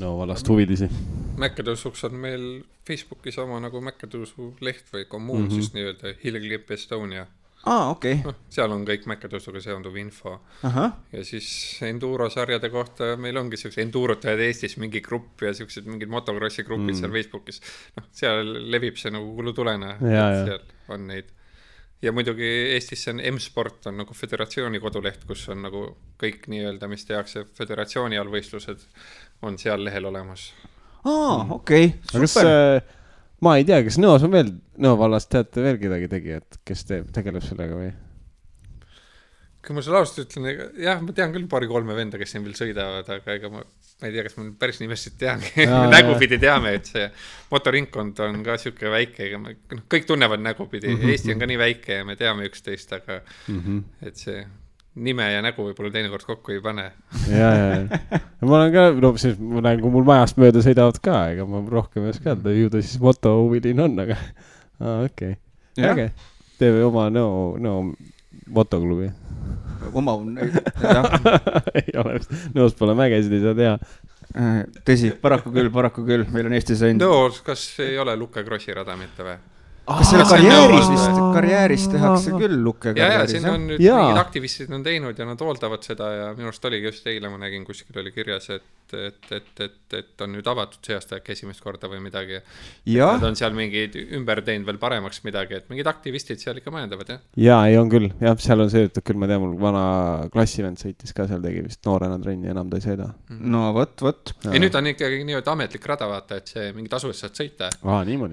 no 0.00 0.18
vallast 0.20 0.48
huvilisi. 0.48 0.90
Mäkketõusuks 1.40 2.04
on 2.08 2.20
meil 2.20 2.46
Facebookis 2.88 3.40
oma 3.40 3.62
nagu 3.64 3.80
Mäkketõusu 3.84 4.54
leht 4.64 4.92
või 4.92 5.08
kommuun 5.08 5.46
mm 5.46 5.48
-hmm. 5.48 5.54
siis 5.54 5.74
nii-öelda 5.74 6.14
Hill 6.24 6.40
Clip 6.44 6.70
Estonia. 6.70 7.26
aa, 7.66 7.90
okei 7.90 8.20
okay., 8.22 8.34
seal 8.52 8.72
on 8.72 8.84
kõik 8.86 9.06
Mäkketõusuga 9.10 9.60
seonduv 9.62 9.96
info 10.00 10.34
ja 10.62 11.24
siis 11.26 11.48
enduro 11.86 12.28
sarjade 12.30 12.70
kohta 12.70 13.14
meil 13.20 13.36
ongi 13.40 13.58
siuksed 13.60 13.82
endurotajad 13.82 14.42
Eestis 14.46 14.76
mingi 14.78 15.02
grupp 15.04 15.42
ja 15.42 15.52
siuksed 15.56 15.88
mingid 15.90 16.10
motokrossi 16.12 16.64
grupid 16.66 16.94
mm. 16.94 17.00
seal 17.00 17.16
Facebookis. 17.16 17.60
noh, 17.98 18.06
seal 18.14 18.54
levib 18.70 19.00
see 19.00 19.12
nagu 19.14 19.34
kulutulena, 19.40 19.96
seal 19.98 20.62
on 20.94 21.06
neid. 21.10 21.32
ja 22.02 22.14
muidugi 22.14 22.48
Eestis 22.76 23.04
see 23.04 23.16
on 23.16 23.24
M-sport 23.34 23.90
on 23.90 23.98
nagu 24.04 24.14
föderatsiooni 24.14 24.80
koduleht, 24.80 25.26
kus 25.26 25.48
on 25.52 25.66
nagu 25.66 25.84
kõik 26.20 26.46
nii-öelda, 26.52 26.90
mis 26.90 27.06
tehakse 27.08 27.46
föderatsiooni 27.58 28.20
all 28.20 28.30
võistlused, 28.32 28.86
on 29.42 29.58
seal 29.58 29.82
lehel 29.84 30.06
olemas. 30.12 30.52
aa, 31.02 31.42
okei 31.58 31.90
aga 31.90 32.22
kas 32.22 32.38
super. 32.38 32.54
äh, 32.54 32.94
ma 33.44 33.56
ei 33.58 33.64
tea, 33.68 33.80
kas 33.86 34.00
Nõos 34.02 34.26
on 34.26 34.34
veel, 34.34 34.52
Nõo 34.78 34.98
vallas 35.00 35.26
teate 35.30 35.64
veel 35.64 35.80
kedagi 35.80 36.10
tegijat, 36.10 36.60
kes 36.66 36.84
teeb, 36.88 37.08
tegeleb 37.14 37.44
sellega 37.44 37.78
või? 37.78 37.94
kui 39.68 39.76
ma 39.76 39.82
sulle 39.84 39.98
ausalt 40.00 40.22
ütlen, 40.22 40.46
jah, 40.80 41.00
ma 41.04 41.12
tean 41.12 41.32
küll 41.34 41.48
paari-kolme 41.50 41.92
venda, 41.96 42.16
kes 42.20 42.30
siin 42.32 42.44
veel 42.46 42.54
sõidavad, 42.56 43.08
aga 43.12 43.34
ega 43.34 43.50
ma, 43.52 43.60
ma 43.60 44.08
ei 44.08 44.14
tea, 44.14 44.22
kas 44.24 44.38
ma 44.38 44.46
päris 44.56 44.78
nimesid 44.80 45.20
Jaa. 45.20 45.34
nägupidi 45.96 46.38
teame, 46.40 46.72
et 46.78 46.88
see 46.88 47.04
motoringkond 47.50 48.22
on 48.24 48.40
ka 48.46 48.56
sihuke 48.62 48.88
väike, 48.94 49.26
ega 49.26 49.42
me, 49.42 49.58
noh, 49.74 49.82
kõik 49.92 50.08
tunnevad 50.08 50.40
nägupidi 50.40 50.88
mm, 50.88 51.02
-hmm. 51.02 51.12
Eesti 51.12 51.34
on 51.34 51.42
ka 51.42 51.50
nii 51.50 51.60
väike 51.60 52.00
ja 52.00 52.06
me 52.08 52.16
teame 52.16 52.48
üksteist, 52.48 52.94
aga 52.96 53.20
mm. 53.20 53.60
-hmm. 53.60 54.08
et 54.08 54.24
see 54.24 54.40
nime 55.04 55.28
ja 55.32 55.42
nägu 55.44 55.68
võib-olla 55.68 55.92
teinekord 55.94 56.26
kokku 56.26 56.54
ei 56.54 56.62
pane. 56.64 56.88
ja, 57.30 57.50
ja, 57.54 58.00
ja 58.18 58.48
ma 58.48 58.58
olen 58.60 58.72
ka, 58.74 58.86
no 59.02 59.12
siis 59.20 59.38
ma 59.40 59.62
näen, 59.64 59.82
kui 59.82 59.92
mul 59.94 60.06
majast 60.08 60.40
mööda 60.40 60.62
sõidavad 60.64 61.00
ka, 61.04 61.20
ega 61.34 61.46
ma 61.48 61.62
rohkem 61.72 62.06
ei 62.06 62.14
oska 62.14 62.32
öelda, 62.34 62.54
ju 62.56 62.72
ta 62.72 62.82
siis 62.82 63.00
motohuviline 63.02 63.84
on, 63.86 63.96
aga 64.06 64.18
aa, 64.82 65.00
okei 65.06 65.36
okay., 65.36 65.88
äge. 65.92 66.10
teeme 66.60 66.84
oma 66.88 67.08
Nõo, 67.14 67.56
Nõo 67.62 67.84
motoklubi. 68.54 69.10
oma, 69.92 70.16
jah, 70.82 71.10
ei 71.82 71.98
ole 72.00 72.18
vist, 72.18 72.34
Nõos 72.56 72.76
pole 72.78 72.96
mägesid, 72.98 73.34
ei 73.38 73.44
saa 73.44 73.58
teha. 73.58 73.76
Tõsi, 74.84 75.14
paraku 75.22 75.50
küll, 75.54 75.70
paraku 75.72 76.02
küll, 76.04 76.26
meil 76.34 76.50
on 76.50 76.56
Eestis 76.58 76.82
ainult 76.84 77.06
Nõos, 77.06 77.38
kas 77.46 77.62
ei 77.84 77.96
ole 77.98 78.16
Luke 78.18 78.44
Krossi 78.44 78.74
rada 78.76 78.96
mitte 78.98 79.24
või? 79.24 79.38
Kas 79.88 80.10
selle 80.12 80.26
karjääris 80.28 80.90
vist, 80.92 81.20
karjääris 81.34 81.86
tehakse 81.92 82.34
küll 82.36 82.58
lukke 82.64 82.92
ja, 82.92 82.96
ja 82.96 83.04
karjääris 83.04 83.34
siin 83.34 83.46
jah 83.46 83.56
on 83.56 83.66
nüüd 83.70 83.82
Jaa. 83.82 84.00
mingid 84.02 84.20
aktivistid 84.22 84.74
on 84.74 84.84
teinud 84.84 85.18
ja 85.18 85.26
nad 85.28 85.44
hooldavad 85.44 85.86
seda 85.86 86.10
ja 86.12 86.26
minu 86.36 86.50
arust 86.50 86.68
oligi 86.68 86.90
just 86.90 87.06
eile 87.10 87.30
ma 87.32 87.40
nägin 87.40 87.64
kuskil 87.66 88.00
oli 88.02 88.12
kirjas, 88.12 88.48
et, 88.54 88.66
et, 88.92 89.30
et, 89.32 89.50
et, 89.64 89.78
et 90.00 90.24
on 90.24 90.32
nüüd 90.36 90.50
avatud 90.50 90.84
see 90.84 90.96
aasta 90.96 91.18
äkki 91.18 91.34
esimest 91.34 91.64
korda 91.64 91.90
või 91.90 92.00
midagi. 92.04 92.40
Nad, 92.94 93.24
on 93.28 93.38
seal 93.38 93.56
mingeid 93.56 93.96
ümber 94.18 94.42
teinud 94.46 94.68
veel 94.68 94.80
paremaks 94.82 95.22
midagi, 95.26 95.58
et 95.60 95.68
mingid 95.72 95.88
aktivistid 95.90 96.42
seal 96.42 96.60
ikka 96.60 96.72
majandavad 96.74 97.14
jah. 97.14 97.22
ja 97.40 97.58
ei 97.70 97.78
on 97.80 97.92
küll, 97.92 98.10
jah, 98.20 98.36
seal 98.42 98.64
on 98.64 98.72
see, 98.72 98.88
et 98.90 99.00
küll 99.04 99.20
ma 99.20 99.30
tean, 99.30 99.42
mul 99.44 99.56
vana 99.60 99.84
klassivend 100.34 100.80
sõitis 100.80 101.14
ka 101.16 101.28
seal, 101.30 101.42
tegi 101.44 101.64
vist 101.66 101.84
noorena 101.88 102.18
trenni, 102.22 102.50
enam 102.52 102.70
ta 102.70 102.80
ei 102.80 102.86
sõida. 102.88 103.10
no 103.28 103.68
vot, 103.76 103.96
vot. 104.04 104.34
ei 104.52 104.62
nüüd 104.62 104.76
on 104.78 104.92
ikkagi 104.92 105.22
nii-öelda 105.28 105.56
ametlik 105.56 105.88
rada, 105.88 106.10
vaata, 106.10 106.42
et 106.42 106.52
see 106.54 106.72
mingi 106.76 106.92
tasu 106.92 107.12
eest 107.12 107.26
saad 107.26 107.38
sõita. 107.38 107.72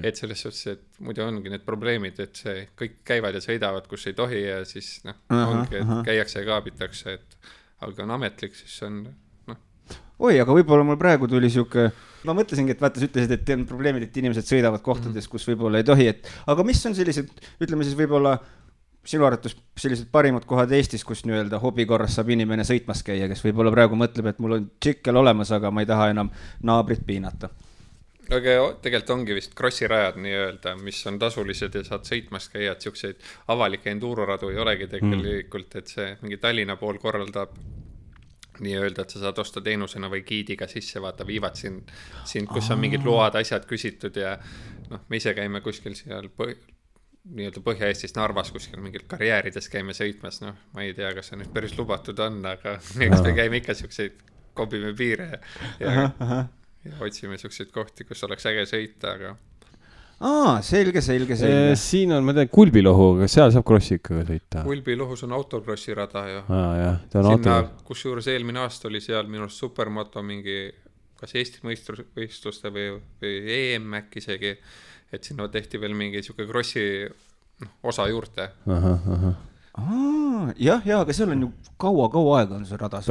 et 0.06 0.24
selles 0.24 0.46
suhtes, 0.48 0.76
et 0.76 0.95
muidu 1.04 1.26
ongi 1.26 1.52
need 1.52 1.66
probleemid, 1.66 2.20
et 2.24 2.40
see 2.40 2.66
kõik 2.80 3.00
käivad 3.08 3.36
ja 3.36 3.44
sõidavad, 3.44 3.88
kus 3.92 4.08
ei 4.10 4.16
tohi 4.18 4.42
ja 4.46 4.64
siis 4.68 4.98
noh, 5.08 5.18
ongi, 5.34 5.76
et 5.76 5.84
ahah. 5.84 6.02
käiakse 6.08 6.42
ja 6.42 6.48
kaabitakse, 6.48 7.16
et 7.20 7.38
aga 7.86 8.04
on 8.06 8.16
ametlik, 8.16 8.56
siis 8.58 8.76
on 8.88 9.02
noh, 9.50 9.62
oi, 10.20 10.38
aga 10.40 10.56
võib-olla 10.56 10.88
mul 10.88 11.00
praegu 11.02 11.30
tuli 11.32 11.52
sihuke, 11.52 11.90
ma 12.28 12.36
mõtlesingi, 12.38 12.76
et 12.76 12.84
vaata, 12.84 13.02
sa 13.02 13.10
ütlesid, 13.10 13.36
et 13.36 13.56
on 13.58 13.66
probleemid, 13.70 14.08
et 14.08 14.22
inimesed 14.22 14.48
sõidavad 14.48 14.84
kohtades, 14.86 15.28
kus 15.32 15.48
võib-olla 15.52 15.82
ei 15.82 15.88
tohi, 15.88 16.08
et 16.14 16.32
aga 16.52 16.68
mis 16.68 16.84
on 16.88 16.96
sellised, 16.98 17.34
ütleme 17.60 17.88
siis 17.88 17.98
võib-olla 18.00 18.38
sinu 19.06 19.26
arvates 19.28 19.54
sellised 19.78 20.10
parimad 20.14 20.48
kohad 20.50 20.72
Eestis, 20.74 21.04
kus 21.06 21.24
nii-öelda 21.28 21.60
hobi 21.62 21.86
korras 21.86 22.16
saab 22.18 22.32
inimene 22.34 22.66
sõitmas 22.66 23.04
käia, 23.06 23.28
kes 23.30 23.44
võib-olla 23.46 23.74
praegu 23.74 23.98
mõtleb, 24.00 24.32
et 24.32 24.42
mul 24.42 24.58
on 24.58 24.68
tšikkel 24.82 25.22
olemas, 25.22 25.52
aga 25.54 25.70
ma 25.72 25.84
ei 25.84 25.90
taha 25.90 26.10
enam 26.16 26.32
naabrit 26.66 27.06
piinata. 27.06 27.52
Aga 28.34 28.56
tegelikult 28.82 29.14
ongi 29.16 29.38
vist 29.38 29.56
Krossi 29.58 29.88
rajad 29.88 30.20
nii-öelda, 30.22 30.76
mis 30.82 31.00
on 31.10 31.20
tasulised 31.22 31.76
ja 31.76 31.84
saad 31.86 32.08
sõitmas 32.08 32.50
käia, 32.54 32.74
et 32.74 32.86
siukseid 32.86 33.22
avalikke 33.54 33.92
enduroradu 33.94 34.50
ei 34.54 34.62
olegi 34.62 34.90
tegelikult 34.92 35.74
mm., 35.76 35.82
et 35.82 35.96
see 35.96 36.14
mingi 36.24 36.40
Tallinna 36.42 36.78
pool 36.82 37.00
korraldab 37.02 37.58
nii-öelda, 38.64 39.04
et 39.04 39.16
sa 39.16 39.22
saad 39.26 39.40
osta 39.42 39.62
teenusena 39.62 40.10
või 40.12 40.24
giidiga 40.28 40.68
sisse, 40.72 41.02
vaata, 41.04 41.28
viivad 41.28 41.60
sind, 41.60 41.92
sind, 42.28 42.48
kus 42.52 42.70
on 42.72 42.80
mingid 42.82 43.04
load, 43.06 43.36
asjad 43.40 43.68
küsitud 43.68 44.16
ja 44.20 44.38
noh, 44.92 45.04
me 45.10 45.20
ise 45.20 45.36
käime 45.38 45.62
kuskil 45.66 45.98
seal 45.98 46.30
põh-, 46.38 46.56
nii-öelda 47.36 47.64
Põhja-Eestis 47.66 48.16
Narvas 48.16 48.52
kuskil 48.56 48.82
mingil 48.84 49.06
karjäärides 49.10 49.70
käime 49.74 49.96
sõitmas, 49.98 50.42
noh, 50.46 50.58
ma 50.76 50.86
ei 50.86 50.94
tea, 50.98 51.12
kas 51.18 51.32
see 51.32 51.42
nüüd 51.42 51.52
päris 51.56 51.76
lubatud 51.78 52.20
on, 52.24 52.42
aga 52.50 52.78
eks 53.08 53.26
me 53.26 53.34
käime 53.38 53.62
ikka 53.62 53.78
siukseid, 53.78 54.22
kobime 54.56 54.94
piire 54.96 55.32
ja, 55.82 55.92
ja, 55.92 56.46
ja 56.86 56.96
otsime 57.04 57.38
siukseid 57.42 57.74
kohti, 57.74 58.06
kus 58.08 58.24
oleks 58.28 58.46
äge 58.52 58.66
sõita, 58.70 59.16
aga 59.16 59.36
aa, 60.24 60.62
selge, 60.64 61.02
selge, 61.04 61.36
selge. 61.40 61.76
siin 61.80 62.14
on, 62.16 62.24
ma 62.26 62.36
tean, 62.36 62.50
Kulbilohu, 62.52 63.10
aga 63.18 63.28
seal 63.32 63.52
saab 63.54 63.66
krossikaga 63.68 64.24
sõita. 64.30 64.64
Ulbi 64.72 64.96
lohus 64.98 65.26
on 65.28 65.36
autokrossi 65.36 65.96
rada 65.98 66.26
ju. 66.30 66.42
aa, 66.48 66.72
jah, 66.80 66.98
ta 67.12 67.22
on 67.22 67.32
auto., 67.34 67.58
kusjuures 67.90 68.30
eelmine 68.32 68.64
aasta 68.64 68.90
oli 68.92 69.04
seal 69.04 69.28
minu 69.32 69.48
arust 69.48 69.64
supermoto 69.64 70.24
mingi, 70.26 70.60
kas 71.20 71.36
Eesti 71.36 71.66
mõistlus, 71.68 72.06
võistluste 72.16 72.72
või, 72.76 72.94
või 73.22 73.36
EM 73.58 74.00
äkki 74.02 74.24
isegi, 74.24 74.56
et 75.14 75.28
sinna 75.28 75.50
tehti 75.52 75.82
veel 75.82 75.96
mingi 75.98 76.24
sihuke 76.24 76.48
krossi 76.48 76.86
noh, 77.06 77.76
osa 77.92 78.08
juurde. 78.12 78.50
ahah, 78.68 79.12
ahah. 79.18 79.44
jah, 79.76 80.82
ja 80.88 81.02
aga 81.02 81.14
seal 81.14 81.34
on 81.34 81.46
ju 81.46 81.52
kaua-kaua 81.82 82.40
aega 82.40 82.56
on 82.56 82.66
see 82.66 82.78
rada. 82.80 83.02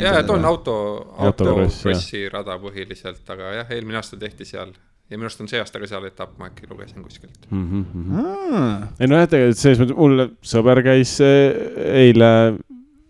Ja, 0.00 0.18
et 0.20 0.30
on 0.32 0.44
auto, 0.48 0.74
autokrossi 1.18 2.24
rada 2.32 2.56
põhiliselt, 2.62 3.24
aga 3.34 3.52
jah, 3.60 3.72
eelmine 3.76 4.00
aasta 4.00 4.16
tehti 4.20 4.46
seal 4.48 4.72
ja 5.10 5.18
minu 5.18 5.28
arust 5.28 5.42
on 5.44 5.50
see 5.50 5.60
aasta 5.60 5.80
ka 5.82 5.88
seal 5.88 6.06
etapp, 6.08 6.36
ma 6.40 6.48
äkki 6.50 6.68
lugesin 6.70 7.04
kuskilt. 7.04 7.48
ei 9.00 9.10
nojah, 9.10 9.28
tegelikult 9.28 9.60
selles 9.60 9.82
mõttes, 9.82 9.96
mul 9.98 10.28
sõber 10.54 10.80
käis 10.86 11.18
eh, 11.24 12.06
eile 12.06 12.30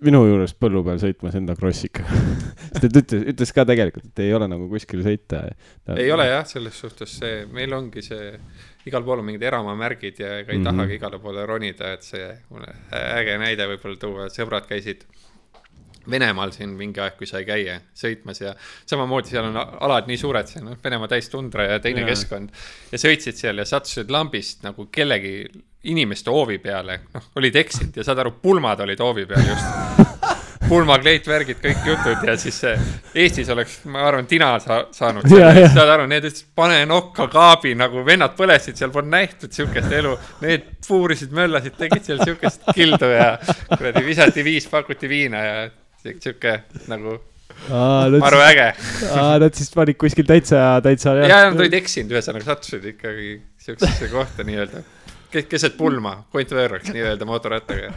minu 0.04 0.22
juures 0.28 0.54
põllu 0.58 0.82
peal 0.86 1.00
sõitmas 1.02 1.36
enda 1.38 1.56
krossikaga. 1.58 2.20
sest 2.74 2.84
ta 2.84 3.02
ütles, 3.02 3.26
ütles 3.34 3.54
ka 3.56 3.66
tegelikult, 3.68 4.06
et 4.12 4.24
ei 4.26 4.34
ole 4.36 4.48
nagu 4.50 4.68
kuskil 4.70 5.04
sõita. 5.06 5.44
ei 5.96 6.10
ole 6.14 6.28
jah, 6.30 6.46
selles 6.48 6.78
suhtes 6.80 7.18
see, 7.20 7.44
meil 7.52 7.74
ongi 7.76 8.04
see, 8.04 8.32
igal 8.88 9.04
pool 9.06 9.22
on 9.22 9.28
mingid 9.30 9.44
eramaa 9.48 9.76
märgid 9.78 10.20
ja 10.20 10.38
ega 10.40 10.52
ei 10.52 10.58
mm. 10.58 10.64
-hmm. 10.64 10.70
tahagi 10.70 10.98
igale 11.00 11.20
poole 11.20 11.46
ronida, 11.46 11.92
et 11.96 12.02
see 12.02 12.26
äge 12.94 13.38
näide 13.40 13.68
võib-olla 13.74 14.00
tuua, 14.00 14.28
sõbrad 14.32 14.68
käisid 14.68 15.06
Venemaal 16.10 16.52
siin 16.54 16.74
mingi 16.78 17.00
aeg, 17.02 17.16
kui 17.18 17.28
sai 17.28 17.44
käia 17.48 17.78
sõitmas 17.96 18.40
ja 18.42 18.54
samamoodi 18.86 19.34
seal 19.34 19.50
on 19.50 19.58
alad 19.58 20.08
nii 20.10 20.20
suured, 20.20 20.50
see 20.50 20.62
on 20.62 20.76
Venemaa 20.84 21.10
täistundra 21.10 21.68
ja 21.68 21.78
teine 21.84 22.04
ja. 22.04 22.10
keskkond 22.12 22.52
ja 22.92 23.00
sõitsid 23.00 23.40
seal 23.40 23.62
ja 23.62 23.68
sattusid 23.68 24.12
lambist 24.12 24.64
nagu 24.66 24.88
kellegi 24.92 25.36
inimeste 25.90 26.32
hoovi 26.32 26.58
peale, 26.58 27.00
noh, 27.14 27.30
olid 27.36 27.56
eksinud 27.60 27.96
ja 27.96 28.04
saad 28.06 28.22
aru, 28.24 28.36
pulmad 28.42 28.80
olid 28.84 29.00
hoovi 29.04 29.26
peal 29.28 29.52
just. 29.52 30.12
pulmakleit, 30.68 31.26
värgid, 31.28 31.58
kõik 31.62 31.86
jutud 31.88 32.24
ja 32.24 32.34
siis 32.40 32.60
Eestis 33.14 33.50
oleks, 33.52 33.78
ma 33.90 34.06
arvan, 34.08 34.26
tina 34.28 34.54
sa, 34.62 34.80
saanud. 34.94 35.28
Saad 35.28 35.92
aru, 35.96 36.06
need 36.10 36.24
ütlesid, 36.24 36.50
pane 36.56 36.80
nokka 36.88 37.28
kaabi 37.32 37.74
nagu 37.78 38.04
vennad 38.06 38.36
põlesid, 38.38 38.78
seal 38.78 38.92
polnud 38.94 39.12
nähtud 39.12 39.54
siukest 39.54 39.92
elu. 39.92 40.14
Need 40.44 40.70
puurisid, 40.86 41.34
möllasid, 41.36 41.76
tegid 41.78 42.08
seal 42.08 42.22
siukest 42.24 42.64
kildu 42.74 43.12
ja 43.12 43.34
kuradi 43.74 44.04
visati 44.06 44.44
viis, 44.46 44.68
pakuti 44.70 45.10
viina 45.10 45.44
ja 45.44 45.56
siuke 46.04 46.58
nagu 46.90 47.18
maru 48.20 48.40
äge. 48.44 48.68
Nad 49.40 49.54
siis 49.56 49.70
panid 49.74 49.98
kuskil 50.00 50.26
täitsa, 50.28 50.80
täitsa. 50.84 51.14
ja 51.22 51.44
nad 51.48 51.60
olid 51.60 51.76
eksinud, 51.80 52.12
ühesõnaga 52.14 52.48
sattusid 52.50 52.84
ikkagi 52.94 53.36
siuksesse 53.64 54.10
kohta 54.12 54.46
nii-öelda. 54.46 54.84
keset 55.34 55.76
pulma, 55.78 56.16
point 56.32 56.50
võõraks 56.50 56.92
nii-öelda 56.94 57.28
mootorrattaga. 57.28 57.94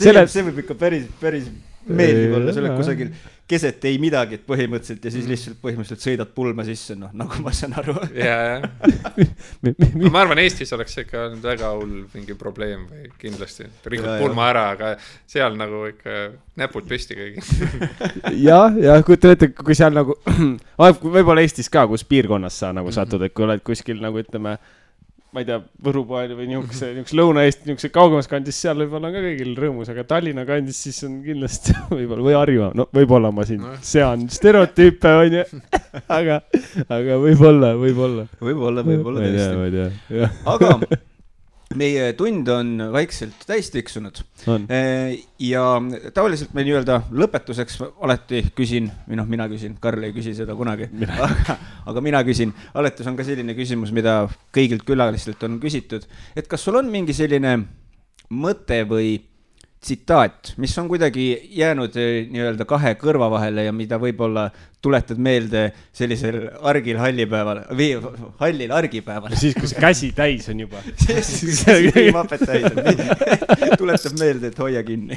see 0.00 0.46
võib 0.46 0.62
ikka 0.64 0.78
päris, 0.78 1.06
päris 1.20 1.50
meeldiv 1.86 2.38
olla, 2.38 2.54
sa 2.54 2.62
oled 2.62 2.76
kusagil 2.78 3.12
keset 3.50 3.84
ei 3.90 3.98
midagi 4.02 4.38
põhimõtteliselt 4.46 5.06
ja 5.06 5.12
siis 5.12 5.26
lihtsalt 5.28 5.58
põhimõtteliselt 5.62 6.04
sõidad 6.04 6.30
pulma 6.34 6.64
sisse, 6.66 6.94
noh, 6.98 7.10
nagu 7.16 7.42
ma 7.44 7.52
saan 7.56 7.74
aru. 7.80 7.96
ja, 8.14 8.36
ja 8.60 10.10
ma 10.10 10.22
arvan, 10.22 10.40
Eestis 10.42 10.70
oleks 10.76 10.94
see 10.96 11.06
ikka 11.06 11.24
olnud 11.26 11.46
väga 11.50 11.72
hull 11.76 11.96
mingi 12.14 12.36
probleem 12.38 12.86
või 12.90 13.10
kindlasti, 13.20 13.66
rikud 13.90 14.10
pulma 14.22 14.48
ära, 14.52 14.64
aga 14.76 14.92
seal 15.30 15.58
nagu 15.58 15.84
ikka 15.90 16.20
näpud 16.60 16.86
püsti 16.90 17.18
kõigil. 17.18 17.70
jah, 18.48 18.76
ja 18.80 18.98
kujutan 19.06 19.34
ette, 19.34 19.50
kui 19.56 19.78
seal 19.78 19.96
nagu, 19.96 20.16
võib-olla 21.16 21.42
Eestis 21.44 21.70
ka, 21.72 21.86
kus 21.90 22.06
piirkonnas 22.06 22.60
sa 22.62 22.74
nagu 22.76 22.92
satud, 22.94 23.22
et 23.26 23.34
kui 23.34 23.48
oled 23.48 23.64
kuskil 23.66 24.02
nagu 24.02 24.22
ütleme, 24.22 24.58
ma 25.34 25.42
ei 25.42 25.46
tea, 25.48 25.58
Võru 25.86 26.02
poel 26.08 26.32
või 26.38 26.48
niisuguse, 26.50 26.90
niisuguse 26.96 27.18
Lõuna-Eesti 27.18 27.68
niisuguse 27.68 27.92
kaugemas 27.94 28.30
kandis, 28.30 28.58
seal 28.62 28.80
võib-olla 28.82 29.10
on 29.10 29.16
ka 29.16 29.24
kõigil 29.26 29.52
rõõmus, 29.58 29.92
aga 29.92 30.06
Tallinna 30.10 30.46
kandis 30.48 30.80
siis 30.86 30.98
on 31.06 31.20
kindlasti 31.26 31.76
võib-olla 31.98 32.26
või 32.26 32.38
Harjumaa, 32.38 32.72
no 32.78 32.88
võib-olla 32.96 33.32
ma 33.34 33.46
siin 33.48 33.62
Nojah. 33.64 33.84
sean 33.92 34.26
stereotüüpe, 34.32 35.14
onju, 35.26 35.44
aga, 36.18 36.40
aga 36.86 37.20
võib-olla, 37.22 37.76
võib-olla. 37.78 38.26
võib-olla, 38.40 38.86
võib-olla 38.86 39.22
ma 39.22 39.30
ei 39.30 39.38
tea, 39.38 39.46
tõesti. 39.46 39.60
ma 39.60 39.70
ei 39.70 39.78
tea, 39.78 40.34
aga 40.54 41.06
meie 41.78 42.08
tund 42.18 42.48
on 42.50 42.70
vaikselt 42.90 43.44
täis 43.46 43.68
tiksunud. 43.70 44.16
On. 44.50 44.64
ja 45.38 45.64
tavaliselt 46.14 46.54
me 46.56 46.64
nii-öelda 46.66 46.96
lõpetuseks 47.14 47.78
alati 48.02 48.42
küsin 48.56 48.88
või 49.06 49.20
noh, 49.20 49.28
mina 49.30 49.46
küsin, 49.50 49.76
Karl 49.82 50.02
ei 50.08 50.14
küsi 50.16 50.34
seda 50.34 50.56
kunagi, 50.58 50.88
aga, 51.06 51.56
aga 51.92 52.02
mina 52.02 52.24
küsin, 52.26 52.54
alati 52.74 53.04
see 53.04 53.12
on 53.12 53.18
ka 53.20 53.26
selline 53.28 53.54
küsimus, 53.54 53.94
mida 53.94 54.24
kõigilt 54.56 54.82
külalistelt 54.88 55.46
on 55.46 55.60
küsitud, 55.62 56.08
et 56.34 56.50
kas 56.50 56.66
sul 56.66 56.80
on 56.80 56.90
mingi 56.90 57.14
selline 57.14 57.60
mõte 58.34 58.82
või 58.90 59.20
tsitaat, 59.80 60.52
mis 60.60 60.78
on 60.78 60.88
kuidagi 60.88 61.24
jäänud 61.56 61.94
eh, 61.96 62.26
nii-öelda 62.28 62.66
kahe 62.68 62.92
kõrva 63.00 63.30
vahele 63.32 63.64
ja 63.64 63.72
mida 63.72 63.96
võib-olla 64.00 64.50
tuletad 64.84 65.20
meelde 65.20 65.62
sellisel 65.96 66.36
argil 66.68 66.98
hallipäeval 67.00 67.62
või 67.76 67.88
hallil 68.40 68.74
argipäeval. 68.76 69.32
siis, 69.40 69.54
kui 69.56 69.68
see 69.68 69.80
käsi 69.80 70.10
täis 70.16 70.48
on 70.52 70.60
juba. 70.60 70.82
siis 71.30 71.62
viimapet 71.96 72.44
täis 72.44 72.66
on, 72.68 72.80
tuletab 73.80 74.18
meelde, 74.20 74.50
et 74.52 74.60
hoia 74.60 74.82
kinni. 74.84 75.16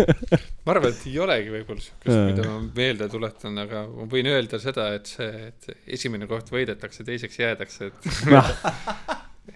ma 0.64 0.74
arvan, 0.74 0.92
et 0.92 1.06
ei 1.08 1.16
olegi 1.24 1.54
võib-olla 1.54 1.84
siukest, 1.86 2.18
mida 2.30 2.48
ma 2.50 2.58
meelde 2.76 3.08
tuletan, 3.12 3.62
aga 3.64 3.86
ma 3.88 4.08
võin 4.12 4.28
öelda 4.32 4.60
seda, 4.60 4.90
et 4.98 5.08
see, 5.08 5.30
et 5.48 5.96
esimene 5.96 6.28
koht 6.28 6.52
võidetakse, 6.52 7.04
teiseks 7.08 7.40
jäädakse, 7.40 7.88
et, 7.88 7.96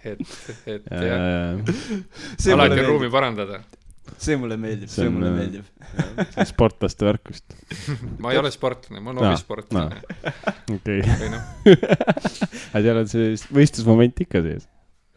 et, 0.01 0.25
et 0.65 0.89
jah, 0.89 1.61
see 2.39 2.55
mulle 2.55 2.71
alati 2.71 2.81
on 2.87 2.91
ruumi 2.95 3.12
parandada. 3.12 3.61
See 4.19 4.37
mulle 4.41 4.57
meeldib, 4.61 4.89
See 4.91 5.03
see 5.03 5.11
on, 5.11 5.19
mulle 5.19 5.31
äh, 5.31 5.37
meeldib. 5.39 6.47
sportlaste 6.51 7.07
värk 7.07 7.31
vist. 7.32 7.57
ma 8.19 8.32
ei 8.35 8.41
ole 8.41 8.51
sportlane, 8.55 9.03
ma 9.05 9.15
olen 9.15 9.28
hobisportlane 9.28 10.01
okei, 10.77 11.05
noh, 11.32 11.53
aga 12.73 12.82
seal 12.87 13.03
on 13.03 13.12
see 13.12 13.37
võistlusmoment 13.55 14.24
ikka 14.27 14.43
sees. 14.47 14.66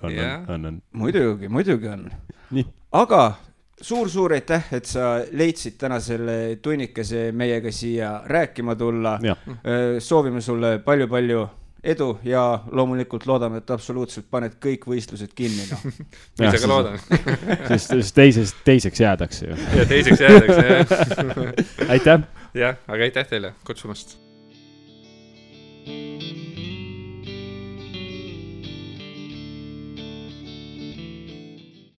on, 0.04 0.14
on, 0.14 0.46
on, 0.58 0.70
on. 0.72 0.78
muidugi, 1.04 1.50
muidugi 1.52 1.92
on 1.94 2.08
aga 2.94 3.24
suur-suur 3.84 4.36
aitäh, 4.38 4.70
et 4.76 4.86
sa 4.88 5.18
leidsid 5.36 5.76
täna 5.82 6.00
selle 6.04 6.58
tunnikese 6.64 7.32
meiega 7.36 7.72
siia 7.74 8.14
rääkima 8.30 8.76
tulla. 8.80 9.18
jah, 9.24 9.38
soovime 10.00 10.42
sulle 10.42 10.78
palju-palju 10.86 11.44
edu 11.84 12.20
ja 12.24 12.64
loomulikult 12.72 13.26
loodame, 13.28 13.60
et 13.60 13.72
absoluutselt 13.76 14.28
paned 14.32 14.56
kõik 14.64 14.88
võistlused 14.88 15.34
kinni, 15.36 15.66
noh. 15.72 15.86
ma 16.40 16.50
ise 16.50 16.62
ka 16.64 16.72
loodan. 16.72 17.00
sest, 17.72 17.92
sest 17.92 18.16
teises, 18.16 18.56
teiseks 18.66 19.04
jäädakse 19.04 19.50
ju. 19.52 19.60
ja 19.80 19.88
teiseks 19.90 20.24
jäädakse 20.24 20.68
jah. 20.72 20.94
aitäh. 21.96 22.28
jah, 22.54 22.80
aga 22.88 23.10
aitäh 23.10 23.28
teile 23.28 23.56
kutsumast. 23.68 24.18